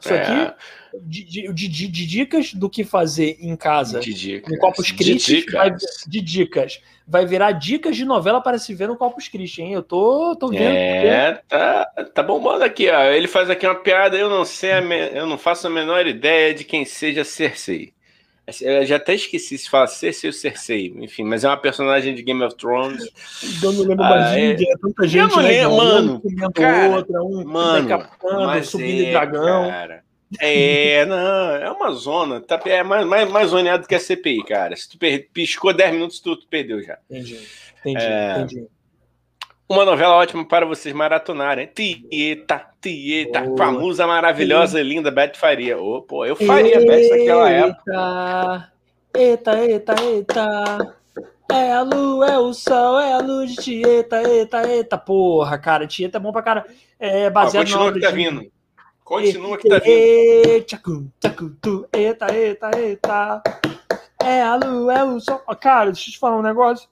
Isso 0.00 0.14
é. 0.14 0.22
aqui, 0.22 0.54
de, 1.02 1.24
de, 1.24 1.52
de, 1.52 1.88
de, 1.88 2.06
dicas 2.06 2.54
do 2.54 2.68
que 2.68 2.84
fazer 2.84 3.36
em 3.40 3.54
casa, 3.54 4.00
de 4.00 4.12
dicas. 4.12 4.52
no 4.52 4.58
Corpus 4.58 4.90
Christi, 4.90 5.46
de, 6.06 6.20
dicas. 6.20 6.80
Vai 7.06 7.26
virar 7.26 7.52
dicas 7.52 7.96
de 7.96 8.04
novela 8.04 8.40
para 8.40 8.58
se 8.58 8.72
ver 8.72 8.88
no 8.88 8.96
Corpus 8.96 9.28
Christi, 9.28 9.62
hein? 9.62 9.72
Eu 9.72 9.82
tô, 9.82 10.36
tô 10.36 10.48
vendo. 10.48 10.62
É, 10.62 11.40
tá, 11.48 11.84
tá 12.14 12.22
bombando 12.22 12.64
aqui, 12.64 12.88
ó. 12.88 13.04
Ele 13.04 13.26
faz 13.26 13.50
aqui 13.50 13.66
uma 13.66 13.74
piada, 13.74 14.16
eu 14.16 14.30
não 14.30 14.44
sei, 14.44 14.70
eu 15.12 15.26
não 15.26 15.36
faço 15.36 15.66
a 15.66 15.70
menor 15.70 16.06
ideia 16.06 16.54
de 16.54 16.64
quem 16.64 16.84
seja 16.84 17.24
Cersei. 17.24 17.92
Eu 18.60 18.84
já 18.86 18.96
até 18.96 19.14
esqueci 19.14 19.56
se 19.58 19.68
fala 19.68 19.86
Cersei 19.86 20.28
ou 20.28 20.34
Cersei, 20.34 20.94
enfim, 20.96 21.24
mas 21.24 21.44
é 21.44 21.48
uma 21.48 21.56
personagem 21.56 22.14
de 22.14 22.22
Game 22.22 22.42
of 22.42 22.56
Thrones. 22.56 23.08
Eu 23.62 23.72
não 23.72 23.80
lembro 23.82 23.96
mais 24.04 24.26
ah, 24.26 24.40
é... 24.40 24.52
é 24.52 24.76
tanta 24.80 25.08
gente. 25.08 25.22
Eu 25.22 25.28
não 25.28 25.42
lembro, 25.42 25.76
mano. 25.76 26.22
Um 26.24 26.52
cara, 26.52 26.96
outra, 26.96 27.22
um 27.22 27.44
mano, 27.44 27.88
captando, 27.88 28.64
subindo 28.64 29.04
é, 29.04 29.10
dragão. 29.12 29.68
Cara. 29.68 30.04
É, 30.38 31.04
não, 31.06 31.56
é 31.56 31.70
uma 31.70 31.92
zona. 31.92 32.40
Tá, 32.40 32.60
é 32.66 32.82
mais, 32.82 33.06
mais, 33.06 33.30
mais 33.30 33.50
zoneado 33.50 33.86
que 33.86 33.94
a 33.94 34.00
CPI, 34.00 34.44
cara. 34.44 34.76
Se 34.76 34.88
tu 34.88 34.98
per, 34.98 35.28
piscou 35.32 35.72
10 35.72 35.92
minutos, 35.92 36.20
tu, 36.20 36.36
tu, 36.36 36.46
perdeu 36.46 36.82
já. 36.82 36.98
Entendi, 37.10 37.40
entendi, 37.80 38.04
é, 38.04 38.36
entendi. 38.38 38.66
Uma 39.70 39.84
novela 39.84 40.16
ótima 40.16 40.44
para 40.44 40.66
vocês 40.66 40.92
maratonarem. 40.92 41.68
Tieta, 41.68 42.66
Tieta, 42.80 43.44
oh. 43.48 43.56
famosa, 43.56 44.04
maravilhosa, 44.04 44.82
linda 44.82 45.12
Beth 45.12 45.36
Faria. 45.36 45.80
Oh, 45.80 46.02
pô, 46.02 46.26
eu 46.26 46.34
faria 46.34 46.76
eita, 46.76 46.92
Beth 46.92 47.08
naquela 47.08 47.50
época. 47.50 48.72
Eita, 49.14 49.64
eita, 49.64 49.94
eita. 50.02 50.96
É 51.52 51.72
a 51.72 51.82
lua, 51.82 52.26
é 52.26 52.38
o 52.38 52.52
sol, 52.52 52.98
é 52.98 53.12
a 53.12 53.18
luz 53.18 53.54
de 53.54 53.62
Tieta, 53.62 54.28
eita, 54.28 54.68
eita. 54.68 54.98
Porra, 54.98 55.56
cara, 55.56 55.86
Tieta 55.86 56.18
é 56.18 56.20
bom 56.20 56.32
pra 56.32 56.42
cara. 56.42 56.66
É 56.98 57.30
baseado 57.30 57.62
ah, 57.62 57.70
continua 57.70 57.92
que 57.92 58.00
tá 58.00 58.10
vindo. 58.10 58.52
Continua 59.04 59.56
que 59.56 59.68
tá 59.68 59.78
vindo. 59.78 59.94
Eita, 61.92 62.34
eita, 62.34 62.70
eita. 62.76 63.42
É 64.20 64.42
a 64.42 64.56
lua, 64.56 64.94
é 64.94 65.04
o 65.04 65.20
sol. 65.20 65.38
Cara, 65.60 65.92
deixa 65.92 66.10
eu 66.10 66.14
te 66.14 66.18
falar 66.18 66.38
um 66.38 66.42
negócio. 66.42 66.88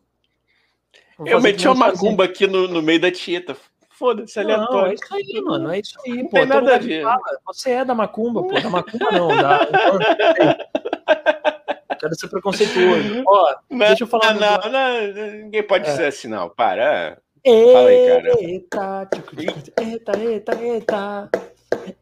Eu 1.25 1.41
meti 1.41 1.67
uma 1.67 1.75
macumba 1.75 2.25
aqui 2.25 2.47
no, 2.47 2.69
no 2.69 2.83
meio 2.83 3.01
da 3.01 3.11
Tieta. 3.11 3.57
Foda-se, 3.91 4.39
aleatório. 4.39 4.71
Não, 4.71 4.87
é 4.87 4.95
isso 4.95 5.15
aí, 5.15 5.43
mano. 5.43 5.73
É 5.73 5.81
isso 5.81 5.99
aí, 6.07 6.23
não 6.23 6.29
pô. 6.29 6.37
Tem 6.37 6.47
nada 6.47 6.77
a 6.77 6.79
ver. 6.79 7.05
Você 7.47 7.71
é 7.71 7.85
da 7.85 7.95
macumba, 7.95 8.45
pô. 8.45 8.61
Da 8.61 8.71
macumba 8.71 9.11
não. 9.11 9.29
Da... 9.29 9.59
Quero 11.99 12.15
ser 12.15 12.29
preconceituoso. 12.29 13.25
Ó, 13.27 13.57
não, 13.69 13.87
deixa 13.87 14.05
eu 14.05 14.07
falar. 14.07 14.35
Não, 14.35 14.71
não, 14.71 14.73
não, 15.13 15.43
ninguém 15.43 15.65
pode 15.65 15.89
é. 15.89 15.97
ser 15.97 16.05
assim, 16.05 16.29
não. 16.29 16.49
Para. 16.49 17.19
Fala 17.45 17.89
aí, 17.89 18.65
cara. 18.71 19.09
Eita, 19.09 19.09
eita, 19.81 20.19
eita, 20.19 20.63
eita. 20.63 21.31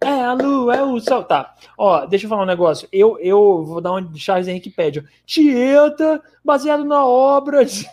É 0.01 0.25
a 0.25 0.33
lua, 0.33 0.75
é 0.75 0.83
o 0.83 0.99
sol. 1.01 1.25
Tá. 1.25 1.55
Ó, 1.77 2.07
deixa 2.07 2.27
eu 2.27 2.31
falar 2.31 2.43
um 2.43 2.47
negócio. 2.47 2.89
Eu, 2.93 3.19
eu 3.19 3.65
vou 3.65 3.81
dar 3.81 3.93
um 3.93 4.15
Charles 4.15 4.49
Henrique 4.49 4.71
Pédio. 4.71 5.07
Tieta, 5.25 6.23
baseado 6.45 6.85
na 6.85 7.05
obra 7.05 7.65
de, 7.65 7.87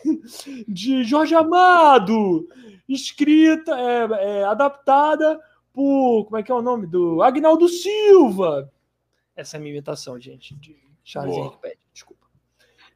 de 0.68 1.04
Jorge 1.04 1.36
Amado. 1.36 2.48
Escrita, 2.88 3.74
é, 3.78 4.40
é, 4.40 4.44
adaptada 4.44 5.40
por. 5.74 6.26
Como 6.26 6.38
é 6.38 6.44
que 6.44 6.52
é 6.52 6.56
o 6.56 6.62
nome? 6.62 6.88
Do 6.88 7.22
Agnaldo 7.22 7.68
Silva. 7.68 8.72
Essa 9.36 9.58
é 9.58 9.60
a 9.60 9.62
minha 9.62 9.74
imitação, 9.74 10.20
gente, 10.20 10.56
de 10.56 10.78
Charles 11.04 11.34
Boa. 11.34 11.46
Henrique 11.48 11.62
Pédio. 11.62 11.83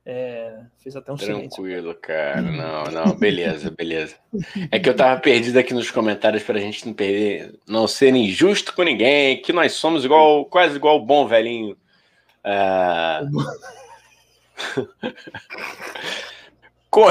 É, 0.10 0.62
fez 0.78 0.96
até 0.96 1.12
um 1.12 1.18
Tranquilo, 1.18 1.52
silêncio. 1.52 1.96
cara. 1.96 2.42
Não, 2.42 2.86
não, 2.86 3.14
beleza, 3.14 3.70
beleza. 3.70 4.16
É 4.72 4.80
que 4.80 4.88
eu 4.88 4.96
tava 4.96 5.20
perdido 5.20 5.60
aqui 5.60 5.74
nos 5.74 5.92
comentários 5.92 6.44
para 6.44 6.58
a 6.58 6.62
gente 6.62 6.86
não 6.86 6.94
perder, 6.94 7.60
não 7.68 7.90
ser 7.90 8.16
injusto 8.16 8.74
com 8.74 8.84
ninguém, 8.84 9.42
que 9.42 9.52
nós 9.52 9.74
somos 9.74 10.06
igual, 10.06 10.46
quase 10.46 10.78
igual 10.78 10.96
o 10.96 11.06
bom 11.06 11.28
velhinho. 11.28 11.76
Uh... 16.90 17.04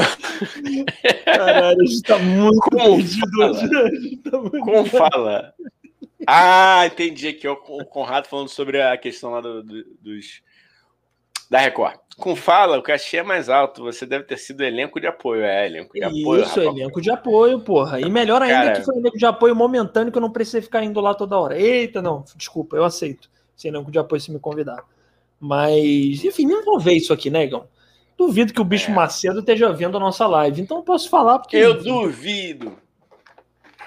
Caralho, 1.23 1.79
a 1.79 1.85
gente 1.85 2.01
tá 2.01 2.17
muito 2.17 2.59
Como 2.59 2.97
perdido 2.97 3.29
fala? 3.29 3.51
hoje. 3.51 4.17
Tá 4.17 4.37
muito 4.39 4.59
Como 4.59 4.85
fala? 4.85 5.53
Ah, 6.25 6.87
entendi 6.87 7.27
aqui, 7.27 7.47
o 7.47 7.55
Conrado 7.85 8.27
falando 8.27 8.49
sobre 8.49 8.81
a 8.81 8.97
questão 8.97 9.29
lá 9.31 9.39
do, 9.39 9.61
do, 9.63 9.83
dos 10.01 10.41
da 11.49 11.59
Record. 11.59 11.99
Com 12.17 12.35
fala, 12.35 12.79
o 12.79 12.81
cachê 12.81 13.17
é 13.17 13.23
mais 13.23 13.47
alto. 13.47 13.83
Você 13.83 14.05
deve 14.05 14.25
ter 14.25 14.37
sido 14.37 14.63
elenco 14.63 14.99
de 14.99 15.05
apoio. 15.05 15.43
É, 15.43 15.67
elenco 15.67 15.93
de 15.93 16.03
apoio. 16.03 16.41
Isso, 16.41 16.59
elenco 16.59 16.99
de 16.99 17.11
apoio, 17.11 17.59
porra. 17.59 18.01
E 18.01 18.09
melhor 18.09 18.41
ainda 18.41 18.55
Cara... 18.55 18.71
que 18.73 18.85
foi 18.85 18.97
elenco 18.97 19.17
de 19.17 19.25
apoio 19.25 19.55
momentâneo, 19.55 20.11
que 20.11 20.17
eu 20.17 20.21
não 20.21 20.31
precisei 20.31 20.61
ficar 20.61 20.83
indo 20.83 20.99
lá 20.99 21.13
toda 21.13 21.37
hora. 21.37 21.59
Eita, 21.59 22.01
não, 22.01 22.25
desculpa, 22.35 22.75
eu 22.75 22.83
aceito. 22.83 23.29
Se 23.55 23.67
elenco 23.67 23.91
de 23.91 23.99
apoio 23.99 24.19
se 24.19 24.31
me 24.31 24.39
convidar. 24.39 24.83
Mas, 25.39 26.23
enfim, 26.25 26.47
nem 26.47 26.63
vou 26.65 26.79
ver 26.79 26.93
isso 26.93 27.13
aqui, 27.13 27.29
né, 27.29 27.47
Duvido 28.17 28.51
que 28.51 28.61
o 28.61 28.65
bicho 28.65 28.89
é. 28.89 28.93
Macedo 28.95 29.41
esteja 29.41 29.71
vendo 29.71 29.95
a 29.95 29.99
nossa 29.99 30.25
live. 30.25 30.59
Então 30.59 30.77
eu 30.77 30.83
posso 30.83 31.07
falar 31.07 31.37
porque. 31.37 31.55
Eu 31.55 31.79
duvido. 31.79 32.75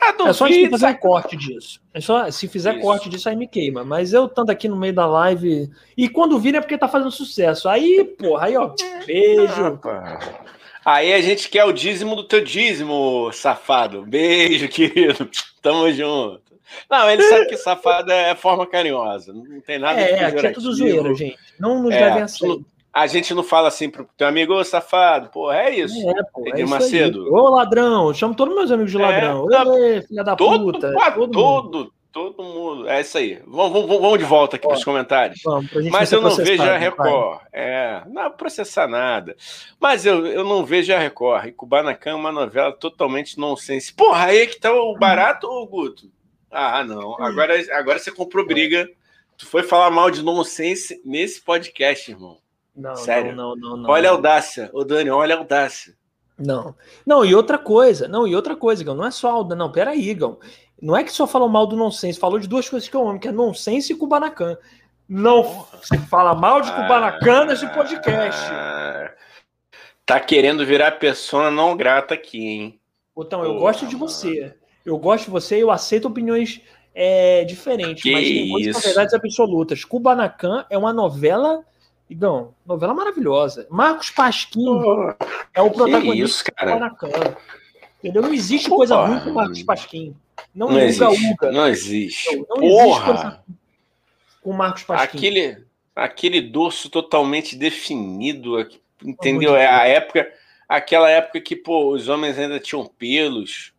Ah, 0.01 0.15
é 0.27 0.33
só 0.33 0.49
gente 0.49 0.71
fazer 0.71 0.95
corte 0.95 1.37
disso. 1.37 1.81
É 1.93 2.01
só, 2.01 2.31
se 2.31 2.49
fizer 2.49 2.75
Isso. 2.75 2.83
corte 2.83 3.09
disso, 3.09 3.29
aí 3.29 3.37
me 3.37 3.47
queima. 3.47 3.85
Mas 3.85 4.13
eu 4.13 4.27
tanto 4.27 4.51
aqui 4.51 4.69
no 4.69 4.77
meio 4.77 4.95
da 4.95 5.07
live. 5.07 5.71
E 5.97 6.09
quando 6.09 6.39
vir 6.39 6.55
é 6.55 6.61
porque 6.61 6.79
tá 6.79 6.89
fazendo 6.89 7.11
sucesso. 7.11 7.69
Aí, 7.69 8.05
porra, 8.19 8.47
aí, 8.47 8.57
ó, 8.57 8.75
beijo. 9.07 9.79
Ah, 9.85 10.19
aí 10.85 11.13
a 11.13 11.21
gente 11.21 11.49
quer 11.51 11.65
o 11.65 11.73
dízimo 11.73 12.17
do 12.17 12.25
teu 12.25 12.43
dízimo, 12.43 13.31
safado. 13.33 14.07
Beijo, 14.07 14.69
querido. 14.69 15.29
Tamo 15.61 15.93
junto. 15.93 16.51
Não, 16.89 17.11
ele 17.11 17.23
sabe 17.25 17.47
que 17.47 17.57
safado 17.57 18.11
é 18.11 18.35
forma 18.35 18.67
carinhosa. 18.67 19.33
Não 19.33 19.61
tem 19.61 19.79
nada 19.79 20.01
É, 20.01 20.25
aqui 20.25 20.47
é 20.47 20.51
tudo 20.51 20.73
zoeira, 20.73 21.13
gente. 21.15 21.37
Não 21.59 21.83
nos 21.83 21.93
é, 21.93 22.01
levem 22.01 22.23
a 22.23 22.29
sério. 22.29 22.65
A 22.93 23.07
gente 23.07 23.33
não 23.33 23.45
fala 23.45 23.69
assim 23.69 23.89
pro 23.89 24.09
teu 24.17 24.27
amigo, 24.27 24.53
ô 24.53 24.65
safado, 24.65 25.31
pô, 25.31 25.51
é 25.51 25.71
isso. 25.71 25.97
É, 26.11 26.23
pô, 26.33 26.45
é 26.47 26.65
Macedo. 26.67 27.25
Aí. 27.25 27.31
Ô 27.31 27.51
ladrão, 27.51 28.13
chamo 28.13 28.35
todos 28.35 28.55
meus 28.55 28.71
amigos 28.71 28.91
de 28.91 28.99
é, 28.99 29.01
ladrão. 29.01 29.47
É, 29.53 30.03
filha 30.03 30.25
da 30.25 30.35
todo, 30.35 30.73
puta. 30.73 30.93
Todo, 30.93 31.31
todo, 31.31 31.93
todo 32.11 32.43
mundo. 32.43 32.89
É 32.89 33.01
isso 33.01 33.17
aí. 33.17 33.41
Vamos, 33.47 33.73
vamos, 33.73 34.01
vamos 34.01 34.19
de 34.19 34.25
volta 34.25 34.57
aqui 34.57 34.67
para 34.67 34.77
os 34.77 34.85
comentários. 34.85 35.41
Vamos, 35.45 35.71
Mas 35.89 36.11
eu 36.11 36.21
não 36.21 36.35
vejo 36.35 36.63
a 36.65 36.77
Record. 36.77 37.41
É, 37.53 38.03
não 38.09 38.31
processar 38.33 38.89
nada. 38.89 39.37
Mas 39.79 40.05
eu, 40.05 40.27
eu 40.27 40.45
não 40.45 40.65
vejo 40.65 40.93
a 40.93 40.99
Record. 40.99 41.47
E 41.47 41.53
Kubanacan 41.53 42.11
é 42.11 42.15
uma 42.15 42.33
novela 42.33 42.73
totalmente 42.73 43.39
nonsense. 43.39 43.93
Porra, 43.95 44.27
aí 44.27 44.49
que 44.49 44.59
tá 44.59 44.73
o 44.73 44.97
barato, 44.99 45.47
ô 45.47 45.65
Guto? 45.67 46.11
Ah, 46.51 46.83
não. 46.83 47.15
Agora, 47.23 47.55
agora 47.79 47.99
você 48.01 48.11
comprou 48.11 48.45
briga. 48.45 48.89
Tu 49.39 49.47
foi 49.47 49.63
falar 49.63 49.91
mal 49.91 50.11
de 50.11 50.23
nonsense 50.23 51.01
nesse 51.05 51.41
podcast, 51.41 52.11
irmão. 52.11 52.39
Não, 52.81 52.97
Sério. 52.97 53.37
não, 53.37 53.55
não, 53.55 53.77
não. 53.77 53.91
Olha 53.91 54.09
a 54.09 54.13
audácia. 54.13 54.71
Ô, 54.73 54.83
Dani, 54.83 55.11
olha 55.11 55.35
a 55.35 55.39
audácia. 55.39 55.95
Não. 56.39 56.75
Não, 57.05 57.23
e 57.23 57.35
outra 57.35 57.59
coisa, 57.59 58.09
não, 58.09 58.27
e 58.27 58.35
outra 58.35 58.57
coisa, 58.57 58.83
Gão, 58.83 58.95
não 58.95 59.05
é 59.05 59.11
só 59.11 59.31
Alda, 59.31 59.55
não, 59.55 59.71
peraí, 59.71 60.15
Gão. 60.15 60.39
Não 60.81 60.97
é 60.97 61.05
que 61.05 61.13
só 61.13 61.27
falou 61.27 61.49
mal 61.49 61.67
do 61.67 61.77
nonsense, 61.77 62.19
falou 62.19 62.39
de 62.39 62.49
duas 62.49 62.67
coisas 62.67 62.89
que 62.89 62.97
eu 62.97 63.07
amo, 63.07 63.21
que 63.21 63.29
é 63.29 63.33
nonsense 63.33 63.93
e 63.93 63.97
Kubanacan. 63.97 64.57
Não 65.07 65.67
se 65.83 65.99
fala 66.07 66.35
mal 66.35 66.63
de 66.63 66.73
Kubanacan 66.73 67.43
ah, 67.43 67.45
nesse 67.45 67.69
podcast. 67.69 68.51
Tá 70.07 70.19
querendo 70.19 70.65
virar 70.65 70.93
pessoa 70.93 71.51
não 71.51 71.77
grata 71.77 72.15
aqui, 72.15 72.47
hein? 72.47 72.81
Então, 73.19 73.45
eu 73.45 73.59
gosto 73.59 73.87
de 73.87 73.95
você. 73.95 74.55
Eu 74.87 74.97
gosto 74.97 75.27
de 75.27 75.31
você 75.31 75.59
e 75.59 75.61
eu 75.61 75.71
aceito 75.71 76.09
opiniões 76.09 76.63
é, 76.95 77.45
diferentes, 77.45 78.03
que 78.03 78.13
mas 78.13 78.27
tem 78.27 78.49
muitas 78.49 78.83
verdades 78.83 79.13
absolutas. 79.13 79.85
Kubanacan 79.85 80.65
é 80.71 80.79
uma 80.79 80.93
novela 80.93 81.63
Igão, 82.11 82.53
novela 82.67 82.93
maravilhosa. 82.93 83.67
Marcos 83.71 84.11
Pasquim 84.11 84.69
oh, 84.69 85.15
é 85.55 85.63
o 85.63 85.71
protagonista 85.71 86.25
isso, 86.25 86.45
cara? 86.45 86.73
do 86.73 86.97
Kubanacan. 86.97 87.37
Entendeu? 87.99 88.23
Não 88.23 88.35
existe 88.35 88.69
coisa 88.69 88.97
ruim 88.97 89.21
com 89.21 89.31
Marcos 89.31 89.63
Pasquim. 89.63 90.17
Não, 90.53 90.71
não 90.71 90.81
existe. 90.81 91.33
Uga. 91.33 91.53
Não 91.53 91.69
existe. 91.69 92.37
Não, 92.37 92.47
não 92.49 92.57
Porra! 92.57 93.13
Existe 93.13 93.61
com 94.43 94.53
Marcos 94.53 94.83
Pasquim. 94.83 95.19
Aquele, 95.19 95.65
aquele 95.95 96.41
dorso 96.41 96.91
totalmente 96.91 97.55
definido, 97.55 98.67
entendeu? 99.05 99.55
É 99.55 99.69
a 99.69 99.87
época, 99.87 100.29
aquela 100.69 101.09
época 101.09 101.41
que 101.41 101.55
pô, 101.55 101.93
os 101.93 102.09
homens 102.09 102.39
ainda 102.39 102.59
tinham 102.59 102.87
pelos. 102.87 103.73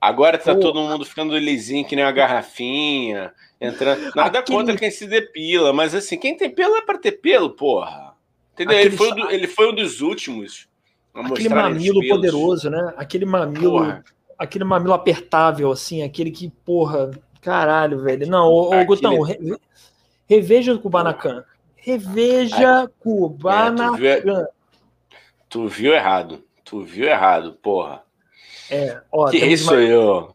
Agora 0.00 0.36
tá 0.36 0.52
Porra. 0.52 0.60
todo 0.60 0.80
mundo 0.80 1.04
ficando 1.04 1.36
lisinho 1.38 1.86
que 1.86 1.96
nem 1.96 2.04
uma 2.04 2.12
garrafinha, 2.12 3.32
entrando. 3.60 4.12
Nada 4.14 4.38
aquele... 4.38 4.58
contra 4.58 4.76
quem 4.76 4.90
se 4.90 5.06
depila, 5.06 5.72
mas 5.72 5.94
assim, 5.94 6.18
quem 6.18 6.36
tem 6.36 6.50
pelo 6.50 6.76
é 6.76 6.82
para 6.82 6.98
ter 6.98 7.12
pelo, 7.12 7.50
porra. 7.50 8.14
Entendeu? 8.54 8.76
Aquele... 8.76 8.88
Ele, 8.88 8.96
foi 8.96 9.14
do, 9.14 9.30
ele 9.30 9.46
foi 9.46 9.70
um 9.70 9.74
dos 9.74 10.00
últimos. 10.00 10.68
Aquele 11.12 11.48
mamilo 11.48 12.08
poderoso, 12.08 12.70
né? 12.70 12.94
Aquele 12.96 13.24
mamilo. 13.24 13.72
Porra 13.72 14.04
aquele 14.40 14.64
mamilo 14.64 14.94
apertável, 14.94 15.70
assim, 15.70 16.02
aquele 16.02 16.30
que, 16.30 16.48
porra, 16.48 17.10
caralho, 17.42 18.02
velho. 18.02 18.26
Não, 18.26 18.46
ô, 18.46 18.74
ô 18.74 18.84
Gutão, 18.86 19.20
re, 19.20 19.38
reveja 20.26 20.72
o 20.72 20.78
Kubanacan. 20.78 21.44
Reveja 21.76 22.80
Ai, 22.80 22.88
Kubanacan. 22.98 24.02
É, 24.02 24.20
tu, 24.20 24.24
viu, 24.24 24.46
tu 25.50 25.68
viu 25.68 25.92
errado. 25.92 26.42
Tu 26.64 26.82
viu 26.82 27.06
errado, 27.06 27.52
porra. 27.62 28.02
É, 28.70 29.02
ó. 29.12 29.28
Que 29.28 29.36
rei 29.36 29.58
sou 29.58 29.78
eu. 29.78 30.34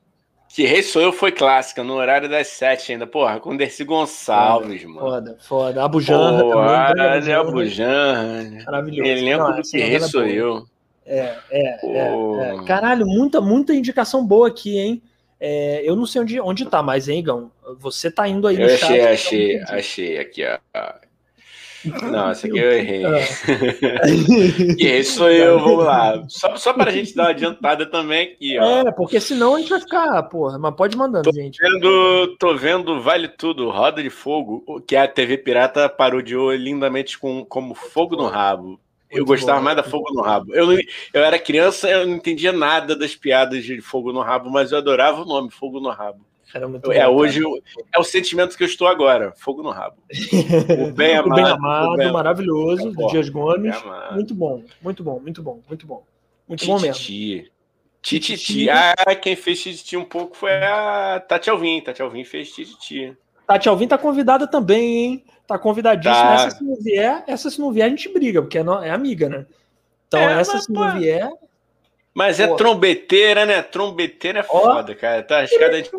Que 0.56 0.66
rei 0.66 0.82
sou 0.82 1.02
eu 1.02 1.12
foi 1.12 1.34
clássica, 1.34 1.84
no 1.84 1.96
horário 1.96 2.30
das 2.30 2.48
sete 2.48 2.94
ainda. 2.94 3.06
Porra, 3.06 3.42
com 3.42 3.58
Dercy 3.58 3.84
Gonçalves, 3.84 4.84
foda, 4.84 4.94
mano. 4.94 5.10
Foda, 5.10 5.38
foda. 5.42 5.84
Abujan. 5.84 6.42
Olha, 6.46 7.40
Abujan. 7.42 8.64
Maravilhoso. 8.66 9.12
Elenco 9.12 9.52
do 9.52 9.62
que 9.62 9.78
rei 9.78 10.00
sou 10.00 10.26
eu. 10.26 10.66
É, 11.06 11.36
é, 11.52 11.88
é, 11.90 12.56
é, 12.56 12.64
Caralho, 12.66 13.06
muita, 13.06 13.42
muita 13.42 13.74
indicação 13.74 14.26
boa 14.26 14.48
aqui, 14.48 14.80
hein? 14.80 15.02
É, 15.42 15.82
eu 15.84 15.94
não 15.94 16.06
sei 16.06 16.22
onde, 16.22 16.40
onde 16.40 16.66
tá, 16.66 16.82
mas, 16.82 17.10
hein, 17.10 17.22
Gão? 17.22 17.52
Você 17.80 18.10
tá 18.10 18.26
indo 18.26 18.48
aí 18.48 18.56
no 18.58 18.64
eu 18.64 18.78
chat. 18.78 19.02
Achei, 19.02 19.02
achei, 19.02 19.60
achei 19.64 20.20
aqui, 20.20 20.46
ó. 20.74 20.94
Não, 22.04 22.30
essa 22.32 22.48
aqui 22.48 22.58
eu 22.58 22.72
errei. 22.72 23.04
e 24.78 24.86
esse 24.86 25.12
sou 25.12 25.30
eu, 25.30 25.60
vamos 25.60 25.84
lá. 25.84 26.24
Só, 26.28 26.56
só 26.56 26.74
para 26.74 26.90
a 26.90 26.94
gente 26.94 27.16
dar 27.16 27.24
uma 27.24 27.30
adiantada 27.30 27.86
também 27.86 28.34
aqui, 28.34 28.58
ó. 28.60 28.64
É, 28.64 28.92
porque 28.92 29.20
senão 29.20 29.56
a 29.56 29.60
gente 29.60 29.70
vai 29.70 29.80
ficar, 29.80 30.24
porra, 30.24 30.58
mas 30.58 30.76
pode 30.76 30.98
mandando, 30.98 31.30
tô 31.30 31.36
gente. 31.36 31.58
Vendo, 31.60 32.36
tô 32.38 32.56
vendo 32.56 33.02
Vale 33.02 33.28
Tudo, 33.28 33.70
Roda 33.70 34.02
de 34.02 34.10
Fogo, 34.10 34.84
que 34.88 34.96
a 34.96 35.08
TV 35.08 35.38
Pirata 35.38 35.88
parodiou 35.90 36.54
lindamente 36.54 37.18
com, 37.18 37.46
como 37.46 37.76
Fogo 37.76 38.16
no 38.16 38.28
Rabo 38.28 38.80
eu 39.16 39.26
gostava 39.26 39.60
bom. 39.60 39.64
mais 39.64 39.78
da 39.78 39.84
Fogo 39.84 40.14
no 40.14 40.22
Rabo. 40.22 40.54
Eu, 40.54 40.72
eu 40.74 41.24
era 41.24 41.40
criança, 41.40 41.90
eu 41.90 42.06
não 42.06 42.16
entendia 42.16 42.52
nada 42.52 42.96
das 42.96 43.16
piadas 43.16 43.64
de 43.64 43.80
Fogo 43.82 44.12
no 44.12 44.22
Rabo, 44.22 44.50
mas 44.50 44.72
eu 44.72 44.78
adorava 44.78 45.22
o 45.22 45.26
nome 45.26 45.52
Fogo 45.52 45.80
no 45.80 45.90
Rabo. 45.90 46.26
Muito 46.70 46.92
é, 46.92 47.06
bom, 47.06 47.16
hoje 47.16 47.42
é 47.94 48.00
o 48.00 48.04
sentimento 48.04 48.56
que 48.56 48.64
eu 48.64 48.68
estou 48.68 48.88
agora, 48.88 49.34
fogo 49.36 49.64
no 49.64 49.72
rabo. 49.72 49.98
O 50.88 50.92
bem 50.94 51.16
amado, 51.16 51.32
o 51.32 51.36
bem 51.36 51.46
amado 51.46 51.94
o 51.94 51.98
bem 51.98 52.12
maravilhoso, 52.12 52.92
do 52.92 53.08
Dias 53.08 53.30
Gomes. 53.30 53.76
Muito 54.12 54.34
bom, 54.34 54.64
muito 54.82 55.04
bom, 55.04 55.20
muito 55.20 55.42
bom, 55.42 55.62
muito 55.68 55.88
bom. 55.88 56.04
Muito 56.48 56.66
bom 56.66 56.80
mesmo. 56.80 57.04
Tititi. 58.02 58.70
Ah, 58.70 59.16
quem 59.16 59.36
fez 59.36 59.62
Tititi 59.62 59.98
um 59.98 60.06
pouco 60.06 60.38
foi 60.38 60.54
a 60.54 61.20
Tati 61.28 61.50
Alvim. 61.50 61.82
Tati 61.82 62.04
Alvim 62.04 62.24
fez 62.24 62.52
Tititi. 62.52 63.18
Tati 63.48 63.68
Alvim 63.68 63.88
tá 63.88 63.98
convidada 63.98 64.46
também, 64.46 64.98
hein? 64.98 65.26
Tá 65.48 65.58
convidadíssima. 65.58 66.16
Tá. 66.16 66.34
Essa 66.36 66.52
se 66.52 66.64
não 66.64 66.76
vier, 66.76 67.24
essa 67.28 67.50
se 67.50 67.60
não 67.60 67.72
vier, 67.72 67.88
a 67.88 67.90
gente 67.90 68.14
briga, 68.14 68.44
porque 68.44 68.60
é, 68.60 68.62
é 68.84 68.92
amiga, 68.92 69.28
né? 69.28 69.46
Então, 70.08 70.20
é, 70.20 70.40
essa 70.40 70.60
se 70.60 70.72
não 70.72 71.00
vier. 71.00 71.28
Mas 72.16 72.40
é 72.40 72.48
trombeteira, 72.56 73.46
né? 73.46 73.62
Trombeteira 73.62 74.40
é 74.40 74.44
foda, 74.44 74.94
oh. 74.94 74.96
cara. 74.96 75.22
Tá, 75.22 75.40
a 75.40 75.46
gente. 75.46 75.92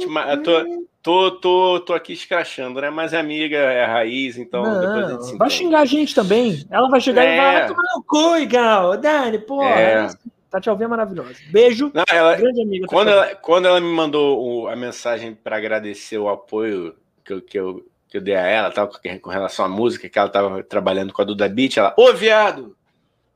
Tô, 0.43 0.65
tô, 1.03 1.31
tô, 1.33 1.81
tô 1.81 1.93
aqui 1.93 2.15
escrachando, 2.15 2.81
né? 2.81 2.89
Mas 2.89 3.13
é 3.13 3.19
amiga, 3.19 3.59
é 3.59 3.85
raiz, 3.85 4.39
então 4.39 4.63
não, 4.63 5.15
a 5.15 5.37
Vai 5.37 5.51
xingar 5.51 5.81
a 5.81 5.85
gente 5.85 6.15
também. 6.15 6.67
Ela 6.71 6.89
vai 6.89 7.03
chegar 7.03 7.23
é. 7.23 7.35
e 7.35 7.37
vai 7.37 7.67
tomar 7.69 7.83
no 7.95 8.03
cu, 8.03 8.37
Igual. 8.39 8.97
Dani, 8.97 9.39
pô. 9.39 9.63
É. 9.63 10.09
Tati 10.51 10.71
Alvim 10.71 10.85
é 10.85 10.89
maravilhosa. 10.89 11.35
Beijo. 11.51 11.91
Não, 11.93 12.05
ela, 12.09 12.35
grande 12.35 12.63
amiga. 12.63 12.87
Quando 12.87 13.09
ela, 13.11 13.35
quando 13.35 13.67
ela 13.67 13.79
me 13.79 13.93
mandou 13.93 14.43
o, 14.43 14.69
a 14.69 14.75
mensagem 14.75 15.35
para 15.35 15.59
agradecer 15.59 16.17
o 16.17 16.31
apoio 16.31 16.95
que 17.23 17.33
eu, 17.35 17.43
que 17.43 17.59
eu 17.59 17.85
que 18.09 18.17
eu 18.17 18.21
dei 18.21 18.37
a 18.37 18.47
ela, 18.47 18.71
tal, 18.71 18.89
com 19.21 19.31
relação 19.31 19.65
à 19.65 19.69
música, 19.69 20.09
que 20.09 20.19
ela 20.19 20.29
tava 20.29 20.63
trabalhando 20.63 21.13
com 21.13 21.21
a 21.21 21.25
Duda 21.25 21.49
Beat, 21.49 21.77
ela, 21.77 21.93
ô 21.99 22.13
viado! 22.13 22.77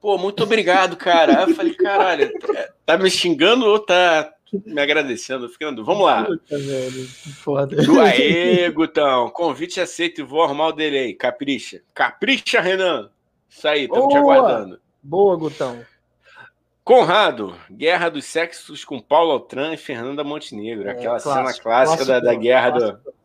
Pô, 0.01 0.17
muito 0.17 0.43
obrigado, 0.43 0.97
cara. 0.97 1.39
Aí 1.45 1.51
eu 1.51 1.55
falei, 1.55 1.75
caralho, 1.75 2.31
tá 2.87 2.97
me 2.97 3.11
xingando 3.11 3.67
ou 3.67 3.79
tá 3.79 4.33
me 4.65 4.81
agradecendo? 4.81 5.49
Ficando, 5.49 5.85
vamos 5.85 6.07
lá. 6.07 6.25
Puta, 6.25 6.59
velho, 6.59 7.07
foda. 7.07 7.77
Aê, 8.05 8.71
Gutão, 8.71 9.31
convite 9.31 9.81
aceito 9.81 10.21
e 10.21 10.25
vou 10.25 10.43
arrumar 10.43 10.69
o 10.69 10.73
dele 10.73 10.99
aí, 10.99 11.15
capricha. 11.15 11.83
Capricha, 11.93 12.61
Renan! 12.61 13.11
Isso 13.49 13.69
aí, 13.69 13.85
estamos 13.85 14.09
te 14.09 14.17
aguardando. 14.17 14.81
Boa, 15.03 15.37
Gutão. 15.37 15.85
Conrado, 16.83 17.55
Guerra 17.71 18.09
dos 18.09 18.25
Sexos 18.25 18.85
com 18.85 19.01
Paulo 19.01 19.33
Altran 19.33 19.75
e 19.75 19.77
Fernanda 19.77 20.25
Montenegro. 20.25 20.89
É, 20.89 20.93
aquela 20.93 21.21
clássico, 21.21 21.33
cena 21.33 21.63
clássica 21.63 22.05
clássico, 22.05 22.05
da, 22.07 22.21
da 22.21 22.35
guerra 22.35 22.73
clássico. 22.73 22.99
do 23.05 23.21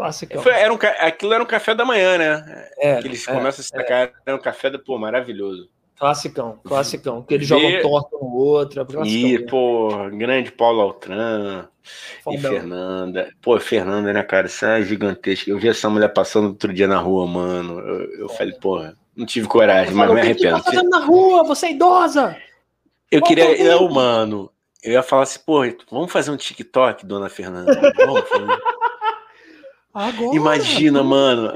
Clássico. 0.00 0.40
Foi, 0.40 0.52
era 0.52 0.72
um, 0.72 0.78
aquilo 0.98 1.34
era 1.34 1.42
um 1.42 1.46
café 1.46 1.74
da 1.74 1.84
manhã, 1.84 2.16
né? 2.16 2.68
É, 2.78 3.02
que 3.02 3.08
eles 3.08 3.26
é, 3.28 3.32
começam 3.32 3.60
a 3.60 3.64
se 3.64 3.70
tacar, 3.70 4.08
é. 4.08 4.12
era 4.24 4.36
um 4.36 4.40
café 4.40 4.70
da, 4.70 4.78
pô, 4.78 4.96
maravilhoso. 4.98 5.68
Classicão, 6.00 6.58
classicão. 6.64 7.22
Que 7.22 7.34
eles 7.34 7.46
jogam 7.46 7.82
torto 7.82 8.16
no 8.18 8.34
outro. 8.34 8.80
É 8.80 9.06
e, 9.06 9.38
pô, 9.44 9.90
grande 10.10 10.50
Paulo 10.50 10.80
Altran 10.80 11.68
e 12.26 12.38
Fernanda. 12.38 13.28
Pô, 13.42 13.60
Fernanda, 13.60 14.10
né, 14.10 14.22
cara? 14.22 14.46
Isso 14.46 14.64
é 14.64 14.82
gigantesca. 14.82 15.50
Eu 15.50 15.58
vi 15.58 15.68
essa 15.68 15.90
mulher 15.90 16.08
passando 16.08 16.48
outro 16.48 16.72
dia 16.72 16.88
na 16.88 16.98
rua, 16.98 17.26
mano. 17.26 17.78
Eu, 17.80 18.20
eu 18.20 18.26
é. 18.30 18.34
falei, 18.34 18.54
porra, 18.54 18.96
não 19.14 19.26
tive 19.26 19.46
coragem, 19.46 19.92
mas 19.94 20.10
me 20.10 20.20
arrependo. 20.20 20.56
O 20.56 20.64
que 20.64 20.72
tá 20.72 20.82
na 20.82 21.04
rua? 21.04 21.44
Você 21.44 21.66
é 21.66 21.72
idosa! 21.72 22.34
Eu 23.10 23.20
Volta 23.20 23.34
queria, 23.34 23.62
eu, 23.62 23.86
mano, 23.90 24.50
eu 24.82 24.92
ia 24.92 25.02
falar 25.02 25.24
assim, 25.24 25.40
pô, 25.44 25.60
vamos 25.90 26.10
fazer 26.10 26.30
um 26.30 26.36
TikTok, 26.38 27.04
dona 27.04 27.28
Fernanda. 27.28 27.78
Vamos, 27.94 28.26
Fernanda. 28.26 28.62
Agora, 29.92 30.34
Imagina, 30.34 31.02
mano, 31.02 31.52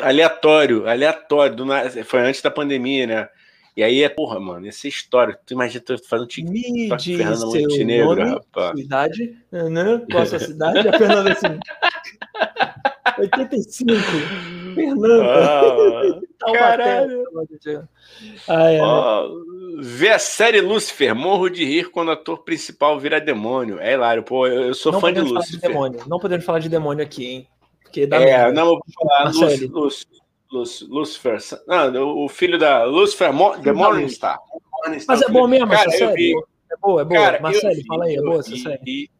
aleatório, 0.00 0.88
aleatório, 0.88 1.56
do, 1.56 1.66
foi 2.06 2.20
antes 2.20 2.40
da 2.40 2.50
pandemia, 2.50 3.06
né? 3.06 3.28
E 3.76 3.82
aí 3.82 4.02
é, 4.02 4.08
porra, 4.08 4.38
mano, 4.38 4.66
essa 4.66 4.86
história. 4.86 5.38
Tu 5.46 5.54
imagina 5.54 5.82
tu 5.84 5.96
fazendo 6.06 6.28
TikTok 6.28 6.88
com 6.88 6.98
Fernanda 6.98 7.46
Montenegro, 7.46 8.16
nome, 8.16 8.30
rapaz. 8.30 8.80
Cidade, 8.80 9.36
né? 9.50 10.02
Qual 10.10 10.22
a 10.22 10.26
sua 10.26 10.38
cidade? 10.38 10.88
A 10.88 10.98
Fernanda 10.98 11.32
assim. 11.32 11.58
85. 13.18 13.92
Fernanda. 14.74 16.22
Ah, 16.42 16.52
caralho. 16.52 17.24
Ai, 18.48 18.80
oh, 18.80 19.44
vê 19.80 20.10
a 20.10 20.18
série 20.18 20.60
Lúcifer. 20.60 21.14
Morro 21.14 21.48
de 21.48 21.64
rir 21.64 21.90
quando 21.90 22.08
o 22.08 22.12
ator 22.12 22.38
principal 22.38 22.98
vira 22.98 23.20
demônio. 23.20 23.78
É 23.78 23.92
hilário. 23.92 24.22
Pô, 24.22 24.46
eu, 24.46 24.68
eu 24.68 24.74
sou 24.74 24.92
não 24.92 25.00
fã 25.00 25.12
de 25.12 25.20
Lúcifer. 25.20 25.60
De 25.60 25.68
demônio. 25.68 26.00
Não 26.06 26.18
podemos 26.18 26.44
falar 26.44 26.58
de 26.58 26.68
demônio 26.68 27.04
aqui, 27.04 27.26
hein? 27.26 27.48
Porque 27.82 28.06
dá 28.06 28.16
é, 28.16 28.50
não, 28.50 28.62
eu 28.62 28.68
vou 28.70 28.82
falar, 28.94 29.30
Lúcio, 29.30 30.08
Lucifer. 30.52 31.38
Não, 31.66 32.24
o 32.24 32.28
filho 32.28 32.58
da 32.58 32.84
Lucifer, 32.84 33.32
Mo, 33.32 33.58
The 33.60 33.72
Morningstar. 33.72 34.38
Mas 35.06 35.22
é 35.22 35.28
bom 35.28 35.46
mesmo 35.46 35.68
cara, 35.68 35.88
essa 35.88 35.98
série? 35.98 36.34
É 36.70 36.76
boa, 36.76 37.02
é 37.02 37.04
boa. 37.04 37.20
Cara, 37.20 37.40
Marcelo, 37.40 37.74
vi, 37.74 37.86
fala 37.86 38.04
aí, 38.04 38.16
é 38.16 38.20
boa 38.20 38.40
essa 38.40 38.56
série. 38.56 39.10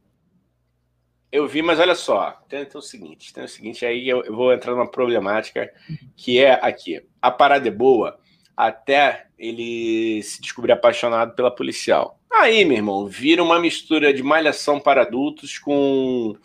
Eu 1.31 1.49
vi, 1.49 1.63
mas 1.63 1.81
olha 1.81 1.95
só, 1.95 2.33
tem, 2.47 2.63
tem, 2.65 2.79
o 2.79 2.83
seguinte, 2.83 3.33
tem 3.33 3.45
o 3.45 3.49
seguinte, 3.49 3.87
aí 3.87 4.07
eu, 4.07 4.23
eu 4.23 4.37
vou 4.37 4.53
entrar 4.53 4.73
numa 4.73 4.91
problemática 4.91 5.73
que 6.15 6.39
é 6.39 6.59
aqui. 6.63 7.03
A 7.23 7.31
parada 7.31 7.67
é 7.67 7.71
boa 7.71 8.19
até 8.55 9.29
ele 9.39 10.23
se 10.23 10.43
descobrir 10.43 10.73
apaixonado 10.73 11.35
pela 11.35 11.51
policial. 11.51 12.19
Aí, 12.31 12.65
meu 12.65 12.77
irmão, 12.77 13.07
vira 13.07 13.43
uma 13.43 13.59
mistura 13.59 14.13
de 14.13 14.23
malhação 14.23 14.79
para 14.79 15.03
adultos 15.03 15.59
com 15.59 16.37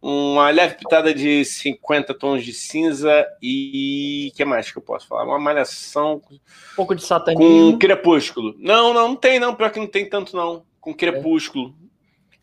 uma 0.00 0.48
leve 0.50 0.76
pitada 0.76 1.12
de 1.12 1.44
50 1.44 2.14
tons 2.14 2.44
de 2.44 2.52
cinza 2.52 3.26
e 3.42 4.32
que 4.36 4.44
mais 4.44 4.70
que 4.70 4.78
eu 4.78 4.82
posso 4.82 5.08
falar? 5.08 5.24
Uma 5.24 5.38
malhação 5.38 6.22
um 6.30 6.38
pouco 6.76 6.94
de 6.94 7.02
satanismo 7.02 7.72
com 7.72 7.78
crepúsculo. 7.78 8.54
Não, 8.58 8.94
não, 8.94 9.08
não 9.08 9.16
tem 9.16 9.40
não, 9.40 9.54
pior 9.54 9.70
que 9.70 9.80
não 9.80 9.86
tem 9.86 10.08
tanto 10.08 10.36
não, 10.36 10.62
com 10.80 10.94
crepúsculo. 10.94 11.74
É. 11.84 11.88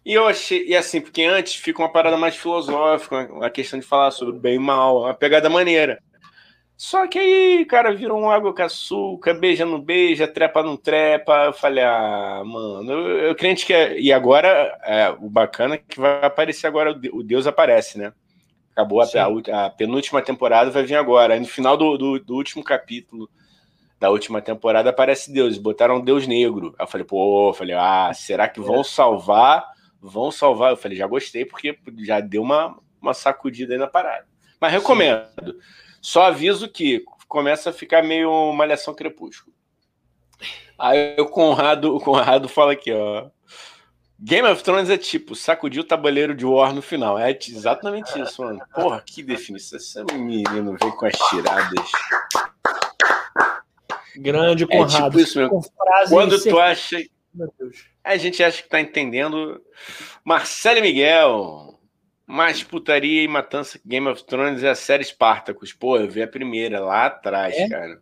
E 0.06 0.14
eu 0.14 0.28
achei, 0.28 0.68
e 0.68 0.76
assim, 0.76 1.02
porque 1.02 1.24
antes 1.24 1.56
fica 1.56 1.82
uma 1.82 1.92
parada 1.92 2.16
mais 2.16 2.36
filosófica, 2.36 3.28
uma 3.32 3.50
questão 3.50 3.80
de 3.80 3.86
falar 3.86 4.12
sobre 4.12 4.38
bem 4.38 4.56
e 4.56 4.60
mal, 4.60 5.02
uma 5.02 5.16
pegada 5.16 5.50
maneira. 5.50 6.00
Só 6.78 7.08
que 7.08 7.18
aí, 7.18 7.66
cara, 7.66 7.94
virou 7.94 8.20
um 8.20 8.30
água 8.30 8.54
com 8.54 8.62
açúcar, 8.62 9.34
beija 9.34 9.66
não 9.66 9.80
beija, 9.80 10.28
trepa 10.28 10.62
não 10.62 10.76
trepa. 10.76 11.46
Eu 11.46 11.54
falei, 11.54 11.84
ah, 11.84 12.44
mano, 12.46 12.92
eu, 12.92 13.18
eu 13.30 13.36
crente 13.36 13.66
que. 13.66 13.74
É... 13.74 14.00
E 14.00 14.12
agora, 14.12 14.78
é, 14.84 15.10
o 15.10 15.30
bacana 15.30 15.76
é 15.76 15.78
que 15.78 16.00
vai 16.00 16.26
aparecer 16.26 16.68
agora, 16.68 16.92
o 17.14 17.24
Deus 17.24 17.48
aparece, 17.48 17.98
né? 17.98 18.12
Acabou 18.74 19.02
a, 19.02 19.06
a, 19.06 19.66
a, 19.66 19.70
penúltima 19.70 20.22
temporada, 20.22 20.70
vai 20.70 20.84
vir 20.84 20.96
agora. 20.96 21.34
Aí 21.34 21.40
no 21.40 21.48
final 21.48 21.78
do, 21.78 21.98
do, 21.98 22.20
do, 22.20 22.36
último 22.36 22.62
capítulo 22.62 23.30
da 23.98 24.10
última 24.10 24.42
temporada 24.42 24.90
aparece 24.90 25.32
Deus, 25.32 25.58
botaram 25.58 26.02
Deus 26.02 26.28
negro. 26.28 26.76
Aí 26.78 26.84
eu 26.84 26.88
falei, 26.90 27.08
pô, 27.08 27.50
eu 27.52 27.54
falei, 27.54 27.74
ah, 27.74 28.12
será 28.14 28.50
que 28.50 28.60
vão 28.60 28.84
salvar? 28.84 29.66
Vão 30.02 30.30
salvar? 30.30 30.72
Eu 30.72 30.78
falei, 30.78 30.98
já 30.98 31.08
gostei, 31.08 31.46
porque 31.46 31.80
já 32.00 32.20
deu 32.20 32.42
uma, 32.42 32.78
uma 33.02 33.14
sacudida 33.14 33.74
aí 33.74 33.80
na 33.80 33.88
parada. 33.88 34.26
Mas 34.60 34.74
recomendo. 34.74 35.26
Sim. 35.42 35.85
Só 36.06 36.26
aviso 36.26 36.70
que 36.70 37.04
começa 37.28 37.72
a 37.72 37.74
ficar 37.74 38.04
meio 38.04 38.54
malhação 38.54 38.94
crepúsculo. 38.94 39.52
Aí 40.78 41.20
o 41.20 41.26
Conrado, 41.26 41.96
o 41.96 42.00
Conrado 42.00 42.48
fala 42.48 42.74
aqui, 42.74 42.94
ó. 42.94 43.32
Game 44.20 44.48
of 44.48 44.64
Thrones 44.64 44.92
é 44.92 45.00
tipo, 45.00 45.34
sacudir 45.34 45.82
o 45.82 45.84
tabuleiro 45.84 46.36
de 46.36 46.46
War 46.46 46.76
no 46.76 46.82
final. 46.84 47.18
É 47.18 47.32
exatamente 47.32 48.22
isso, 48.22 48.44
mano. 48.44 48.62
Porra, 48.76 49.02
que 49.04 49.24
definição. 49.24 49.80
Esse 49.80 50.04
menino 50.14 50.78
vem 50.80 50.92
com 50.92 51.08
as 51.08 51.18
tiradas. 51.28 51.92
Grande 54.16 54.68
Conrado. 54.68 55.08
É 55.08 55.10
tipo 55.10 55.20
isso 55.20 55.40
mesmo. 55.40 55.60
Quando 56.08 56.40
tu 56.40 56.60
acha. 56.60 57.04
A 58.04 58.16
gente 58.16 58.44
acha 58.44 58.62
que 58.62 58.70
tá 58.70 58.80
entendendo. 58.80 59.60
Marcelo 60.24 60.82
Miguel. 60.82 61.75
Mais 62.28 62.64
putaria 62.64 63.24
e 63.24 63.28
matança 63.28 63.78
que 63.78 63.88
Game 63.88 64.08
of 64.08 64.24
Thrones 64.24 64.64
é 64.64 64.70
a 64.70 64.76
série 64.76 65.04
Spartacus. 65.04 65.74
Pô, 65.74 65.98
eu 65.98 66.10
vi 66.10 66.24
a 66.24 66.28
primeira 66.28 66.80
lá 66.80 67.06
atrás, 67.06 67.56
é? 67.56 67.70
cara. 67.70 68.00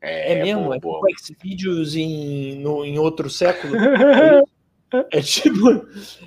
É, 0.00 0.32
é 0.32 0.42
mesmo? 0.42 0.72
É 0.72 0.76
tipo 0.76 1.08
X-Videos 1.10 1.96
em, 1.96 2.56
no, 2.56 2.84
em 2.84 2.98
outro 2.98 3.30
século? 3.30 3.74
é 5.10 5.20
tipo. 5.20 5.86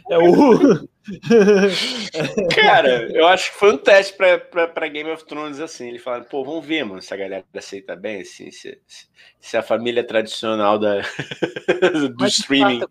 É 0.10 0.18
o. 0.18 0.88
Cara, 2.53 3.10
eu 3.14 3.26
acho 3.27 3.52
que 3.52 3.57
foi 3.57 3.73
um 3.73 3.77
teste 3.77 4.14
pra, 4.18 4.38
pra, 4.38 4.68
pra 4.68 4.88
Game 4.88 5.10
of 5.10 5.26
Thrones 5.26 5.60
assim. 5.60 5.88
Ele 5.88 5.99
falaram, 5.99 6.26
pô, 6.26 6.44
vamos 6.44 6.65
ver, 6.65 6.84
mano, 6.84 7.02
se 7.02 7.14
a 7.14 7.18
galera 7.18 7.45
aceita 7.56 7.95
bem, 7.95 8.22
assim, 8.22 8.52
se, 8.52 8.77
se 9.39 9.56
a 9.56 9.64
família 9.64 10.03
tradicional 10.03 10.77
da, 10.77 10.98
do 12.10 12.15
Mas 12.19 12.34
streaming. 12.38 12.81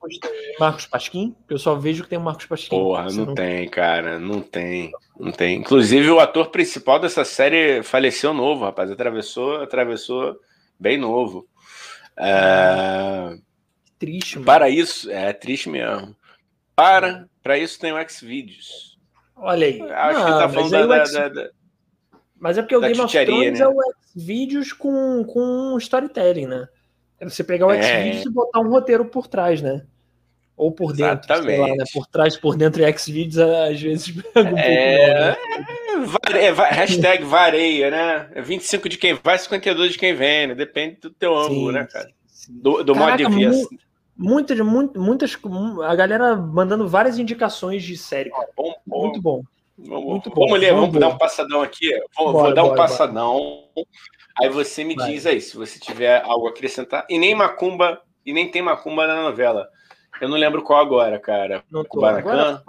Marcos 0.58 0.86
Pasquim? 0.86 1.36
Eu 1.48 1.58
só 1.58 1.74
vejo 1.74 2.04
que 2.04 2.08
tem 2.08 2.18
o 2.18 2.22
Marcos 2.22 2.46
Pasquim. 2.46 2.70
Porra, 2.70 3.04
não, 3.10 3.26
não 3.26 3.34
tem, 3.34 3.68
cara, 3.68 4.18
não 4.18 4.40
tem. 4.40 4.92
Não 5.18 5.32
tem. 5.32 5.58
Inclusive, 5.58 6.10
o 6.10 6.20
ator 6.20 6.50
principal 6.50 6.98
dessa 6.98 7.24
série 7.24 7.82
faleceu 7.82 8.32
novo, 8.32 8.64
rapaz. 8.64 8.90
Atravessou, 8.90 9.62
atravessou 9.62 10.36
bem 10.78 10.96
novo. 10.96 11.46
É... 12.18 13.36
Triste, 13.98 14.36
mano. 14.36 14.46
Para 14.46 14.68
isso, 14.68 15.10
é 15.10 15.32
triste 15.32 15.68
mesmo. 15.68 16.14
Para, 16.74 17.26
para 17.42 17.58
isso 17.58 17.80
tem 17.80 17.92
o 17.92 18.08
Xvideos. 18.08 18.98
Olha 19.34 19.66
aí. 19.66 19.80
Acho 19.80 20.18
não, 20.18 20.26
que 20.26 20.32
tá 20.32 20.48
falando 20.48 20.88
da, 20.88 20.98
X... 20.98 21.12
da, 21.12 21.28
da, 21.28 21.50
Mas 22.38 22.58
é 22.58 22.62
porque 22.62 22.76
o 22.76 22.80
Game 22.80 23.00
of 23.00 23.24
Thrones 23.24 23.58
né? 23.58 23.64
é 23.64 23.68
o 23.68 23.76
Xvideos 24.12 24.72
com, 24.72 25.24
com 25.24 25.76
storytelling, 25.78 26.46
né? 26.46 26.68
É 27.18 27.24
você 27.24 27.42
pegar 27.42 27.66
o 27.66 27.72
é. 27.72 27.82
Xvideos 27.82 28.26
e 28.26 28.30
botar 28.30 28.60
um 28.60 28.68
roteiro 28.68 29.06
por 29.06 29.26
trás, 29.26 29.62
né? 29.62 29.86
Ou 30.54 30.72
por 30.72 30.92
dentro, 30.92 31.32
Exatamente. 31.32 31.60
Lá, 31.60 31.68
né? 31.68 31.84
Por 31.92 32.06
trás, 32.06 32.36
por 32.36 32.56
dentro 32.56 32.82
e 32.82 32.98
Xvideos, 32.98 33.38
às 33.38 33.80
vezes 33.80 34.10
pega 34.34 34.54
um 34.54 34.58
é... 34.58 35.34
pouco. 35.34 36.32
Né? 36.32 36.44
é, 36.44 36.50
hashtag 36.50 37.24
vareia, 37.24 37.90
né? 37.90 38.42
25 38.42 38.88
de 38.88 38.98
quem 38.98 39.14
vai, 39.14 39.38
52 39.38 39.92
de 39.92 39.98
quem 39.98 40.14
vem, 40.14 40.48
né? 40.48 40.54
Depende 40.54 40.96
do 41.00 41.10
teu 41.10 41.34
ângulo, 41.36 41.68
sim, 41.68 41.72
né, 41.72 41.86
cara? 41.90 42.08
Do, 42.48 42.82
do 42.84 42.94
Caraca, 42.94 43.28
modo 43.28 43.38
de 43.38 43.48
vista 43.48 43.85
muitas, 44.16 44.58
muitas, 44.60 45.38
a 45.84 45.94
galera 45.94 46.36
mandando 46.36 46.88
várias 46.88 47.18
indicações 47.18 47.82
de 47.82 47.96
série. 47.96 48.30
Bom, 48.56 48.74
bom. 48.86 49.02
Muito 49.02 49.22
bom. 49.22 49.42
Muito 49.78 50.30
bom. 50.30 50.46
Vamos 50.46 50.58
ler, 50.58 50.72
vamos, 50.72 50.86
vamos 50.88 51.00
dar 51.00 51.08
um 51.08 51.18
passadão 51.18 51.62
aqui. 51.62 51.90
Vou, 52.16 52.32
bora, 52.32 52.46
vou 52.46 52.54
dar 52.54 52.64
um 52.64 52.68
bora, 52.68 52.78
passadão. 52.78 53.68
Bora. 53.74 53.86
Aí 54.40 54.48
você 54.48 54.84
me 54.84 54.94
Vai. 54.94 55.10
diz 55.10 55.26
aí, 55.26 55.40
se 55.40 55.56
você 55.56 55.78
tiver 55.78 56.22
algo 56.22 56.46
a 56.46 56.50
acrescentar. 56.50 57.06
E 57.08 57.18
nem 57.18 57.34
Macumba, 57.34 58.00
e 58.24 58.32
nem 58.32 58.50
tem 58.50 58.62
Macumba 58.62 59.06
na 59.06 59.22
novela. 59.22 59.68
Eu 60.20 60.28
não 60.28 60.36
lembro 60.36 60.62
qual 60.62 60.80
agora, 60.80 61.18
cara. 61.18 61.62
Não. 61.70 61.80
Agora, 61.80 62.62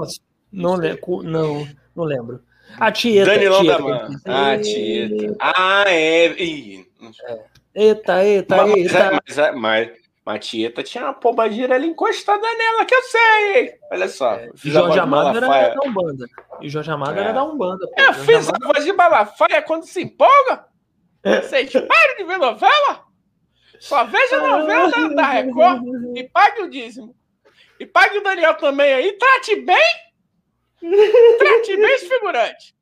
não, 0.51 0.75
lembro, 0.75 1.23
não, 1.23 1.67
não 1.95 2.03
lembro. 2.03 2.41
A 2.77 2.91
Tieta. 2.91 3.31
Danilão 3.31 3.61
Tieta, 3.61 3.77
da 3.77 3.83
Man. 3.83 4.09
Ah, 4.25 4.57
Tieta. 4.57 5.35
Ah, 5.39 5.83
é. 5.87 6.27
Ih. 6.41 6.85
é. 7.25 7.39
Eita, 7.73 8.25
eita, 8.25 8.57
mas, 8.57 8.75
eita. 8.75 9.11
Mas, 9.11 9.37
mas, 9.37 9.55
mas, 9.55 9.91
Matieta 10.27 10.83
tinha 10.83 11.05
uma 11.05 11.13
pombagira 11.13 11.75
ali 11.75 11.87
encostada 11.87 12.41
nela, 12.41 12.83
que 12.83 12.93
eu 12.93 13.01
sei. 13.03 13.75
Olha 13.89 14.09
só. 14.09 14.33
É, 14.33 14.49
Jorge 14.55 14.99
Amado 14.99 15.37
era 15.37 15.69
da 15.69 15.81
Umbanda. 15.85 16.25
E 16.59 16.67
Jorge 16.67 16.91
Amado 16.91 17.17
é. 17.17 17.21
era 17.21 17.31
da 17.31 17.45
Umbanda. 17.45 17.87
Pô. 17.87 17.93
Eu 17.97 18.13
Jorge 18.13 18.25
fiz 18.25 18.49
Amado... 18.49 18.63
a 18.65 18.73
voz 18.73 18.83
de 18.83 18.91
Malafaia 18.91 19.61
quando 19.61 19.85
se 19.85 20.01
empolga. 20.01 20.65
Vocês 21.23 21.71
param 21.71 22.17
de 22.17 22.25
ver 22.25 22.37
novela? 22.39 23.05
Só 23.79 24.03
veja 24.03 24.41
novela 24.41 24.91
da, 24.91 25.07
da 25.07 25.27
Record 25.27 25.81
e 26.13 26.23
pague 26.25 26.63
o 26.63 26.69
dízimo. 26.69 27.15
E 27.79 27.85
pague 27.85 28.17
o 28.17 28.23
Daniel 28.23 28.55
também 28.55 28.91
aí. 28.91 29.13
Trate 29.13 29.55
bem. 29.61 29.77
Trate 31.39 31.77
bem 31.77 31.95
esse 31.95 32.09
figurante. 32.09 32.75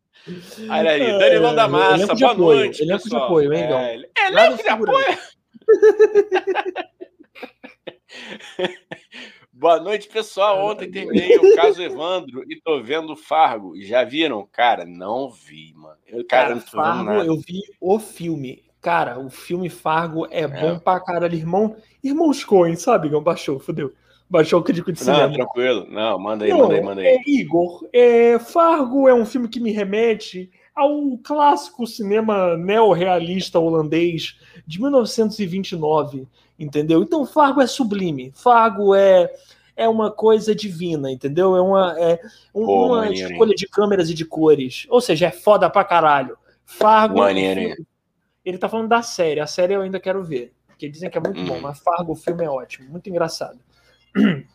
Olha 0.68 0.90
aí, 0.90 1.20
Danilão 1.20 1.54
da 1.54 1.68
Massa, 1.68 2.16
boa 2.16 2.32
apoio, 2.32 2.60
noite. 2.60 2.82
Elenco 2.82 3.04
pessoal. 3.04 3.22
de 3.22 3.26
apoio, 3.28 3.54
hein, 3.54 3.68
Gão? 3.68 3.80
É, 3.80 4.28
elenco 4.30 4.64
de 4.64 4.70
apoio. 4.70 5.18
Boa 9.58 9.80
noite, 9.80 10.10
pessoal. 10.10 10.66
Ontem 10.66 10.92
terminei 10.92 11.38
o 11.38 11.56
caso 11.56 11.82
Evandro 11.82 12.44
e 12.50 12.60
tô 12.60 12.82
vendo 12.82 13.16
Fargo. 13.16 13.80
Já 13.82 14.04
viram? 14.04 14.48
Cara, 14.52 14.86
não 14.86 15.30
vi, 15.30 15.74
mano. 15.74 15.96
Eu, 16.06 16.26
cara, 16.26 16.50
cara 16.50 16.60
Fargo, 16.60 17.12
eu 17.12 17.38
vi 17.38 17.62
o 17.80 17.98
filme. 17.98 18.64
Cara, 18.82 19.18
o 19.18 19.30
filme 19.30 19.70
Fargo 19.70 20.28
é, 20.30 20.42
é. 20.42 20.48
bom 20.48 20.78
pra 20.78 21.00
caralho. 21.00 21.34
Irmão, 21.34 21.76
irmãos 22.04 22.44
Coen, 22.44 22.76
sabe? 22.76 23.10
Não 23.10 23.24
baixou, 23.24 23.60
fodeu. 23.60 23.94
Baixou 24.30 24.60
o 24.60 24.64
crítico 24.64 24.92
de 24.92 25.00
cinema. 25.00 25.28
Não, 25.28 25.34
tranquilo. 25.34 25.88
Não, 25.90 26.20
manda 26.20 26.46
aí, 26.46 26.52
não, 26.52 26.60
manda 26.60 26.76
aí, 26.76 26.84
manda 26.84 27.02
aí. 27.02 27.08
É, 27.08 27.22
Igor, 27.26 27.88
é, 27.94 28.38
Fargo 28.40 29.08
é 29.08 29.14
um 29.14 29.26
filme 29.26 29.48
que 29.48 29.60
me 29.60 29.72
remete 29.72 30.52
ao 30.76 31.18
clássico 31.24 31.88
cinema 31.88 32.58
neorrealista 32.58 33.60
holandês 33.60 34.38
de 34.68 34.82
1929 34.82 36.28
entendeu? 36.58 37.02
Então 37.02 37.26
Fargo 37.26 37.62
é 37.62 37.68
sublime, 37.68 38.32
Fargo 38.36 38.96
é 38.96 39.32
é 39.78 39.90
uma 39.90 40.10
coisa 40.10 40.56
divina, 40.56 41.12
entendeu? 41.12 41.56
É 41.56 41.62
uma, 41.62 42.00
é 42.00 42.20
uma 42.54 43.12
escolha 43.12 43.54
de 43.54 43.68
câmeras 43.68 44.10
e 44.10 44.14
de 44.14 44.24
cores. 44.24 44.88
Ou 44.90 45.02
seja, 45.02 45.28
é 45.28 45.32
foda 45.32 45.70
pra 45.70 45.84
caralho. 45.84 46.38
Fargo. 46.66 47.20
Maneiro. 47.20 47.86
Ele 48.46 48.58
tá 48.58 48.70
falando 48.70 48.88
da 48.88 49.02
série. 49.02 49.42
A 49.42 49.48
série 49.48 49.74
eu 49.74 49.82
ainda 49.82 50.00
quero 50.00 50.24
ver. 50.24 50.54
Porque 50.68 50.88
dizem 50.88 51.10
que 51.10 51.18
é 51.18 51.22
muito 51.22 51.42
hum. 51.42 51.46
bom, 51.46 51.60
mas 51.60 51.80
Fargo, 51.80 52.14
o 52.14 52.16
filme 52.16 52.46
é 52.46 52.50
ótimo. 52.50 52.90
Muito 52.90 53.10
engraçado. 53.10 53.60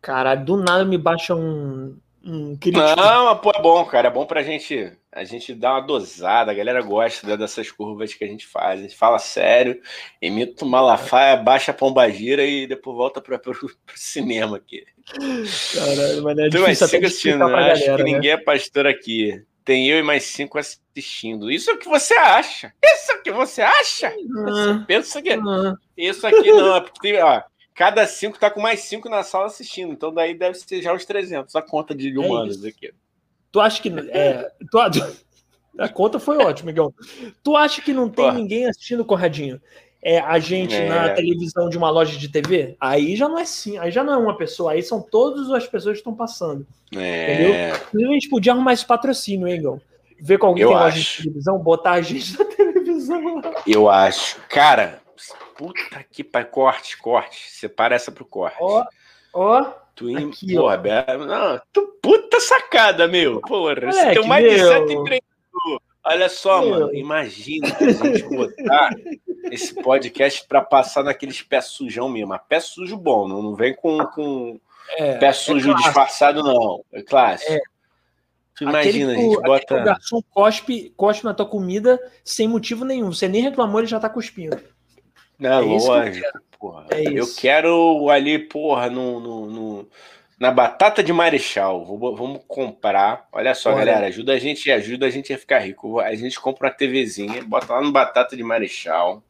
Caralho, 0.00 0.44
do 0.44 0.56
nada 0.56 0.84
me 0.84 0.98
baixa 0.98 1.34
um, 1.34 1.96
um 2.24 2.56
crítico. 2.56 2.84
Não, 2.96 3.36
pô, 3.38 3.50
é 3.50 3.60
bom, 3.60 3.84
cara. 3.86 4.06
É 4.06 4.10
bom 4.10 4.24
pra 4.24 4.44
gente 4.44 4.92
a 5.14 5.22
gente 5.22 5.54
dá 5.54 5.74
uma 5.74 5.80
dosada, 5.80 6.50
a 6.50 6.54
galera 6.54 6.82
gosta 6.82 7.36
dessas 7.36 7.70
curvas 7.70 8.12
que 8.12 8.24
a 8.24 8.26
gente 8.26 8.46
faz. 8.46 8.80
A 8.80 8.82
gente 8.82 8.96
fala 8.96 9.18
sério, 9.20 9.80
imita 10.20 10.64
o 10.64 10.68
Malafaia, 10.68 11.36
baixa 11.36 11.70
a 11.70 11.74
pombagira 11.74 12.44
e 12.44 12.66
depois 12.66 12.96
volta 12.96 13.20
para 13.20 13.36
o 13.36 13.70
cinema 13.94 14.56
aqui. 14.56 14.84
Caralho, 15.72 16.22
mas 16.24 16.38
é 16.38 16.46
então, 16.48 16.62
mas 16.62 16.78
siga 16.78 17.06
assistindo, 17.06 17.44
acho 17.44 17.52
galera, 17.52 17.96
que 17.96 18.02
né? 18.02 18.12
ninguém 18.12 18.30
é 18.32 18.36
pastor 18.36 18.88
aqui. 18.88 19.40
tem 19.64 19.88
eu 19.88 20.00
e 20.00 20.02
mais 20.02 20.24
cinco 20.24 20.58
assistindo. 20.58 21.48
Isso 21.48 21.70
é 21.70 21.74
o 21.74 21.78
que 21.78 21.88
você 21.88 22.14
acha. 22.14 22.72
Isso 22.84 23.12
é 23.12 23.14
o 23.14 23.22
que 23.22 23.30
você 23.30 23.62
acha? 23.62 24.12
Uhum. 24.18 24.84
pensa 24.84 25.22
que. 25.22 25.36
Uhum. 25.36 25.76
Isso 25.96 26.26
aqui 26.26 26.50
não, 26.50 26.74
é 26.74 26.80
porque 26.80 27.16
ó, 27.18 27.40
cada 27.72 28.04
cinco 28.08 28.36
tá 28.36 28.50
com 28.50 28.60
mais 28.60 28.80
cinco 28.80 29.08
na 29.08 29.22
sala 29.22 29.46
assistindo. 29.46 29.92
Então 29.92 30.12
daí 30.12 30.34
deve 30.34 30.56
ser 30.56 30.82
já 30.82 30.92
os 30.92 31.04
300, 31.04 31.54
a 31.54 31.62
conta 31.62 31.94
de 31.94 32.12
é 32.12 32.18
humanos 32.18 32.64
é 32.64 32.68
aqui. 32.68 32.92
Tu 33.54 33.60
acha 33.60 33.80
que. 33.80 33.88
É, 34.10 34.50
tu, 34.68 34.78
a 35.78 35.88
conta 35.88 36.18
foi 36.18 36.38
ótima, 36.38 36.72
Miguel. 36.72 36.92
Tu 37.40 37.56
acha 37.56 37.80
que 37.80 37.92
não 37.92 38.08
tem 38.08 38.32
ninguém 38.32 38.66
assistindo 38.66 39.04
Corradinho? 39.04 39.62
É 40.02 40.18
a 40.18 40.40
gente 40.40 40.74
é. 40.74 40.88
na 40.88 41.10
televisão 41.10 41.68
de 41.70 41.78
uma 41.78 41.88
loja 41.88 42.18
de 42.18 42.28
TV? 42.28 42.76
Aí 42.80 43.14
já 43.14 43.28
não 43.28 43.38
é 43.38 43.42
assim, 43.42 43.78
aí 43.78 43.92
já 43.92 44.02
não 44.02 44.12
é 44.12 44.16
uma 44.16 44.36
pessoa, 44.36 44.72
aí 44.72 44.82
são 44.82 45.00
todas 45.00 45.52
as 45.52 45.68
pessoas 45.68 45.94
que 45.94 46.00
estão 46.00 46.16
passando. 46.16 46.66
É. 46.96 47.70
Entendeu? 47.92 48.10
A 48.10 48.14
gente 48.14 48.28
podia 48.28 48.52
arrumar 48.52 48.72
esse 48.72 48.84
patrocínio, 48.84 49.46
hein, 49.46 49.54
Igor? 49.54 49.80
Ver 50.20 50.38
com 50.38 50.48
alguém 50.48 50.64
Eu 50.64 50.70
tem 50.70 50.76
acho. 50.76 50.84
loja 50.86 50.98
de 50.98 51.16
televisão, 51.18 51.58
botar 51.60 51.92
a 51.92 52.02
gente 52.02 52.36
na 52.36 52.44
televisão. 52.44 53.40
Eu 53.64 53.88
acho. 53.88 54.40
Cara, 54.48 55.00
puta 55.56 56.04
que 56.10 56.24
pai, 56.24 56.44
corte, 56.44 56.98
corte. 56.98 57.48
Separa 57.50 57.94
essa 57.94 58.10
pro 58.10 58.24
corte. 58.24 58.56
Ó, 58.60 58.84
ó. 59.32 59.83
Tu, 59.94 60.16
aqui, 60.16 60.54
porra, 60.54 60.82
ó. 61.08 61.18
Não, 61.18 61.60
tu, 61.72 61.98
puta 62.02 62.40
sacada, 62.40 63.06
meu. 63.06 63.40
Porra, 63.40 63.74
você 63.76 64.14
tem 64.14 64.26
mais 64.26 64.44
de 64.44 64.58
sete 64.58 64.92
empreendedores. 64.92 65.22
Olha 66.06 66.28
só, 66.28 66.60
meu. 66.60 66.70
mano, 66.70 66.94
imagina 66.94 67.68
a 67.68 67.92
gente 67.92 68.22
botar 68.28 68.90
esse 69.50 69.74
podcast 69.74 70.46
para 70.46 70.60
passar 70.60 71.02
naqueles 71.02 71.40
pés 71.40 71.66
sujão 71.66 72.08
mesmo. 72.08 72.38
Pé 72.48 72.60
sujo 72.60 72.96
bom, 72.96 73.26
não, 73.26 73.40
não 73.40 73.54
vem 73.54 73.74
com, 73.74 73.98
com 74.06 74.60
é, 74.98 75.16
pé 75.16 75.26
é 75.26 75.32
sujo 75.32 75.70
é 75.70 75.74
disfarçado, 75.74 76.42
não. 76.42 76.84
É 76.92 77.02
clássico. 77.02 77.52
É. 77.52 77.60
Tu 78.56 78.64
imagina, 78.64 79.12
aquele, 79.12 79.28
a 79.28 79.30
gente 79.30 79.42
bota. 79.42 79.80
O 79.80 79.84
garçom 79.84 80.22
cospe, 80.30 80.92
cospe 80.96 81.24
na 81.24 81.34
tua 81.34 81.46
comida 81.46 82.00
sem 82.22 82.46
motivo 82.46 82.84
nenhum. 82.84 83.12
Você 83.12 83.26
nem 83.26 83.42
reclamou, 83.42 83.80
ele 83.80 83.86
já 83.86 83.98
tá 83.98 84.08
cuspindo. 84.08 84.56
Não, 85.38 85.58
é 85.58 85.60
lógico, 85.60 86.26
que 86.32 86.58
porra. 86.58 86.86
É 86.90 87.02
eu 87.02 87.26
quero 87.34 88.08
ali, 88.10 88.38
porra, 88.38 88.88
no, 88.88 89.20
no, 89.20 89.46
no 89.46 89.88
na 90.38 90.50
batata 90.50 91.02
de 91.02 91.12
Marechal. 91.12 91.84
Vamos 91.84 92.40
comprar. 92.46 93.28
Olha 93.32 93.54
só, 93.54 93.74
galera, 93.74 94.06
ajuda 94.06 94.32
a 94.32 94.38
gente, 94.38 94.70
ajuda 94.70 95.06
a 95.06 95.10
gente 95.10 95.32
a 95.32 95.38
ficar 95.38 95.60
rico. 95.60 96.00
A 96.00 96.14
gente 96.14 96.40
compra 96.40 96.68
uma 96.68 96.74
TVzinha, 96.74 97.42
bota 97.44 97.72
lá 97.72 97.80
no 97.80 97.92
batata 97.92 98.36
de 98.36 98.42
Marechal. 98.42 99.22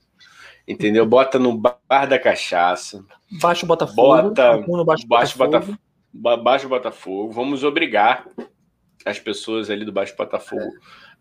Entendeu? 0.67 1.05
Bota 1.05 1.39
no 1.39 1.57
bar 1.57 2.07
da 2.09 2.19
cachaça. 2.19 3.05
Baixo 3.41 3.67
Botafogo. 3.67 4.31
Bota 4.31 4.57
baixo, 4.85 5.07
baixo 5.07 5.39
Botafogo. 5.39 5.79
Botafogo. 6.13 6.45
Baixo 6.45 6.69
Botafogo. 6.69 7.33
Vamos 7.33 7.65
obrigar 7.65 8.27
as 9.05 9.19
pessoas 9.19 9.69
ali 9.69 9.85
do 9.85 9.93
Baixo 9.93 10.17
Botafogo 10.17 10.73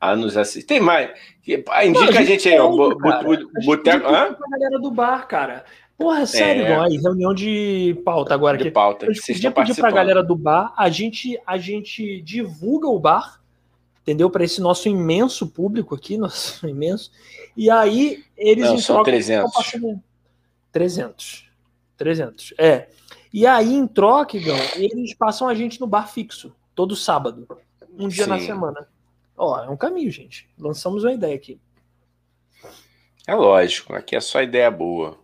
a 0.03 0.15
nos 0.17 0.35
assistir. 0.35 0.67
Tem 0.67 0.81
mais. 0.81 1.11
Indica 1.47 2.19
a, 2.19 2.23
gente 2.23 2.49
aí, 2.49 2.59
ó. 2.59 2.69
Boteco. 3.65 4.07
A 4.07 4.35
galera 4.51 4.79
do 4.79 4.91
bar, 4.91 5.25
cara. 5.27 5.63
Porra, 5.97 6.25
sério, 6.25 6.65
é. 6.65 6.75
aí, 6.75 6.97
reunião 6.97 7.33
de 7.33 8.01
pauta 8.03 8.33
agora. 8.33 8.57
De 8.57 8.69
pauta. 8.69 9.05
Gente 9.05 9.21
podia 9.21 9.51
pedir 9.51 9.75
pra 9.75 9.91
galera 9.91 10.21
do 10.21 10.35
bar, 10.35 10.73
a 10.75 10.89
gente, 10.89 11.39
a 11.45 11.57
gente 11.57 12.21
divulga 12.21 12.89
o 12.89 12.99
bar, 12.99 13.39
entendeu? 14.01 14.29
Para 14.29 14.43
esse 14.43 14.59
nosso 14.59 14.89
imenso 14.89 15.47
público 15.47 15.95
aqui, 15.95 16.17
nosso 16.17 16.67
imenso. 16.67 17.09
E 17.55 17.69
aí 17.69 18.23
eles 18.35 18.65
Não, 18.65 18.77
são 18.79 19.03
300. 19.03 19.51
300. 20.71 21.49
300. 21.95 22.53
É. 22.57 22.87
E 23.31 23.47
aí 23.47 23.73
em 23.73 23.87
troca, 23.87 24.35
Igão, 24.35 24.57
eles 24.75 25.13
passam 25.13 25.47
a 25.47 25.53
gente 25.53 25.79
no 25.79 25.87
bar 25.87 26.07
fixo, 26.07 26.53
todo 26.75 26.95
sábado, 26.95 27.47
um 27.97 28.07
dia 28.07 28.25
Sim. 28.25 28.29
na 28.29 28.39
semana. 28.39 28.92
Ó, 29.37 29.63
é 29.63 29.69
um 29.69 29.77
caminho, 29.77 30.11
gente. 30.11 30.49
Lançamos 30.57 31.03
uma 31.03 31.13
ideia 31.13 31.35
aqui. 31.35 31.59
É 33.27 33.33
lógico, 33.33 33.93
aqui 33.93 34.15
é 34.15 34.19
só 34.19 34.41
ideia 34.41 34.69
boa. 34.69 35.17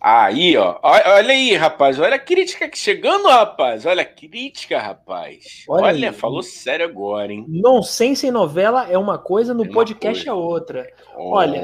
Aí, 0.00 0.56
ó. 0.56 0.78
Olha 0.82 1.32
aí, 1.32 1.54
rapaz. 1.54 1.98
Olha 1.98 2.16
a 2.16 2.18
crítica 2.18 2.68
que 2.68 2.78
chegando, 2.78 3.28
rapaz. 3.28 3.84
Olha 3.86 4.02
a 4.02 4.04
crítica, 4.04 4.78
rapaz. 4.78 5.64
Olha, 5.68 5.86
olha 5.86 6.12
falou 6.12 6.42
sério 6.42 6.86
agora, 6.86 7.32
hein? 7.32 7.44
Nonsense 7.48 8.26
em 8.26 8.30
novela 8.30 8.88
é 8.90 8.96
uma 8.96 9.18
coisa, 9.18 9.52
no 9.52 9.64
é 9.64 9.68
podcast 9.68 10.24
coisa. 10.24 10.30
é 10.30 10.32
outra. 10.32 10.86
Oh, 11.16 11.30
olha, 11.30 11.62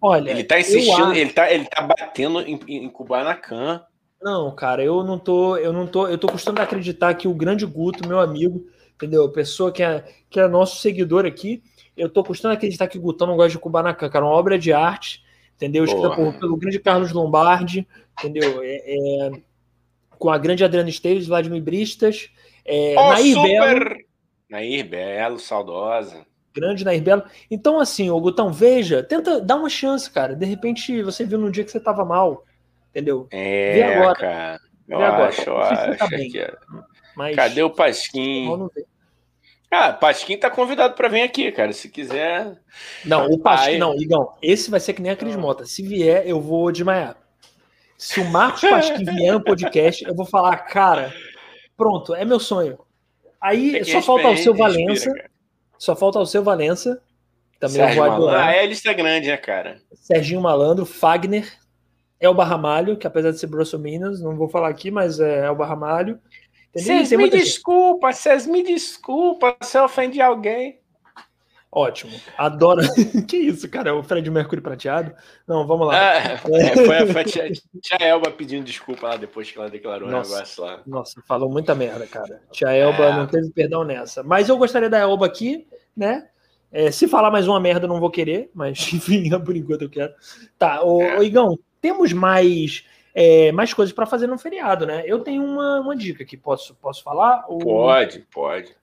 olha. 0.00 0.30
Ele 0.30 0.44
tá 0.44 0.58
insistindo, 0.58 1.12
ele 1.12 1.32
tá, 1.32 1.50
ele 1.50 1.66
tá 1.66 1.82
batendo 1.82 2.40
em, 2.40 2.58
em 2.68 2.88
Kubanacan. 2.88 3.82
Não, 4.20 4.54
cara, 4.54 4.82
eu 4.82 5.04
não 5.04 5.18
tô, 5.18 5.56
eu 5.56 5.72
não 5.72 5.86
tô, 5.86 6.08
eu 6.08 6.18
tô 6.18 6.26
costumando 6.26 6.62
acreditar 6.62 7.14
que 7.14 7.28
o 7.28 7.34
grande 7.34 7.66
Guto, 7.66 8.08
meu 8.08 8.18
amigo, 8.18 8.66
entendeu? 8.96 9.28
Pessoa 9.30 9.70
que 9.70 9.82
é, 9.82 10.04
que 10.28 10.40
é 10.40 10.48
nosso 10.48 10.80
seguidor 10.80 11.24
aqui, 11.24 11.62
eu 11.96 12.08
tô 12.08 12.24
costumando 12.24 12.56
acreditar 12.56 12.88
que 12.88 12.98
o 12.98 13.00
Gutão 13.00 13.26
não 13.26 13.36
gosta 13.36 13.52
de 13.52 13.58
Kubanacan, 13.58 14.08
cara, 14.08 14.24
uma 14.24 14.34
obra 14.34 14.58
de 14.58 14.72
arte 14.72 15.24
entendeu? 15.56 15.84
Escrita 15.84 16.10
por, 16.10 16.38
pelo 16.38 16.56
grande 16.56 16.78
Carlos 16.78 17.12
Lombardi, 17.12 17.86
entendeu? 18.18 18.62
É, 18.62 18.76
é, 18.86 19.30
com 20.10 20.30
a 20.30 20.38
grande 20.38 20.64
Adriana 20.64 20.88
Esteves, 20.88 21.26
Vladimir 21.26 21.62
Bristas, 21.62 22.30
é, 22.64 22.94
oh, 22.96 23.10
Nair 23.10 23.34
super! 23.34 23.88
Belo. 23.88 24.06
Nair 24.48 24.88
Belo, 24.88 25.38
saudosa. 25.38 26.26
Grande 26.54 26.84
Nair 26.84 27.02
Belo. 27.02 27.24
Então, 27.50 27.80
assim, 27.80 28.10
ô 28.10 28.20
Gutão, 28.20 28.52
veja, 28.52 29.02
tenta 29.02 29.40
dar 29.40 29.56
uma 29.56 29.68
chance, 29.68 30.10
cara. 30.10 30.34
De 30.34 30.46
repente, 30.46 31.02
você 31.02 31.24
viu 31.24 31.38
num 31.38 31.50
dia 31.50 31.64
que 31.64 31.70
você 31.70 31.80
tava 31.80 32.04
mal, 32.04 32.44
entendeu? 32.90 33.26
É, 33.30 33.74
Vê 33.74 33.82
agora. 33.82 34.14
cara. 34.14 34.60
Eu 34.88 34.98
Vê 34.98 35.04
acho, 35.04 35.50
agora. 35.50 35.74
eu 35.86 35.92
acho 35.92 36.08
que... 36.30 36.46
Mas, 37.16 37.34
Cadê 37.34 37.62
o 37.62 37.70
Pasquim? 37.70 38.48
Ah, 39.70 39.92
Pasquim 39.92 40.36
tá 40.36 40.50
convidado 40.50 40.94
para 40.94 41.08
vir 41.08 41.22
aqui, 41.22 41.50
cara. 41.50 41.72
Se 41.72 41.88
quiser. 41.88 42.56
Não, 43.04 43.26
o 43.26 43.38
Pasquim, 43.38 43.78
não, 43.78 43.94
Igão. 43.94 44.34
Esse 44.40 44.70
vai 44.70 44.78
ser 44.78 44.92
que 44.92 45.02
nem 45.02 45.10
a 45.10 45.16
Cris 45.16 45.34
Mota. 45.34 45.64
Se 45.64 45.82
vier, 45.82 46.26
eu 46.26 46.40
vou 46.40 46.70
desmaiar. 46.70 47.16
Se 47.98 48.20
o 48.20 48.24
Marcos 48.26 48.60
Pasquim 48.60 49.04
vier 49.16 49.32
no 49.32 49.42
podcast, 49.42 50.04
eu 50.04 50.14
vou 50.14 50.26
falar, 50.26 50.56
cara, 50.58 51.12
pronto, 51.76 52.14
é 52.14 52.24
meu 52.24 52.38
sonho. 52.38 52.78
Aí 53.40 53.84
só 53.84 54.02
falta 54.02 54.28
o 54.28 54.36
seu 54.36 54.54
Valença. 54.54 55.10
Só 55.78 55.96
falta 55.96 56.18
o 56.18 56.26
seu 56.26 56.42
Valença. 56.42 57.00
Também 57.58 57.76
Sérgio 57.76 58.04
eu 58.04 58.04
vou 58.04 58.12
adorar. 58.12 58.48
Ah, 58.48 58.52
é 58.52 58.60
a 58.60 58.66
lista 58.66 58.92
grande, 58.92 59.28
né, 59.28 59.36
cara? 59.36 59.80
Serginho 59.94 60.40
Malandro, 60.40 60.84
Fagner, 60.84 61.50
El 62.20 62.34
Barramalho, 62.34 62.96
que 62.96 63.06
apesar 63.06 63.30
de 63.30 63.38
ser 63.38 63.46
Brussels 63.46 63.82
Minas, 63.82 64.20
não 64.20 64.36
vou 64.36 64.48
falar 64.48 64.68
aqui, 64.68 64.90
mas 64.90 65.20
é 65.20 65.46
El 65.46 65.54
Barramalho. 65.54 66.18
Vocês 66.76 67.10
me 67.12 67.30
desculpa, 67.30 68.12
vocês 68.12 68.46
me 68.46 68.62
desculpa 68.62 69.56
se 69.62 69.78
eu 69.78 69.84
ofendi 69.84 70.20
alguém. 70.20 70.78
Ótimo. 71.72 72.12
Adoro. 72.38 72.80
que 73.28 73.36
isso, 73.36 73.68
cara? 73.68 73.90
É 73.90 73.92
o 73.92 74.02
Fred 74.02 74.30
Mercury 74.30 74.60
prateado? 74.60 75.12
Não, 75.46 75.66
vamos 75.66 75.86
lá. 75.88 75.94
Ah, 75.94 76.14
é, 76.14 76.36
foi, 76.38 77.06
foi 77.06 77.20
a 77.20 77.24
tia, 77.24 77.52
tia, 77.82 77.98
Elba 78.00 78.30
pedindo 78.30 78.64
desculpa 78.64 79.08
lá 79.08 79.16
depois 79.16 79.50
que 79.50 79.58
ela 79.58 79.68
declarou 79.68 80.08
nossa, 80.10 80.30
o 80.30 80.34
negócio 80.34 80.64
lá. 80.64 80.82
Nossa, 80.86 81.22
falou 81.26 81.50
muita 81.50 81.74
merda, 81.74 82.06
cara. 82.06 82.40
Tia 82.50 82.70
Elba 82.70 83.04
é. 83.04 83.16
não 83.16 83.26
teve 83.26 83.50
perdão 83.50 83.84
nessa. 83.84 84.22
Mas 84.22 84.48
eu 84.48 84.56
gostaria 84.56 84.88
da 84.88 84.98
Elba 84.98 85.26
aqui, 85.26 85.66
né? 85.94 86.28
É, 86.72 86.90
se 86.90 87.06
falar 87.06 87.30
mais 87.30 87.46
uma 87.46 87.60
merda, 87.60 87.86
não 87.86 88.00
vou 88.00 88.10
querer, 88.10 88.50
mas 88.54 88.78
enfim, 88.92 89.28
por 89.40 89.54
enquanto 89.54 89.82
eu 89.82 89.90
quero. 89.90 90.14
Tá, 90.58 90.82
ô, 90.82 91.02
é. 91.02 91.18
ô 91.18 91.22
Igão, 91.22 91.58
temos 91.80 92.12
mais 92.12 92.84
é, 93.18 93.50
mais 93.50 93.72
coisas 93.72 93.94
para 93.94 94.04
fazer 94.04 94.26
no 94.26 94.36
feriado, 94.36 94.84
né? 94.84 95.02
Eu 95.06 95.20
tenho 95.20 95.42
uma, 95.42 95.80
uma 95.80 95.96
dica 95.96 96.22
que 96.22 96.36
posso, 96.36 96.74
posso 96.74 97.02
falar? 97.02 97.46
Ou... 97.48 97.58
Pode, 97.58 98.20
pode. 98.30 98.76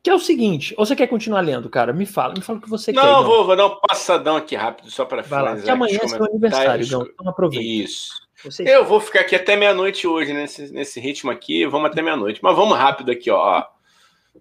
Que 0.00 0.08
é 0.08 0.14
o 0.14 0.20
seguinte, 0.20 0.72
ou 0.78 0.86
você 0.86 0.94
quer 0.94 1.08
continuar 1.08 1.40
lendo, 1.40 1.68
cara? 1.68 1.92
Me 1.92 2.06
fala, 2.06 2.34
me 2.34 2.40
fala 2.40 2.60
o 2.60 2.62
que 2.62 2.70
você 2.70 2.92
não, 2.92 3.02
quer. 3.02 3.08
Não, 3.08 3.24
vou, 3.24 3.44
vou 3.44 3.56
dar 3.56 3.66
um 3.66 3.80
passadão 3.80 4.36
aqui 4.36 4.54
rápido, 4.54 4.88
só 4.88 5.04
para 5.04 5.24
finalizar. 5.24 5.64
Que 5.64 5.70
amanhã 5.70 5.98
é 6.00 6.06
seu 6.06 6.24
aniversário, 6.24 6.86
então, 6.86 7.02
então 7.12 7.28
aproveita. 7.28 7.64
Isso. 7.64 8.08
Você 8.44 8.62
eu 8.62 8.84
vou 8.84 9.00
ficar 9.00 9.20
aqui 9.20 9.34
até 9.34 9.56
meia-noite 9.56 10.06
hoje, 10.06 10.32
nesse, 10.32 10.72
nesse 10.72 11.00
ritmo 11.00 11.30
aqui, 11.32 11.66
vamos 11.66 11.90
até 11.90 12.02
meia-noite. 12.02 12.38
Mas 12.40 12.54
vamos 12.54 12.78
rápido 12.78 13.10
aqui, 13.10 13.30
ó. 13.30 13.64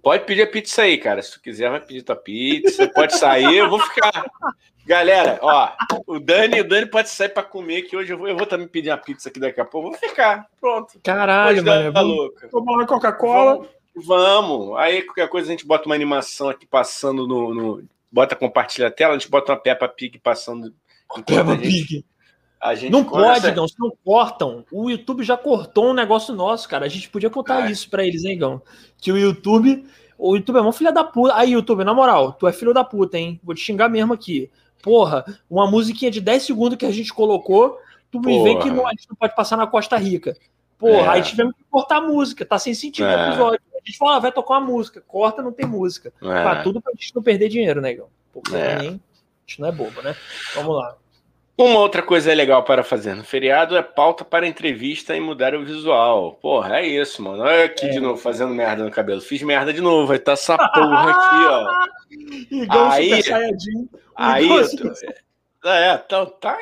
Pode 0.04 0.26
pedir 0.26 0.44
a 0.44 0.48
pizza 0.48 0.84
aí, 0.84 0.98
cara. 1.00 1.22
Se 1.22 1.32
tu 1.32 1.42
quiser, 1.42 1.72
vai 1.72 1.80
pedir 1.80 2.04
tua 2.04 2.16
pizza. 2.16 2.88
Pode 2.94 3.18
sair, 3.18 3.56
eu 3.58 3.70
vou 3.70 3.80
ficar. 3.80 4.26
Galera, 4.86 5.40
ó, 5.42 5.72
o 6.06 6.20
Dani, 6.20 6.60
o 6.60 6.68
Dani 6.68 6.86
pode 6.86 7.10
sair 7.10 7.30
para 7.30 7.44
comer, 7.44 7.84
que 7.84 7.96
hoje 7.96 8.12
eu 8.12 8.18
vou, 8.18 8.28
eu 8.28 8.36
vou 8.36 8.46
também 8.46 8.68
pedir 8.68 8.90
uma 8.90 8.98
pizza 8.98 9.30
aqui 9.30 9.40
daqui 9.40 9.62
a 9.62 9.66
pouco. 9.66 9.92
Vou 9.92 9.98
ficar, 9.98 10.46
pronto. 10.60 11.00
Caralho, 11.02 11.64
mano. 11.64 11.94
Tá 11.94 12.02
louca. 12.02 12.50
Tomar 12.50 12.74
uma 12.74 12.86
Coca-Cola. 12.86 13.66
Vamos, 13.96 14.06
vamos, 14.06 14.78
Aí 14.78 15.02
qualquer 15.04 15.30
coisa 15.30 15.48
a 15.48 15.52
gente 15.52 15.66
bota 15.66 15.86
uma 15.86 15.96
animação 15.96 16.50
aqui 16.50 16.66
passando 16.66 17.26
no. 17.26 17.54
no 17.54 17.84
bota 18.12 18.36
compartilha 18.36 18.88
a 18.88 18.92
tela, 18.92 19.16
a 19.16 19.18
gente 19.18 19.32
bota 19.32 19.54
uma 19.54 19.58
Peppa 19.58 19.88
Pig 19.88 20.20
passando. 20.20 20.74
Peppa 21.26 21.56
Pig. 21.56 22.06
A 22.60 22.76
gente 22.76 22.92
não 22.92 23.04
pode, 23.04 23.52
Gão, 23.52 23.68
se 23.68 23.80
não 23.80 23.92
cortam. 24.04 24.66
O 24.72 24.90
YouTube 24.90 25.24
já 25.24 25.38
cortou 25.38 25.90
um 25.90 25.94
negócio 25.94 26.34
nosso, 26.34 26.68
cara. 26.68 26.86
A 26.86 26.90
gente 26.90 27.10
podia 27.10 27.30
contar 27.30 27.70
isso 27.70 27.90
para 27.90 28.06
eles, 28.06 28.24
hein, 28.26 28.38
Gão? 28.38 28.62
Que 28.98 29.12
o 29.12 29.18
YouTube. 29.18 29.86
O 30.18 30.36
YouTube 30.36 30.58
é 30.58 30.62
uma 30.62 30.72
filha 30.72 30.92
da 30.92 31.04
puta. 31.04 31.36
Aí, 31.36 31.52
YouTube, 31.54 31.84
na 31.84 31.94
moral, 31.94 32.34
tu 32.34 32.48
é 32.48 32.54
filho 32.54 32.74
da 32.74 32.84
puta, 32.84 33.18
hein? 33.18 33.40
Vou 33.44 33.54
te 33.54 33.62
xingar 33.62 33.90
mesmo 33.90 34.14
aqui 34.14 34.50
porra, 34.84 35.26
uma 35.50 35.66
musiquinha 35.66 36.12
de 36.12 36.20
10 36.20 36.44
segundos 36.44 36.78
que 36.78 36.86
a 36.86 36.92
gente 36.92 37.12
colocou, 37.12 37.80
tu 38.12 38.20
me 38.20 38.44
vê 38.44 38.58
que 38.58 38.70
não, 38.70 38.86
a 38.86 38.92
gente 38.92 39.10
não 39.10 39.16
pode 39.16 39.34
passar 39.34 39.56
na 39.58 39.66
Costa 39.66 39.98
Rica. 39.98 40.36
Porra, 40.78 41.06
é. 41.06 41.10
aí 41.10 41.22
tivemos 41.24 41.56
que 41.56 41.64
cortar 41.72 41.98
a 41.98 42.02
música, 42.02 42.46
tá 42.46 42.60
sem 42.60 42.74
sentido 42.74 43.08
é. 43.08 43.16
o 43.16 43.30
episódio. 43.30 43.62
A 43.74 43.86
gente 43.86 43.98
fala, 43.98 44.18
ah, 44.18 44.20
vai 44.20 44.32
tocar 44.32 44.56
uma 44.56 44.68
música, 44.68 45.02
corta, 45.08 45.42
não 45.42 45.54
tem 45.54 45.66
música. 45.66 46.14
É. 46.22 46.44
Pra 46.44 46.62
tudo 46.62 46.82
pra 46.82 46.92
gente 46.92 47.16
não 47.16 47.24
perder 47.24 47.48
dinheiro, 47.48 47.82
negão. 47.82 48.08
Porque 48.34 48.56
é. 48.56 48.76
a 48.76 48.82
gente 48.82 49.60
não 49.60 49.70
é 49.70 49.72
bobo, 49.72 50.02
né? 50.02 50.16
Vamos 50.54 50.76
lá. 50.76 50.98
Uma 51.56 51.80
outra 51.80 52.02
coisa 52.02 52.34
legal 52.34 52.64
para 52.64 52.84
fazer 52.84 53.14
no 53.14 53.24
feriado 53.24 53.78
é 53.78 53.84
pauta 53.84 54.26
para 54.26 54.48
entrevista 54.48 55.16
e 55.16 55.20
mudar 55.20 55.54
o 55.54 55.64
visual. 55.64 56.34
Porra, 56.42 56.80
é 56.80 56.88
isso, 56.88 57.22
mano. 57.22 57.44
Olha 57.44 57.66
aqui 57.66 57.86
é. 57.86 57.90
de 57.90 58.00
novo, 58.00 58.18
fazendo 58.18 58.54
merda 58.56 58.84
no 58.84 58.90
cabelo. 58.90 59.22
Fiz 59.22 59.44
merda 59.44 59.72
de 59.72 59.80
novo, 59.80 60.08
vai 60.08 60.18
estar 60.18 60.32
tá 60.32 60.34
essa 60.34 60.58
porra 60.58 61.12
aqui, 61.12 61.46
ó. 61.46 61.84
Igual 62.64 62.90
aí, 62.90 63.22
Aí, 64.16 64.50
é, 65.66 65.98
tá, 65.98 66.26
tá, 66.26 66.58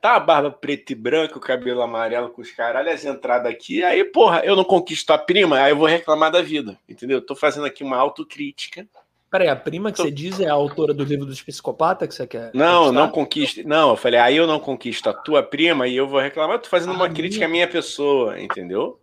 tá 0.00 0.16
a 0.16 0.20
barba 0.20 0.50
preta 0.50 0.92
e 0.92 0.94
branca, 0.94 1.38
o 1.38 1.40
cabelo 1.40 1.80
amarelo 1.80 2.28
com 2.28 2.42
os 2.42 2.50
caralhos, 2.50 3.04
entrada 3.04 3.48
aqui. 3.48 3.82
Aí, 3.82 4.04
porra, 4.04 4.42
eu 4.44 4.54
não 4.54 4.64
conquisto 4.64 5.10
a 5.12 5.18
prima, 5.18 5.60
aí 5.60 5.72
eu 5.72 5.76
vou 5.76 5.86
reclamar 5.86 6.30
da 6.30 6.42
vida, 6.42 6.78
entendeu? 6.88 7.24
Tô 7.24 7.34
fazendo 7.34 7.66
aqui 7.66 7.82
uma 7.82 7.96
autocrítica 7.96 8.86
Peraí, 9.34 9.48
a 9.48 9.56
prima 9.56 9.90
que 9.90 9.98
você 9.98 10.12
diz 10.12 10.38
é 10.38 10.48
a 10.48 10.52
autora 10.52 10.94
do 10.94 11.02
livro 11.02 11.26
dos 11.26 11.42
psicopatas 11.42 12.06
que 12.06 12.14
você 12.14 12.24
quer? 12.24 12.52
Não, 12.54 12.84
conquistar? 12.84 12.92
não 12.92 13.08
conquista. 13.08 13.62
Não, 13.64 13.90
eu 13.90 13.96
falei, 13.96 14.20
aí 14.20 14.36
eu 14.36 14.46
não 14.46 14.60
conquisto 14.60 15.10
a 15.10 15.12
tua 15.12 15.42
prima 15.42 15.88
e 15.88 15.96
eu 15.96 16.06
vou 16.06 16.20
reclamar, 16.20 16.54
eu 16.54 16.60
tô 16.60 16.68
fazendo 16.68 16.92
uma 16.92 17.10
crítica 17.10 17.44
à 17.44 17.48
minha 17.48 17.66
pessoa, 17.66 18.40
entendeu? 18.40 18.96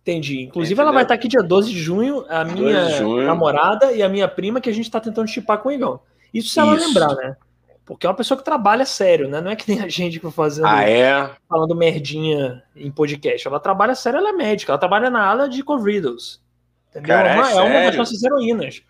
Entendi. 0.00 0.40
Inclusive, 0.40 0.72
Entendeu? 0.72 0.84
ela 0.84 0.92
vai 0.92 1.02
estar 1.02 1.12
aqui 1.12 1.28
dia 1.28 1.42
12 1.42 1.70
de 1.70 1.78
junho, 1.78 2.24
a 2.30 2.46
minha 2.46 2.88
junho. 2.92 3.26
namorada 3.26 3.92
e 3.92 4.02
a 4.02 4.08
minha 4.08 4.26
prima, 4.26 4.58
que 4.58 4.70
a 4.70 4.72
gente 4.72 4.90
tá 4.90 5.00
tentando 5.00 5.28
chipar 5.28 5.58
com 5.58 5.68
o 5.68 5.72
Igão. 5.72 6.00
Isso 6.32 6.48
se 6.48 6.58
ela 6.58 6.74
Isso. 6.74 6.86
lembrar, 6.86 7.14
né? 7.14 7.36
Porque 7.84 8.06
é 8.06 8.08
uma 8.08 8.16
pessoa 8.16 8.38
que 8.38 8.44
trabalha 8.44 8.86
sério, 8.86 9.28
né? 9.28 9.42
Não 9.42 9.50
é 9.50 9.56
que 9.56 9.70
nem 9.70 9.82
a 9.84 9.88
gente 9.88 10.18
que 10.18 10.30
fazendo 10.30 10.66
ah, 10.66 10.82
é? 10.82 11.30
falando 11.46 11.76
merdinha 11.76 12.62
em 12.74 12.90
podcast. 12.90 13.46
Ela 13.46 13.60
trabalha 13.60 13.94
sério, 13.94 14.16
ela 14.16 14.30
é 14.30 14.32
médica, 14.32 14.72
ela 14.72 14.78
trabalha 14.78 15.10
na 15.10 15.26
ala 15.26 15.46
de 15.46 15.62
Corridos. 15.62 16.40
Entendeu? 16.88 17.08
Cara, 17.08 17.34
é, 17.34 17.52
é, 17.52 17.56
é 17.58 17.60
uma 17.60 17.80
das 17.82 17.96
nossas 17.96 18.22
heroínas. 18.22 18.82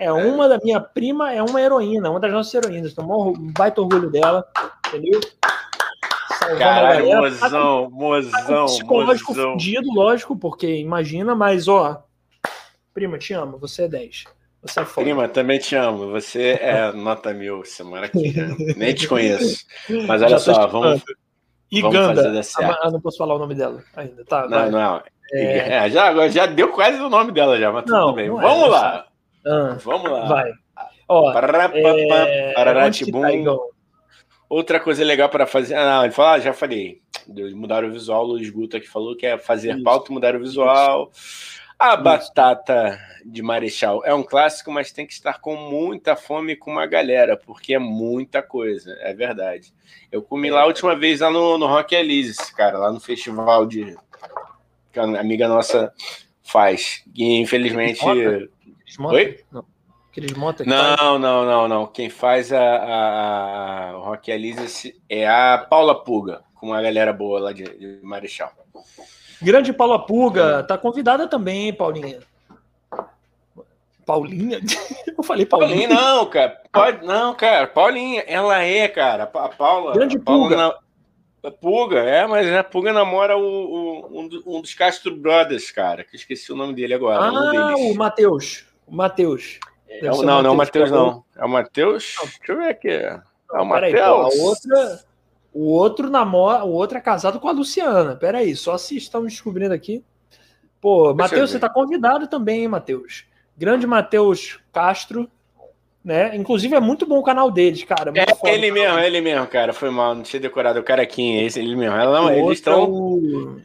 É 0.00 0.10
uma 0.10 0.48
da 0.48 0.58
minha 0.64 0.80
prima, 0.80 1.30
é 1.30 1.42
uma 1.42 1.60
heroína, 1.60 2.08
uma 2.08 2.18
das 2.18 2.32
nossas 2.32 2.54
heroínas. 2.54 2.92
Então, 2.92 3.06
um 3.06 3.52
baita 3.52 3.82
orgulho 3.82 4.10
dela, 4.10 4.48
entendeu? 4.88 5.20
Caralho, 6.58 7.18
mozão, 7.18 7.90
mozão, 7.90 8.64
psicológico 8.64 9.32
mozão. 9.32 9.52
fudido, 9.52 9.92
lógico, 9.92 10.34
porque 10.34 10.78
imagina, 10.78 11.34
mas 11.34 11.68
ó, 11.68 12.02
prima, 12.94 13.18
te 13.18 13.34
amo, 13.34 13.58
você 13.58 13.82
é 13.82 13.88
10. 13.88 14.24
Você 14.62 14.80
é 14.80 14.84
foda. 14.86 15.04
Prima, 15.04 15.28
também 15.28 15.58
te 15.58 15.76
amo. 15.76 16.10
Você 16.12 16.58
é 16.62 16.92
nota 16.92 17.34
mil, 17.34 17.58
você 17.58 17.82
mora 17.82 18.06
aqui. 18.06 18.32
Nem 18.78 18.94
te 18.94 19.06
conheço. 19.06 19.66
Mas 20.06 20.22
olha 20.22 20.38
só, 20.38 20.66
vamos. 20.66 21.02
E 21.70 21.82
vamos 21.82 21.94
Ganda. 21.94 22.40
Ah, 22.58 22.90
não 22.90 23.02
posso 23.02 23.18
falar 23.18 23.34
o 23.34 23.38
nome 23.38 23.54
dela 23.54 23.84
ainda, 23.94 24.24
tá? 24.24 24.48
Não, 24.48 24.48
vai. 24.48 24.70
não. 24.70 25.02
É... 25.32 25.84
É, 25.84 25.90
já, 25.90 26.28
já 26.28 26.46
deu 26.46 26.72
quase 26.72 26.98
o 27.00 27.10
nome 27.10 27.32
dela, 27.32 27.58
já, 27.58 27.70
mas 27.70 27.84
não, 27.84 28.06
tudo 28.06 28.16
bem. 28.16 28.26
É, 28.26 28.30
vamos 28.30 28.70
lá. 28.70 29.09
Ah, 29.46 29.76
Vamos 29.82 30.10
lá. 30.10 30.26
Vai. 30.26 30.52
Ó, 31.08 31.32
é... 32.26 32.52
Outra 34.48 34.80
coisa 34.80 35.04
legal 35.04 35.28
para 35.28 35.46
fazer. 35.46 35.74
Ah, 35.74 36.02
ele 36.04 36.12
fala, 36.12 36.32
ah, 36.32 36.40
já 36.40 36.52
falei. 36.52 37.00
Mudar 37.54 37.84
o 37.84 37.92
visual, 37.92 38.24
o 38.24 38.28
Luiz 38.28 38.50
Guto 38.50 38.80
que 38.80 38.88
falou 38.88 39.16
que 39.16 39.26
é 39.26 39.38
fazer 39.38 39.74
Isso. 39.74 39.84
pauta, 39.84 40.12
mudar 40.12 40.34
o 40.34 40.40
visual. 40.40 41.10
A 41.78 41.94
Isso. 41.94 42.02
batata 42.02 42.98
de 43.24 43.42
Marechal 43.42 44.04
é 44.04 44.12
um 44.12 44.22
clássico, 44.22 44.72
mas 44.72 44.92
tem 44.92 45.06
que 45.06 45.12
estar 45.12 45.40
com 45.40 45.54
muita 45.56 46.16
fome 46.16 46.56
com 46.56 46.72
uma 46.72 46.86
galera, 46.86 47.36
porque 47.36 47.74
é 47.74 47.78
muita 47.78 48.42
coisa, 48.42 48.96
é 49.00 49.14
verdade. 49.14 49.72
Eu 50.10 50.22
comi 50.22 50.50
lá 50.50 50.62
a 50.62 50.66
última 50.66 50.96
vez 50.96 51.20
lá 51.20 51.30
no, 51.30 51.56
no 51.56 51.66
Rock 51.66 51.94
Elise, 51.94 52.52
cara, 52.54 52.78
lá 52.78 52.92
no 52.92 53.00
festival 53.00 53.66
de 53.66 53.96
que 54.92 54.98
a 54.98 55.04
amiga 55.04 55.46
nossa 55.46 55.92
faz. 56.42 57.02
E 57.14 57.36
infelizmente? 57.38 58.00
Oi? 58.98 59.40
Não. 59.50 59.64
Aqueles 60.10 60.32
Mota 60.32 60.64
não, 60.64 60.96
faz... 60.96 61.20
não, 61.20 61.44
não, 61.44 61.68
não. 61.68 61.86
Quem 61.86 62.10
faz 62.10 62.52
a, 62.52 62.60
a, 62.60 63.90
a 63.90 63.92
Rock 63.92 64.30
Elise 64.30 65.00
é 65.08 65.28
a 65.28 65.56
Paula 65.56 66.02
Puga, 66.02 66.42
com 66.56 66.66
uma 66.66 66.82
galera 66.82 67.12
boa 67.12 67.38
lá 67.38 67.52
de, 67.52 67.62
de 67.62 68.00
Marechal. 68.02 68.52
Grande 69.40 69.72
Paula 69.72 70.04
Puga, 70.04 70.64
tá 70.64 70.76
convidada 70.76 71.28
também, 71.28 71.66
hein, 71.66 71.72
Paulinha? 71.72 72.18
Paulinha? 74.04 74.58
Eu 75.16 75.22
falei 75.22 75.46
Paulinha. 75.46 75.88
Paulinha 75.88 75.88
não, 75.88 76.26
cara. 76.26 76.60
Pode, 76.72 77.06
não, 77.06 77.34
cara. 77.34 77.66
Paulinha, 77.68 78.24
ela 78.26 78.60
é, 78.62 78.88
cara. 78.88 79.22
A 79.22 79.48
Paula. 79.48 79.92
Grande 79.92 80.16
a 80.16 80.20
Paula 80.20 80.42
Puga. 80.42 80.56
Na... 80.56 81.50
Puga, 81.52 82.00
é, 82.00 82.26
mas 82.26 82.52
a 82.52 82.64
Puga 82.64 82.92
namora 82.92 83.38
o, 83.38 83.42
o, 83.42 84.20
um, 84.20 84.60
dos 84.60 84.74
Castro 84.74 85.16
Brothers, 85.16 85.70
cara, 85.70 86.04
que 86.04 86.14
eu 86.14 86.18
esqueci 86.18 86.52
o 86.52 86.56
nome 86.56 86.74
dele 86.74 86.92
agora. 86.92 87.20
Ah, 87.24 87.76
um 87.76 87.92
o 87.92 87.94
Matheus. 87.94 88.69
O 88.90 88.96
Matheus. 88.96 89.60
É, 89.88 90.02
não, 90.02 90.22
não, 90.22 90.42
não 90.42 90.50
é 90.50 90.52
o 90.52 90.56
Matheus, 90.56 90.90
não. 90.90 91.24
É 91.36 91.44
o 91.44 91.48
Matheus? 91.48 92.16
Deixa 92.20 92.52
eu 92.52 92.56
ver 92.56 92.68
aqui. 92.70 92.88
É 92.88 93.22
o 93.52 93.64
Matheus. 93.64 94.00
A 94.00 94.42
outra, 94.42 95.00
o 95.52 95.64
outro 95.66 96.10
namora, 96.10 96.64
o 96.64 96.72
outro 96.72 96.98
é 96.98 97.00
casado 97.00 97.38
com 97.38 97.48
a 97.48 97.52
Luciana. 97.52 98.16
Peraí, 98.16 98.54
só 98.56 98.76
se 98.76 98.96
estamos 98.96 99.32
descobrindo 99.32 99.72
aqui. 99.72 100.04
Pô, 100.80 101.14
Matheus, 101.14 101.50
você 101.50 101.58
tá 101.58 101.68
convidado 101.68 102.26
também, 102.26 102.62
hein, 102.62 102.68
Matheus? 102.68 103.26
Grande 103.56 103.86
Matheus 103.86 104.58
Castro, 104.72 105.30
né? 106.02 106.34
Inclusive 106.34 106.74
é 106.74 106.80
muito 106.80 107.06
bom 107.06 107.18
o 107.18 107.22
canal 107.22 107.50
deles, 107.50 107.84
cara. 107.84 108.10
É 108.14 108.34
foda, 108.34 108.50
ele 108.50 108.70
mesmo, 108.70 108.98
é 108.98 109.06
ele 109.06 109.20
mesmo, 109.20 109.46
cara. 109.46 109.72
Foi 109.72 109.90
mal, 109.90 110.14
não 110.14 110.22
tinha 110.22 110.40
decorado 110.40 110.80
o 110.80 110.82
carequinha, 110.82 111.44
esse 111.44 111.60
ele 111.60 111.76
mesmo. 111.76 111.96
Ela, 111.96 112.20
não, 112.22 112.32
eles 112.32 112.58
estão. 112.58 113.60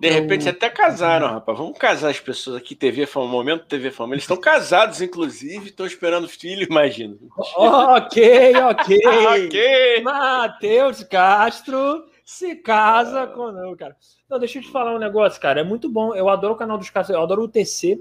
De 0.00 0.10
repente 0.10 0.48
até 0.48 0.68
casaram, 0.68 1.28
rapaz. 1.28 1.56
Vamos 1.56 1.78
casar 1.78 2.10
as 2.10 2.20
pessoas 2.20 2.56
aqui, 2.56 2.74
TV 2.74 3.06
Fama, 3.06 3.26
momento 3.26 3.64
TV 3.64 3.90
Fama. 3.90 4.14
Eles 4.14 4.24
estão 4.24 4.36
casados, 4.36 5.00
inclusive, 5.00 5.70
estão 5.70 5.86
esperando 5.86 6.28
filho, 6.28 6.66
imagina. 6.68 7.16
ok, 7.56 8.54
ok. 8.56 9.00
ok. 9.46 10.02
Matheus 10.02 11.02
Castro 11.04 12.04
se 12.24 12.56
casa 12.56 13.26
com. 13.26 13.50
Não, 13.50 13.74
cara. 13.74 13.96
Não, 14.28 14.38
deixa 14.38 14.58
eu 14.58 14.62
te 14.62 14.70
falar 14.70 14.94
um 14.94 14.98
negócio, 14.98 15.40
cara. 15.40 15.60
É 15.60 15.64
muito 15.64 15.88
bom. 15.88 16.14
Eu 16.14 16.28
adoro 16.28 16.54
o 16.54 16.56
canal 16.56 16.76
dos 16.76 16.90
caras, 16.90 17.08
eu 17.08 17.22
adoro 17.22 17.42
o 17.42 17.48
TC. 17.48 18.00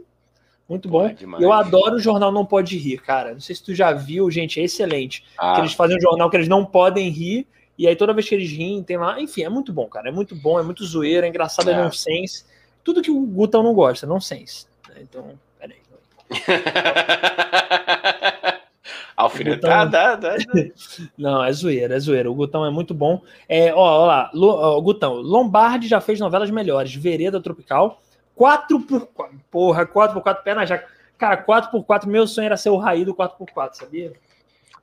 Muito 0.68 0.88
bom. 0.88 1.06
É 1.06 1.16
eu 1.40 1.52
adoro 1.52 1.96
o 1.96 2.00
jornal 2.00 2.32
Não 2.32 2.46
Pode 2.46 2.78
Rir, 2.78 3.02
cara. 3.02 3.34
Não 3.34 3.42
sei 3.42 3.56
se 3.56 3.64
tu 3.64 3.76
já 3.76 3.92
viu, 3.92 4.32
gente, 4.32 4.60
é 4.60 4.64
excelente. 4.64 5.26
Ah. 5.38 5.56
Que 5.56 5.62
eles 5.62 5.74
fazem 5.74 5.98
um 5.98 6.02
jornal 6.02 6.30
que 6.30 6.38
eles 6.38 6.48
não 6.48 6.66
podem 6.66 7.10
rir, 7.10 7.46
e 7.82 7.88
aí 7.88 7.96
toda 7.96 8.14
vez 8.14 8.30
que 8.30 8.36
eles 8.36 8.52
riem, 8.52 8.84
tem 8.84 8.96
lá. 8.96 9.20
Enfim, 9.20 9.42
é 9.42 9.50
muito 9.50 9.74
bom, 9.74 9.88
cara. 9.88 10.10
É 10.10 10.12
muito 10.12 10.36
bom, 10.36 10.60
é 10.60 10.64
muito 10.64 10.86
zoeira, 10.86 11.26
é 11.26 11.30
engraçado, 11.30 11.68
é, 11.68 11.74
é 11.74 11.78
nonsense. 11.78 12.46
Tudo 12.84 13.02
que 13.02 13.10
o 13.10 13.26
Gutão 13.26 13.64
não 13.64 13.74
gosta, 13.74 14.06
nonsense. 14.06 14.68
Então, 14.98 15.32
peraí. 15.60 15.78
Alfinetada. 19.18 20.38
Gutão... 20.38 20.72
não, 21.18 21.44
é 21.44 21.52
zoeira, 21.52 21.96
é 21.96 22.00
zoeira. 22.00 22.30
O 22.30 22.36
Gutão 22.36 22.64
é 22.64 22.70
muito 22.70 22.94
bom. 22.94 23.20
É, 23.50 23.74
ó, 23.74 23.80
ó 23.80 24.06
lá, 24.06 24.30
ó, 24.32 24.80
Gutão, 24.80 25.16
Lombardi 25.16 25.88
já 25.88 26.00
fez 26.00 26.20
novelas 26.20 26.52
melhores. 26.52 26.94
Vereda 26.94 27.42
Tropical 27.42 28.00
4x4. 28.38 29.08
Porra, 29.50 29.88
4x4 29.88 30.44
pé 30.44 30.54
na 30.54 30.68
jaca. 30.68 30.88
Cara, 31.18 31.44
4x4, 31.44 32.06
meu 32.06 32.28
sonho 32.28 32.46
era 32.46 32.58
ser 32.58 32.70
o 32.70 32.78
Raí 32.78 33.04
do 33.04 33.16
4x4, 33.16 33.74
sabia? 33.74 34.14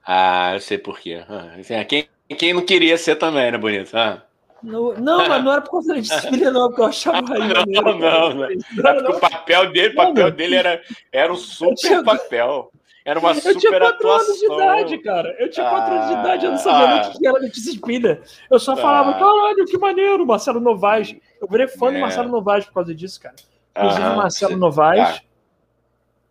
Ah, 0.04 0.54
eu 0.54 0.60
sei 0.60 0.78
por 0.78 0.98
quê. 0.98 1.24
Ah, 1.28 1.54
assim, 1.60 1.84
quem, 1.84 2.08
quem 2.34 2.52
não 2.52 2.64
queria 2.64 2.96
ser 2.98 3.16
também, 3.16 3.50
né, 3.50 3.58
bonito? 3.58 3.96
Ah. 3.96 4.22
No, 4.62 4.92
não, 4.98 5.28
mas 5.28 5.44
não 5.44 5.52
era 5.52 5.60
por 5.60 5.70
conta 5.70 5.94
de 5.94 6.00
disciplina, 6.02 6.50
não, 6.50 6.68
porque 6.68 6.82
eu 6.82 6.86
achava 6.86 7.26
Raí 7.26 7.38
Não, 7.48 7.54
maneiro, 7.54 7.98
não, 7.98 7.98
não, 7.98 8.34
não. 8.34 9.02
Não, 9.02 9.10
o 9.10 9.20
papel 9.20 9.70
dele, 9.70 9.94
o 9.94 9.96
papel 9.96 10.30
dele 10.32 10.56
era, 10.56 10.82
era 11.12 11.32
um 11.32 11.36
super 11.36 11.76
tinha... 11.76 12.02
papel. 12.02 12.70
Era 13.04 13.20
uma 13.20 13.34
super 13.34 13.54
Eu 13.54 13.58
tinha 13.58 13.78
4 13.78 14.10
anos 14.10 14.38
de 14.38 14.44
idade, 14.44 14.98
cara. 14.98 15.36
Eu 15.38 15.50
tinha 15.50 15.70
4 15.70 15.80
ah, 15.80 15.96
anos 15.96 16.06
de 16.08 16.20
idade, 16.20 16.44
eu 16.44 16.50
não 16.50 16.58
sabia 16.58 16.86
ah, 16.86 17.00
nem 17.00 17.10
o 17.10 17.18
que 17.18 17.26
era 17.26 17.38
Letícia 17.38 17.72
Spinner. 17.72 18.22
Eu 18.50 18.58
só 18.58 18.76
falava, 18.76 19.12
ah, 19.12 19.14
caralho, 19.14 19.64
que 19.64 19.78
maneiro, 19.78 20.26
Marcelo 20.26 20.60
Novaes. 20.60 21.16
Eu 21.40 21.48
virei 21.48 21.68
fã 21.68 21.88
é. 21.88 21.92
do 21.92 22.00
Marcelo 22.00 22.28
Novaes 22.28 22.66
por 22.66 22.74
causa 22.74 22.94
disso, 22.94 23.20
cara. 23.20 23.36
Inclusive, 23.76 24.02
ah, 24.02 24.14
Marcelo 24.14 24.52
você, 24.52 24.58
Novaes. 24.58 25.08
Tá. 25.08 25.20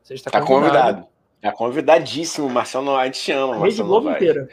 Você 0.04 0.14
está 0.14 0.32
tá 0.32 0.42
convidado. 0.42 1.08
Tá 1.42 1.52
convidadíssimo, 1.52 2.50
Marcelo 2.50 2.96
A 2.96 3.06
gente 3.06 3.18
chama. 3.18 3.56
A 3.56 3.60
Rede 3.60 3.82
Globo 3.82 4.10
Novaes. 4.10 4.16
inteira. 4.18 4.50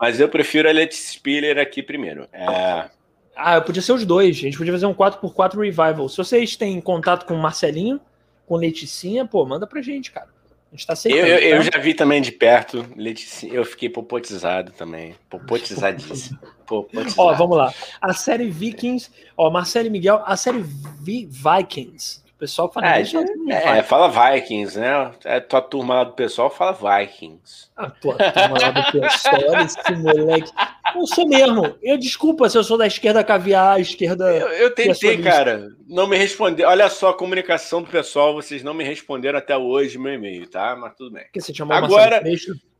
Mas 0.00 0.20
eu 0.20 0.28
prefiro 0.28 0.68
a 0.68 0.72
Letícia 0.72 1.12
Spiller 1.12 1.58
aqui 1.58 1.82
primeiro. 1.82 2.28
É... 2.32 2.88
Ah, 3.36 3.54
eu 3.54 3.62
podia 3.62 3.82
ser 3.82 3.92
os 3.92 4.04
dois. 4.04 4.36
A 4.36 4.40
gente 4.40 4.58
podia 4.58 4.72
fazer 4.72 4.86
um 4.86 4.94
4x4 4.94 5.58
revival. 5.58 6.08
Se 6.08 6.16
vocês 6.16 6.56
têm 6.56 6.80
contato 6.80 7.24
com 7.24 7.34
o 7.34 7.38
Marcelinho, 7.38 8.00
com 8.46 8.56
Leticinha, 8.56 9.24
pô, 9.24 9.44
manda 9.46 9.66
pra 9.66 9.80
gente, 9.80 10.10
cara. 10.10 10.28
A 10.70 10.76
gente 10.76 10.86
tá 10.86 10.92
aceitando. 10.92 11.26
Eu, 11.26 11.38
eu, 11.38 11.56
eu 11.56 11.64
tá? 11.64 11.70
já 11.72 11.82
vi 11.82 11.94
também 11.94 12.20
de 12.20 12.32
perto, 12.32 12.84
Letícia, 12.94 13.48
eu 13.48 13.64
fiquei 13.64 13.88
popotizado 13.88 14.72
também. 14.72 15.14
Popotizadíssimo. 15.30 16.38
popotizado. 16.66 17.14
Ó, 17.16 17.32
vamos 17.34 17.56
lá. 17.56 17.72
A 18.00 18.12
série 18.12 18.50
Vikings, 18.50 19.10
ó, 19.36 19.50
Marcelo 19.50 19.86
e 19.86 19.90
Miguel, 19.90 20.22
a 20.26 20.36
série 20.36 20.62
Vi 21.00 21.26
Vikings, 21.26 22.22
pessoal 22.38 22.70
fala. 22.72 22.96
É, 22.96 23.78
é, 23.78 23.82
fala 23.82 24.08
Vikings, 24.08 24.78
né? 24.78 25.12
É, 25.24 25.40
tua 25.40 25.60
turma 25.60 25.94
lá 25.94 26.04
do 26.04 26.12
pessoal 26.12 26.48
fala 26.48 26.72
Vikings. 26.72 27.68
A 27.76 27.90
tua 27.90 28.14
turma 28.14 28.58
lá 28.60 28.70
do 28.70 29.00
pessoal, 29.00 29.60
esse 29.64 29.92
moleque. 29.96 30.50
Eu 30.94 31.06
sou 31.06 31.28
mesmo. 31.28 31.76
Eu 31.82 31.98
desculpa 31.98 32.48
se 32.48 32.56
eu 32.56 32.64
sou 32.64 32.78
da 32.78 32.86
esquerda 32.86 33.24
caviar, 33.24 33.80
esquerda. 33.80 34.24
Eu, 34.34 34.48
eu 34.48 34.74
tentei, 34.74 35.20
cara. 35.20 35.68
Não 35.86 36.06
me 36.06 36.16
responder. 36.16 36.64
Olha 36.64 36.88
só 36.88 37.10
a 37.10 37.14
comunicação 37.14 37.82
do 37.82 37.90
pessoal, 37.90 38.34
vocês 38.34 38.62
não 38.62 38.72
me 38.72 38.84
responderam 38.84 39.38
até 39.38 39.56
hoje 39.56 39.98
meu 39.98 40.14
e-mail, 40.14 40.48
tá? 40.48 40.76
Mas 40.76 40.94
tudo 40.94 41.12
bem. 41.12 41.24
Porque 41.24 41.40
você 41.40 41.52
chamou 41.52 41.76
Agora... 41.76 42.22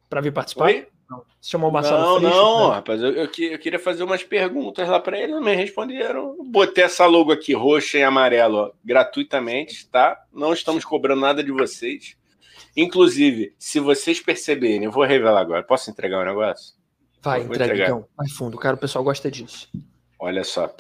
para 0.09 0.21
vir 0.21 0.33
participar? 0.33 0.67
Oi? 0.67 0.87
Não. 1.09 1.25
Você 1.41 1.51
chamou 1.51 1.71
o 1.71 1.73
Marcelo 1.73 2.01
Não, 2.01 2.21
Freixo, 2.21 2.37
não, 2.37 2.69
né? 2.69 2.75
rapaz. 2.75 3.03
Eu, 3.03 3.13
eu, 3.13 3.25
eu, 3.25 3.59
queria 3.59 3.79
fazer 3.79 4.03
umas 4.03 4.23
perguntas 4.23 4.89
lá 4.89 5.01
para 5.01 5.19
ele, 5.19 5.33
não 5.33 5.41
me 5.41 5.55
responderam. 5.55 6.37
Botei 6.45 6.85
essa 6.85 7.07
logo 7.07 7.33
aqui, 7.33 7.55
roxa 7.55 7.99
e 7.99 8.03
amarelo, 8.03 8.57
ó, 8.59 8.71
gratuitamente, 8.85 9.89
tá? 9.89 10.23
Não 10.33 10.53
estamos 10.53 10.85
cobrando 10.85 11.23
nada 11.23 11.43
de 11.43 11.51
vocês. 11.51 12.17
Inclusive, 12.77 13.55
se 13.59 13.81
vocês 13.81 14.21
perceberem, 14.21 14.85
eu 14.85 14.93
vou 14.93 15.05
revelar 15.05 15.41
agora. 15.41 15.63
Posso 15.63 15.91
entregar 15.91 16.19
o 16.19 16.23
um 16.23 16.27
negócio? 16.27 16.75
Vai, 17.23 17.41
entrega, 17.43 17.85
então. 17.85 18.07
Vai 18.17 18.29
fundo, 18.29 18.59
cara. 18.59 18.77
O 18.77 18.79
pessoal 18.79 19.03
gosta 19.03 19.31
disso. 19.31 19.69
Olha 20.19 20.45
só, 20.45 20.73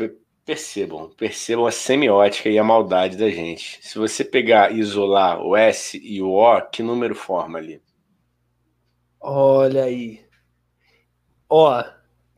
percebam, 0.45 1.11
percebam 1.11 1.67
a 1.67 1.73
semiótica 1.73 2.49
e 2.49 2.59
a 2.59 2.65
maldade 2.65 3.17
da 3.17 3.31
gente. 3.31 3.79
Se 3.83 3.99
você 3.99 4.25
pegar 4.25 4.73
e 4.73 4.79
isolar 4.79 5.41
o 5.41 5.57
S 5.57 6.01
e 6.03 6.23
o 6.23 6.31
O, 6.31 6.61
que 6.63 6.83
número 6.83 7.15
forma 7.15 7.59
ali? 7.59 7.81
Olha 9.20 9.85
aí. 9.85 10.24
Ó, 11.49 11.85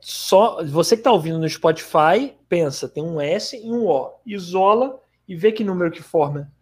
só 0.01 0.65
você 0.65 0.97
que 0.97 1.02
tá 1.02 1.12
ouvindo 1.12 1.39
no 1.39 1.48
Spotify, 1.48 2.35
pensa, 2.48 2.89
tem 2.89 3.02
um 3.02 3.20
S 3.20 3.57
e 3.57 3.70
um 3.70 3.86
O. 3.86 4.19
Isola 4.24 5.01
e 5.28 5.36
vê 5.36 5.52
que 5.52 5.65
número 5.65 5.90
que 5.90 6.02
forma. 6.02 6.52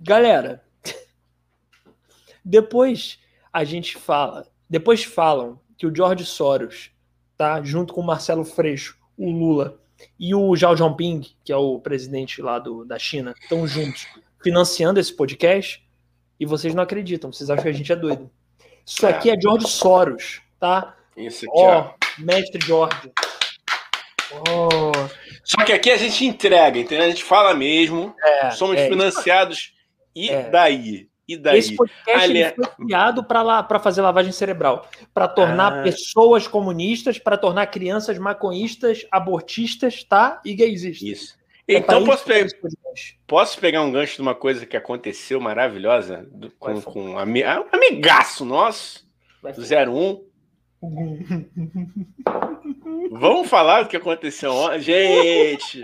Galera, 0.00 0.64
depois 2.44 3.18
a 3.52 3.64
gente 3.64 3.96
fala, 3.96 4.46
depois 4.68 5.04
falam 5.04 5.60
que 5.76 5.86
o 5.86 5.94
George 5.94 6.26
Soros, 6.26 6.90
tá, 7.36 7.62
junto 7.62 7.94
com 7.94 8.00
o 8.00 8.06
Marcelo 8.06 8.44
Freixo, 8.44 8.98
o 9.16 9.30
Lula 9.30 9.80
e 10.18 10.34
o 10.34 10.54
Zhao 10.56 10.76
Jinping, 10.76 11.22
que 11.44 11.52
é 11.52 11.56
o 11.56 11.78
presidente 11.78 12.42
lá 12.42 12.58
do, 12.58 12.84
da 12.84 12.98
China, 12.98 13.34
estão 13.40 13.66
juntos 13.66 14.06
financiando 14.42 15.00
esse 15.00 15.14
podcast 15.14 15.84
e 16.38 16.46
vocês 16.46 16.74
não 16.74 16.82
acreditam, 16.82 17.32
vocês 17.32 17.50
acham 17.50 17.62
que 17.62 17.68
a 17.68 17.72
gente 17.72 17.92
é 17.92 17.96
doido. 17.96 18.30
Isso 18.88 19.06
é. 19.06 19.10
aqui 19.10 19.30
é 19.30 19.38
George 19.38 19.68
Soros, 19.68 20.40
tá? 20.58 20.96
Isso 21.14 21.44
aqui, 21.44 21.60
ó. 21.60 21.80
ó. 21.80 21.94
Mestre 22.18 22.64
George. 22.64 23.12
Oh. 24.32 24.92
Só 25.44 25.62
que 25.64 25.72
aqui 25.72 25.90
a 25.90 25.96
gente 25.96 26.24
entrega, 26.24 26.78
entendeu? 26.78 27.04
A 27.04 27.08
gente 27.10 27.22
fala 27.22 27.54
mesmo. 27.54 28.14
É, 28.22 28.50
somos 28.50 28.78
é, 28.78 28.88
financiados. 28.88 29.74
E 30.16 30.30
é. 30.30 30.48
daí? 30.48 31.08
E 31.28 31.36
daí? 31.36 31.58
Esse 31.58 31.76
podcast 31.76 32.24
Ali... 32.24 32.54
foi 32.54 32.66
criado 32.66 33.22
para 33.22 33.78
fazer 33.78 34.00
lavagem 34.00 34.32
cerebral, 34.32 34.88
para 35.12 35.28
tornar 35.28 35.80
ah. 35.80 35.82
pessoas 35.82 36.48
comunistas, 36.48 37.18
para 37.18 37.36
tornar 37.36 37.66
crianças 37.66 38.16
maconhistas, 38.16 39.06
abortistas, 39.10 40.02
tá? 40.02 40.40
E 40.44 40.54
gaysistas. 40.54 41.08
Isso. 41.08 41.38
Então 41.68 42.04
posso 42.04 42.24
pegar, 42.24 42.48
posso 43.26 43.60
pegar 43.60 43.82
um 43.82 43.92
gancho 43.92 44.16
de 44.16 44.22
uma 44.22 44.34
coisa 44.34 44.64
que 44.64 44.76
aconteceu 44.76 45.38
maravilhosa 45.38 46.26
do, 46.32 46.50
com, 46.52 46.80
com 46.80 47.10
um 47.10 47.18
amigaço 47.18 48.46
nosso, 48.46 49.06
do 49.42 49.60
01. 49.60 50.26
Vamos 53.10 53.48
falar 53.48 53.82
do 53.82 53.88
que 53.88 53.96
aconteceu 53.96 54.52
ontem? 54.52 54.80
Gente! 54.80 55.82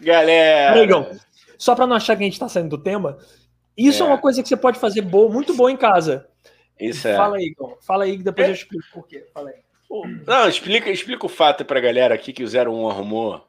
Galera! 0.00 0.78
Amigão, 0.78 1.10
só 1.58 1.74
para 1.74 1.88
não 1.88 1.96
achar 1.96 2.16
que 2.16 2.22
a 2.22 2.26
gente 2.26 2.34
está 2.34 2.48
saindo 2.48 2.68
do 2.68 2.78
tema, 2.78 3.18
isso 3.76 4.02
é. 4.02 4.06
é, 4.06 4.08
uma 4.08 4.18
coisa 4.18 4.42
que 4.42 4.48
você 4.48 4.56
pode 4.56 4.78
fazer 4.78 5.02
boa, 5.02 5.28
muito 5.28 5.54
boa 5.54 5.72
em 5.72 5.76
casa. 5.76 6.28
Isso 6.78 7.08
é. 7.08 7.16
Fala 7.16 7.38
aí, 7.38 7.46
Igor. 7.46 7.76
Fala 7.80 8.04
aí 8.04 8.16
que 8.16 8.22
depois 8.22 8.46
é. 8.46 8.50
eu 8.50 8.54
explico 8.54 8.84
por 8.92 9.08
quê. 9.08 9.26
Fala 9.34 9.50
aí. 9.50 9.56
Não, 10.26 10.48
explica, 10.48 10.90
explica 10.90 11.26
o 11.26 11.28
fato 11.28 11.64
pra 11.64 11.80
galera 11.80 12.14
aqui 12.14 12.32
que 12.32 12.44
o 12.44 12.48
01 12.48 12.88
arrumou. 12.88 13.44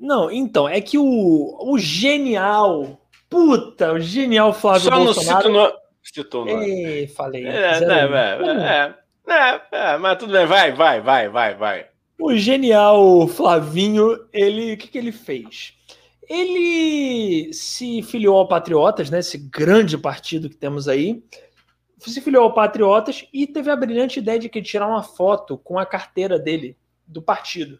Não, 0.00 0.30
então, 0.30 0.66
é 0.66 0.80
que 0.80 0.96
o, 0.96 1.58
o 1.60 1.78
genial, 1.78 2.98
puta, 3.28 3.92
o 3.92 4.00
genial 4.00 4.54
Flávio 4.54 4.90
Só 4.90 4.96
Bolsonaro... 4.96 5.42
Só 5.42 5.48
não 5.50 5.72
citou 6.02 6.46
no... 6.46 6.62
Ei, 6.62 7.06
falei. 7.06 7.46
É, 7.46 7.50
é, 7.50 7.84
é, 8.56 8.94
é, 9.28 9.60
é, 9.70 9.98
mas 9.98 10.18
tudo 10.18 10.32
bem, 10.32 10.46
vai, 10.46 10.72
vai, 10.72 11.02
vai, 11.02 11.28
vai, 11.28 11.54
vai. 11.54 11.86
O 12.18 12.34
genial 12.34 13.28
Flavinho, 13.28 14.18
ele, 14.32 14.72
o 14.72 14.78
que, 14.78 14.88
que 14.88 14.96
ele 14.96 15.12
fez? 15.12 15.74
Ele 16.26 17.52
se 17.52 18.02
filiou 18.02 18.38
ao 18.38 18.48
Patriotas, 18.48 19.10
né, 19.10 19.18
esse 19.18 19.36
grande 19.36 19.98
partido 19.98 20.48
que 20.48 20.56
temos 20.56 20.88
aí, 20.88 21.22
se 21.98 22.22
filiou 22.22 22.44
ao 22.44 22.54
Patriotas 22.54 23.26
e 23.32 23.46
teve 23.46 23.70
a 23.70 23.76
brilhante 23.76 24.18
ideia 24.18 24.38
de 24.38 24.48
que 24.48 24.62
tirar 24.62 24.86
uma 24.86 25.02
foto 25.02 25.58
com 25.58 25.78
a 25.78 25.84
carteira 25.84 26.38
dele, 26.38 26.74
do 27.06 27.20
partido. 27.20 27.78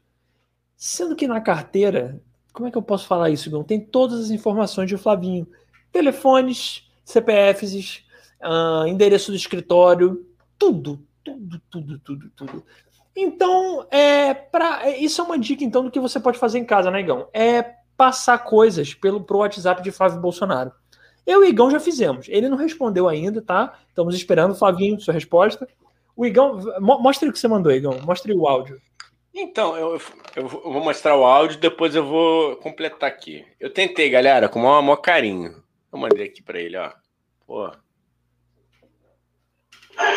Sendo 0.82 1.14
que 1.14 1.28
na 1.28 1.42
carteira, 1.42 2.18
como 2.54 2.66
é 2.66 2.70
que 2.70 2.78
eu 2.78 2.80
posso 2.80 3.06
falar 3.06 3.28
isso, 3.28 3.50
Não 3.50 3.62
Tem 3.62 3.78
todas 3.78 4.18
as 4.18 4.30
informações 4.30 4.88
de 4.88 4.96
Flavinho: 4.96 5.46
telefones, 5.92 6.90
CPFs, 7.04 8.02
uh, 8.40 8.86
endereço 8.86 9.30
do 9.30 9.36
escritório, 9.36 10.26
tudo, 10.58 11.06
tudo, 11.22 11.60
tudo, 11.70 11.98
tudo, 11.98 12.30
tudo. 12.34 12.64
Então, 13.14 13.86
é 13.90 14.32
para 14.32 14.88
é, 14.88 14.96
isso 14.98 15.20
é 15.20 15.24
uma 15.24 15.38
dica 15.38 15.62
então 15.62 15.84
do 15.84 15.90
que 15.90 16.00
você 16.00 16.18
pode 16.18 16.38
fazer 16.38 16.58
em 16.58 16.64
casa, 16.64 16.90
né, 16.90 17.00
Igão? 17.00 17.28
É 17.34 17.62
passar 17.94 18.38
coisas 18.38 18.94
pelo 18.94 19.20
pro 19.20 19.40
WhatsApp 19.40 19.82
de 19.82 19.90
Flávio 19.90 20.18
Bolsonaro. 20.18 20.72
Eu 21.26 21.44
e 21.44 21.46
o 21.46 21.50
Igão 21.50 21.70
já 21.70 21.78
fizemos. 21.78 22.26
Ele 22.30 22.48
não 22.48 22.56
respondeu 22.56 23.06
ainda, 23.06 23.42
tá? 23.42 23.78
Estamos 23.86 24.14
esperando, 24.14 24.54
Flavinho, 24.54 24.98
sua 24.98 25.12
resposta. 25.12 25.68
O 26.16 26.24
Igão, 26.24 26.58
mostre 26.80 27.28
o 27.28 27.32
que 27.34 27.38
você 27.38 27.48
mandou, 27.48 27.70
Igão. 27.70 28.00
Mostre 28.00 28.32
o 28.32 28.48
áudio. 28.48 28.80
Então, 29.40 29.74
eu, 29.74 30.00
eu, 30.36 30.46
vou 30.46 30.84
mostrar 30.84 31.16
o 31.16 31.24
áudio, 31.24 31.58
depois 31.58 31.94
eu 31.94 32.04
vou 32.04 32.56
completar 32.56 33.08
aqui. 33.08 33.46
Eu 33.58 33.72
tentei, 33.72 34.10
galera, 34.10 34.50
com 34.50 34.58
o 34.58 34.62
maior, 34.62 34.82
maior 34.82 34.96
carinho. 34.98 35.62
Eu 35.90 35.98
mandei 35.98 36.26
aqui 36.26 36.42
para 36.42 36.60
ele, 36.60 36.76
ó. 36.76 36.92
Pô. 37.46 37.72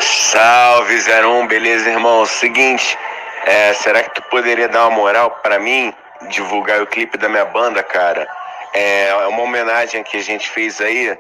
Salve 0.02 0.96
01, 0.96 1.48
beleza, 1.48 1.90
irmão? 1.90 2.26
Seguinte, 2.26 2.98
é, 3.46 3.74
será 3.74 4.04
que 4.04 4.14
tu 4.14 4.22
poderia 4.30 4.68
dar 4.68 4.88
uma 4.88 4.98
moral 4.98 5.32
para 5.42 5.58
mim, 5.58 5.94
divulgar 6.30 6.82
o 6.82 6.88
clipe 6.88 7.18
da 7.18 7.30
minha 7.30 7.46
banda, 7.46 7.82
cara? 7.82 8.28
É, 8.74 9.08
é 9.08 9.28
uma 9.28 9.44
homenagem 9.44 10.04
que 10.04 10.18
a 10.18 10.22
gente 10.22 10.50
fez 10.50 10.82
aí 10.82 11.18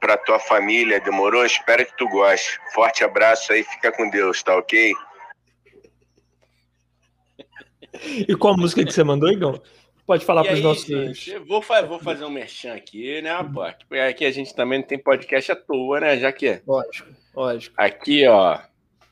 pra 0.00 0.16
tua 0.16 0.40
família, 0.40 1.00
demorou? 1.00 1.46
Espero 1.46 1.86
que 1.86 1.96
tu 1.96 2.08
goste. 2.08 2.58
Forte 2.74 3.04
abraço 3.04 3.52
aí, 3.52 3.62
fica 3.62 3.92
com 3.92 4.10
Deus, 4.10 4.42
tá 4.42 4.56
ok? 4.56 4.92
E 8.28 8.34
qual 8.34 8.56
música 8.56 8.84
que 8.84 8.92
você 8.92 9.04
mandou, 9.04 9.30
Igor? 9.30 9.60
Pode 10.06 10.24
falar 10.24 10.44
para 10.44 10.54
os 10.54 10.60
nossos. 10.60 10.86
Gente, 10.86 11.38
vou, 11.38 11.62
vou, 11.88 11.98
fazer 11.98 12.24
um 12.24 12.30
merchan 12.30 12.74
aqui, 12.74 13.22
né, 13.22 13.32
rapaz? 13.32 13.76
Porque 13.88 13.98
aqui 13.98 14.26
a 14.26 14.30
gente 14.30 14.54
também 14.54 14.80
não 14.80 14.86
tem 14.86 14.98
podcast 14.98 15.52
à 15.52 15.56
toa, 15.56 16.00
né? 16.00 16.18
Já 16.18 16.30
que. 16.30 16.60
Lógico, 16.66 17.08
lógico. 17.34 17.74
Aqui, 17.78 18.26
ó. 18.26 18.58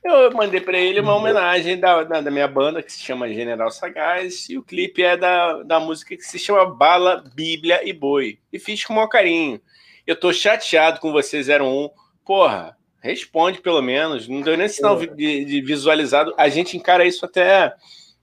Eu 0.04 0.32
mandei 0.32 0.60
para 0.60 0.76
ele 0.76 1.00
uma 1.00 1.14
homenagem 1.14 1.78
da, 1.78 2.02
da, 2.02 2.20
da, 2.20 2.30
minha 2.30 2.48
banda, 2.48 2.82
que 2.82 2.92
se 2.92 3.00
chama 3.00 3.32
General 3.32 3.70
Sagaz, 3.70 4.48
e 4.50 4.58
o 4.58 4.62
clipe 4.62 5.02
é 5.02 5.16
da, 5.16 5.62
da 5.62 5.78
música 5.78 6.16
que 6.16 6.24
se 6.24 6.40
chama 6.40 6.66
Bala, 6.66 7.24
Bíblia 7.34 7.88
e 7.88 7.92
Boi. 7.92 8.38
E 8.52 8.58
fiz 8.58 8.84
com 8.84 8.92
o 8.92 8.96
maior 8.96 9.08
carinho. 9.08 9.60
Eu 10.06 10.18
tô 10.18 10.32
chateado 10.32 10.98
com 11.00 11.12
você, 11.12 11.40
01. 11.40 11.88
Porra, 12.24 12.76
responde 13.00 13.60
pelo 13.60 13.80
menos. 13.80 14.28
Não 14.28 14.42
deu 14.42 14.56
nem 14.56 14.68
sinal 14.68 14.98
de, 14.98 15.44
de 15.44 15.60
visualizado. 15.62 16.34
A 16.36 16.48
gente 16.48 16.76
encara 16.76 17.06
isso 17.06 17.24
até 17.24 17.72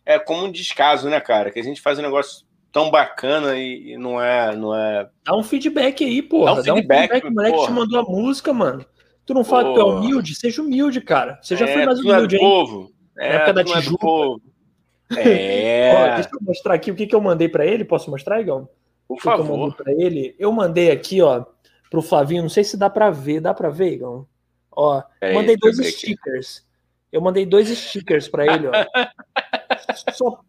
é 0.10 0.18
como 0.18 0.46
um 0.46 0.52
descaso, 0.52 1.08
né, 1.08 1.22
cara? 1.22 1.52
Que 1.52 1.60
a 1.60 1.64
gente 1.64 1.80
faz 1.80 2.00
um 2.00 2.02
negócio 2.02 2.44
tão 2.72 2.90
bacana 2.90 3.56
e, 3.56 3.92
e 3.92 3.98
não 3.98 4.20
é, 4.20 4.56
não 4.56 4.76
é. 4.76 5.08
Dá 5.24 5.38
um 5.38 5.44
feedback 5.44 6.04
aí, 6.04 6.24
porra. 6.24 6.64
Dá 6.64 6.74
um 6.74 6.76
feedback, 6.78 7.10
Dá 7.10 7.16
um 7.18 7.22
feedback 7.22 7.34
moleque 7.36 7.56
porra. 7.56 7.68
te 7.68 7.74
mandou 7.74 8.00
a 8.00 8.04
música, 8.04 8.52
mano. 8.52 8.84
Tu 9.24 9.34
não 9.36 9.44
fala 9.44 9.70
que 9.70 9.76
tu 9.76 9.82
é 9.82 9.84
humilde? 9.84 10.34
Seja 10.34 10.64
humilde, 10.64 11.00
cara. 11.00 11.40
Você 11.44 11.56
já 11.56 11.68
é, 11.68 11.74
foi 11.74 11.86
mais 11.86 12.00
humilde, 12.00 12.36
é 12.36 12.40
povo. 12.40 12.92
É, 13.20 13.30
Na 13.30 13.36
época 13.36 13.54
da 13.54 13.64
Tijuca. 13.64 14.08
É. 15.18 15.92
Ó, 15.96 16.16
deixa 16.16 16.30
eu 16.32 16.40
mostrar 16.40 16.76
aqui 16.76 16.92
o 16.92 16.96
que, 16.96 17.08
que 17.08 17.16
eu 17.16 17.22
mandei 17.22 17.50
para 17.50 17.66
ele. 17.66 17.84
Posso 17.84 18.12
mostrar, 18.12 18.40
Igão? 18.40 18.70
Por 19.08 19.18
o 19.18 19.20
favor. 19.20 19.54
eu 19.54 19.58
mandei 19.58 19.76
para 19.76 19.92
ele. 19.92 20.36
Eu 20.38 20.52
mandei 20.52 20.92
aqui, 20.92 21.20
ó, 21.20 21.46
pro 21.90 22.00
Flavinho. 22.00 22.44
Não 22.44 22.50
sei 22.50 22.64
se 22.64 22.78
dá 22.78 22.92
para 22.92 23.10
ver. 23.10 23.42
Dá 23.42 23.52
para 23.52 23.70
ver, 23.70 23.94
Igão? 23.94 24.28
Ó, 24.72 25.02
é 25.20 25.34
mandei 25.34 25.58
dois 25.58 25.78
stickers. 25.78 26.58
Aqui. 26.58 26.70
Eu 27.12 27.22
mandei 27.22 27.44
dois 27.44 27.68
stickers 27.70 28.28
para 28.28 28.46
ele, 28.54 28.68
ó. 28.68 28.72
Só... 30.14 30.42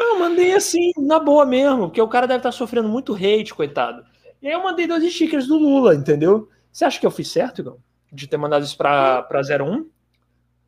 Eu 0.00 0.18
mandei 0.20 0.54
assim, 0.54 0.92
na 0.96 1.18
boa 1.18 1.44
mesmo, 1.44 1.88
porque 1.88 2.00
o 2.00 2.08
cara 2.08 2.26
deve 2.26 2.38
estar 2.38 2.50
tá 2.50 2.56
sofrendo 2.56 2.88
muito 2.88 3.14
hate, 3.14 3.52
coitado. 3.52 4.04
E 4.40 4.46
aí 4.46 4.52
eu 4.52 4.62
mandei 4.62 4.86
dois 4.86 5.12
stickers 5.12 5.48
do 5.48 5.58
Lula, 5.58 5.94
entendeu? 5.94 6.48
Você 6.70 6.84
acha 6.84 7.00
que 7.00 7.06
eu 7.06 7.10
fiz 7.10 7.28
certo, 7.28 7.60
Igor? 7.60 7.78
De 8.12 8.28
ter 8.28 8.36
mandado 8.36 8.64
isso 8.64 8.76
pra, 8.76 9.22
pra 9.22 9.40
01? 9.40 9.88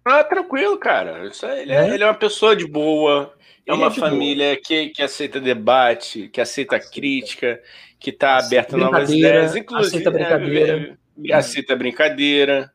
Ah, 0.04 0.24
tranquilo, 0.24 0.76
cara. 0.78 1.26
Isso 1.26 1.46
ele, 1.46 1.72
é, 1.72 1.76
é? 1.76 1.94
ele, 1.94 2.02
é, 2.02 2.06
uma 2.06 2.14
pessoa 2.14 2.56
de 2.56 2.66
boa, 2.66 3.32
é 3.66 3.72
uma 3.72 3.86
é 3.86 3.90
família 3.90 4.60
que, 4.60 4.88
que 4.88 5.02
aceita 5.02 5.40
debate, 5.40 6.28
que 6.28 6.40
aceita 6.40 6.80
crítica, 6.80 7.60
que 7.98 8.10
está 8.10 8.38
aberta 8.38 8.74
a 8.74 8.78
novas 8.78 9.10
ideias, 9.10 9.54
inclusive. 9.54 9.98
Aceita 9.98 10.10
brincadeira. 10.10 10.98
É, 11.24 11.32
aceita 11.34 11.76
brincadeira. 11.76 12.72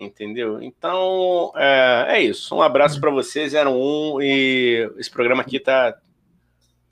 Entendeu? 0.00 0.62
Então, 0.62 1.52
é, 1.56 2.06
é 2.08 2.22
isso. 2.22 2.54
Um 2.54 2.62
abraço 2.62 3.00
para 3.00 3.10
vocês, 3.10 3.52
eram 3.52 3.76
um, 3.76 4.22
e 4.22 4.88
esse 4.96 5.10
programa 5.10 5.42
aqui 5.42 5.58
tá 5.58 5.98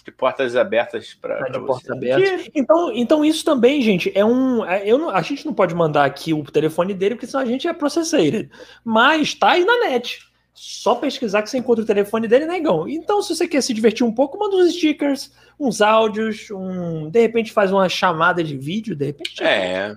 de 0.04 0.12
portas 0.12 0.54
abertas 0.54 1.14
para 1.14 1.38
tá 1.38 1.48
de 1.48 1.66
portas 1.66 1.90
abertas. 1.90 2.42
Que... 2.42 2.52
Então, 2.54 2.92
então 2.92 3.24
isso 3.24 3.44
também, 3.44 3.82
gente, 3.82 4.10
é 4.14 4.24
um. 4.24 4.64
É, 4.64 4.88
eu 4.88 4.98
não, 4.98 5.10
a 5.10 5.20
gente 5.20 5.44
não 5.44 5.52
pode 5.52 5.74
mandar 5.74 6.04
aqui 6.04 6.32
o 6.32 6.44
telefone 6.44 6.94
dele, 6.94 7.16
porque 7.16 7.26
senão 7.26 7.42
a 7.42 7.46
gente 7.46 7.66
é 7.66 7.72
processator. 7.72 8.48
Mas 8.84 9.34
tá 9.34 9.52
aí 9.52 9.64
na 9.64 9.88
net. 9.88 10.20
Só 10.52 10.94
pesquisar 10.94 11.42
que 11.42 11.50
você 11.50 11.58
encontra 11.58 11.84
o 11.84 11.86
telefone 11.86 12.26
dele, 12.26 12.46
negão. 12.46 12.88
Então, 12.88 13.20
se 13.20 13.34
você 13.34 13.46
quer 13.46 13.60
se 13.60 13.74
divertir 13.74 14.06
um 14.06 14.12
pouco, 14.12 14.38
manda 14.38 14.56
uns 14.56 14.72
stickers, 14.72 15.30
uns 15.60 15.82
áudios, 15.82 16.50
um. 16.50 17.10
De 17.10 17.20
repente 17.20 17.52
faz 17.52 17.70
uma 17.70 17.88
chamada 17.88 18.42
de 18.42 18.56
vídeo, 18.56 18.96
de 18.96 19.06
repente. 19.06 19.42
É. 19.44 19.94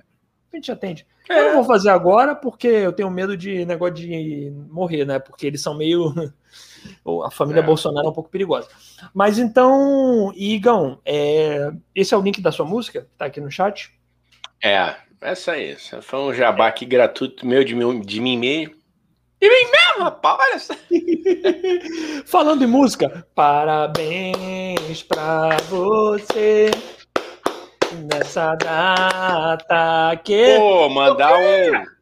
De 0.49 0.57
repente 0.57 0.71
atende. 0.71 1.07
É. 1.29 1.39
Eu 1.39 1.43
não 1.45 1.55
vou 1.57 1.63
fazer 1.63 1.89
agora 1.89 2.35
porque 2.35 2.67
eu 2.67 2.91
tenho 2.91 3.09
medo 3.11 3.37
de 3.37 3.63
negócio 3.65 3.93
de 3.93 4.51
morrer, 4.69 5.05
né? 5.05 5.19
Porque 5.19 5.45
eles 5.45 5.61
são 5.61 5.75
meio. 5.75 6.11
A 7.25 7.29
família 7.29 7.59
é. 7.59 7.63
Bolsonaro 7.63 8.07
é 8.07 8.09
um 8.09 8.13
pouco 8.13 8.29
perigosa. 8.29 8.67
Mas 9.13 9.37
então, 9.37 10.31
Igão, 10.33 10.99
é... 11.05 11.71
esse 11.93 12.13
é 12.13 12.17
o 12.17 12.21
link 12.21 12.41
da 12.41 12.51
sua 12.51 12.65
música? 12.65 13.07
Tá 13.17 13.25
aqui 13.25 13.41
no 13.41 13.51
chat? 13.51 13.91
É, 14.63 14.95
essa 15.21 15.51
aí. 15.51 15.71
Essa 15.71 16.01
foi 16.01 16.19
um 16.19 16.33
jabá 16.33 16.67
aqui 16.67 16.85
gratuito 16.85 17.45
meu 17.45 17.63
de, 17.63 17.75
mim, 17.75 17.99
de 18.01 18.19
mim 18.21 18.37
mesmo. 18.37 18.75
De 19.41 19.47
mim 19.47 19.71
mesmo, 19.71 20.03
rapaz, 20.03 20.39
olha 20.39 20.59
só. 20.59 20.73
Falando 22.25 22.63
em 22.63 22.67
música, 22.67 23.25
parabéns 23.35 25.03
pra 25.03 25.57
você 25.69 26.71
nessa 27.95 28.55
data 28.55 30.15
que. 30.23 30.57
Pô, 30.57 30.89
mandar 30.89 31.35
um. 31.37 31.99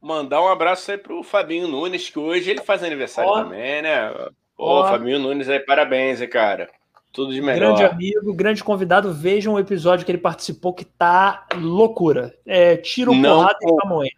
Mandar 0.00 0.42
um 0.42 0.48
abraço 0.48 0.90
aí 0.90 0.98
pro 0.98 1.22
Fabinho 1.22 1.66
Nunes, 1.66 2.08
que 2.08 2.18
hoje 2.18 2.50
ele 2.50 2.60
faz 2.60 2.82
aniversário 2.82 3.32
também, 3.32 3.82
né? 3.82 4.12
Pô, 4.56 4.84
Fabinho 4.84 5.18
Nunes 5.18 5.48
aí, 5.48 5.58
parabéns, 5.60 6.20
hein, 6.20 6.28
cara. 6.28 6.70
Tudo 7.12 7.32
de 7.32 7.40
melhor. 7.40 7.74
Grande 7.76 7.84
amigo, 7.84 8.34
grande 8.34 8.62
convidado. 8.62 9.12
Vejam 9.12 9.54
o 9.54 9.58
episódio 9.58 10.04
que 10.04 10.12
ele 10.12 10.18
participou, 10.18 10.74
que 10.74 10.84
tá 10.84 11.46
loucura. 11.54 12.34
É, 12.44 12.76
tiro, 12.76 13.14
Não, 13.14 13.38
porrada 13.38 13.58
e 13.62 13.76
pamonha. 13.76 14.10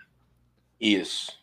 Isso. 0.81 1.38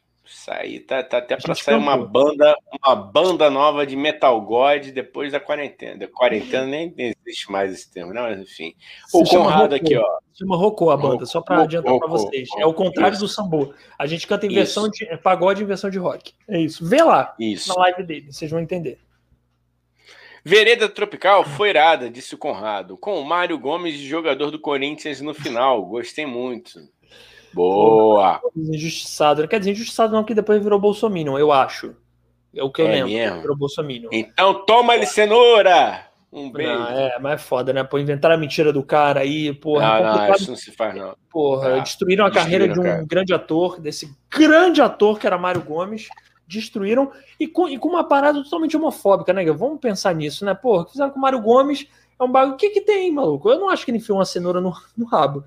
Isso 0.45 0.51
aí 0.51 0.79
tá, 0.79 1.01
tá 1.01 1.17
até 1.17 1.35
para 1.35 1.55
sair 1.55 1.75
uma 1.75 1.97
banda, 1.97 2.55
uma 2.85 2.95
banda 2.95 3.49
nova 3.49 3.83
de 3.83 3.95
Metal 3.95 4.39
God 4.41 4.89
depois 4.91 5.31
da 5.31 5.39
quarentena. 5.39 6.07
quarentena 6.07 6.67
nem 6.67 6.93
existe 6.95 7.51
mais 7.51 7.73
esse 7.73 7.91
termo, 7.91 8.13
não, 8.13 8.21
mas 8.21 8.39
enfim. 8.39 8.75
O 9.11 9.23
Conrado 9.23 9.73
aqui, 9.73 9.97
ó. 9.97 10.05
Chama 10.37 10.55
Rocô 10.55 10.91
a 10.91 10.97
banda, 10.97 11.25
só 11.25 11.41
para 11.41 11.63
adiantar 11.63 11.97
para 11.97 12.07
vocês. 12.07 12.47
É 12.59 12.65
o 12.65 12.75
contrário 12.75 13.17
do 13.17 13.27
Sambo. 13.27 13.73
A 13.97 14.05
gente 14.05 14.27
canta 14.27 14.45
em 14.45 14.53
versão 14.53 14.83
isso. 14.83 14.91
de 14.91 15.05
é 15.05 15.17
pagode 15.17 15.63
em 15.63 15.65
versão 15.65 15.89
de 15.89 15.97
rock. 15.97 16.33
É 16.47 16.59
isso. 16.59 16.85
Vê 16.87 17.01
lá 17.01 17.33
isso. 17.39 17.69
na 17.69 17.81
live 17.81 18.03
dele, 18.03 18.31
vocês 18.31 18.51
vão 18.51 18.59
entender. 18.59 18.99
Vereda 20.47 20.87
Tropical 20.87 21.43
foi 21.43 21.69
irada, 21.69 22.07
disse 22.07 22.35
o 22.35 22.37
Conrado, 22.37 22.95
com 22.95 23.19
o 23.19 23.25
Mário 23.25 23.57
Gomes, 23.57 23.95
jogador 23.95 24.51
do 24.51 24.59
Corinthians 24.59 25.19
no 25.19 25.33
final. 25.33 25.83
Gostei 25.83 26.27
muito. 26.27 26.79
Boa! 27.55 28.41
Injustiçado. 28.55 29.47
Quer 29.47 29.59
dizer, 29.59 29.71
injustiçado 29.71 30.13
não, 30.13 30.25
que 30.25 30.33
depois 30.33 30.61
virou 30.61 30.77
Bolsonaro, 30.77 31.39
eu 31.39 31.53
acho. 31.53 31.95
É 32.53 32.61
o 32.61 32.69
que 32.69 32.81
eu 32.81 32.87
é 32.87 32.91
lembro. 32.91 33.11
Mesmo? 33.57 33.87
Virou. 33.87 34.09
Então 34.11 34.65
toma 34.65 34.95
ele 34.95 35.05
cenoura! 35.05 36.05
Um 36.31 36.51
beijo. 36.51 36.73
Não, 36.73 36.89
é, 36.89 37.17
mas 37.17 37.33
é 37.33 37.37
foda, 37.37 37.71
né? 37.71 37.81
Pô, 37.85 37.97
inventar 37.97 38.29
a 38.29 38.35
mentira 38.35 38.73
do 38.73 38.83
cara 38.83 39.21
aí, 39.21 39.53
porra. 39.53 40.01
Não, 40.01 40.17
não, 40.17 40.35
isso 40.35 40.49
não 40.49 40.57
se 40.57 40.69
faz, 40.69 40.93
não. 40.93 41.15
Porra, 41.31 41.77
ah, 41.77 41.79
destruíram 41.79 42.25
a 42.25 42.31
carreira 42.31 42.67
de 42.67 42.77
um 42.77 42.83
cara. 42.83 43.05
grande 43.07 43.33
ator, 43.33 43.79
desse 43.79 44.13
grande 44.29 44.81
ator 44.81 45.17
que 45.17 45.25
era 45.25 45.37
Mário 45.37 45.61
Gomes. 45.61 46.09
Destruíram 46.45 47.09
e 47.39 47.47
com, 47.47 47.69
e 47.69 47.77
com 47.77 47.87
uma 47.87 48.03
parada 48.03 48.43
totalmente 48.43 48.75
homofóbica, 48.75 49.31
né? 49.31 49.45
Vamos 49.51 49.79
pensar 49.79 50.13
nisso, 50.13 50.43
né? 50.43 50.53
Porra, 50.53 50.85
fizeram 50.85 51.09
com 51.09 51.19
o 51.19 51.21
Mário 51.21 51.41
Gomes. 51.41 51.87
É 52.19 52.23
um 52.23 52.31
bagulho. 52.31 52.55
O 52.55 52.57
que 52.57 52.69
que 52.69 52.81
tem, 52.81 53.11
maluco? 53.11 53.49
Eu 53.49 53.57
não 53.57 53.69
acho 53.69 53.85
que 53.85 53.91
ele 53.91 53.99
enfiou 53.99 54.17
uma 54.17 54.25
cenoura 54.25 54.59
no, 54.59 54.73
no 54.97 55.05
rabo. 55.05 55.43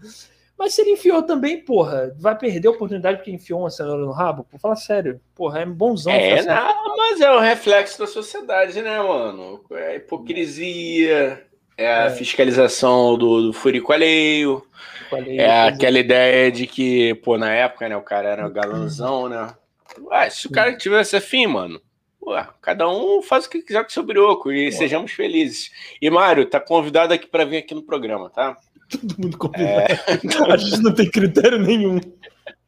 Mas 0.59 0.75
se 0.75 0.81
ele 0.81 0.91
enfiou 0.91 1.23
também, 1.23 1.63
porra, 1.63 2.13
vai 2.19 2.37
perder 2.37 2.67
a 2.67 2.73
oportunidade 2.73 3.19
porque 3.19 3.31
enfiou 3.31 3.61
uma 3.61 3.71
cenoura 3.71 4.05
no 4.05 4.11
rabo? 4.11 4.43
Por 4.43 4.59
falar 4.59 4.75
sério, 4.75 5.21
porra, 5.35 5.61
é 5.61 5.67
bonzão. 5.67 6.13
É, 6.13 6.43
não, 6.43 6.97
mas 6.97 7.21
é 7.21 7.31
o 7.31 7.39
reflexo 7.39 7.99
da 7.99 8.07
sociedade, 8.09 8.83
né, 8.83 9.01
mano? 9.01 9.65
É 9.71 9.93
a 9.93 9.95
hipocrisia, 9.95 11.47
é 11.77 11.87
a 11.87 12.05
é. 12.07 12.11
fiscalização 12.11 13.17
do, 13.17 13.43
do 13.43 13.53
furico 13.53 13.93
alheio, 13.93 14.67
alheio 15.13 15.41
é 15.41 15.69
aquela 15.69 15.99
ideia 16.01 16.51
de 16.51 16.67
que, 16.67 17.15
pô, 17.17 17.39
na 17.39 17.53
época, 17.53 17.89
né, 17.89 17.97
o 17.97 18.03
cara 18.03 18.29
era 18.29 18.49
galanzão, 18.49 19.29
né? 19.29 19.55
Ué, 20.03 20.29
se 20.29 20.49
o 20.49 20.51
cara 20.51 20.77
tivesse 20.77 21.17
afim, 21.17 21.47
mano, 21.47 21.81
ué, 22.21 22.47
cada 22.61 22.89
um 22.89 23.23
faz 23.23 23.47
o 23.47 23.51
que 23.51 23.63
quiser 23.63 23.85
com 23.85 23.91
seu 23.91 24.03
brioco 24.03 24.53
e 24.53 24.73
sejamos 24.73 25.13
felizes. 25.13 25.71
E, 26.03 26.11
Mário, 26.11 26.47
tá 26.47 26.59
convidado 26.59 27.15
aqui 27.15 27.29
para 27.29 27.45
vir 27.45 27.59
aqui 27.59 27.75
no 27.75 27.83
programa, 27.83 28.29
tá? 28.29 28.57
Todo 29.01 29.15
mundo 29.19 29.39
convidado. 29.39 29.93
É... 29.93 30.53
A 30.53 30.57
gente 30.57 30.83
não 30.83 30.95
tem 30.95 31.11
critério 31.11 31.59
nenhum. 31.59 32.01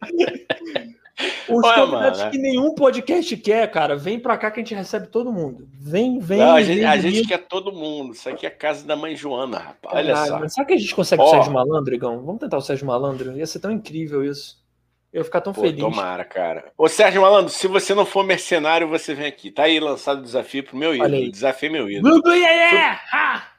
Os 1.49 1.65
Olha, 1.65 1.83
convidados 1.83 2.19
mano, 2.21 2.31
que 2.31 2.39
nenhum 2.39 2.75
podcast 2.75 3.37
quer, 3.37 3.71
cara, 3.71 3.97
vem 3.97 4.19
pra 4.19 4.39
cá 4.39 4.51
que 4.51 4.61
a 4.61 4.63
gente 4.63 4.75
recebe 4.75 5.09
todo 5.09 5.33
mundo. 5.33 5.69
Vem, 5.73 6.19
vem. 6.19 6.39
Não, 6.39 6.55
a, 6.55 6.63
gente, 6.63 6.85
a 6.85 6.97
gente, 6.97 7.29
quer 7.29 7.39
todo 7.39 7.73
mundo. 7.73 8.15
Isso 8.15 8.29
aqui 8.29 8.47
é 8.47 8.49
a 8.49 8.53
casa 8.53 8.87
da 8.87 8.97
mãe 8.97 9.15
Joana, 9.17 9.59
rapaz. 9.59 9.97
Olha 9.97 10.15
ah, 10.15 10.27
só. 10.27 10.49
Será 10.49 10.67
que 10.67 10.75
a 10.75 10.79
gente 10.79 10.95
consegue 10.95 11.21
oh. 11.21 11.27
o 11.27 11.31
Sérgio 11.31 11.53
Malandro, 11.53 11.95
Igão? 11.95 12.25
Vamos 12.25 12.41
tentar 12.41 12.57
o 12.57 12.63
Sérgio 12.63 12.87
Malandro? 12.87 13.37
Ia 13.37 13.47
ser 13.47 13.59
tão 13.59 13.71
incrível 13.71 14.25
isso. 14.25 14.61
Eu 15.13 15.21
ia 15.21 15.25
ficar 15.25 15.41
tão 15.41 15.53
Pô, 15.53 15.61
feliz. 15.61 15.81
Tomara, 15.81 16.25
cara. 16.25 16.73
Ô, 16.79 16.89
Sérgio 16.89 17.21
Malandro, 17.21 17.53
se 17.53 17.67
você 17.67 17.95
não 17.95 18.07
for 18.07 18.25
mercenário, 18.25 18.89
você 18.89 19.13
vem 19.13 19.27
aqui. 19.27 19.51
Tá 19.51 19.65
aí 19.65 19.81
lançado 19.81 20.21
o 20.21 20.23
desafio 20.25 20.65
pro 20.65 20.77
meu 20.77 20.95
ídolo. 20.95 21.17
O 21.17 21.31
desafio 21.31 21.69
é 21.69 21.73
meu 21.73 21.91
ídolo. 21.91 22.15
Gugu, 22.15 22.31
yeah, 22.31 22.71
yeah. 22.71 23.51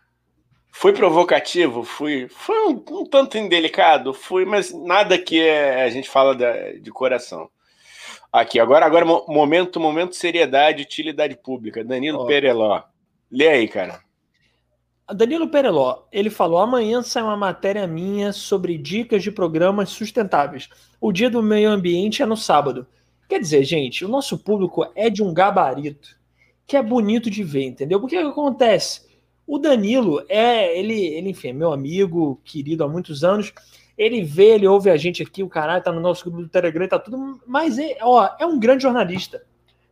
Fui 0.71 0.93
provocativo, 0.93 1.83
fui, 1.83 2.27
fui 2.29 2.55
um, 2.59 2.83
um, 2.91 3.05
tanto 3.05 3.37
indelicado, 3.37 4.13
fui, 4.13 4.45
mas 4.45 4.73
nada 4.73 5.17
que 5.17 5.41
é, 5.41 5.83
a 5.83 5.89
gente 5.89 6.09
fala 6.09 6.33
de, 6.33 6.79
de 6.79 6.89
coração. 6.91 7.49
Aqui, 8.31 8.59
agora, 8.59 8.85
agora 8.85 9.05
momento, 9.05 9.79
momento 9.79 10.15
seriedade, 10.15 10.83
utilidade 10.83 11.35
pública. 11.35 11.83
Danilo 11.83 12.21
oh. 12.21 12.25
Pereló. 12.25 12.81
Lê 13.29 13.49
aí, 13.49 13.67
cara. 13.67 13.99
Danilo 15.13 15.49
Pereló, 15.49 16.03
ele 16.11 16.29
falou: 16.29 16.59
amanhã 16.59 17.01
sai 17.01 17.21
uma 17.21 17.35
matéria 17.35 17.85
minha 17.85 18.31
sobre 18.31 18.77
dicas 18.77 19.21
de 19.21 19.31
programas 19.31 19.89
sustentáveis. 19.89 20.69
O 21.01 21.11
dia 21.11 21.29
do 21.29 21.43
meio 21.43 21.69
ambiente 21.69 22.23
é 22.23 22.25
no 22.25 22.37
sábado. 22.37 22.87
Quer 23.27 23.39
dizer, 23.39 23.63
gente, 23.65 24.05
o 24.05 24.09
nosso 24.09 24.37
público 24.37 24.89
é 24.95 25.09
de 25.09 25.21
um 25.21 25.33
gabarito 25.33 26.19
que 26.65 26.77
é 26.77 26.81
bonito 26.81 27.29
de 27.29 27.43
ver, 27.43 27.65
entendeu? 27.65 27.99
Porque 27.99 28.17
o 28.17 28.21
que 28.21 28.27
acontece? 28.27 29.10
O 29.45 29.57
Danilo 29.57 30.23
é, 30.29 30.77
ele, 30.77 31.05
ele, 31.05 31.29
enfim, 31.29 31.49
é 31.49 31.53
meu 31.53 31.73
amigo, 31.73 32.39
querido 32.43 32.83
há 32.83 32.87
muitos 32.87 33.23
anos. 33.23 33.53
Ele 33.97 34.23
vê, 34.23 34.55
ele 34.55 34.67
ouve 34.67 34.89
a 34.89 34.97
gente 34.97 35.21
aqui, 35.21 35.43
o 35.43 35.49
canal 35.49 35.81
tá 35.81 35.91
no 35.91 35.99
nosso 35.99 36.23
grupo 36.23 36.43
do 36.43 36.49
Telegram, 36.49 36.87
tá 36.87 36.97
tudo, 36.97 37.39
mas 37.45 37.77
é, 37.77 37.97
ó, 38.01 38.29
é 38.39 38.45
um 38.45 38.59
grande 38.59 38.83
jornalista. 38.83 39.43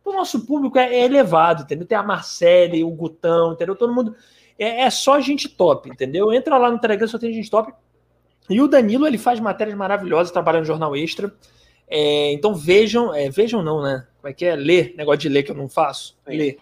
O 0.04 0.12
nosso 0.12 0.46
público 0.46 0.78
é, 0.78 0.94
é 0.94 1.04
elevado, 1.04 1.62
entendeu? 1.62 1.86
Tem 1.86 1.96
a 1.96 2.02
Marcele, 2.02 2.82
o 2.82 2.90
Gutão, 2.90 3.52
entendeu? 3.52 3.76
Todo 3.76 3.94
mundo 3.94 4.16
é, 4.58 4.82
é 4.82 4.90
só 4.90 5.20
gente 5.20 5.48
top, 5.48 5.88
entendeu? 5.88 6.32
Entra 6.32 6.58
lá 6.58 6.70
no 6.70 6.78
Telegram, 6.78 7.06
só 7.06 7.18
tem 7.18 7.32
gente 7.32 7.50
top. 7.50 7.72
E 8.48 8.60
o 8.60 8.66
Danilo, 8.66 9.06
ele 9.06 9.18
faz 9.18 9.38
matérias 9.38 9.76
maravilhosas, 9.76 10.32
trabalha 10.32 10.58
no 10.58 10.64
Jornal 10.66 10.96
Extra. 10.96 11.32
É, 11.88 12.32
então 12.32 12.54
vejam, 12.54 13.14
é, 13.14 13.30
vejam 13.30 13.62
não, 13.62 13.82
né? 13.82 14.06
Como 14.20 14.30
é 14.30 14.34
que 14.34 14.44
é? 14.44 14.54
Ler, 14.54 14.94
negócio 14.96 15.20
de 15.20 15.28
ler 15.28 15.42
que 15.42 15.50
eu 15.50 15.56
não 15.56 15.68
faço. 15.68 16.18
Ler. 16.26 16.58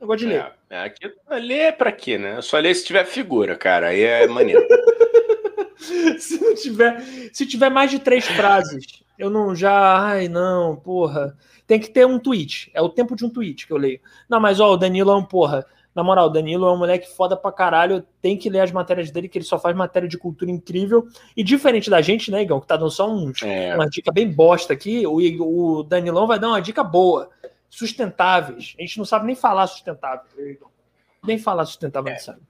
Negócio 0.00 0.26
de 0.26 0.32
ler. 0.32 0.52
É. 0.68 0.84
Aqui, 0.84 1.10
ler 1.30 1.58
é 1.58 1.72
pra 1.72 1.92
quê, 1.92 2.18
né? 2.18 2.36
Eu 2.36 2.42
só 2.42 2.58
ler 2.58 2.74
se 2.74 2.84
tiver 2.84 3.04
figura, 3.04 3.56
cara. 3.56 3.88
Aí 3.88 4.02
é 4.02 4.26
maneiro. 4.26 4.66
se 6.18 6.40
não 6.40 6.54
tiver, 6.54 7.00
se 7.32 7.46
tiver 7.46 7.70
mais 7.70 7.90
de 7.90 7.98
três 7.98 8.26
frases, 8.26 8.84
eu 9.18 9.30
não 9.30 9.54
já, 9.54 9.98
ai 9.98 10.28
não, 10.28 10.76
porra. 10.76 11.36
Tem 11.66 11.78
que 11.78 11.90
ter 11.90 12.06
um 12.06 12.18
tweet. 12.18 12.70
É 12.74 12.82
o 12.82 12.88
tempo 12.88 13.14
de 13.16 13.24
um 13.24 13.30
tweet 13.30 13.66
que 13.66 13.72
eu 13.72 13.76
leio. 13.76 14.00
Não, 14.28 14.40
mas 14.40 14.60
ó, 14.60 14.72
o 14.72 14.76
Danilo 14.76 15.10
é 15.10 15.16
um 15.16 15.24
porra. 15.24 15.64
Na 15.94 16.04
moral, 16.04 16.26
o 16.26 16.30
Danilo 16.30 16.66
é 16.66 16.72
um 16.72 16.76
moleque 16.76 17.08
foda 17.08 17.36
pra 17.36 17.50
caralho. 17.50 18.04
Tem 18.20 18.36
que 18.36 18.50
ler 18.50 18.60
as 18.60 18.70
matérias 18.70 19.10
dele, 19.10 19.28
que 19.28 19.38
ele 19.38 19.44
só 19.44 19.58
faz 19.58 19.74
matéria 19.74 20.08
de 20.08 20.18
cultura 20.18 20.50
incrível. 20.50 21.06
E 21.36 21.42
diferente 21.42 21.88
da 21.88 22.02
gente, 22.02 22.30
né, 22.30 22.42
Igão, 22.42 22.60
que 22.60 22.66
tá 22.66 22.76
dando 22.76 22.90
só 22.90 23.10
uns, 23.10 23.42
é. 23.42 23.74
uma 23.74 23.88
dica 23.88 24.12
bem 24.12 24.30
bosta 24.30 24.74
aqui, 24.74 25.06
o, 25.06 25.78
o 25.78 25.82
Danilão 25.82 26.26
vai 26.26 26.38
dar 26.38 26.48
uma 26.48 26.60
dica 26.60 26.84
boa 26.84 27.30
sustentáveis. 27.68 28.74
A 28.78 28.82
gente 28.82 28.98
não 28.98 29.04
sabe 29.04 29.26
nem 29.26 29.34
falar 29.34 29.66
sustentável. 29.66 30.24
Nem 31.22 31.38
falar 31.38 31.64
sustentável, 31.64 32.12
é. 32.12 32.18
sabe. 32.18 32.40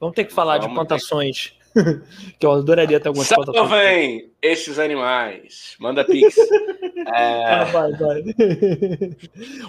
Vamos 0.00 0.14
ter 0.14 0.24
que 0.24 0.32
falar 0.32 0.58
vamos 0.58 0.68
de 0.68 0.74
plantações. 0.74 1.57
Que 2.38 2.46
eu 2.46 2.52
adoraria 2.52 3.00
ter 3.00 3.08
algumas 3.08 3.28
fotos. 3.28 3.70
vem 3.70 4.30
esses 4.40 4.78
animais. 4.78 5.76
Manda 5.80 6.04
pix. 6.04 6.36
é... 7.14 7.44
Ah, 7.44 7.64
vai, 7.64 7.92
vai. 7.92 8.22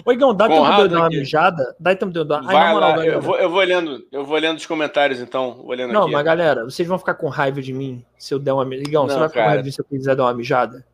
Ô, 0.04 0.12
Igão, 0.12 0.34
dá 0.34 0.48
tempo 0.48 0.74
de 0.74 0.80
eu 0.80 0.88
dar 0.88 0.98
uma 0.98 1.08
mijada? 1.08 1.76
Dá 1.78 1.94
tempo 1.94 2.12
de 2.12 2.18
eu 2.18 2.24
dar 2.24 2.42
vai 2.42 2.72
moral, 2.72 2.96
lá, 2.96 3.06
eu 3.06 3.20
vou, 3.20 3.36
eu, 3.36 3.50
vou 3.50 3.62
lendo, 3.62 4.06
eu 4.12 4.24
vou 4.24 4.38
lendo 4.38 4.58
os 4.58 4.66
comentários, 4.66 5.20
então. 5.20 5.54
Vou 5.54 5.74
lendo 5.74 5.92
não, 5.92 6.02
aqui. 6.02 6.12
mas 6.12 6.24
galera, 6.24 6.64
vocês 6.64 6.86
vão 6.86 6.98
ficar 6.98 7.14
com 7.14 7.28
raiva 7.28 7.60
de 7.60 7.72
mim 7.72 8.04
se 8.18 8.34
eu 8.34 8.38
der 8.38 8.52
uma 8.52 8.64
mijada. 8.64 8.88
Igão, 8.88 9.02
não, 9.06 9.14
você 9.14 9.18
vai 9.18 9.28
ficar 9.28 9.42
com 9.42 9.48
raiva 9.48 9.62
de 9.62 9.68
mim 9.68 9.72
se 9.72 9.80
eu 9.80 9.84
quiser 9.84 10.16
dar 10.16 10.24
uma 10.24 10.34
mijada? 10.34 10.84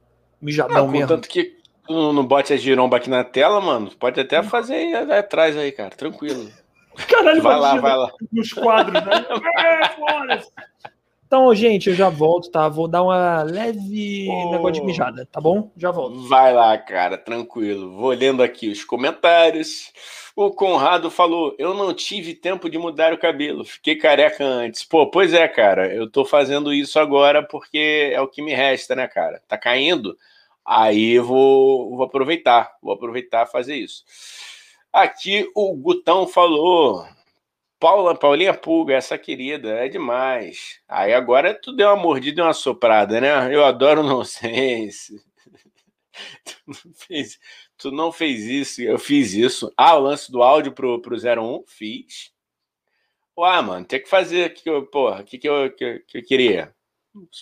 Mijadão 0.40 0.86
não, 0.86 0.88
mesmo. 0.88 1.08
Tanto 1.08 1.28
que 1.28 1.56
tu 1.86 2.12
não 2.12 2.24
bote 2.24 2.52
a 2.52 2.56
giromba 2.56 2.96
aqui 2.96 3.08
na 3.08 3.24
tela, 3.24 3.60
mano, 3.60 3.90
pode 3.98 4.20
até 4.20 4.42
fazer 4.42 4.74
aí, 4.74 4.94
atrás 5.12 5.56
aí, 5.56 5.72
cara. 5.72 5.90
Tranquilo. 5.90 6.50
Caralho, 7.08 7.42
vai 7.42 7.58
lá, 7.58 7.76
vai 7.76 7.96
lá. 7.96 8.10
Nos 8.32 8.52
quadros, 8.52 8.94
né? 9.04 9.26
é, 9.58 10.86
então, 11.26 11.52
gente, 11.56 11.90
eu 11.90 11.96
já 11.96 12.08
volto, 12.08 12.48
tá? 12.52 12.68
Vou 12.68 12.86
dar 12.86 13.02
uma 13.02 13.42
leve 13.42 14.28
oh. 14.30 14.52
negócio 14.52 14.74
de 14.74 14.84
mijada, 14.84 15.26
tá 15.26 15.40
bom? 15.40 15.72
Já 15.76 15.90
volto. 15.90 16.20
Vai 16.28 16.54
lá, 16.54 16.78
cara, 16.78 17.18
tranquilo. 17.18 17.96
Vou 17.96 18.10
lendo 18.10 18.44
aqui 18.44 18.68
os 18.68 18.84
comentários. 18.84 19.92
O 20.36 20.52
Conrado 20.52 21.10
falou: 21.10 21.52
Eu 21.58 21.74
não 21.74 21.92
tive 21.92 22.32
tempo 22.32 22.70
de 22.70 22.78
mudar 22.78 23.12
o 23.12 23.18
cabelo, 23.18 23.64
fiquei 23.64 23.96
careca 23.96 24.44
antes. 24.44 24.84
Pô, 24.84 25.10
pois 25.10 25.34
é, 25.34 25.48
cara, 25.48 25.92
eu 25.92 26.08
tô 26.08 26.24
fazendo 26.24 26.72
isso 26.72 26.96
agora 27.00 27.42
porque 27.42 28.12
é 28.12 28.20
o 28.20 28.28
que 28.28 28.40
me 28.40 28.54
resta, 28.54 28.94
né, 28.94 29.08
cara? 29.08 29.42
Tá 29.48 29.58
caindo? 29.58 30.16
Aí 30.64 31.14
eu 31.14 31.24
vou, 31.24 31.96
vou 31.96 32.04
aproveitar, 32.04 32.70
vou 32.80 32.92
aproveitar 32.92 33.46
fazer 33.46 33.74
isso. 33.74 34.04
Aqui 34.92 35.50
o 35.56 35.74
Gutão 35.74 36.28
falou: 36.28 37.04
Paula, 37.78 38.14
Paulinha 38.18 38.54
Pulga, 38.54 38.94
essa 38.94 39.18
querida, 39.18 39.70
é 39.70 39.88
demais. 39.88 40.80
Aí 40.88 41.12
agora 41.12 41.54
tu 41.54 41.72
deu 41.74 41.88
uma 41.88 41.96
mordida 41.96 42.40
e 42.40 42.44
uma 42.44 42.54
soprada, 42.54 43.20
né? 43.20 43.54
Eu 43.54 43.64
adoro 43.64 44.02
nonsense. 44.04 45.22
tu, 46.44 46.56
não 46.66 46.94
fez, 46.94 47.38
tu 47.76 47.90
não 47.90 48.12
fez 48.12 48.44
isso, 48.44 48.82
eu 48.82 48.98
fiz 48.98 49.34
isso. 49.34 49.72
Ah, 49.76 49.94
o 49.96 50.00
lance 50.00 50.32
do 50.32 50.42
áudio 50.42 50.72
pro, 50.72 51.00
pro 51.02 51.16
01, 51.16 51.64
fiz. 51.66 52.32
Ué, 53.38 53.60
mano, 53.60 53.84
tem 53.84 54.00
que 54.02 54.08
fazer 54.08 54.54
que 54.54 54.68
eu, 54.68 54.86
porra, 54.86 55.22
que, 55.22 55.36
que, 55.36 55.48
eu, 55.48 55.70
que, 55.70 55.98
que 56.00 56.18
eu 56.18 56.22
queria? 56.24 56.74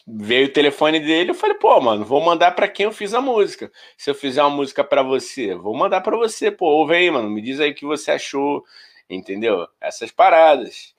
Veio 0.06 0.46
o 0.46 0.52
telefone 0.52 1.00
dele, 1.00 1.30
eu 1.30 1.34
falei, 1.34 1.56
pô, 1.56 1.80
mano, 1.80 2.04
vou 2.04 2.20
mandar 2.20 2.52
para 2.52 2.68
quem 2.68 2.84
eu 2.84 2.92
fiz 2.92 3.14
a 3.14 3.20
música. 3.20 3.70
Se 3.96 4.10
eu 4.10 4.14
fizer 4.14 4.42
uma 4.42 4.50
música 4.50 4.82
para 4.82 5.02
você, 5.02 5.54
vou 5.54 5.76
mandar 5.76 6.00
para 6.00 6.16
você, 6.16 6.50
pô, 6.50 6.66
ouve 6.66 6.94
aí, 6.96 7.10
mano, 7.10 7.30
me 7.30 7.40
diz 7.40 7.60
aí 7.60 7.70
o 7.70 7.74
que 7.74 7.86
você 7.86 8.12
achou 8.12 8.64
entendeu? 9.08 9.66
Essas 9.80 10.10
paradas. 10.10 10.94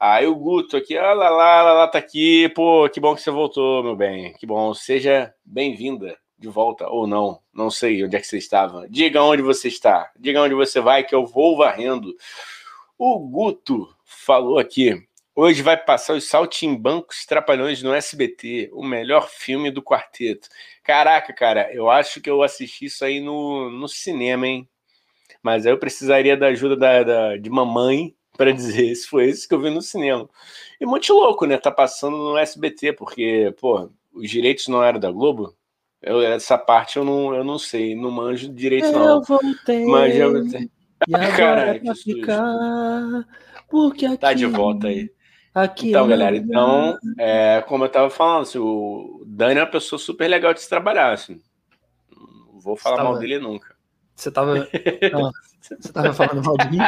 Aí 0.00 0.26
o 0.26 0.34
Guto 0.36 0.76
aqui, 0.76 0.96
ah, 0.96 1.12
lá, 1.12 1.28
lá, 1.28 1.62
lá, 1.62 1.72
lá, 1.72 1.88
tá 1.88 1.98
aqui, 1.98 2.48
pô, 2.50 2.88
que 2.88 3.00
bom 3.00 3.16
que 3.16 3.20
você 3.22 3.30
voltou, 3.32 3.82
meu 3.82 3.96
bem, 3.96 4.32
que 4.34 4.46
bom, 4.46 4.72
seja 4.72 5.34
bem-vinda 5.44 6.16
de 6.38 6.46
volta 6.46 6.88
ou 6.88 7.04
não, 7.04 7.40
não 7.52 7.68
sei 7.68 8.04
onde 8.04 8.14
é 8.16 8.20
que 8.20 8.26
você 8.26 8.38
estava. 8.38 8.88
Diga 8.88 9.22
onde 9.22 9.42
você 9.42 9.66
está, 9.66 10.10
diga 10.16 10.40
onde 10.40 10.54
você 10.54 10.80
vai, 10.80 11.02
que 11.02 11.14
eu 11.14 11.26
vou 11.26 11.56
varrendo. 11.56 12.14
O 12.96 13.18
Guto 13.18 13.88
falou 14.04 14.58
aqui, 14.58 15.04
hoje 15.34 15.62
vai 15.62 15.76
passar 15.76 16.14
os 16.14 16.28
Saltimbancos 16.28 17.26
Trapalhões 17.26 17.82
no 17.82 17.92
SBT, 17.92 18.70
o 18.72 18.84
melhor 18.84 19.28
filme 19.28 19.68
do 19.70 19.82
quarteto. 19.82 20.48
Caraca, 20.84 21.32
cara, 21.32 21.72
eu 21.74 21.90
acho 21.90 22.20
que 22.20 22.30
eu 22.30 22.42
assisti 22.42 22.84
isso 22.84 23.04
aí 23.04 23.18
no, 23.20 23.68
no 23.68 23.88
cinema, 23.88 24.46
hein? 24.46 24.68
Mas 25.42 25.66
aí 25.66 25.72
eu 25.72 25.78
precisaria 25.78 26.36
da 26.36 26.48
ajuda 26.48 26.76
da, 26.76 27.02
da 27.02 27.36
de 27.36 27.50
mamãe 27.50 28.14
para 28.36 28.52
dizer 28.52 28.94
se 28.94 29.06
foi 29.06 29.28
esse 29.28 29.48
que 29.48 29.54
eu 29.54 29.60
vi 29.60 29.70
no 29.70 29.82
cinema. 29.82 30.28
E 30.80 30.86
muito 30.86 31.12
louco, 31.12 31.44
né? 31.46 31.58
Tá 31.58 31.70
passando 31.70 32.16
no 32.16 32.38
SBT, 32.38 32.92
porque, 32.92 33.54
pô, 33.60 33.90
os 34.14 34.30
direitos 34.30 34.68
não 34.68 34.82
eram 34.82 35.00
da 35.00 35.10
Globo. 35.10 35.54
Eu, 36.00 36.22
essa 36.22 36.56
parte 36.56 36.96
eu 36.96 37.04
não, 37.04 37.34
eu 37.34 37.42
não 37.42 37.58
sei, 37.58 37.96
não 37.96 38.10
manjo 38.10 38.52
direito, 38.52 38.92
não. 38.92 39.16
Eu 39.16 39.22
voltei. 39.22 39.84
Mas 39.86 40.16
eu 40.16 40.32
voltei. 40.32 40.70
E 41.06 41.14
agora 41.14 41.36
Caralho, 41.36 41.90
é 41.90 41.94
ficar, 41.94 43.28
porque 43.68 44.06
aqui, 44.06 44.18
Tá 44.18 44.32
de 44.32 44.46
volta 44.46 44.88
aí. 44.88 45.10
Aqui 45.52 45.88
então, 45.88 46.06
galera, 46.06 46.36
então, 46.36 46.96
é, 47.18 47.60
como 47.62 47.84
eu 47.84 47.88
tava 47.88 48.10
falando, 48.10 48.42
assim, 48.42 48.58
o 48.58 49.24
Dani 49.26 49.58
é 49.58 49.62
uma 49.62 49.70
pessoa 49.70 49.98
super 49.98 50.28
legal 50.28 50.54
de 50.54 50.60
se 50.60 50.68
trabalhar, 50.68 51.12
assim. 51.12 51.40
Não 52.52 52.60
vou 52.60 52.76
falar 52.76 53.02
mal 53.02 53.18
dele 53.18 53.40
nunca. 53.40 53.77
Você 54.18 54.32
tava. 54.32 54.54
Não, 55.12 55.30
você 55.60 55.92
tava 55.92 56.12
falando 56.12 56.44
mal 56.44 56.56
de 56.56 56.70
mim? 56.70 56.78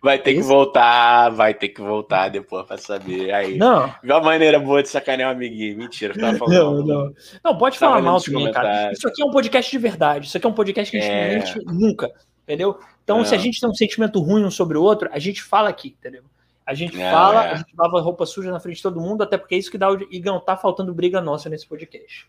Vai 0.00 0.18
ter 0.18 0.30
é 0.30 0.34
que 0.34 0.42
voltar, 0.42 1.30
vai 1.30 1.52
ter 1.52 1.68
que 1.70 1.80
voltar 1.80 2.28
depois 2.28 2.64
pra 2.64 2.78
saber. 2.78 3.32
Aí. 3.32 3.58
Não. 3.58 3.92
Viu 4.02 4.14
a 4.14 4.22
maneira 4.22 4.60
boa 4.60 4.80
de 4.80 4.88
sacanear 4.88 5.30
um 5.30 5.32
amiguinho. 5.32 5.76
Mentira, 5.76 6.14
tava 6.14 6.38
falando. 6.38 6.54
Não, 6.54 6.86
mal. 6.86 7.06
não. 7.06 7.14
Não, 7.44 7.58
pode 7.58 7.76
falar 7.76 8.00
mal 8.00 8.20
de 8.20 8.30
mim, 8.30 8.52
cara. 8.52 8.92
Isso 8.92 9.08
aqui 9.08 9.20
é 9.20 9.24
um 9.24 9.32
podcast 9.32 9.68
de 9.68 9.78
verdade. 9.78 10.28
Isso 10.28 10.36
aqui 10.36 10.46
é 10.46 10.48
um 10.48 10.54
podcast 10.54 10.90
que 10.92 10.96
a 10.96 11.00
gente 11.00 11.12
é... 11.12 11.38
mente 11.38 11.58
nunca. 11.66 12.12
Entendeu? 12.44 12.78
Então, 13.02 13.18
não. 13.18 13.24
se 13.24 13.34
a 13.34 13.38
gente 13.38 13.60
tem 13.60 13.68
um 13.68 13.74
sentimento 13.74 14.20
ruim 14.20 14.44
um 14.44 14.50
sobre 14.50 14.78
o 14.78 14.82
outro, 14.82 15.08
a 15.12 15.18
gente 15.18 15.42
fala 15.42 15.68
aqui, 15.68 15.96
entendeu? 15.98 16.22
A 16.64 16.72
gente 16.72 17.00
é, 17.00 17.10
fala, 17.10 17.46
é. 17.46 17.52
a 17.52 17.54
gente 17.56 17.74
lava 17.76 18.00
roupa 18.00 18.24
suja 18.24 18.52
na 18.52 18.60
frente 18.60 18.76
de 18.76 18.82
todo 18.82 19.00
mundo, 19.00 19.22
até 19.22 19.36
porque 19.36 19.54
é 19.54 19.58
isso 19.58 19.70
que 19.70 19.76
dá 19.76 19.90
o. 19.90 20.00
Igão, 20.10 20.38
tá 20.38 20.56
faltando 20.56 20.94
briga 20.94 21.20
nossa 21.20 21.48
nesse 21.48 21.66
podcast. 21.66 22.26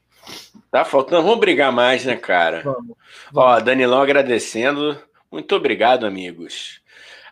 Tá 0.72 0.84
faltando, 0.84 1.24
vamos 1.24 1.40
brigar 1.40 1.72
mais, 1.72 2.04
né, 2.06 2.16
cara? 2.16 2.62
Vamos. 2.64 2.96
vamos. 3.32 3.50
Ó, 3.50 3.60
Danilão 3.60 4.02
agradecendo. 4.02 4.98
Muito 5.32 5.56
obrigado, 5.56 6.06
amigos. 6.06 6.82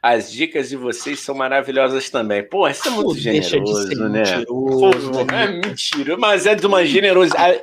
As 0.01 0.31
dicas 0.31 0.69
de 0.69 0.75
vocês 0.75 1.19
são 1.19 1.35
maravilhosas 1.35 2.09
também. 2.09 2.43
Pô, 2.43 2.67
isso 2.67 2.87
é 2.87 2.91
muito 2.91 3.07
Pô, 3.07 3.15
generoso, 3.15 3.89
de 3.89 3.95
né? 3.95 4.23
Mentiroso, 4.23 5.11
Pô, 5.11 5.33
é 5.33 5.47
mentira, 5.47 6.17
mas 6.17 6.45
é 6.45 6.55
de 6.55 6.65
uma 6.65 6.85
generosidade. 6.85 7.61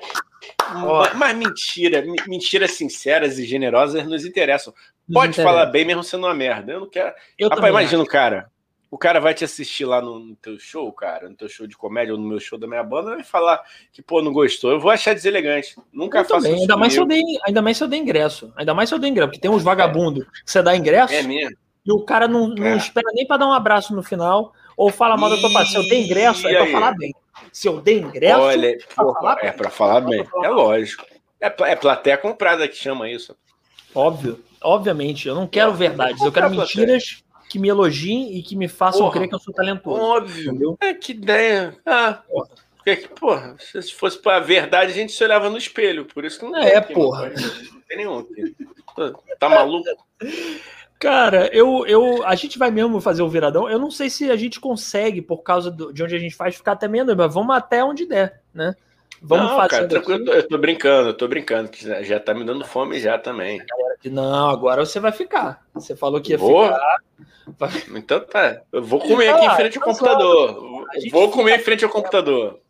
Mas 1.16 1.36
mentira, 1.36 2.05
mentiras 2.27 2.73
sinceras 2.73 3.39
e 3.39 3.44
generosas 3.44 4.07
nos 4.07 4.24
interessam. 4.24 4.73
Pode 5.12 5.32
interessa. 5.32 5.43
falar 5.43 5.66
bem 5.66 5.85
mesmo 5.85 6.05
sendo 6.05 6.27
uma 6.27 6.35
merda. 6.35 6.73
Eu 6.73 6.81
não 6.81 6.89
quero. 6.89 7.12
Eu 7.39 7.48
Rapaz, 7.48 7.69
imagina 7.69 8.02
o 8.02 8.07
cara 8.07 8.51
o 8.91 8.99
cara 8.99 9.21
vai 9.21 9.33
te 9.33 9.45
assistir 9.45 9.85
lá 9.85 10.03
no, 10.03 10.19
no, 10.19 10.37
teu 10.37 10.59
show, 10.59 10.93
cara, 10.93 11.29
no 11.29 11.37
teu 11.37 11.49
show 11.49 11.67
de 11.67 11.77
comédia 11.77 12.12
ou 12.12 12.19
no 12.19 12.27
meu 12.27 12.41
show 12.41 12.59
da 12.59 12.67
minha 12.67 12.83
banda, 12.83 13.15
vai 13.15 13.23
falar 13.23 13.62
que, 13.93 14.03
pô, 14.03 14.21
não 14.21 14.33
gostou. 14.33 14.73
Eu 14.73 14.81
vou 14.81 14.91
achar 14.91 15.15
deselegante. 15.15 15.77
Nunca 15.93 16.19
eu 16.19 16.25
faço 16.25 16.49
isso. 16.49 16.62
Ainda 16.62 16.77
mais, 16.77 16.93
se 16.93 16.99
eu 16.99 17.07
dei, 17.07 17.23
ainda 17.47 17.62
mais 17.62 17.77
se 17.77 17.85
eu 17.85 17.89
dei 17.89 18.01
ingresso. 18.01 18.53
Ainda 18.57 18.75
mais 18.75 18.89
se 18.89 18.95
eu 18.95 18.99
dei 18.99 19.09
ingresso, 19.09 19.29
porque 19.29 19.41
tem 19.41 19.51
uns 19.51 19.62
vagabundos 19.62 20.25
que 20.45 20.51
você 20.51 20.61
dá 20.61 20.77
ingresso 20.77 21.15
é 21.15 21.23
mesmo. 21.23 21.57
e 21.87 21.93
o 21.93 22.01
cara 22.01 22.27
não, 22.27 22.49
não 22.49 22.67
é. 22.67 22.77
espera 22.77 23.12
nem 23.15 23.25
para 23.25 23.37
dar 23.37 23.47
um 23.47 23.53
abraço 23.53 23.95
no 23.95 24.03
final 24.03 24.53
ou 24.77 24.91
fala 24.91 25.17
mal 25.17 25.31
da 25.31 25.37
tua 25.37 25.53
parte. 25.53 25.71
Se 25.71 25.77
eu 25.77 25.89
dei 25.89 26.05
ingresso, 26.05 26.49
é 26.49 26.55
para 26.55 26.67
falar 26.67 26.95
bem. 26.97 27.15
Se 27.53 27.69
eu 27.69 27.81
dei 27.81 28.01
ingresso, 28.01 28.41
Olha, 28.41 28.71
é 28.71 28.77
pra 28.77 28.95
falar 28.95 29.39
é 29.41 29.53
para 29.53 29.71
falar 29.71 30.01
bem. 30.01 30.27
É 30.43 30.49
lógico. 30.49 31.07
É, 31.41 31.47
é 31.47 31.77
plateia 31.77 32.19
comprada 32.19 32.67
que 32.67 32.77
chama 32.77 33.09
isso. 33.09 33.37
Óbvio, 33.95 34.43
obviamente. 34.61 35.29
Eu 35.29 35.35
não 35.35 35.47
quero 35.47 35.73
verdades, 35.73 36.21
eu 36.21 36.33
quero 36.33 36.51
mentiras 36.51 37.23
que 37.51 37.59
me 37.59 37.69
elogiem 37.69 38.39
e 38.39 38.43
que 38.45 38.55
me 38.55 38.69
façam 38.69 39.01
porra, 39.01 39.13
crer 39.13 39.29
que 39.29 39.35
eu 39.35 39.41
sou 39.41 39.53
talentoso. 39.53 40.01
Óbvio. 40.01 40.51
Entendeu? 40.53 40.79
É 40.81 40.95
que 40.95 41.11
ideia. 41.11 41.77
Ah, 41.85 42.23
porra. 42.29 42.49
Porque, 42.77 42.97
porra, 43.09 43.57
se 43.59 43.93
fosse 43.93 44.17
para 44.17 44.37
a 44.37 44.41
verdade, 44.41 44.93
a 44.93 44.95
gente 44.95 45.13
se 45.13 45.23
olhava 45.23 45.51
no 45.51 45.59
espelho. 45.59 46.05
Por 46.07 46.25
isso 46.25 46.39
que 46.39 46.47
não 46.47 46.57
é, 46.57 46.77
aqui, 46.77 46.95
porra. 46.95 47.29
Não 47.29 47.81
tem 47.89 47.99
nenhum. 47.99 48.25
Tá 49.39 49.49
maluco? 49.49 49.85
Cara, 50.99 51.49
eu, 51.53 51.85
eu, 51.87 52.25
a 52.25 52.35
gente 52.37 52.59
vai 52.59 52.71
mesmo 52.71 53.01
fazer 53.01 53.23
o 53.23 53.29
viradão. 53.29 53.69
Eu 53.69 53.79
não 53.79 53.91
sei 53.91 54.09
se 54.09 54.31
a 54.31 54.37
gente 54.37 54.61
consegue, 54.61 55.21
por 55.21 55.43
causa 55.43 55.71
do, 55.71 55.93
de 55.93 56.05
onde 56.05 56.15
a 56.15 56.19
gente 56.19 56.37
faz, 56.37 56.55
ficar 56.55 56.73
até 56.73 56.87
menos, 56.87 57.17
mas 57.17 57.35
vamos 57.35 57.55
até 57.55 57.83
onde 57.83 58.07
der, 58.07 58.43
né? 58.55 58.75
Vamos 59.23 59.51
não, 59.51 59.57
fazer. 59.57 59.69
Cara, 59.69 59.89
tranquilo, 59.89 60.33
eu 60.33 60.49
tô 60.49 60.59
brincando, 60.59 61.09
eu 61.11 61.15
tô 61.15 61.29
brincando, 61.29 61.69
que 61.69 62.05
já 62.05 62.19
tá 62.19 62.33
me 62.33 62.45
dando 62.45 62.65
fome 62.65 62.99
já 62.99 63.19
também. 63.19 63.63
Não, 64.05 64.49
agora 64.49 64.85
você 64.85 64.99
vai 64.99 65.13
ficar. 65.13 65.63
Você 65.75 65.95
falou 65.95 66.21
que 66.21 66.33
ia 66.33 66.39
vou? 66.39 66.65
ficar. 66.65 66.97
Então 67.95 68.21
tá. 68.21 68.63
Eu 68.73 68.83
vou 68.83 69.01
comer 69.01 69.29
aqui 69.29 69.45
em 69.45 69.57
frente 69.57 69.79
ao 69.79 69.85
computador. 69.85 70.87
Vou 71.11 71.31
comer 71.31 71.59
em 71.59 71.63
frente 71.63 71.85
ao 71.85 71.91
computador. 71.91 72.61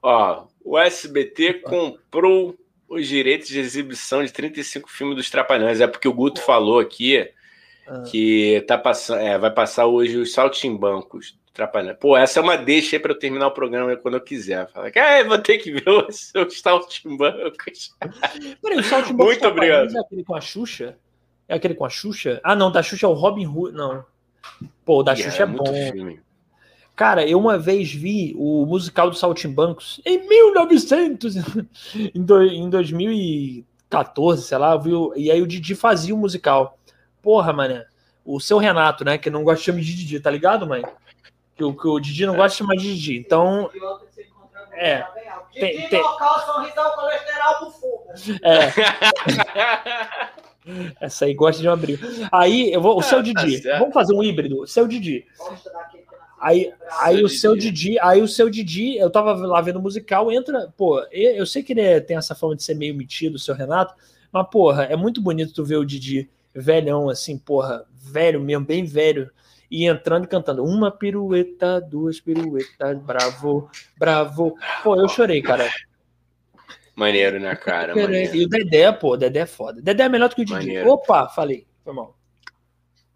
Ó, 0.00 0.46
o 0.64 0.78
SBT 0.78 1.54
comprou 1.54 2.56
os 2.88 3.06
direitos 3.06 3.48
de 3.48 3.58
exibição 3.58 4.24
de 4.24 4.32
35 4.32 4.90
filmes 4.90 5.16
dos 5.16 5.30
Trapalhões. 5.30 5.80
É 5.80 5.86
porque 5.86 6.08
o 6.08 6.12
Guto 6.12 6.40
falou 6.40 6.78
aqui 6.78 7.28
ah. 7.86 8.02
que 8.02 8.64
tá 8.66 8.78
passando, 8.78 9.20
é, 9.20 9.38
vai 9.38 9.50
passar 9.50 9.86
hoje 9.86 10.16
os 10.16 10.32
Saltimbancos 10.32 11.36
Trapalhões. 11.52 11.98
Pô, 11.98 12.16
essa 12.16 12.40
é 12.40 12.42
uma 12.42 12.56
deixa 12.56 12.96
aí 12.96 13.00
para 13.00 13.12
eu 13.12 13.18
terminar 13.18 13.46
o 13.48 13.50
programa 13.50 13.94
quando 13.96 14.14
eu 14.14 14.20
quiser. 14.20 14.66
Fala 14.70 14.90
que 14.90 14.98
ah, 14.98 15.22
vou 15.24 15.38
ter 15.38 15.58
que 15.58 15.70
ver 15.70 15.88
os 15.88 16.16
seus 16.32 16.60
Saltimbancos. 16.60 17.94
Peraí, 18.62 18.78
o 18.78 18.82
Saltimbancos 18.82 19.26
Muito 19.26 19.46
obrigado. 19.46 19.94
É 19.94 20.00
aquele 20.00 20.24
com 20.24 20.34
a 20.34 20.40
Xuxa? 20.40 20.96
É 21.46 21.54
aquele 21.54 21.74
com 21.74 21.84
a 21.84 21.90
Xuxa? 21.90 22.40
Ah, 22.42 22.56
não, 22.56 22.72
da 22.72 22.82
Xuxa 22.82 23.04
é 23.04 23.08
o 23.08 23.12
Robin 23.12 23.46
Hood. 23.46 23.76
Não. 23.76 24.02
Pô, 24.84 25.00
o 25.00 25.02
da 25.02 25.12
yeah, 25.12 25.30
Xuxa 25.30 25.42
é, 25.42 25.46
é 25.46 25.46
bom. 25.46 25.92
Filme. 25.92 26.20
Cara, 26.96 27.26
eu 27.26 27.38
uma 27.38 27.58
vez 27.58 27.92
vi 27.92 28.34
o 28.36 28.64
musical 28.64 29.10
do 29.10 29.16
Saltimbancos 29.16 30.00
em 30.06 30.26
1900, 30.26 31.36
em, 32.14 32.22
do, 32.22 32.42
em 32.42 32.70
2014, 32.70 34.42
sei 34.42 34.58
lá, 34.58 34.76
viu? 34.76 35.12
E 35.16 35.30
aí 35.30 35.42
o 35.42 35.46
Didi 35.46 35.74
fazia 35.74 36.14
o 36.14 36.18
musical. 36.18 36.78
Porra, 37.20 37.52
mané. 37.52 37.84
O 38.24 38.40
seu 38.40 38.56
Renato, 38.56 39.04
né? 39.04 39.18
Que 39.18 39.30
não 39.30 39.44
gosta 39.44 39.58
de 39.58 39.64
chamar 39.64 39.80
de 39.80 39.96
Didi, 39.96 40.20
tá 40.20 40.30
ligado, 40.30 40.66
mãe? 40.66 40.82
Que 41.56 41.64
o, 41.64 41.74
que 41.74 41.86
o 41.86 42.00
Didi 42.00 42.26
não 42.26 42.36
gosta 42.36 42.50
de 42.50 42.56
chamar 42.56 42.76
de 42.76 42.94
Didi. 42.94 43.18
Então. 43.18 43.70
É. 44.72 45.04
Tem, 45.52 45.88
tem... 45.88 46.00
local, 46.00 46.46
sorrisão, 46.46 46.90
colesterol 46.92 47.74
É. 48.42 48.72
Essa 51.00 51.24
aí 51.24 51.34
gosta 51.34 51.60
de 51.60 51.68
um 51.68 51.72
abril. 51.72 51.98
Aí 52.30 52.72
eu 52.72 52.80
vou. 52.80 52.96
O 52.96 53.02
seu 53.02 53.18
ah, 53.18 53.22
Didi. 53.22 53.60
Tá 53.62 53.78
vamos 53.78 53.92
fazer 53.92 54.14
um 54.14 54.22
híbrido. 54.22 54.66
Seu 54.66 54.86
Didi. 54.86 55.26
Aí, 56.42 56.72
aí 56.98 57.22
o 57.22 57.28
seu 57.28 57.56
Didi, 57.56 57.96
aí 58.00 58.20
o 58.20 58.26
seu 58.26 58.50
Didi, 58.50 58.96
eu 58.96 59.08
tava 59.08 59.32
lá 59.46 59.60
vendo 59.60 59.78
o 59.78 59.82
musical, 59.82 60.32
entra, 60.32 60.74
pô, 60.76 61.00
eu 61.12 61.46
sei 61.46 61.62
que 61.62 61.72
ele 61.72 61.80
é, 61.80 62.00
tem 62.00 62.16
essa 62.16 62.34
forma 62.34 62.56
de 62.56 62.64
ser 62.64 62.74
meio 62.74 62.96
metido, 62.96 63.36
o 63.36 63.38
seu 63.38 63.54
Renato, 63.54 63.94
mas 64.32 64.48
porra, 64.50 64.82
é 64.86 64.96
muito 64.96 65.22
bonito 65.22 65.54
tu 65.54 65.64
ver 65.64 65.76
o 65.76 65.84
Didi 65.84 66.28
velhão 66.52 67.08
assim, 67.08 67.38
porra, 67.38 67.84
velho 67.94 68.40
mesmo, 68.40 68.64
bem 68.64 68.84
velho, 68.84 69.30
e 69.72 69.86
entrando 69.86 70.24
e 70.24 70.28
cantando 70.28 70.62
uma 70.62 70.90
pirueta, 70.90 71.80
duas 71.80 72.20
piruetas, 72.20 72.98
bravo, 72.98 73.70
bravo. 73.96 74.54
Pô, 74.82 75.00
eu 75.00 75.08
chorei, 75.08 75.40
cara. 75.40 75.66
Maneiro, 76.94 77.40
né, 77.40 77.56
cara? 77.56 77.96
Maneiro. 77.96 78.36
E 78.36 78.44
o 78.44 78.48
Dedé, 78.50 78.92
pô, 78.92 79.14
o 79.14 79.16
Dedé 79.16 79.40
é 79.40 79.46
foda. 79.46 79.80
Dedé 79.80 80.02
é 80.02 80.08
melhor 80.10 80.28
do 80.28 80.36
que 80.36 80.42
o 80.42 80.44
Didi. 80.44 80.58
Maneiro. 80.58 80.90
Opa, 80.90 81.26
falei, 81.30 81.66
foi 81.82 81.94
mal. 81.94 82.14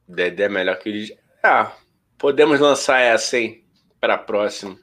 Dedé 0.08 0.44
é 0.44 0.48
melhor 0.48 0.78
que 0.78 0.88
o 0.88 0.92
Didi. 0.94 1.18
Ah, 1.42 1.72
podemos 2.16 2.58
lançar 2.58 3.00
essa, 3.00 3.36
hein, 3.36 3.62
pra 4.00 4.16
próxima. 4.16 4.78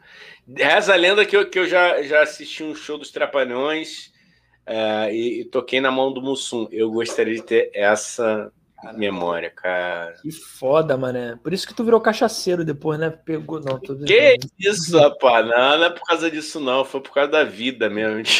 Reza 0.56 0.94
a 0.94 0.96
lenda 0.96 1.26
que 1.26 1.36
eu, 1.36 1.50
que 1.50 1.58
eu 1.58 1.68
já, 1.68 2.04
já 2.04 2.22
assisti 2.22 2.64
um 2.64 2.76
show 2.76 3.00
dos 3.00 3.10
Trapalhões 3.10 4.12
uh, 4.68 5.10
e, 5.10 5.42
e, 5.42 5.46
toquei 5.46 5.82
na 5.82 5.90
mão 5.90 6.14
do 6.14 6.22
Mussum. 6.22 6.68
Eu 6.72 6.92
gostaria 6.92 7.34
de 7.34 7.42
ter 7.42 7.72
essa 7.74 8.52
memória, 8.92 9.50
cara. 9.50 10.16
Que 10.22 10.32
foda, 10.32 10.98
mané. 10.98 11.38
Por 11.42 11.54
isso 11.54 11.66
que 11.66 11.74
tu 11.74 11.84
virou 11.84 12.02
cachaceiro 12.02 12.66
depois, 12.66 13.00
né? 13.00 13.10
Pegou, 13.10 13.62
não. 13.62 13.80
Tô 13.80 13.96
que 13.96 14.38
isso, 14.60 15.00
rapaz? 15.00 15.48
Não, 15.48 15.78
não 15.78 15.86
é 15.86 15.90
por 15.90 16.04
causa 16.04 16.30
disso, 16.30 16.60
não. 16.60 16.84
Foi 16.84 17.00
por 17.00 17.14
causa 17.14 17.32
da 17.32 17.44
vida 17.44 17.90
mesmo. 17.90 18.24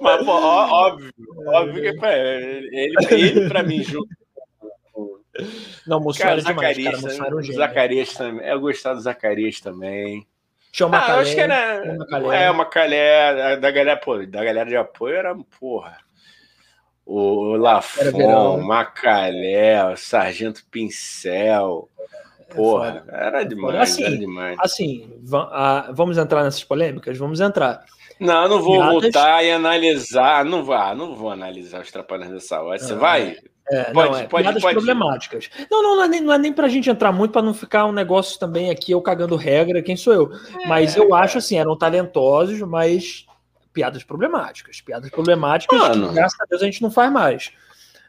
Mas, 0.00 0.24
pô, 0.24 0.32
óbvio, 0.32 1.12
óbvio 1.46 1.82
que 1.82 2.06
ele, 2.06 2.94
ele 3.10 3.48
pra 3.48 3.62
mim, 3.62 3.82
junto. 3.82 4.08
Não, 5.86 5.98
o 5.98 6.00
Mussum 6.00 6.22
era 6.22 6.40
demais, 6.40 6.82
cara. 6.82 6.96
Mussum 6.98 7.24
era 7.24 7.36
um 7.36 7.42
gênio. 7.42 7.58
Zacarias 7.58 8.14
também. 8.14 8.48
Eu 8.48 8.60
gostava 8.60 8.94
do 8.94 9.02
Zacarias 9.02 9.60
também. 9.60 10.26
Tinha 10.70 10.86
uma 10.86 10.96
ah, 10.98 11.18
acho 11.18 11.34
que 11.34 11.40
era. 11.40 11.82
Uma 12.08 12.34
é, 12.34 12.50
uma 12.50 12.64
calé 12.64 13.58
da 13.58 13.70
galera, 13.70 14.00
pô, 14.00 14.24
da 14.24 14.42
galera 14.42 14.70
de 14.70 14.76
apoio 14.76 15.16
era, 15.16 15.36
porra 15.60 15.98
o 17.14 17.56
Lafon, 17.56 18.62
Macalé, 18.62 19.84
o 19.92 19.96
Sargento 19.98 20.64
Pincel. 20.70 21.90
É 22.48 22.54
Porra, 22.54 23.04
é 23.06 23.26
era 23.26 23.44
demais, 23.44 23.76
assim, 23.76 24.04
era 24.04 24.16
demais. 24.16 24.56
Assim, 24.58 25.10
vamos 25.92 26.16
entrar 26.16 26.42
nessas 26.42 26.64
polêmicas? 26.64 27.18
Vamos 27.18 27.40
entrar. 27.40 27.84
Não, 28.18 28.48
não 28.48 28.62
vou 28.62 28.78
Piadas... 28.78 29.02
voltar 29.02 29.44
e 29.44 29.50
analisar. 29.50 30.42
Não 30.44 30.64
vá, 30.64 30.94
não 30.94 31.14
vou 31.14 31.30
analisar 31.30 31.82
os 31.82 31.92
trapalhões 31.92 32.30
dessa 32.30 32.62
hora. 32.62 32.78
Você 32.78 32.94
ah, 32.94 32.96
vai? 32.96 33.36
É, 33.70 33.84
pode, 33.92 34.10
não, 34.10 34.18
é, 34.18 34.26
pode, 34.26 34.44
piadas 34.44 34.62
pode. 34.62 34.74
problemáticas. 34.74 35.50
Não, 35.70 35.82
não, 35.82 35.96
não 35.96 36.04
é, 36.04 36.08
nem, 36.08 36.20
não 36.20 36.32
é 36.32 36.38
nem 36.38 36.52
pra 36.52 36.68
gente 36.68 36.88
entrar 36.88 37.12
muito 37.12 37.32
para 37.32 37.42
não 37.42 37.52
ficar 37.52 37.84
um 37.84 37.92
negócio 37.92 38.38
também 38.38 38.70
aqui 38.70 38.92
eu 38.92 39.02
cagando 39.02 39.36
regra, 39.36 39.82
quem 39.82 39.96
sou 39.96 40.14
eu. 40.14 40.30
É, 40.62 40.66
mas 40.66 40.96
eu 40.96 41.14
acho 41.14 41.36
assim, 41.36 41.58
eram 41.58 41.76
talentosos, 41.76 42.60
mas 42.62 43.26
piadas 43.72 44.04
problemáticas. 44.04 44.80
Piadas 44.80 45.10
problemáticas 45.10 45.78
Mano. 45.78 46.08
que, 46.08 46.14
graças 46.14 46.40
a 46.40 46.44
Deus, 46.44 46.62
a 46.62 46.64
gente 46.64 46.82
não 46.82 46.90
faz 46.90 47.10
mais. 47.10 47.52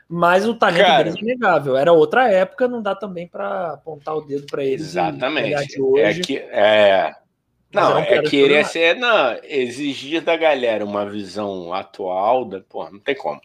Mas 0.08 0.46
o 0.48 0.54
talento 0.54 0.86
Cara, 0.86 1.04
deles 1.04 1.18
é 1.18 1.22
inegável. 1.22 1.78
Era 1.78 1.92
outra 1.92 2.30
época, 2.30 2.68
não 2.68 2.82
dá 2.82 2.94
também 2.94 3.28
para 3.28 3.74
apontar 3.74 4.16
o 4.16 4.22
dedo 4.22 4.46
para 4.46 4.64
eles. 4.64 4.82
Exatamente. 4.82 5.80
É 5.98 6.14
que, 6.14 6.38
é... 6.38 7.16
Não, 7.74 7.98
é 7.98 8.22
querer 8.22 8.66
ser, 8.66 8.96
não, 8.96 9.36
exigir 9.44 10.22
da 10.22 10.38
galera 10.38 10.86
uma 10.86 11.10
visão 11.10 11.74
atual, 11.74 12.46
da, 12.46 12.62
pô, 12.62 12.88
não 12.92 13.00
tem 13.00 13.16
como. 13.16 13.42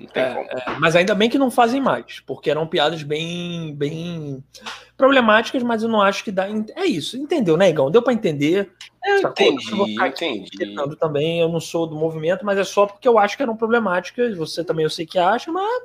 Não 0.00 0.06
tem 0.06 0.22
é, 0.22 0.34
como. 0.34 0.48
É, 0.50 0.78
mas 0.78 0.96
ainda 0.96 1.14
bem 1.14 1.28
que 1.28 1.38
não 1.38 1.50
fazem 1.50 1.80
mais, 1.80 2.20
porque 2.20 2.50
eram 2.50 2.66
piadas 2.66 3.02
bem, 3.02 3.74
bem 3.74 4.42
problemáticas, 4.96 5.62
mas 5.62 5.82
eu 5.82 5.88
não 5.88 6.00
acho 6.00 6.24
que 6.24 6.32
dá. 6.32 6.46
É 6.74 6.86
isso, 6.86 7.16
entendeu, 7.16 7.56
né, 7.56 7.68
Igão? 7.68 7.90
Deu 7.90 8.02
para 8.02 8.12
entender. 8.12 8.70
Eu 9.04 9.18
entendi, 9.18 9.70
eu 9.70 10.06
entendi. 10.06 10.96
Também, 10.98 11.40
eu 11.40 11.48
não 11.48 11.60
sou 11.60 11.86
do 11.86 11.94
movimento, 11.94 12.44
mas 12.44 12.58
é 12.58 12.64
só 12.64 12.86
porque 12.86 13.06
eu 13.06 13.18
acho 13.18 13.36
que 13.36 13.42
eram 13.42 13.56
problemáticas. 13.56 14.36
Você 14.36 14.64
também 14.64 14.84
eu 14.84 14.90
sei 14.90 15.06
que 15.06 15.18
acha, 15.18 15.52
mas 15.52 15.82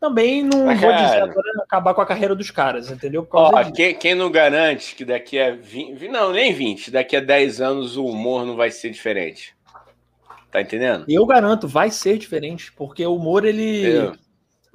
também 0.00 0.42
não 0.42 0.66
mas, 0.66 0.80
vou 0.80 0.90
cara, 0.90 1.02
dizer 1.02 1.22
agora 1.22 1.62
acabar 1.62 1.94
com 1.94 2.00
a 2.02 2.06
carreira 2.06 2.34
dos 2.34 2.50
caras, 2.50 2.90
entendeu? 2.90 3.26
Ó, 3.30 3.70
quem, 3.72 3.94
quem, 3.94 4.14
não 4.14 4.30
garante 4.30 4.94
que 4.94 5.04
daqui 5.04 5.40
a 5.40 5.54
20. 5.54 6.08
Não, 6.08 6.30
nem 6.30 6.52
20, 6.52 6.90
daqui 6.90 7.16
a 7.16 7.20
10 7.20 7.60
anos 7.60 7.96
o 7.96 8.04
humor 8.04 8.44
não 8.44 8.54
vai 8.54 8.70
ser 8.70 8.90
diferente. 8.90 9.53
Tá 10.54 10.60
entendendo? 10.60 11.04
Eu 11.08 11.26
garanto, 11.26 11.66
vai 11.66 11.90
ser 11.90 12.16
diferente, 12.16 12.72
porque 12.74 13.04
o 13.04 13.16
humor, 13.16 13.44
ele. 13.44 14.14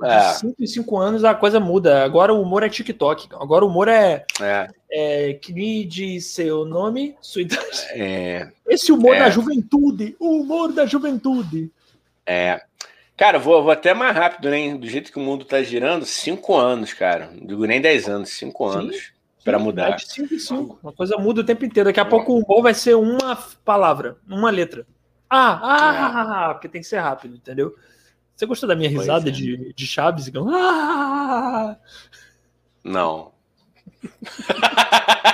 É. 0.03 0.33
De 0.33 0.39
5 0.39 0.55
em 0.59 0.67
5 0.67 0.97
anos 0.97 1.23
a 1.23 1.33
coisa 1.33 1.57
muda. 1.57 2.03
Agora 2.03 2.33
o 2.33 2.41
humor 2.41 2.63
é 2.63 2.69
TikTok. 2.69 3.29
Agora 3.31 3.63
o 3.63 3.69
humor 3.69 3.87
é. 3.87 4.25
É. 4.41 4.67
é 4.91 5.33
que 5.35 5.85
diz 5.85 6.25
seu 6.25 6.65
nome, 6.65 7.15
sua 7.21 7.43
idade. 7.43 7.87
É. 7.91 8.49
Esse 8.67 8.91
humor 8.91 9.15
é. 9.15 9.19
da 9.19 9.29
juventude. 9.29 10.17
O 10.19 10.41
humor 10.41 10.73
da 10.73 10.85
juventude. 10.85 11.71
É. 12.25 12.61
Cara, 13.15 13.39
vou, 13.39 13.63
vou 13.63 13.71
até 13.71 13.93
mais 13.93 14.13
rápido, 14.13 14.49
né? 14.49 14.75
Do 14.75 14.85
jeito 14.85 15.13
que 15.13 15.17
o 15.17 15.21
mundo 15.21 15.45
tá 15.45 15.63
girando, 15.63 16.03
5 16.03 16.57
anos, 16.57 16.91
cara. 16.91 17.31
Não 17.33 17.47
digo 17.47 17.65
nem 17.65 17.79
10 17.79 18.09
anos, 18.09 18.29
5 18.31 18.65
anos. 18.65 19.13
Para 19.45 19.57
mudar. 19.57 19.95
De 19.95 20.11
5 20.11 20.33
em 20.33 20.39
5. 20.39 20.79
Uma 20.83 20.91
coisa 20.91 21.17
muda 21.17 21.39
o 21.39 21.45
tempo 21.45 21.63
inteiro. 21.63 21.87
Daqui 21.87 22.01
a 22.01 22.05
pouco 22.05 22.33
o 22.33 22.39
humor 22.39 22.63
vai 22.63 22.73
ser 22.73 22.95
uma 22.95 23.37
palavra, 23.63 24.17
uma 24.27 24.49
letra. 24.49 24.85
Ah, 25.29 25.59
ah, 25.61 25.93
é. 25.93 26.49
ah, 26.49 26.53
porque 26.53 26.67
tem 26.67 26.81
que 26.81 26.87
ser 26.87 26.99
rápido, 26.99 27.35
entendeu? 27.35 27.75
Você 28.35 28.45
gostou 28.45 28.67
da 28.67 28.75
minha 28.75 28.89
risada 28.89 29.29
é. 29.29 29.31
de, 29.31 29.73
de 29.73 29.87
Chaves? 29.87 30.31
Ah! 30.51 31.77
Não. 32.83 33.31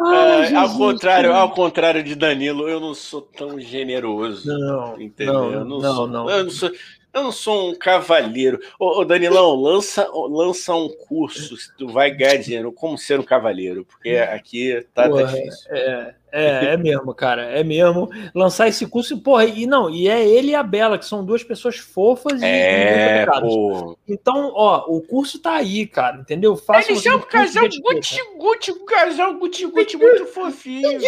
Ai, 0.00 0.54
ao 0.54 0.76
contrário, 0.76 1.32
ao 1.32 1.50
contrário 1.52 2.02
de 2.02 2.14
Danilo, 2.14 2.68
eu 2.68 2.78
não 2.80 2.94
sou 2.94 3.22
tão 3.22 3.58
generoso. 3.58 4.46
Não, 4.46 5.00
entendeu? 5.00 5.34
Não, 5.34 5.52
eu 5.52 5.64
não, 5.64 5.78
não, 5.80 5.94
sou, 5.94 6.06
não. 6.06 6.30
Eu 6.30 6.44
não 6.44 6.50
sou, 6.50 6.70
eu 7.18 7.24
não 7.24 7.32
sou 7.32 7.70
um 7.70 7.74
cavalheiro. 7.74 8.60
Ô, 8.78 9.00
ô, 9.00 9.04
Danilão, 9.04 9.54
lança, 9.54 10.08
lança 10.12 10.74
um 10.74 10.88
curso, 10.88 11.56
tu 11.76 11.88
vai 11.88 12.10
ganhar 12.10 12.36
dinheiro, 12.36 12.72
como 12.72 12.96
ser 12.96 13.20
um 13.20 13.24
cavalheiro, 13.24 13.84
porque 13.84 14.10
aqui 14.16 14.86
tá, 14.94 15.08
Porra, 15.08 15.24
tá 15.24 15.32
difícil. 15.32 15.74
É, 15.74 16.14
é, 16.32 16.74
é 16.74 16.76
mesmo, 16.76 17.14
cara, 17.14 17.42
é 17.42 17.64
mesmo. 17.64 18.08
Lançar 18.34 18.68
esse 18.68 18.86
curso, 18.86 19.18
porra, 19.18 19.44
e 19.44 19.66
não, 19.66 19.88
e 19.90 20.08
é 20.08 20.26
ele 20.26 20.50
e 20.50 20.54
a 20.54 20.62
Bela, 20.62 20.98
que 20.98 21.04
são 21.04 21.24
duas 21.24 21.42
pessoas 21.42 21.76
fofas 21.76 22.42
é, 22.42 23.22
e 23.22 23.40
pô. 23.40 23.96
Então, 24.06 24.52
ó, 24.54 24.84
o 24.88 25.00
curso 25.00 25.40
tá 25.40 25.54
aí, 25.54 25.86
cara, 25.86 26.18
entendeu? 26.18 26.56
Faça 26.56 26.90
Eles 26.90 27.02
são 27.02 27.16
um 27.16 27.20
casal 27.20 27.64
guti-guti, 27.64 28.72
um 28.72 28.84
casal 28.84 29.34
guti-guti 29.34 29.96
muito 29.96 30.26
fofinho. 30.26 31.00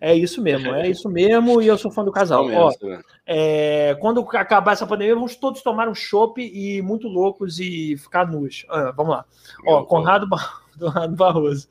É 0.00 0.14
isso 0.14 0.40
mesmo, 0.42 0.74
é 0.74 0.88
isso 0.88 1.08
mesmo, 1.08 1.60
e 1.60 1.66
eu 1.66 1.78
sou 1.78 1.90
fã 1.90 2.04
do 2.04 2.12
casal. 2.12 2.46
Ó, 2.50 2.72
é, 3.26 3.96
quando 4.00 4.20
acabar 4.32 4.72
essa 4.72 4.86
pandemia, 4.86 5.14
vamos 5.14 5.36
todos 5.36 5.62
tomar 5.62 5.88
um 5.88 5.94
chopp 5.94 6.40
e 6.40 6.82
muito 6.82 7.08
loucos 7.08 7.58
e 7.58 7.96
ficar 7.96 8.26
nus. 8.26 8.66
Ah, 8.68 8.92
vamos 8.94 9.14
lá. 9.14 9.24
Ó, 9.66 9.82
Conrado 9.84 10.28
do 10.78 10.86
Conrado 10.86 11.16
Barroso. 11.16 11.68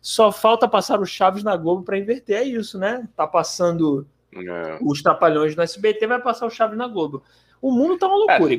Só 0.00 0.30
falta 0.30 0.68
passar 0.68 1.00
o 1.00 1.06
Chaves 1.06 1.42
na 1.42 1.56
Globo 1.56 1.82
para 1.82 1.98
inverter. 1.98 2.38
É 2.38 2.44
isso, 2.44 2.78
né? 2.78 3.08
Tá 3.16 3.26
passando 3.26 4.06
é. 4.34 4.78
os 4.82 5.02
Trapalhões 5.02 5.56
no 5.56 5.62
SBT, 5.62 6.06
vai 6.06 6.20
passar 6.20 6.46
o 6.46 6.50
Chaves 6.50 6.76
na 6.76 6.86
Globo. 6.86 7.22
O 7.60 7.70
mundo 7.72 7.98
tá 7.98 8.06
uma 8.06 8.16
loucura, 8.16 8.54
é. 8.54 8.58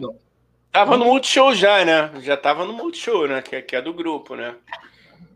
Tava 0.71 0.95
no 0.95 1.05
Multishow 1.05 1.53
já, 1.53 1.83
né? 1.83 2.11
Já 2.21 2.37
tava 2.37 2.63
no 2.63 2.71
Multishow, 2.71 3.27
né? 3.27 3.41
Que, 3.41 3.57
é, 3.57 3.61
que 3.61 3.75
é 3.75 3.81
do 3.81 3.93
grupo, 3.93 4.35
né? 4.35 4.55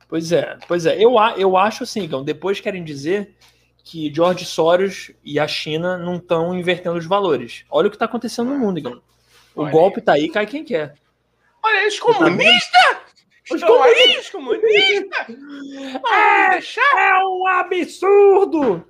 Pois 0.07 0.31
é, 0.31 0.57
pois 0.67 0.85
é. 0.85 0.95
Eu, 0.95 1.15
eu 1.35 1.57
acho 1.57 1.83
assim, 1.83 2.03
Igão, 2.03 2.23
depois 2.23 2.61
querem 2.61 2.83
dizer 2.83 3.35
que 3.83 4.13
George 4.13 4.45
Soros 4.45 5.11
e 5.23 5.39
a 5.39 5.47
China 5.47 5.97
não 5.97 6.15
estão 6.15 6.57
invertendo 6.57 6.97
os 6.97 7.05
valores. 7.05 7.65
Olha 7.69 7.87
o 7.87 7.89
que 7.89 7.95
está 7.95 8.05
acontecendo 8.05 8.49
no 8.49 8.57
mundo, 8.57 8.79
Igão. 8.79 9.01
O 9.53 9.63
Olha 9.63 9.71
golpe 9.71 9.99
aí. 9.99 10.05
tá 10.05 10.13
aí, 10.13 10.29
cai 10.29 10.45
quem 10.45 10.63
quer. 10.63 10.95
Olha, 11.61 11.87
os 11.87 11.99
comunistas! 11.99 12.97
Os 13.51 13.61
comunistas! 13.61 14.29
comunistas! 14.29 15.27
É, 16.11 16.57
é 16.99 17.25
um 17.25 17.47
absurdo! 17.47 18.85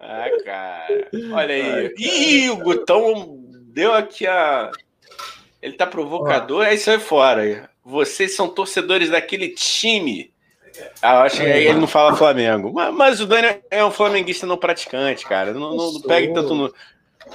Ah, 0.00 0.28
cara. 0.44 1.08
Olha 1.32 1.54
aí. 1.54 1.94
Ih, 1.98 2.50
o 2.50 2.56
Gutão 2.56 3.38
deu 3.72 3.92
aqui 3.92 4.26
a. 4.26 4.70
Ele 5.60 5.74
tá 5.74 5.86
provocador, 5.86 6.66
aí 6.66 6.78
sai 6.78 6.98
fora. 6.98 7.70
Vocês 7.84 8.34
são 8.34 8.48
torcedores 8.48 9.10
daquele 9.10 9.48
time. 9.48 10.32
Ah, 11.00 11.22
acho 11.22 11.36
que 11.36 11.46
aí 11.46 11.66
ele 11.66 11.78
não 11.78 11.86
fala 11.86 12.16
Flamengo. 12.16 12.72
Mas, 12.72 12.94
mas, 12.94 13.20
o 13.20 13.26
Dani 13.26 13.60
é 13.70 13.84
um 13.84 13.90
flamenguista 13.90 14.46
não 14.46 14.56
praticante, 14.56 15.26
cara. 15.26 15.52
Não, 15.52 15.76
não, 15.76 15.92
não 15.92 16.00
pegue 16.00 16.32
tanto 16.32 16.54
no. 16.54 16.74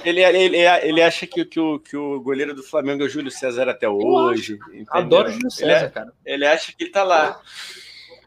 Ele, 0.04 0.22
ele, 0.22 0.56
ele 0.56 1.02
acha 1.02 1.26
que, 1.26 1.44
que, 1.44 1.58
o, 1.58 1.78
que 1.78 1.96
o 1.96 2.20
goleiro 2.20 2.54
do 2.54 2.62
Flamengo 2.62 3.02
é 3.02 3.06
o 3.06 3.08
Júlio 3.08 3.30
César 3.30 3.68
até 3.68 3.88
hoje. 3.88 4.58
Adoro 4.90 5.28
o 5.28 5.32
Júlio 5.32 5.50
César, 5.50 5.84
ele, 5.84 5.90
cara. 5.90 6.12
Ele 6.24 6.46
acha 6.46 6.72
que 6.72 6.84
ele 6.84 6.90
tá 6.90 7.02
lá. 7.02 7.40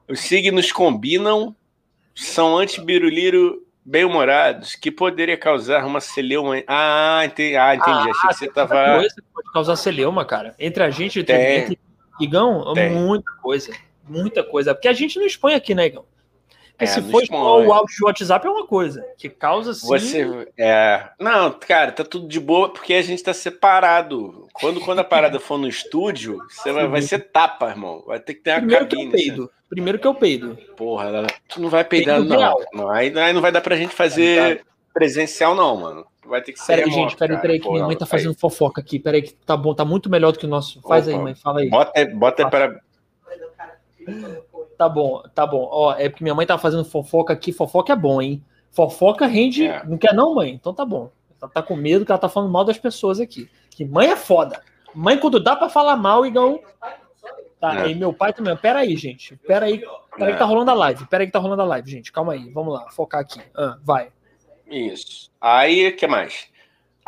Os 0.07 0.19
signos 0.19 0.71
combinam, 0.71 1.55
são 2.13 2.57
anti-biruliro 2.57 3.65
bem-humorados, 3.83 4.75
que 4.75 4.91
poderia 4.91 5.37
causar 5.37 5.85
uma 5.85 5.99
celeuma. 5.99 6.61
Ah, 6.67 7.21
entendi. 7.25 7.55
Ah, 7.55 7.75
entendi. 7.75 7.91
Ah, 7.91 8.11
Achei 8.11 8.29
que 8.29 8.33
você 8.35 8.47
tava. 8.51 8.97
Coisa 8.99 9.15
que 9.15 9.21
pode 9.33 9.51
causar 9.51 9.75
celeuma, 9.75 10.25
cara. 10.25 10.55
Entre 10.59 10.83
a 10.83 10.89
gente 10.89 11.19
e 11.19 11.21
entre 11.21 11.79
Igão, 12.19 12.73
tem. 12.73 12.91
muita 12.91 13.31
coisa. 13.41 13.73
Muita 14.07 14.43
coisa. 14.43 14.75
Porque 14.75 14.87
a 14.87 14.93
gente 14.93 15.17
não 15.17 15.25
expõe 15.25 15.53
aqui, 15.55 15.73
né, 15.73 15.87
Igão? 15.87 16.05
Porque 16.81 16.85
é, 16.85 16.87
se 16.87 17.01
for 17.03 17.23
o 17.31 17.71
áudio 17.71 17.95
de 17.95 18.03
WhatsApp 18.03 18.47
é 18.47 18.49
uma 18.49 18.65
coisa. 18.65 19.05
Que 19.15 19.29
causa 19.29 19.73
sim. 19.75 19.87
Você. 19.87 20.47
É. 20.57 21.09
Não, 21.19 21.51
cara, 21.51 21.91
tá 21.91 22.03
tudo 22.03 22.27
de 22.27 22.39
boa 22.39 22.69
porque 22.69 22.95
a 22.95 23.01
gente 23.03 23.21
tá 23.21 23.35
separado. 23.35 24.47
Quando, 24.51 24.81
quando 24.81 24.99
a 24.99 25.03
parada 25.03 25.39
for 25.39 25.59
no 25.59 25.67
estúdio, 25.67 26.39
você 26.49 26.71
vai, 26.71 26.87
vai 26.87 27.01
ser 27.03 27.19
tapa, 27.19 27.69
irmão. 27.69 28.03
Vai 28.07 28.19
ter 28.19 28.33
que 28.33 28.41
ter 28.41 28.51
uma 28.51 28.61
Primeiro 28.61 28.85
cabine. 28.87 29.01
Que 29.01 29.05
eu 29.05 29.11
peido. 29.11 29.43
Você... 29.43 29.69
Primeiro 29.69 29.99
que 29.99 30.07
eu 30.07 30.15
peido. 30.15 30.57
Porra, 30.75 31.27
tu 31.47 31.61
não 31.61 31.69
vai 31.69 31.83
peidar, 31.83 32.19
não. 32.19 32.57
não. 32.73 32.89
Aí, 32.89 33.15
aí 33.17 33.31
não 33.31 33.41
vai 33.41 33.51
dar 33.51 33.61
pra 33.61 33.75
gente 33.75 33.93
fazer 33.93 34.65
presencial, 34.91 35.53
não, 35.53 35.77
mano. 35.77 36.05
Vai 36.25 36.41
ter 36.41 36.53
que 36.53 36.59
ser. 36.59 36.77
Peraí, 36.77 36.91
gente, 36.91 37.15
peraí, 37.15 37.37
peraí, 37.39 37.59
que 37.59 37.69
minha 37.69 37.85
mãe 37.85 37.95
tá 37.95 38.07
fazendo 38.07 38.33
fofoca 38.33 38.81
aqui. 38.81 38.97
Peraí, 38.97 39.21
que 39.21 39.33
tá 39.33 39.55
bom, 39.55 39.75
tá 39.75 39.85
muito 39.85 40.09
melhor 40.09 40.31
do 40.31 40.39
que 40.39 40.45
o 40.47 40.49
nosso. 40.49 40.81
Faz 40.81 41.07
Opa. 41.07 41.15
aí, 41.15 41.23
mãe, 41.23 41.35
fala 41.35 41.59
aí. 41.59 41.69
Bota, 41.69 42.05
bota 42.05 42.49
para. 42.49 42.81
Tá 44.81 44.89
bom, 44.89 45.21
tá 45.35 45.45
bom. 45.45 45.67
Ó, 45.69 45.93
é 45.93 46.09
porque 46.09 46.23
minha 46.23 46.33
mãe 46.33 46.43
tá 46.43 46.57
fazendo 46.57 46.83
fofoca 46.83 47.31
aqui. 47.31 47.53
Fofoca 47.53 47.93
é 47.93 47.95
bom, 47.95 48.19
hein? 48.19 48.43
Fofoca 48.71 49.27
rende. 49.27 49.67
É. 49.67 49.85
Não 49.85 49.95
quer, 49.95 50.11
não, 50.11 50.33
mãe? 50.33 50.53
Então 50.55 50.73
tá 50.73 50.83
bom. 50.83 51.11
Ela 51.39 51.51
tá 51.51 51.61
com 51.61 51.75
medo 51.75 52.03
que 52.03 52.11
ela 52.11 52.17
tá 52.17 52.27
falando 52.27 52.51
mal 52.51 52.65
das 52.65 52.79
pessoas 52.79 53.19
aqui. 53.19 53.47
Que 53.69 53.85
mãe 53.85 54.07
é 54.09 54.15
foda. 54.15 54.59
Mãe, 54.95 55.19
quando 55.19 55.39
dá 55.39 55.55
pra 55.55 55.69
falar 55.69 55.95
mal, 55.97 56.25
igual 56.25 56.59
Tá, 57.59 57.85
é. 57.85 57.91
e 57.91 57.93
meu 57.93 58.11
pai 58.11 58.33
também. 58.33 58.57
Pera 58.57 58.79
aí, 58.79 58.97
gente. 58.97 59.35
Pera 59.45 59.67
aí. 59.67 59.77
Pera 60.17 60.25
aí 60.25 60.33
que 60.33 60.39
tá 60.39 60.45
é. 60.45 60.47
rolando 60.47 60.71
a 60.71 60.73
live. 60.73 61.05
Pera 61.05 61.21
aí 61.21 61.27
que 61.27 61.33
tá 61.33 61.37
rolando 61.37 61.61
a 61.61 61.65
live, 61.65 61.91
gente. 61.91 62.11
Calma 62.11 62.33
aí. 62.33 62.49
Vamos 62.49 62.73
lá. 62.73 62.89
Focar 62.89 63.21
aqui. 63.21 63.39
Ah, 63.53 63.77
vai. 63.83 64.09
Isso. 64.67 65.29
Aí, 65.39 65.89
o 65.89 65.95
que 65.95 66.07
mais? 66.07 66.47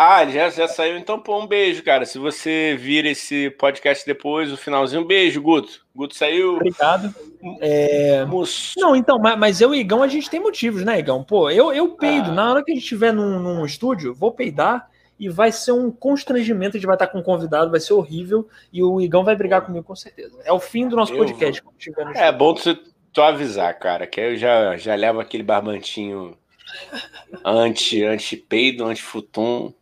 Ah, 0.06 0.26
já, 0.26 0.50
já 0.50 0.68
saiu. 0.68 0.98
Então, 0.98 1.18
pô, 1.18 1.40
um 1.40 1.48
beijo, 1.48 1.82
cara. 1.82 2.06
Se 2.06 2.20
você 2.20 2.76
vir 2.78 3.06
esse 3.06 3.50
podcast 3.52 4.06
depois, 4.06 4.52
o 4.52 4.58
finalzinho, 4.58 5.02
um 5.02 5.08
beijo, 5.08 5.42
Guto. 5.42 5.86
Guto 5.96 6.14
saiu. 6.14 6.58
Obrigado. 6.58 7.16
É... 7.62 8.26
Não, 8.76 8.98
então, 8.98 9.18
mas, 9.18 9.40
mas 9.40 9.62
eu 9.62 9.74
e 9.74 9.80
Igão, 9.80 10.04
a 10.04 10.10
gente 10.10 10.30
tem 10.30 10.42
motivos, 10.42 10.84
né, 10.84 11.00
Igão? 11.00 11.24
Pô, 11.24 11.50
eu, 11.50 11.72
eu 11.72 11.96
peido. 11.96 12.32
Ah. 12.32 12.34
Na 12.34 12.52
hora 12.52 12.64
que 12.66 12.72
a 12.72 12.74
gente 12.74 12.84
estiver 12.84 13.14
num, 13.14 13.40
num 13.40 13.66
estúdio, 13.66 14.14
vou 14.14 14.34
peidar 14.34 14.90
e 15.18 15.30
vai 15.30 15.54
ser 15.54 15.72
um 15.72 15.90
constrangimento. 15.90 16.76
A 16.76 16.80
gente 16.80 16.88
vai 16.88 16.96
estar 16.96 17.08
com 17.08 17.20
um 17.20 17.24
convidado, 17.24 17.72
vai 17.72 17.80
ser 17.80 17.94
horrível. 17.94 18.46
E 18.74 18.84
o 18.84 19.00
Igão 19.00 19.24
vai 19.24 19.38
brigar 19.38 19.66
comigo 19.66 19.86
com 19.86 19.96
certeza. 19.96 20.38
É 20.44 20.52
o 20.52 20.60
fim 20.60 20.86
do 20.86 20.98
nosso 20.98 21.14
eu 21.14 21.20
podcast. 21.20 21.64
É 22.14 22.30
bom 22.30 22.54
tu, 22.54 22.76
tu 23.14 23.22
avisar, 23.22 23.80
cara, 23.80 24.06
que 24.06 24.20
eu 24.20 24.36
já, 24.36 24.76
já 24.76 24.96
levo 24.96 25.22
aquele 25.22 25.44
barbantinho 25.44 26.38
anti, 27.46 28.04
anti-peido, 28.04 28.84
anti-futum. 28.84 29.74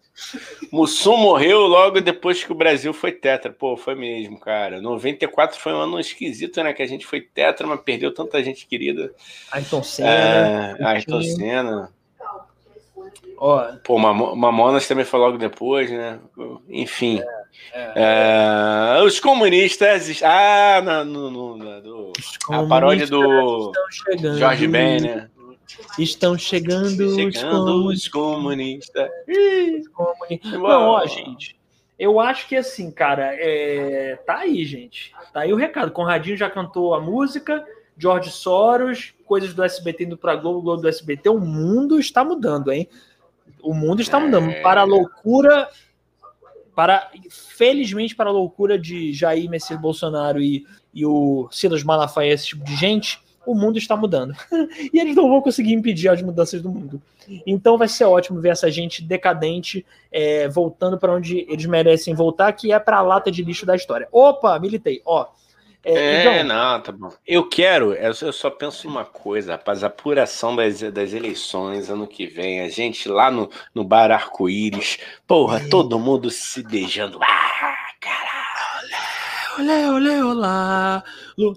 Mussum 0.71 1.17
morreu 1.17 1.61
logo 1.61 1.99
depois 1.99 2.43
que 2.43 2.51
o 2.51 2.55
Brasil 2.55 2.93
foi 2.93 3.11
tetra. 3.11 3.51
Pô, 3.51 3.75
foi 3.75 3.95
mesmo, 3.95 4.39
cara. 4.39 4.81
94 4.81 5.59
foi 5.59 5.73
um 5.73 5.81
ano 5.81 5.99
esquisito, 5.99 6.63
né? 6.63 6.73
Que 6.73 6.83
a 6.83 6.87
gente 6.87 7.05
foi 7.05 7.21
tetra, 7.21 7.67
mas 7.67 7.81
perdeu 7.81 8.13
tanta 8.13 8.43
gente 8.43 8.65
querida. 8.67 9.13
Ayrton 9.51 9.83
Senna. 9.83 10.09
É, 10.09 10.83
Ayrton 10.83 11.21
Senna. 11.21 11.89
Ó, 13.37 13.71
Pô, 13.83 13.97
Mamonas 13.97 14.87
também 14.87 15.03
foi 15.03 15.19
logo 15.19 15.37
depois, 15.37 15.89
né? 15.89 16.19
Enfim. 16.69 17.19
É, 17.73 17.91
é. 17.95 18.97
É, 18.99 19.03
os 19.03 19.19
comunistas. 19.19 20.21
Ah, 20.23 21.03
no, 21.05 21.31
no, 21.31 21.57
no, 21.57 21.81
do, 21.81 22.13
a 22.49 22.63
paródia 22.63 23.07
do 23.07 23.71
Jorge 24.37 24.67
Ben, 24.67 25.01
né? 25.01 25.29
Estão 25.97 26.37
chegando, 26.37 27.15
chegando 27.15 27.87
os, 27.87 28.07
comunistas. 28.07 29.09
Os 29.27 29.87
comunistas. 29.89 30.51
Não, 30.53 30.89
ó, 30.89 31.05
gente. 31.05 31.59
Eu 31.97 32.19
acho 32.19 32.47
que 32.47 32.55
assim, 32.55 32.89
cara, 32.89 33.29
é... 33.33 34.15
tá 34.25 34.39
aí, 34.39 34.65
gente. 34.65 35.13
Tá 35.31 35.41
aí 35.41 35.53
o 35.53 35.57
recado. 35.57 35.91
Conradinho 35.91 36.37
já 36.37 36.49
cantou 36.49 36.93
a 36.93 36.99
música. 36.99 37.63
George 37.97 38.31
Soros, 38.31 39.13
coisas 39.25 39.53
do 39.53 39.63
SBT 39.63 40.05
indo 40.05 40.17
para 40.17 40.35
Globo, 40.35 40.61
Globo 40.61 40.81
do 40.81 40.87
SBT. 40.87 41.29
O 41.29 41.39
mundo 41.39 41.99
está 41.99 42.23
mudando, 42.23 42.71
hein? 42.71 42.89
O 43.61 43.73
mundo 43.73 44.01
está 44.01 44.19
mudando 44.19 44.49
é... 44.49 44.61
para 44.61 44.81
a 44.81 44.85
loucura, 44.85 45.69
para 46.75 47.11
felizmente 47.29 48.15
para 48.15 48.29
a 48.29 48.33
loucura 48.33 48.79
de 48.79 49.13
Jair 49.13 49.47
Messias 49.49 49.79
Bolsonaro 49.79 50.41
e, 50.41 50.65
e 50.91 51.05
o 51.05 51.47
Silas 51.51 51.83
Malafaia, 51.83 52.33
esse 52.33 52.47
tipo 52.47 52.63
de 52.63 52.75
gente, 52.75 53.21
o 53.45 53.55
mundo 53.55 53.77
está 53.77 53.95
mudando. 53.95 54.35
e 54.93 54.99
eles 54.99 55.15
não 55.15 55.29
vão 55.29 55.41
conseguir 55.41 55.73
impedir 55.73 56.09
as 56.09 56.21
mudanças 56.21 56.61
do 56.61 56.69
mundo. 56.69 57.01
Então 57.45 57.77
vai 57.77 57.87
ser 57.87 58.05
ótimo 58.05 58.39
ver 58.39 58.49
essa 58.49 58.69
gente 58.69 59.03
decadente 59.03 59.85
é, 60.11 60.47
voltando 60.47 60.97
para 60.97 61.13
onde 61.13 61.45
eles 61.49 61.65
merecem 61.65 62.13
voltar, 62.13 62.51
que 62.53 62.71
é 62.71 62.79
para 62.79 62.97
a 62.97 63.01
lata 63.01 63.31
de 63.31 63.43
lixo 63.43 63.65
da 63.65 63.75
história. 63.75 64.07
Opa, 64.11 64.57
militei. 64.59 65.01
Ó, 65.05 65.27
é, 65.83 65.93
é 65.93 66.41
então... 66.41 66.55
não, 66.55 66.81
tá 66.81 66.91
bom. 66.91 67.11
Eu 67.27 67.47
quero, 67.47 67.93
eu 67.93 68.13
só 68.13 68.49
penso 68.49 68.87
uma 68.87 69.03
coisa, 69.03 69.53
rapaz, 69.53 69.83
a 69.83 69.87
apuração 69.87 70.55
das, 70.55 70.81
das 70.81 71.13
eleições 71.13 71.89
ano 71.89 72.05
que 72.05 72.27
vem, 72.27 72.61
a 72.61 72.69
gente 72.69 73.09
lá 73.09 73.31
no, 73.31 73.49
no 73.73 73.83
bar 73.83 74.11
Arco-Íris, 74.11 74.99
porra, 75.25 75.57
é. 75.57 75.67
todo 75.67 75.97
mundo 75.97 76.29
se 76.29 76.61
beijando. 76.63 77.19
Ah, 77.23 77.80
olé, 79.59 79.91
olé, 79.91 80.23
olá. 80.23 81.03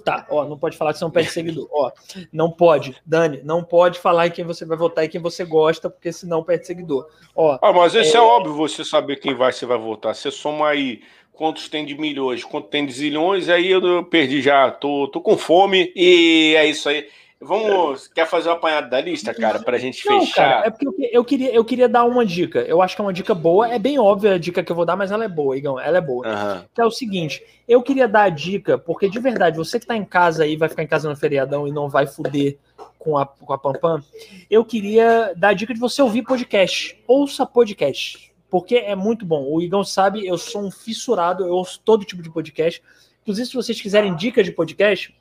Tá, 0.05 0.27
ó, 0.31 0.45
não 0.45 0.59
pode 0.59 0.77
falar 0.77 0.93
que 0.93 0.99
você 0.99 1.05
não 1.05 1.11
perde 1.11 1.31
seguidor. 1.31 1.69
Ó, 1.71 1.91
não 2.33 2.51
pode, 2.51 2.97
Dani, 3.05 3.41
não 3.45 3.63
pode 3.63 3.99
falar 3.99 4.27
em 4.27 4.31
quem 4.31 4.45
você 4.45 4.65
vai 4.65 4.77
votar 4.77 5.05
e 5.05 5.09
quem 5.09 5.21
você 5.21 5.45
gosta, 5.45 5.91
porque 5.91 6.13
senão 6.13 6.43
perde 6.43 6.67
seguidor. 6.67 7.09
Ó, 7.35 7.59
ah, 7.61 7.73
mas 7.73 7.95
isso 7.95 8.17
é... 8.17 8.21
é 8.21 8.23
óbvio 8.23 8.55
você 8.55 8.85
saber 8.85 9.17
quem 9.17 9.35
vai, 9.35 9.53
você 9.53 9.67
vai 9.67 9.79
votar. 9.79 10.15
Você 10.15 10.31
soma 10.31 10.69
aí 10.69 11.03
quantos 11.33 11.69
tem 11.69 11.85
de 11.85 11.97
milhões, 11.99 12.45
quanto 12.45 12.69
tem 12.69 12.87
de 12.87 12.93
zilhões, 12.93 13.49
aí 13.49 13.71
eu 13.71 14.05
perdi 14.05 14.41
já, 14.41 14.71
tô, 14.71 15.09
tô 15.09 15.21
com 15.21 15.37
fome 15.37 15.93
e 15.95 16.55
é 16.57 16.67
isso 16.67 16.89
aí. 16.89 17.07
Vamos, 17.45 18.09
quer 18.09 18.27
fazer 18.27 18.49
o 18.49 18.53
um 18.53 18.55
apanhado 18.55 18.89
da 18.89 19.01
lista, 19.01 19.35
cara, 19.35 19.59
pra 19.59 19.79
gente 19.79 20.05
Não, 20.07 20.21
fechar? 20.21 20.35
Cara, 20.35 20.67
é 20.67 20.71
porque 20.71 20.87
eu, 20.87 21.11
eu, 21.13 21.25
queria, 21.25 21.55
eu 21.55 21.65
queria 21.65 21.89
dar 21.89 22.05
uma 22.05 22.25
dica. 22.25 22.61
Eu 22.61 22.81
acho 22.81 22.97
que 22.97 23.03
é 23.03 23.05
uma 23.05 23.13
dica 23.13 23.35
boa. 23.35 23.69
É 23.69 23.79
bem 23.79 23.99
óbvia 23.99 24.35
a 24.35 24.39
dica 24.39 24.63
que 24.63 24.73
eu 24.73 24.77
vou 24.77 24.85
dar, 24.85 24.97
mas 24.97 25.11
ela 25.11 25.25
é 25.25 25.29
boa, 25.29 25.57
Igão. 25.57 25.79
Ela 25.79 25.99
é 25.99 26.01
boa. 26.01 26.27
Uhum. 26.27 26.63
Que 26.75 26.81
é 26.81 26.85
o 26.85 26.91
seguinte: 26.91 27.43
eu 27.69 27.83
queria 27.83 28.09
dar 28.09 28.23
a 28.23 28.29
dica, 28.29 28.79
porque 28.79 29.09
de 29.09 29.19
verdade, 29.19 29.57
você 29.57 29.79
que 29.79 29.87
tá 29.87 29.97
em 29.97 30.05
casa 30.05 30.45
aí, 30.45 30.57
vai 30.57 30.69
ficar 30.69 30.83
em 30.83 30.89
casa 30.89 31.09
no 31.09 31.17
feriadão 31.17 31.69
e 31.69 31.73
não 31.73 31.89
vai 31.89 32.07
fuder 32.07 32.57
com 32.99 33.19
a, 33.19 33.27
com 33.27 33.53
a 33.53 33.59
Pampam, 33.59 34.03
eu 34.51 34.65
queria 34.65 35.35
dar 35.37 35.49
a 35.49 35.55
dica 35.55 35.75
de 35.75 35.81
você 35.81 36.01
ouvir 36.01 36.23
podcast. 36.23 36.99
Ouça 37.07 37.45
podcast 37.45 38.35
porque 38.55 38.77
é 38.77 38.95
muito 38.95 39.27
bom. 39.27 39.45
O 39.51 39.61
Igão 39.61 39.83
sabe, 39.83 40.25
eu 40.25 40.39
sou 40.39 40.65
um 40.65 40.71
fissurado, 40.71 41.45
eu 41.45 41.55
ouço 41.55 41.81
todo 41.85 42.05
tipo 42.05 42.23
de 42.23 42.31
podcast. 42.31 42.81
Inclusive, 43.23 43.49
se 43.49 43.55
vocês 43.55 43.81
quiserem 43.81 44.15
dicas 44.15 44.47
de 44.47 44.53
podcast, 44.53 45.13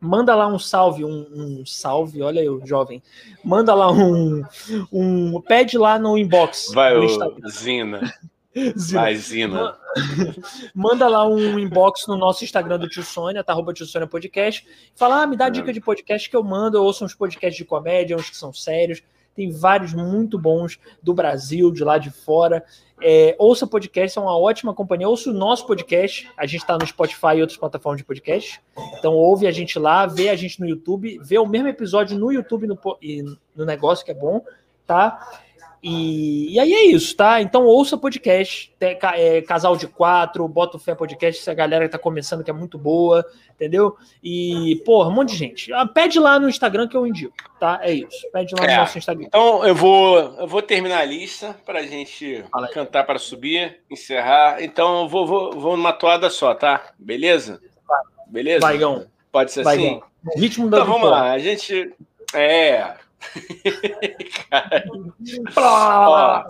manda 0.00 0.34
lá 0.34 0.46
um 0.46 0.58
salve, 0.58 1.04
um, 1.04 1.26
um, 1.32 1.66
salve, 1.66 2.22
olha 2.22 2.40
eu, 2.40 2.64
jovem. 2.66 3.02
Manda 3.44 3.74
lá 3.74 3.92
um, 3.92 4.42
um 4.90 5.40
pede 5.42 5.76
lá 5.76 5.98
no 5.98 6.16
inbox. 6.16 6.72
Vai, 6.72 6.94
no 6.94 7.06
Zina. 7.50 8.14
Zina. 8.76 9.00
Vai, 9.00 9.14
Zina. 9.14 9.76
Manda 10.74 11.06
lá 11.08 11.26
um 11.28 11.58
inbox 11.58 12.06
no 12.06 12.16
nosso 12.16 12.42
Instagram 12.42 12.78
do 12.78 12.88
Tio 12.88 13.02
Sônia, 13.02 13.44
tá? 13.44 13.52
Arroba 13.52 13.72
Tio 13.72 13.86
Sônia 13.86 14.08
Podcast. 14.08 14.66
Fala, 14.96 15.22
ah, 15.22 15.26
me 15.26 15.36
dá 15.36 15.46
é. 15.46 15.50
dica 15.50 15.72
de 15.72 15.80
podcast 15.80 16.28
que 16.28 16.36
eu 16.36 16.42
mando. 16.42 16.78
Eu 16.78 16.84
ouço 16.84 17.04
uns 17.04 17.14
podcasts 17.14 17.56
de 17.56 17.64
comédia, 17.64 18.16
uns 18.16 18.30
que 18.30 18.36
são 18.36 18.52
sérios. 18.52 19.02
Tem 19.34 19.50
vários 19.50 19.94
muito 19.94 20.38
bons 20.38 20.78
do 21.02 21.14
Brasil, 21.14 21.70
de 21.70 21.84
lá 21.84 21.98
de 21.98 22.10
fora. 22.10 22.64
É, 23.02 23.34
ouça 23.38 23.66
podcast, 23.66 24.18
é 24.18 24.20
uma 24.20 24.38
ótima 24.38 24.74
companhia. 24.74 25.08
Ouça 25.08 25.30
o 25.30 25.34
nosso 25.34 25.66
podcast. 25.66 26.30
A 26.36 26.46
gente 26.46 26.60
está 26.60 26.76
no 26.76 26.86
Spotify 26.86 27.36
e 27.36 27.40
outras 27.40 27.58
plataformas 27.58 27.98
de 27.98 28.04
podcast. 28.04 28.60
Então 28.98 29.14
ouve 29.14 29.46
a 29.46 29.50
gente 29.50 29.78
lá, 29.78 30.06
vê 30.06 30.28
a 30.28 30.36
gente 30.36 30.60
no 30.60 30.68
YouTube, 30.68 31.18
vê 31.22 31.38
o 31.38 31.46
mesmo 31.46 31.68
episódio 31.68 32.18
no 32.18 32.30
YouTube 32.30 32.66
no, 32.66 32.78
no 33.56 33.64
negócio, 33.64 34.04
que 34.04 34.10
é 34.10 34.14
bom, 34.14 34.44
tá? 34.86 35.40
E, 35.82 36.52
e 36.52 36.60
aí 36.60 36.72
é 36.72 36.84
isso, 36.86 37.16
tá? 37.16 37.40
Então 37.40 37.64
ouça 37.64 37.96
podcast, 37.96 38.74
é, 38.80 39.40
Casal 39.42 39.76
de 39.76 39.86
Quatro, 39.86 40.46
Bota 40.46 40.78
Fé 40.78 40.94
Podcast, 40.94 41.40
essa 41.40 41.54
galera 41.54 41.86
que 41.86 41.92
tá 41.92 41.98
começando 41.98 42.44
que 42.44 42.50
é 42.50 42.54
muito 42.54 42.76
boa, 42.76 43.24
entendeu? 43.54 43.96
E, 44.22 44.82
porra, 44.84 45.08
um 45.08 45.12
monte 45.12 45.30
de 45.30 45.36
gente. 45.36 45.72
Ah, 45.72 45.86
pede 45.86 46.20
lá 46.20 46.38
no 46.38 46.50
Instagram 46.50 46.86
que 46.86 46.96
eu 46.96 47.06
indico, 47.06 47.34
tá? 47.58 47.80
É 47.82 47.92
isso. 47.92 48.30
Pede 48.30 48.54
lá 48.54 48.66
no 48.66 48.70
é, 48.70 48.76
nosso 48.76 48.98
Instagram. 48.98 49.26
Então 49.26 49.64
eu 49.64 49.74
vou, 49.74 50.18
eu 50.18 50.46
vou 50.46 50.60
terminar 50.60 50.98
a 50.98 51.04
lista 51.04 51.56
pra 51.64 51.82
gente 51.82 52.44
cantar 52.72 53.04
para 53.04 53.18
subir, 53.18 53.80
encerrar. 53.90 54.62
Então 54.62 55.02
eu 55.02 55.08
vou, 55.08 55.26
vou, 55.26 55.52
vou 55.58 55.76
numa 55.78 55.94
toada 55.94 56.28
só, 56.28 56.54
tá? 56.54 56.92
Beleza? 56.98 57.58
Beleza? 58.26 58.60
Vaigão. 58.60 59.06
Pode 59.32 59.50
ser 59.50 59.62
Vaigão. 59.62 59.86
assim? 59.86 60.02
O 60.36 60.38
ritmo 60.38 60.68
da 60.68 60.78
Então 60.78 60.92
vamos 60.92 61.10
lá, 61.10 61.32
a 61.32 61.38
gente. 61.38 61.94
É, 62.34 62.94
ó, 65.56 66.44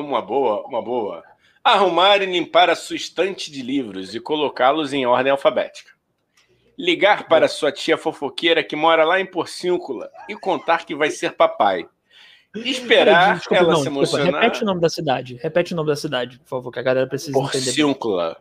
uma 0.00 0.22
boa, 0.22 0.66
uma 0.66 0.82
boa. 0.82 1.22
Arrumar 1.62 2.22
e 2.22 2.26
limpar 2.26 2.70
a 2.70 2.74
sua 2.74 2.96
estante 2.96 3.50
de 3.50 3.62
livros 3.62 4.14
e 4.14 4.20
colocá-los 4.20 4.92
em 4.92 5.06
ordem 5.06 5.30
alfabética. 5.30 5.90
Ligar 6.78 7.28
para 7.28 7.48
sua 7.48 7.70
tia 7.70 7.98
fofoqueira 7.98 8.64
que 8.64 8.74
mora 8.74 9.04
lá 9.04 9.20
em 9.20 9.26
Porciúncula 9.26 10.10
e 10.28 10.34
contar 10.34 10.86
que 10.86 10.94
vai 10.94 11.10
ser 11.10 11.32
papai. 11.32 11.86
Esperar 12.54 13.36
desculpa, 13.36 13.62
ela 13.62 13.72
não, 13.74 13.82
se 13.82 13.86
emocionar. 13.86 14.42
Repete 14.42 14.62
o 14.62 14.66
nome 14.66 14.80
da 14.80 14.88
cidade. 14.88 15.36
Repete 15.36 15.72
o 15.72 15.76
nome 15.76 15.88
da 15.88 15.96
cidade, 15.96 16.38
por 16.38 16.48
favor, 16.48 16.72
que 16.72 16.78
a 16.78 16.82
galera 16.82 17.06
precisa 17.06 17.32
Porciúncula. 17.32 17.60
entender. 17.60 18.36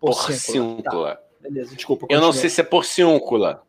Porciúncula. 0.00 1.14
Tá. 1.14 1.22
Beleza, 1.40 1.74
desculpa. 1.74 2.06
Eu 2.10 2.20
não 2.20 2.32
sei 2.32 2.50
se 2.50 2.60
é 2.60 2.64
Porciúncula. 2.64 3.62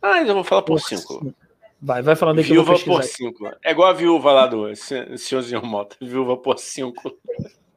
Ah, 0.00 0.22
eu 0.22 0.34
vou 0.34 0.44
falar 0.44 0.62
Porciúncula. 0.62 1.34
Vai, 1.80 2.02
vai 2.02 2.16
falando 2.16 2.38
aí 2.38 2.44
que 2.44 2.52
Viúva 2.52 2.78
por 2.78 3.02
cinco. 3.02 3.50
É 3.62 3.70
igual 3.70 3.90
a 3.90 3.92
viúva 3.92 4.32
lá 4.32 4.46
do 4.46 4.74
Senhorzinho 4.74 5.64
Mota. 5.64 5.96
Viúva 6.00 6.36
por 6.36 6.58
cinco. 6.58 7.16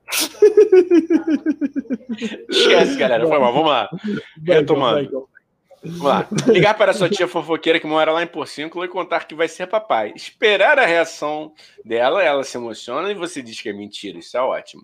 Esquece, 2.50 2.98
galera. 2.98 3.28
Foi 3.28 3.40
mal. 3.40 3.54
Vamos 3.54 3.70
lá. 3.70 3.90
Retomando. 4.44 5.28
Vamos 5.84 6.02
lá. 6.02 6.28
Ligar 6.48 6.76
para 6.76 6.94
sua 6.94 7.10
tia 7.10 7.28
fofoqueira 7.28 7.80
que 7.80 7.88
mora 7.88 8.12
lá 8.12 8.24
em 8.24 8.28
Porcíncula 8.28 8.86
e 8.86 8.90
contar 8.90 9.26
que 9.26 9.36
vai 9.36 9.48
ser 9.48 9.68
papai. 9.68 10.14
Esperar 10.16 10.78
a 10.78 10.86
reação 10.86 11.54
dela, 11.86 12.24
ela 12.24 12.44
se 12.44 12.58
emociona 12.58 13.12
e 13.12 13.16
você 13.16 13.42
diz 13.42 13.62
que 13.62 13.70
é 13.70 13.74
mentira. 13.74 14.20
Isso 14.20 14.38
é 14.38 14.42
ótimo. 14.42 14.84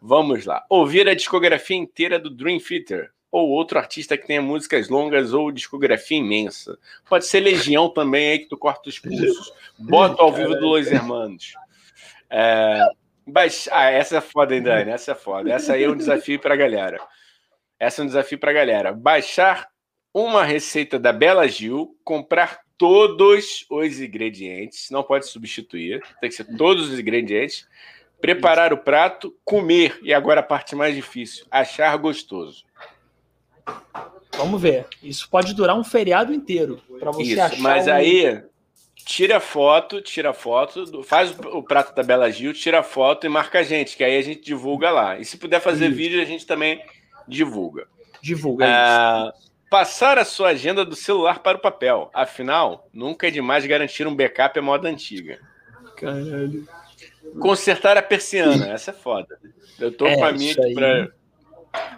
Vamos 0.00 0.44
lá. 0.44 0.64
Ouvir 0.68 1.08
a 1.08 1.14
discografia 1.14 1.76
inteira 1.76 2.18
do 2.18 2.30
Dream 2.30 2.58
Theater 2.58 3.10
ou 3.32 3.48
outro 3.48 3.78
artista 3.78 4.16
que 4.18 4.26
tenha 4.26 4.42
músicas 4.42 4.90
longas 4.90 5.32
ou 5.32 5.50
discografia 5.50 6.18
imensa. 6.18 6.78
Pode 7.08 7.24
ser 7.24 7.40
Legião 7.40 7.88
também, 7.88 8.32
aí 8.32 8.38
que 8.40 8.48
tu 8.48 8.58
corta 8.58 8.90
os 8.90 8.98
pulsos. 8.98 9.52
Bota 9.78 10.22
ao 10.22 10.30
vivo 10.30 10.54
do 10.54 10.66
Los 10.66 10.86
Hermanos. 10.86 11.54
É, 12.28 12.86
baix... 13.26 13.70
Ah, 13.72 13.90
essa 13.90 14.18
é 14.18 14.20
foda, 14.20 14.54
hein, 14.54 14.62
Dani? 14.62 14.90
Essa 14.90 15.12
é 15.12 15.14
foda. 15.14 15.50
Essa 15.50 15.72
aí 15.72 15.84
é 15.84 15.88
um 15.88 15.96
desafio 15.96 16.38
para 16.38 16.52
a 16.52 16.56
galera. 16.56 17.00
Essa 17.80 18.02
é 18.02 18.04
um 18.04 18.06
desafio 18.06 18.38
para 18.38 18.50
a 18.50 18.54
galera. 18.54 18.92
Baixar 18.92 19.68
uma 20.12 20.44
receita 20.44 20.98
da 20.98 21.10
Bela 21.10 21.48
Gil, 21.48 21.96
comprar 22.04 22.60
todos 22.76 23.64
os 23.70 24.00
ingredientes, 24.00 24.90
não 24.90 25.02
pode 25.02 25.26
substituir, 25.26 26.02
tem 26.20 26.28
que 26.28 26.36
ser 26.36 26.44
todos 26.56 26.90
os 26.90 26.98
ingredientes, 26.98 27.66
preparar 28.20 28.72
o 28.72 28.78
prato, 28.78 29.34
comer, 29.44 29.98
e 30.02 30.12
agora 30.12 30.40
a 30.40 30.44
parte 30.44 30.76
mais 30.76 30.94
difícil, 30.94 31.46
achar 31.50 31.96
gostoso. 31.96 32.64
Vamos 34.36 34.60
ver. 34.60 34.86
Isso 35.02 35.28
pode 35.28 35.54
durar 35.54 35.76
um 35.76 35.84
feriado 35.84 36.32
inteiro 36.32 36.80
para 36.98 37.10
você 37.10 37.32
Isso, 37.32 37.40
achar. 37.40 37.60
Mas 37.60 37.86
um... 37.86 37.92
aí 37.92 38.42
tira 39.04 39.40
foto, 39.40 40.00
tira 40.00 40.32
foto, 40.32 41.02
faz 41.02 41.34
o 41.52 41.62
prato 41.62 41.94
da 41.94 42.02
Bela 42.02 42.30
Gil, 42.30 42.52
tira 42.52 42.82
foto 42.82 43.26
e 43.26 43.28
marca 43.28 43.60
a 43.60 43.62
gente, 43.62 43.96
que 43.96 44.04
aí 44.04 44.16
a 44.16 44.22
gente 44.22 44.42
divulga 44.42 44.90
lá. 44.90 45.18
E 45.18 45.24
se 45.24 45.36
puder 45.36 45.60
fazer 45.60 45.86
isso. 45.88 45.96
vídeo, 45.96 46.22
a 46.22 46.24
gente 46.24 46.46
também 46.46 46.82
divulga. 47.26 47.86
Divulga 48.20 48.64
ah, 48.66 49.32
isso. 49.34 49.52
Passar 49.68 50.18
a 50.18 50.24
sua 50.24 50.48
agenda 50.48 50.84
do 50.84 50.94
celular 50.94 51.40
para 51.40 51.58
o 51.58 51.60
papel. 51.60 52.10
Afinal, 52.14 52.88
nunca 52.92 53.26
é 53.26 53.30
demais 53.30 53.66
garantir 53.66 54.06
um 54.06 54.14
backup 54.14 54.58
à 54.58 54.62
moda 54.62 54.88
antiga. 54.88 55.38
Caralho. 55.96 56.66
Consertar 57.38 57.96
a 57.96 58.02
persiana, 58.02 58.72
essa 58.72 58.90
é 58.90 58.94
foda. 58.94 59.38
Eu 59.78 59.90
tô 59.90 60.06
é, 60.06 60.16
com 60.16 60.24
a 60.24 60.32
minha 60.32 60.54
para 60.74 61.10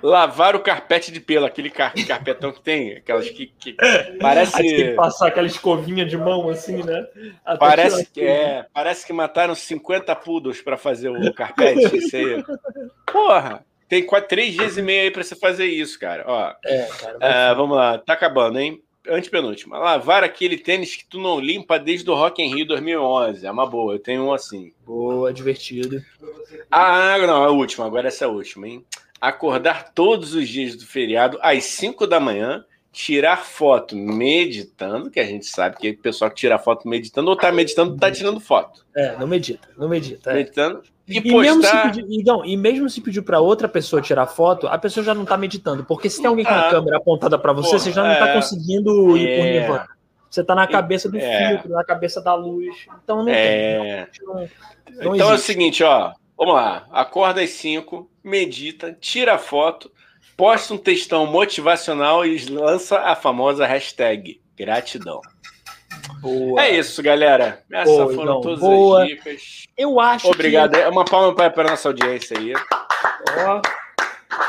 lavar 0.02 0.54
o 0.54 0.60
carpete 0.60 1.10
de 1.10 1.20
pelo, 1.20 1.46
aquele 1.46 1.70
car 1.70 1.92
carpetão 2.06 2.52
que 2.52 2.60
tem, 2.60 2.96
aquelas 2.96 3.28
que, 3.30 3.46
que 3.58 3.76
parece 4.20 4.56
Aí 4.56 4.68
tem 4.68 4.86
que 4.88 4.94
passar 4.94 5.28
aquela 5.28 5.46
escovinha 5.46 6.04
de 6.04 6.16
mão 6.16 6.48
assim, 6.48 6.82
né? 6.82 7.06
Até 7.44 7.58
parece 7.58 8.06
que 8.06 8.20
é, 8.20 8.66
parece 8.72 9.06
que 9.06 9.12
mataram 9.12 9.54
50 9.54 10.14
poodles 10.16 10.60
para 10.60 10.76
fazer 10.76 11.08
o 11.08 11.32
carpete, 11.32 11.96
isso 11.96 12.16
aí. 12.16 12.44
Porra, 13.10 13.64
tem 13.88 14.04
quatro, 14.04 14.28
três 14.28 14.54
dias 14.54 14.76
e 14.76 14.82
meio 14.82 15.02
aí 15.02 15.10
para 15.10 15.22
você 15.22 15.34
fazer 15.34 15.66
isso, 15.66 15.98
cara. 15.98 16.24
Ó, 16.26 16.52
é, 16.64 16.88
cara, 17.00 17.52
uh, 17.52 17.56
vamos 17.56 17.76
lá, 17.76 17.98
tá 17.98 18.12
acabando, 18.12 18.58
hein? 18.58 18.80
Antepenúltima. 19.06 19.78
Lavar 19.78 20.24
aquele 20.24 20.56
tênis 20.56 20.96
que 20.96 21.04
tu 21.04 21.20
não 21.20 21.38
limpa 21.38 21.78
desde 21.78 22.10
o 22.10 22.14
Rock 22.14 22.42
in 22.42 22.54
Rio 22.54 22.66
2011. 22.66 23.46
É 23.46 23.50
uma 23.50 23.66
boa, 23.66 23.94
eu 23.94 23.98
tenho 23.98 24.24
um 24.24 24.32
assim. 24.32 24.72
Boa, 24.84 25.30
divertido. 25.30 26.02
Ah, 26.70 27.18
não, 27.18 27.44
a 27.44 27.50
última, 27.50 27.84
agora 27.84 28.08
essa 28.08 28.24
é 28.24 28.26
a 28.26 28.30
última, 28.30 28.66
hein? 28.66 28.84
Acordar 29.28 29.92
todos 29.92 30.34
os 30.34 30.48
dias 30.48 30.76
do 30.76 30.86
feriado 30.86 31.38
às 31.40 31.64
5 31.64 32.06
da 32.06 32.20
manhã, 32.20 32.64
tirar 32.92 33.38
foto 33.38 33.96
meditando, 33.96 35.10
que 35.10 35.18
a 35.18 35.24
gente 35.24 35.46
sabe 35.46 35.76
que 35.76 35.90
o 35.90 35.98
pessoal 35.98 36.30
que 36.30 36.36
tira 36.36 36.58
foto 36.58 36.88
meditando 36.88 37.28
ou 37.28 37.36
tá 37.36 37.50
meditando, 37.50 37.96
tá 37.96 38.10
tirando 38.10 38.38
foto. 38.38 38.84
É, 38.94 39.16
não 39.16 39.26
medita, 39.26 39.68
não 39.76 39.88
medita. 39.88 40.30
É. 40.30 40.34
Meditando. 40.34 40.82
E, 41.06 41.18
e 41.18 41.20
postar... 41.22 41.86
Mesmo 41.86 42.06
pedir, 42.06 42.24
não, 42.24 42.44
e 42.44 42.56
mesmo 42.56 42.88
se 42.88 43.00
pedir 43.00 43.22
para 43.22 43.40
outra 43.40 43.68
pessoa 43.68 44.00
tirar 44.00 44.26
foto, 44.26 44.66
a 44.68 44.78
pessoa 44.78 45.04
já 45.04 45.12
não 45.12 45.24
tá 45.24 45.36
meditando, 45.36 45.84
porque 45.84 46.08
se 46.08 46.18
tem 46.18 46.26
alguém 46.26 46.44
com 46.44 46.52
a 46.54 46.68
ah, 46.68 46.70
câmera 46.70 46.96
apontada 46.98 47.38
para 47.38 47.52
você, 47.52 47.70
porra, 47.70 47.78
você 47.80 47.92
já 47.92 48.02
não 48.02 48.14
tá 48.14 48.28
é, 48.28 48.34
conseguindo 48.34 49.16
ir 49.16 49.36
por 49.36 49.44
nível. 49.44 49.80
Você 50.30 50.42
tá 50.42 50.54
na 50.54 50.66
cabeça 50.66 51.08
do 51.08 51.16
é, 51.16 51.48
filtro, 51.48 51.70
na 51.70 51.84
cabeça 51.84 52.20
da 52.20 52.34
luz. 52.34 52.74
Então 53.02 53.22
não 53.22 53.28
é, 53.28 54.06
tem. 54.06 54.26
Não, 54.26 54.34
não 55.04 55.14
então 55.14 55.30
é 55.30 55.34
o 55.34 55.38
seguinte, 55.38 55.82
ó. 55.84 56.12
Vamos 56.36 56.54
lá. 56.54 56.86
Acorda 56.90 57.42
às 57.42 57.50
5, 57.50 58.10
medita, 58.22 58.96
tira 59.00 59.34
a 59.34 59.38
foto, 59.38 59.90
posta 60.36 60.74
um 60.74 60.78
textão 60.78 61.26
motivacional 61.26 62.24
e 62.24 62.44
lança 62.46 62.98
a 63.00 63.14
famosa 63.14 63.66
hashtag 63.66 64.40
gratidão. 64.56 65.20
Boa. 66.20 66.62
É 66.62 66.76
isso, 66.76 67.02
galera. 67.02 67.62
Essas 67.70 67.94
boa, 67.94 68.14
foram 68.14 68.22
então, 68.22 68.40
todas 68.40 68.60
boa. 68.60 69.02
as 69.02 69.08
dicas. 69.08 69.66
Eu 69.76 70.00
acho 70.00 70.28
Obrigado. 70.28 70.72
Que... 70.72 70.78
É 70.78 70.88
uma 70.88 71.04
palma 71.04 71.34
para 71.34 71.68
a 71.68 71.70
nossa 71.70 71.88
audiência 71.88 72.38
aí. 72.38 72.52
Ó. 73.46 73.60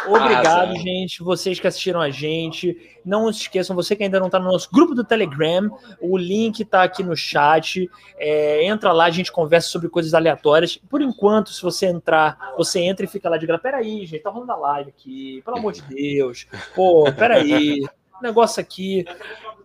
Obrigado, 0.07 0.48
Arrasa. 0.48 0.80
gente. 0.80 1.24
Vocês 1.24 1.60
que 1.60 1.68
assistiram 1.68 2.02
a 2.02 2.10
gente. 2.10 2.76
Não 3.03 3.32
se 3.32 3.41
esqueçam, 3.41 3.76
você 3.76 3.95
que 3.95 4.03
ainda 4.03 4.20
não 4.20 4.28
está 4.28 4.40
no 4.40 4.52
nosso 4.52 4.70
grupo 4.72 4.95
do 4.95 5.03
Telegram, 5.03 5.70
o 5.99 6.18
link 6.18 6.62
está 6.62 6.84
aqui 6.84 7.03
no 7.03 7.16
chat. 7.16 7.90
É, 8.18 8.66
entra 8.66 8.91
lá, 8.91 9.06
a 9.06 9.12
gente 9.12 9.32
conversa 9.32 9.70
sobre 9.70 9.90
coisas 9.90 10.14
aleatórias. 10.14 10.78
Por 10.90 11.02
enquanto, 11.02 11.52
se 11.52 11.62
você 11.62 11.88
entrar, 11.88 12.53
você 12.57 12.80
entra 12.80 13.06
e 13.06 13.10
fica 13.10 13.30
lá 13.30 13.38
de 13.38 13.45
graça. 13.45 13.64
Peraí, 13.64 14.06
gente, 14.06 14.24
tá 14.24 14.30
rolando 14.30 14.52
a 14.52 14.57
live 14.57 14.90
aqui. 14.90 15.41
Pelo 15.44 15.57
amor 15.57 15.74
de 15.74 15.82
Deus. 15.84 16.48
Pô, 16.76 17.12
peraí. 17.12 17.80
negócio 18.22 18.62
aqui. 18.62 19.06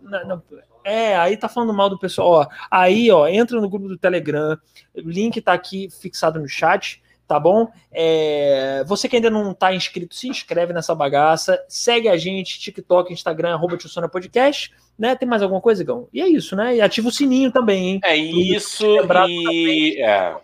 Não, 0.01 0.27
não, 0.27 0.43
é, 0.83 1.15
aí 1.15 1.37
tá 1.37 1.47
falando 1.47 1.73
mal 1.73 1.89
do 1.89 1.99
pessoal. 1.99 2.27
Ó, 2.27 2.47
aí, 2.69 3.11
ó, 3.11 3.27
entra 3.27 3.59
no 3.61 3.69
grupo 3.69 3.87
do 3.87 3.97
Telegram. 3.97 4.57
O 4.95 5.09
link 5.09 5.39
tá 5.41 5.53
aqui 5.53 5.89
fixado 5.89 6.39
no 6.39 6.47
chat 6.47 7.01
tá 7.31 7.39
bom? 7.39 7.71
É, 7.93 8.83
você 8.85 9.07
que 9.07 9.15
ainda 9.15 9.29
não 9.29 9.51
está 9.51 9.73
inscrito, 9.73 10.13
se 10.13 10.27
inscreve 10.27 10.73
nessa 10.73 10.93
bagaça, 10.93 11.63
segue 11.65 12.09
a 12.09 12.17
gente, 12.17 12.59
TikTok, 12.59 13.13
Instagram, 13.13 13.53
arroba 13.53 13.77
Podcast, 14.11 14.73
né? 14.99 15.15
Tem 15.15 15.25
mais 15.25 15.41
alguma 15.41 15.61
coisa, 15.61 15.81
Gão? 15.81 16.09
E 16.11 16.21
é 16.21 16.27
isso, 16.27 16.57
né? 16.57 16.75
E 16.75 16.81
ativa 16.81 17.07
o 17.07 17.11
sininho 17.11 17.49
também, 17.49 17.87
hein? 17.87 17.99
É 18.03 18.17
isso, 18.17 18.85
e, 19.29 20.03
é. 20.03 20.35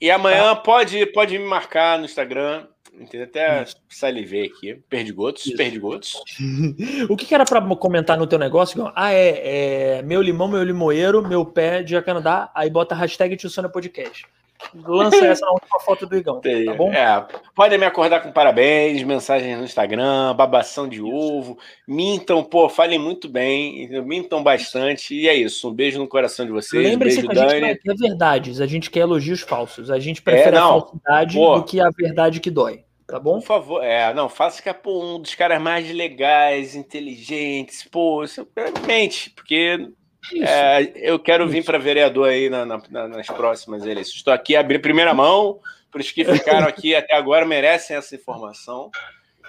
e 0.00 0.08
amanhã 0.08 0.54
tá? 0.54 0.56
pode, 0.56 1.04
pode 1.06 1.36
me 1.36 1.44
marcar 1.44 1.98
no 1.98 2.04
Instagram, 2.04 2.64
Entendeu? 2.92 3.26
Até 3.26 3.64
salivei 3.88 4.44
aqui. 4.44 4.74
Perdigotos, 4.90 5.46
Isso. 5.46 5.56
perdigotos. 5.56 6.22
o 7.08 7.16
que, 7.16 7.24
que 7.24 7.34
era 7.34 7.46
para 7.46 7.62
comentar 7.74 8.18
no 8.18 8.26
teu 8.26 8.38
negócio? 8.38 8.92
Ah, 8.94 9.10
é, 9.10 9.96
é, 9.98 10.02
meu 10.02 10.20
limão, 10.20 10.48
meu 10.48 10.62
limoeiro, 10.62 11.26
meu 11.26 11.46
pé 11.46 11.82
de 11.82 12.00
Canadá, 12.02 12.50
aí 12.54 12.68
bota 12.68 12.94
a 12.94 12.98
hashtag 12.98 13.36
Tio 13.38 13.48
Podcast 13.72 14.26
lança 14.74 15.24
essa 15.26 15.44
na 15.44 15.52
última 15.52 15.80
foto 15.80 16.06
do 16.06 16.16
Igão, 16.16 16.40
tá 16.40 16.74
bom? 16.76 16.92
É, 16.92 17.26
podem 17.54 17.78
me 17.78 17.86
acordar 17.86 18.20
com 18.20 18.32
parabéns, 18.32 19.02
mensagens 19.02 19.58
no 19.58 19.64
Instagram, 19.64 20.34
babação 20.34 20.88
de 20.88 21.02
ovo, 21.02 21.58
mintam, 21.86 22.42
pô, 22.42 22.68
falem 22.68 22.98
muito 22.98 23.28
bem, 23.28 23.88
mintam 24.04 24.42
bastante, 24.42 25.14
e 25.14 25.28
é 25.28 25.34
isso, 25.34 25.68
um 25.68 25.72
beijo 25.72 25.98
no 25.98 26.08
coração 26.08 26.46
de 26.46 26.52
vocês, 26.52 26.82
Lembre-se 26.82 27.22
que 27.22 27.38
a 27.38 27.48
gente 27.48 27.60
não 27.60 27.76
quer 27.76 27.96
verdades, 27.96 28.60
a 28.60 28.66
gente 28.66 28.90
quer 28.90 29.00
elogios 29.00 29.40
falsos, 29.40 29.90
a 29.90 29.98
gente 29.98 30.22
prefere 30.22 30.56
é, 30.56 30.58
a 30.58 30.62
falsidade 30.62 31.36
pô, 31.36 31.58
do 31.58 31.64
que 31.64 31.80
a 31.80 31.90
verdade 31.90 32.40
que 32.40 32.50
dói. 32.50 32.84
Tá 33.06 33.18
bom? 33.18 33.40
Por 33.40 33.46
favor, 33.46 33.82
é, 33.82 34.14
não, 34.14 34.28
faça 34.28 34.62
que 34.62 34.68
é 34.68 34.76
um 34.86 35.20
dos 35.20 35.34
caras 35.34 35.60
mais 35.60 35.90
legais, 35.92 36.76
inteligentes, 36.76 37.82
pô, 37.90 38.22
isso, 38.22 38.46
mente, 38.86 39.30
porque 39.30 39.90
É, 40.42 40.92
eu 40.96 41.18
quero 41.18 41.48
vir 41.48 41.64
para 41.64 41.78
vereador 41.78 42.28
aí 42.28 42.50
na, 42.50 42.64
na, 42.64 43.08
nas 43.08 43.26
próximas 43.26 43.82
eleições. 43.84 44.16
Estou 44.16 44.32
aqui 44.32 44.54
a 44.54 44.60
abrir 44.60 44.78
primeira 44.80 45.14
mão, 45.14 45.60
para 45.90 46.00
os 46.00 46.10
que 46.10 46.24
ficaram 46.24 46.66
aqui 46.66 46.94
até 46.94 47.14
agora 47.14 47.44
merecem 47.44 47.96
essa 47.96 48.14
informação. 48.14 48.90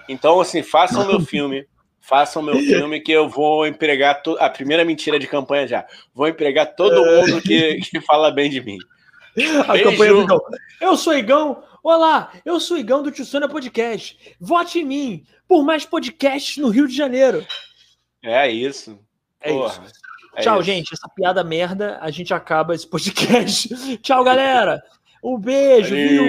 Então, 0.10 0.40
assim, 0.40 0.64
façam 0.64 1.06
meu 1.08 1.20
filme. 1.20 1.66
Façam 2.04 2.42
meu 2.42 2.58
filme 2.58 3.00
que 3.00 3.12
eu 3.12 3.30
vou 3.30 3.68
empregar 3.68 4.24
to... 4.24 4.36
a 4.40 4.50
primeira 4.50 4.84
mentira 4.84 5.20
de 5.20 5.28
campanha 5.28 5.68
já. 5.68 5.86
Vou 6.14 6.28
empregar 6.28 6.76
todo 6.76 7.06
é. 7.06 7.22
mundo 7.22 7.42
que, 7.42 7.76
que 7.76 8.02
fala 8.02 8.32
bem 8.32 8.50
de 8.50 8.60
mim. 8.60 8.78
A 9.68 9.74
Beijo. 9.74 9.92
campanha 9.92 10.14
do 10.14 10.22
Igão. 10.24 10.42
Eu 10.82 10.98
sou 10.98 11.14
Igão. 11.14 11.64
Olá, 11.84 12.32
eu 12.44 12.60
sou 12.60 12.78
Igão 12.78 13.04
do 13.04 13.12
Tissona 13.12 13.48
Podcast. 13.48 14.36
Vote 14.40 14.80
em 14.80 14.86
mim 14.86 15.26
por 15.48 15.64
mais 15.64 15.86
podcasts 15.86 16.58
no 16.58 16.70
Rio 16.70 16.88
de 16.88 16.96
Janeiro. 16.96 17.46
É 18.24 18.50
isso. 18.50 19.00
É 19.40 19.52
Porra. 19.52 19.84
isso. 19.86 20.02
É 20.36 20.42
Tchau, 20.42 20.56
isso. 20.56 20.64
gente. 20.64 20.94
Essa 20.94 21.10
piada 21.10 21.44
merda, 21.44 21.98
a 22.02 22.10
gente 22.10 22.34
acaba 22.34 22.74
esse 22.74 22.88
podcast. 22.88 23.98
Tchau, 24.02 24.24
galera. 24.24 24.82
Um 25.24 25.38
beijo, 25.38 25.94
viu? 25.94 26.24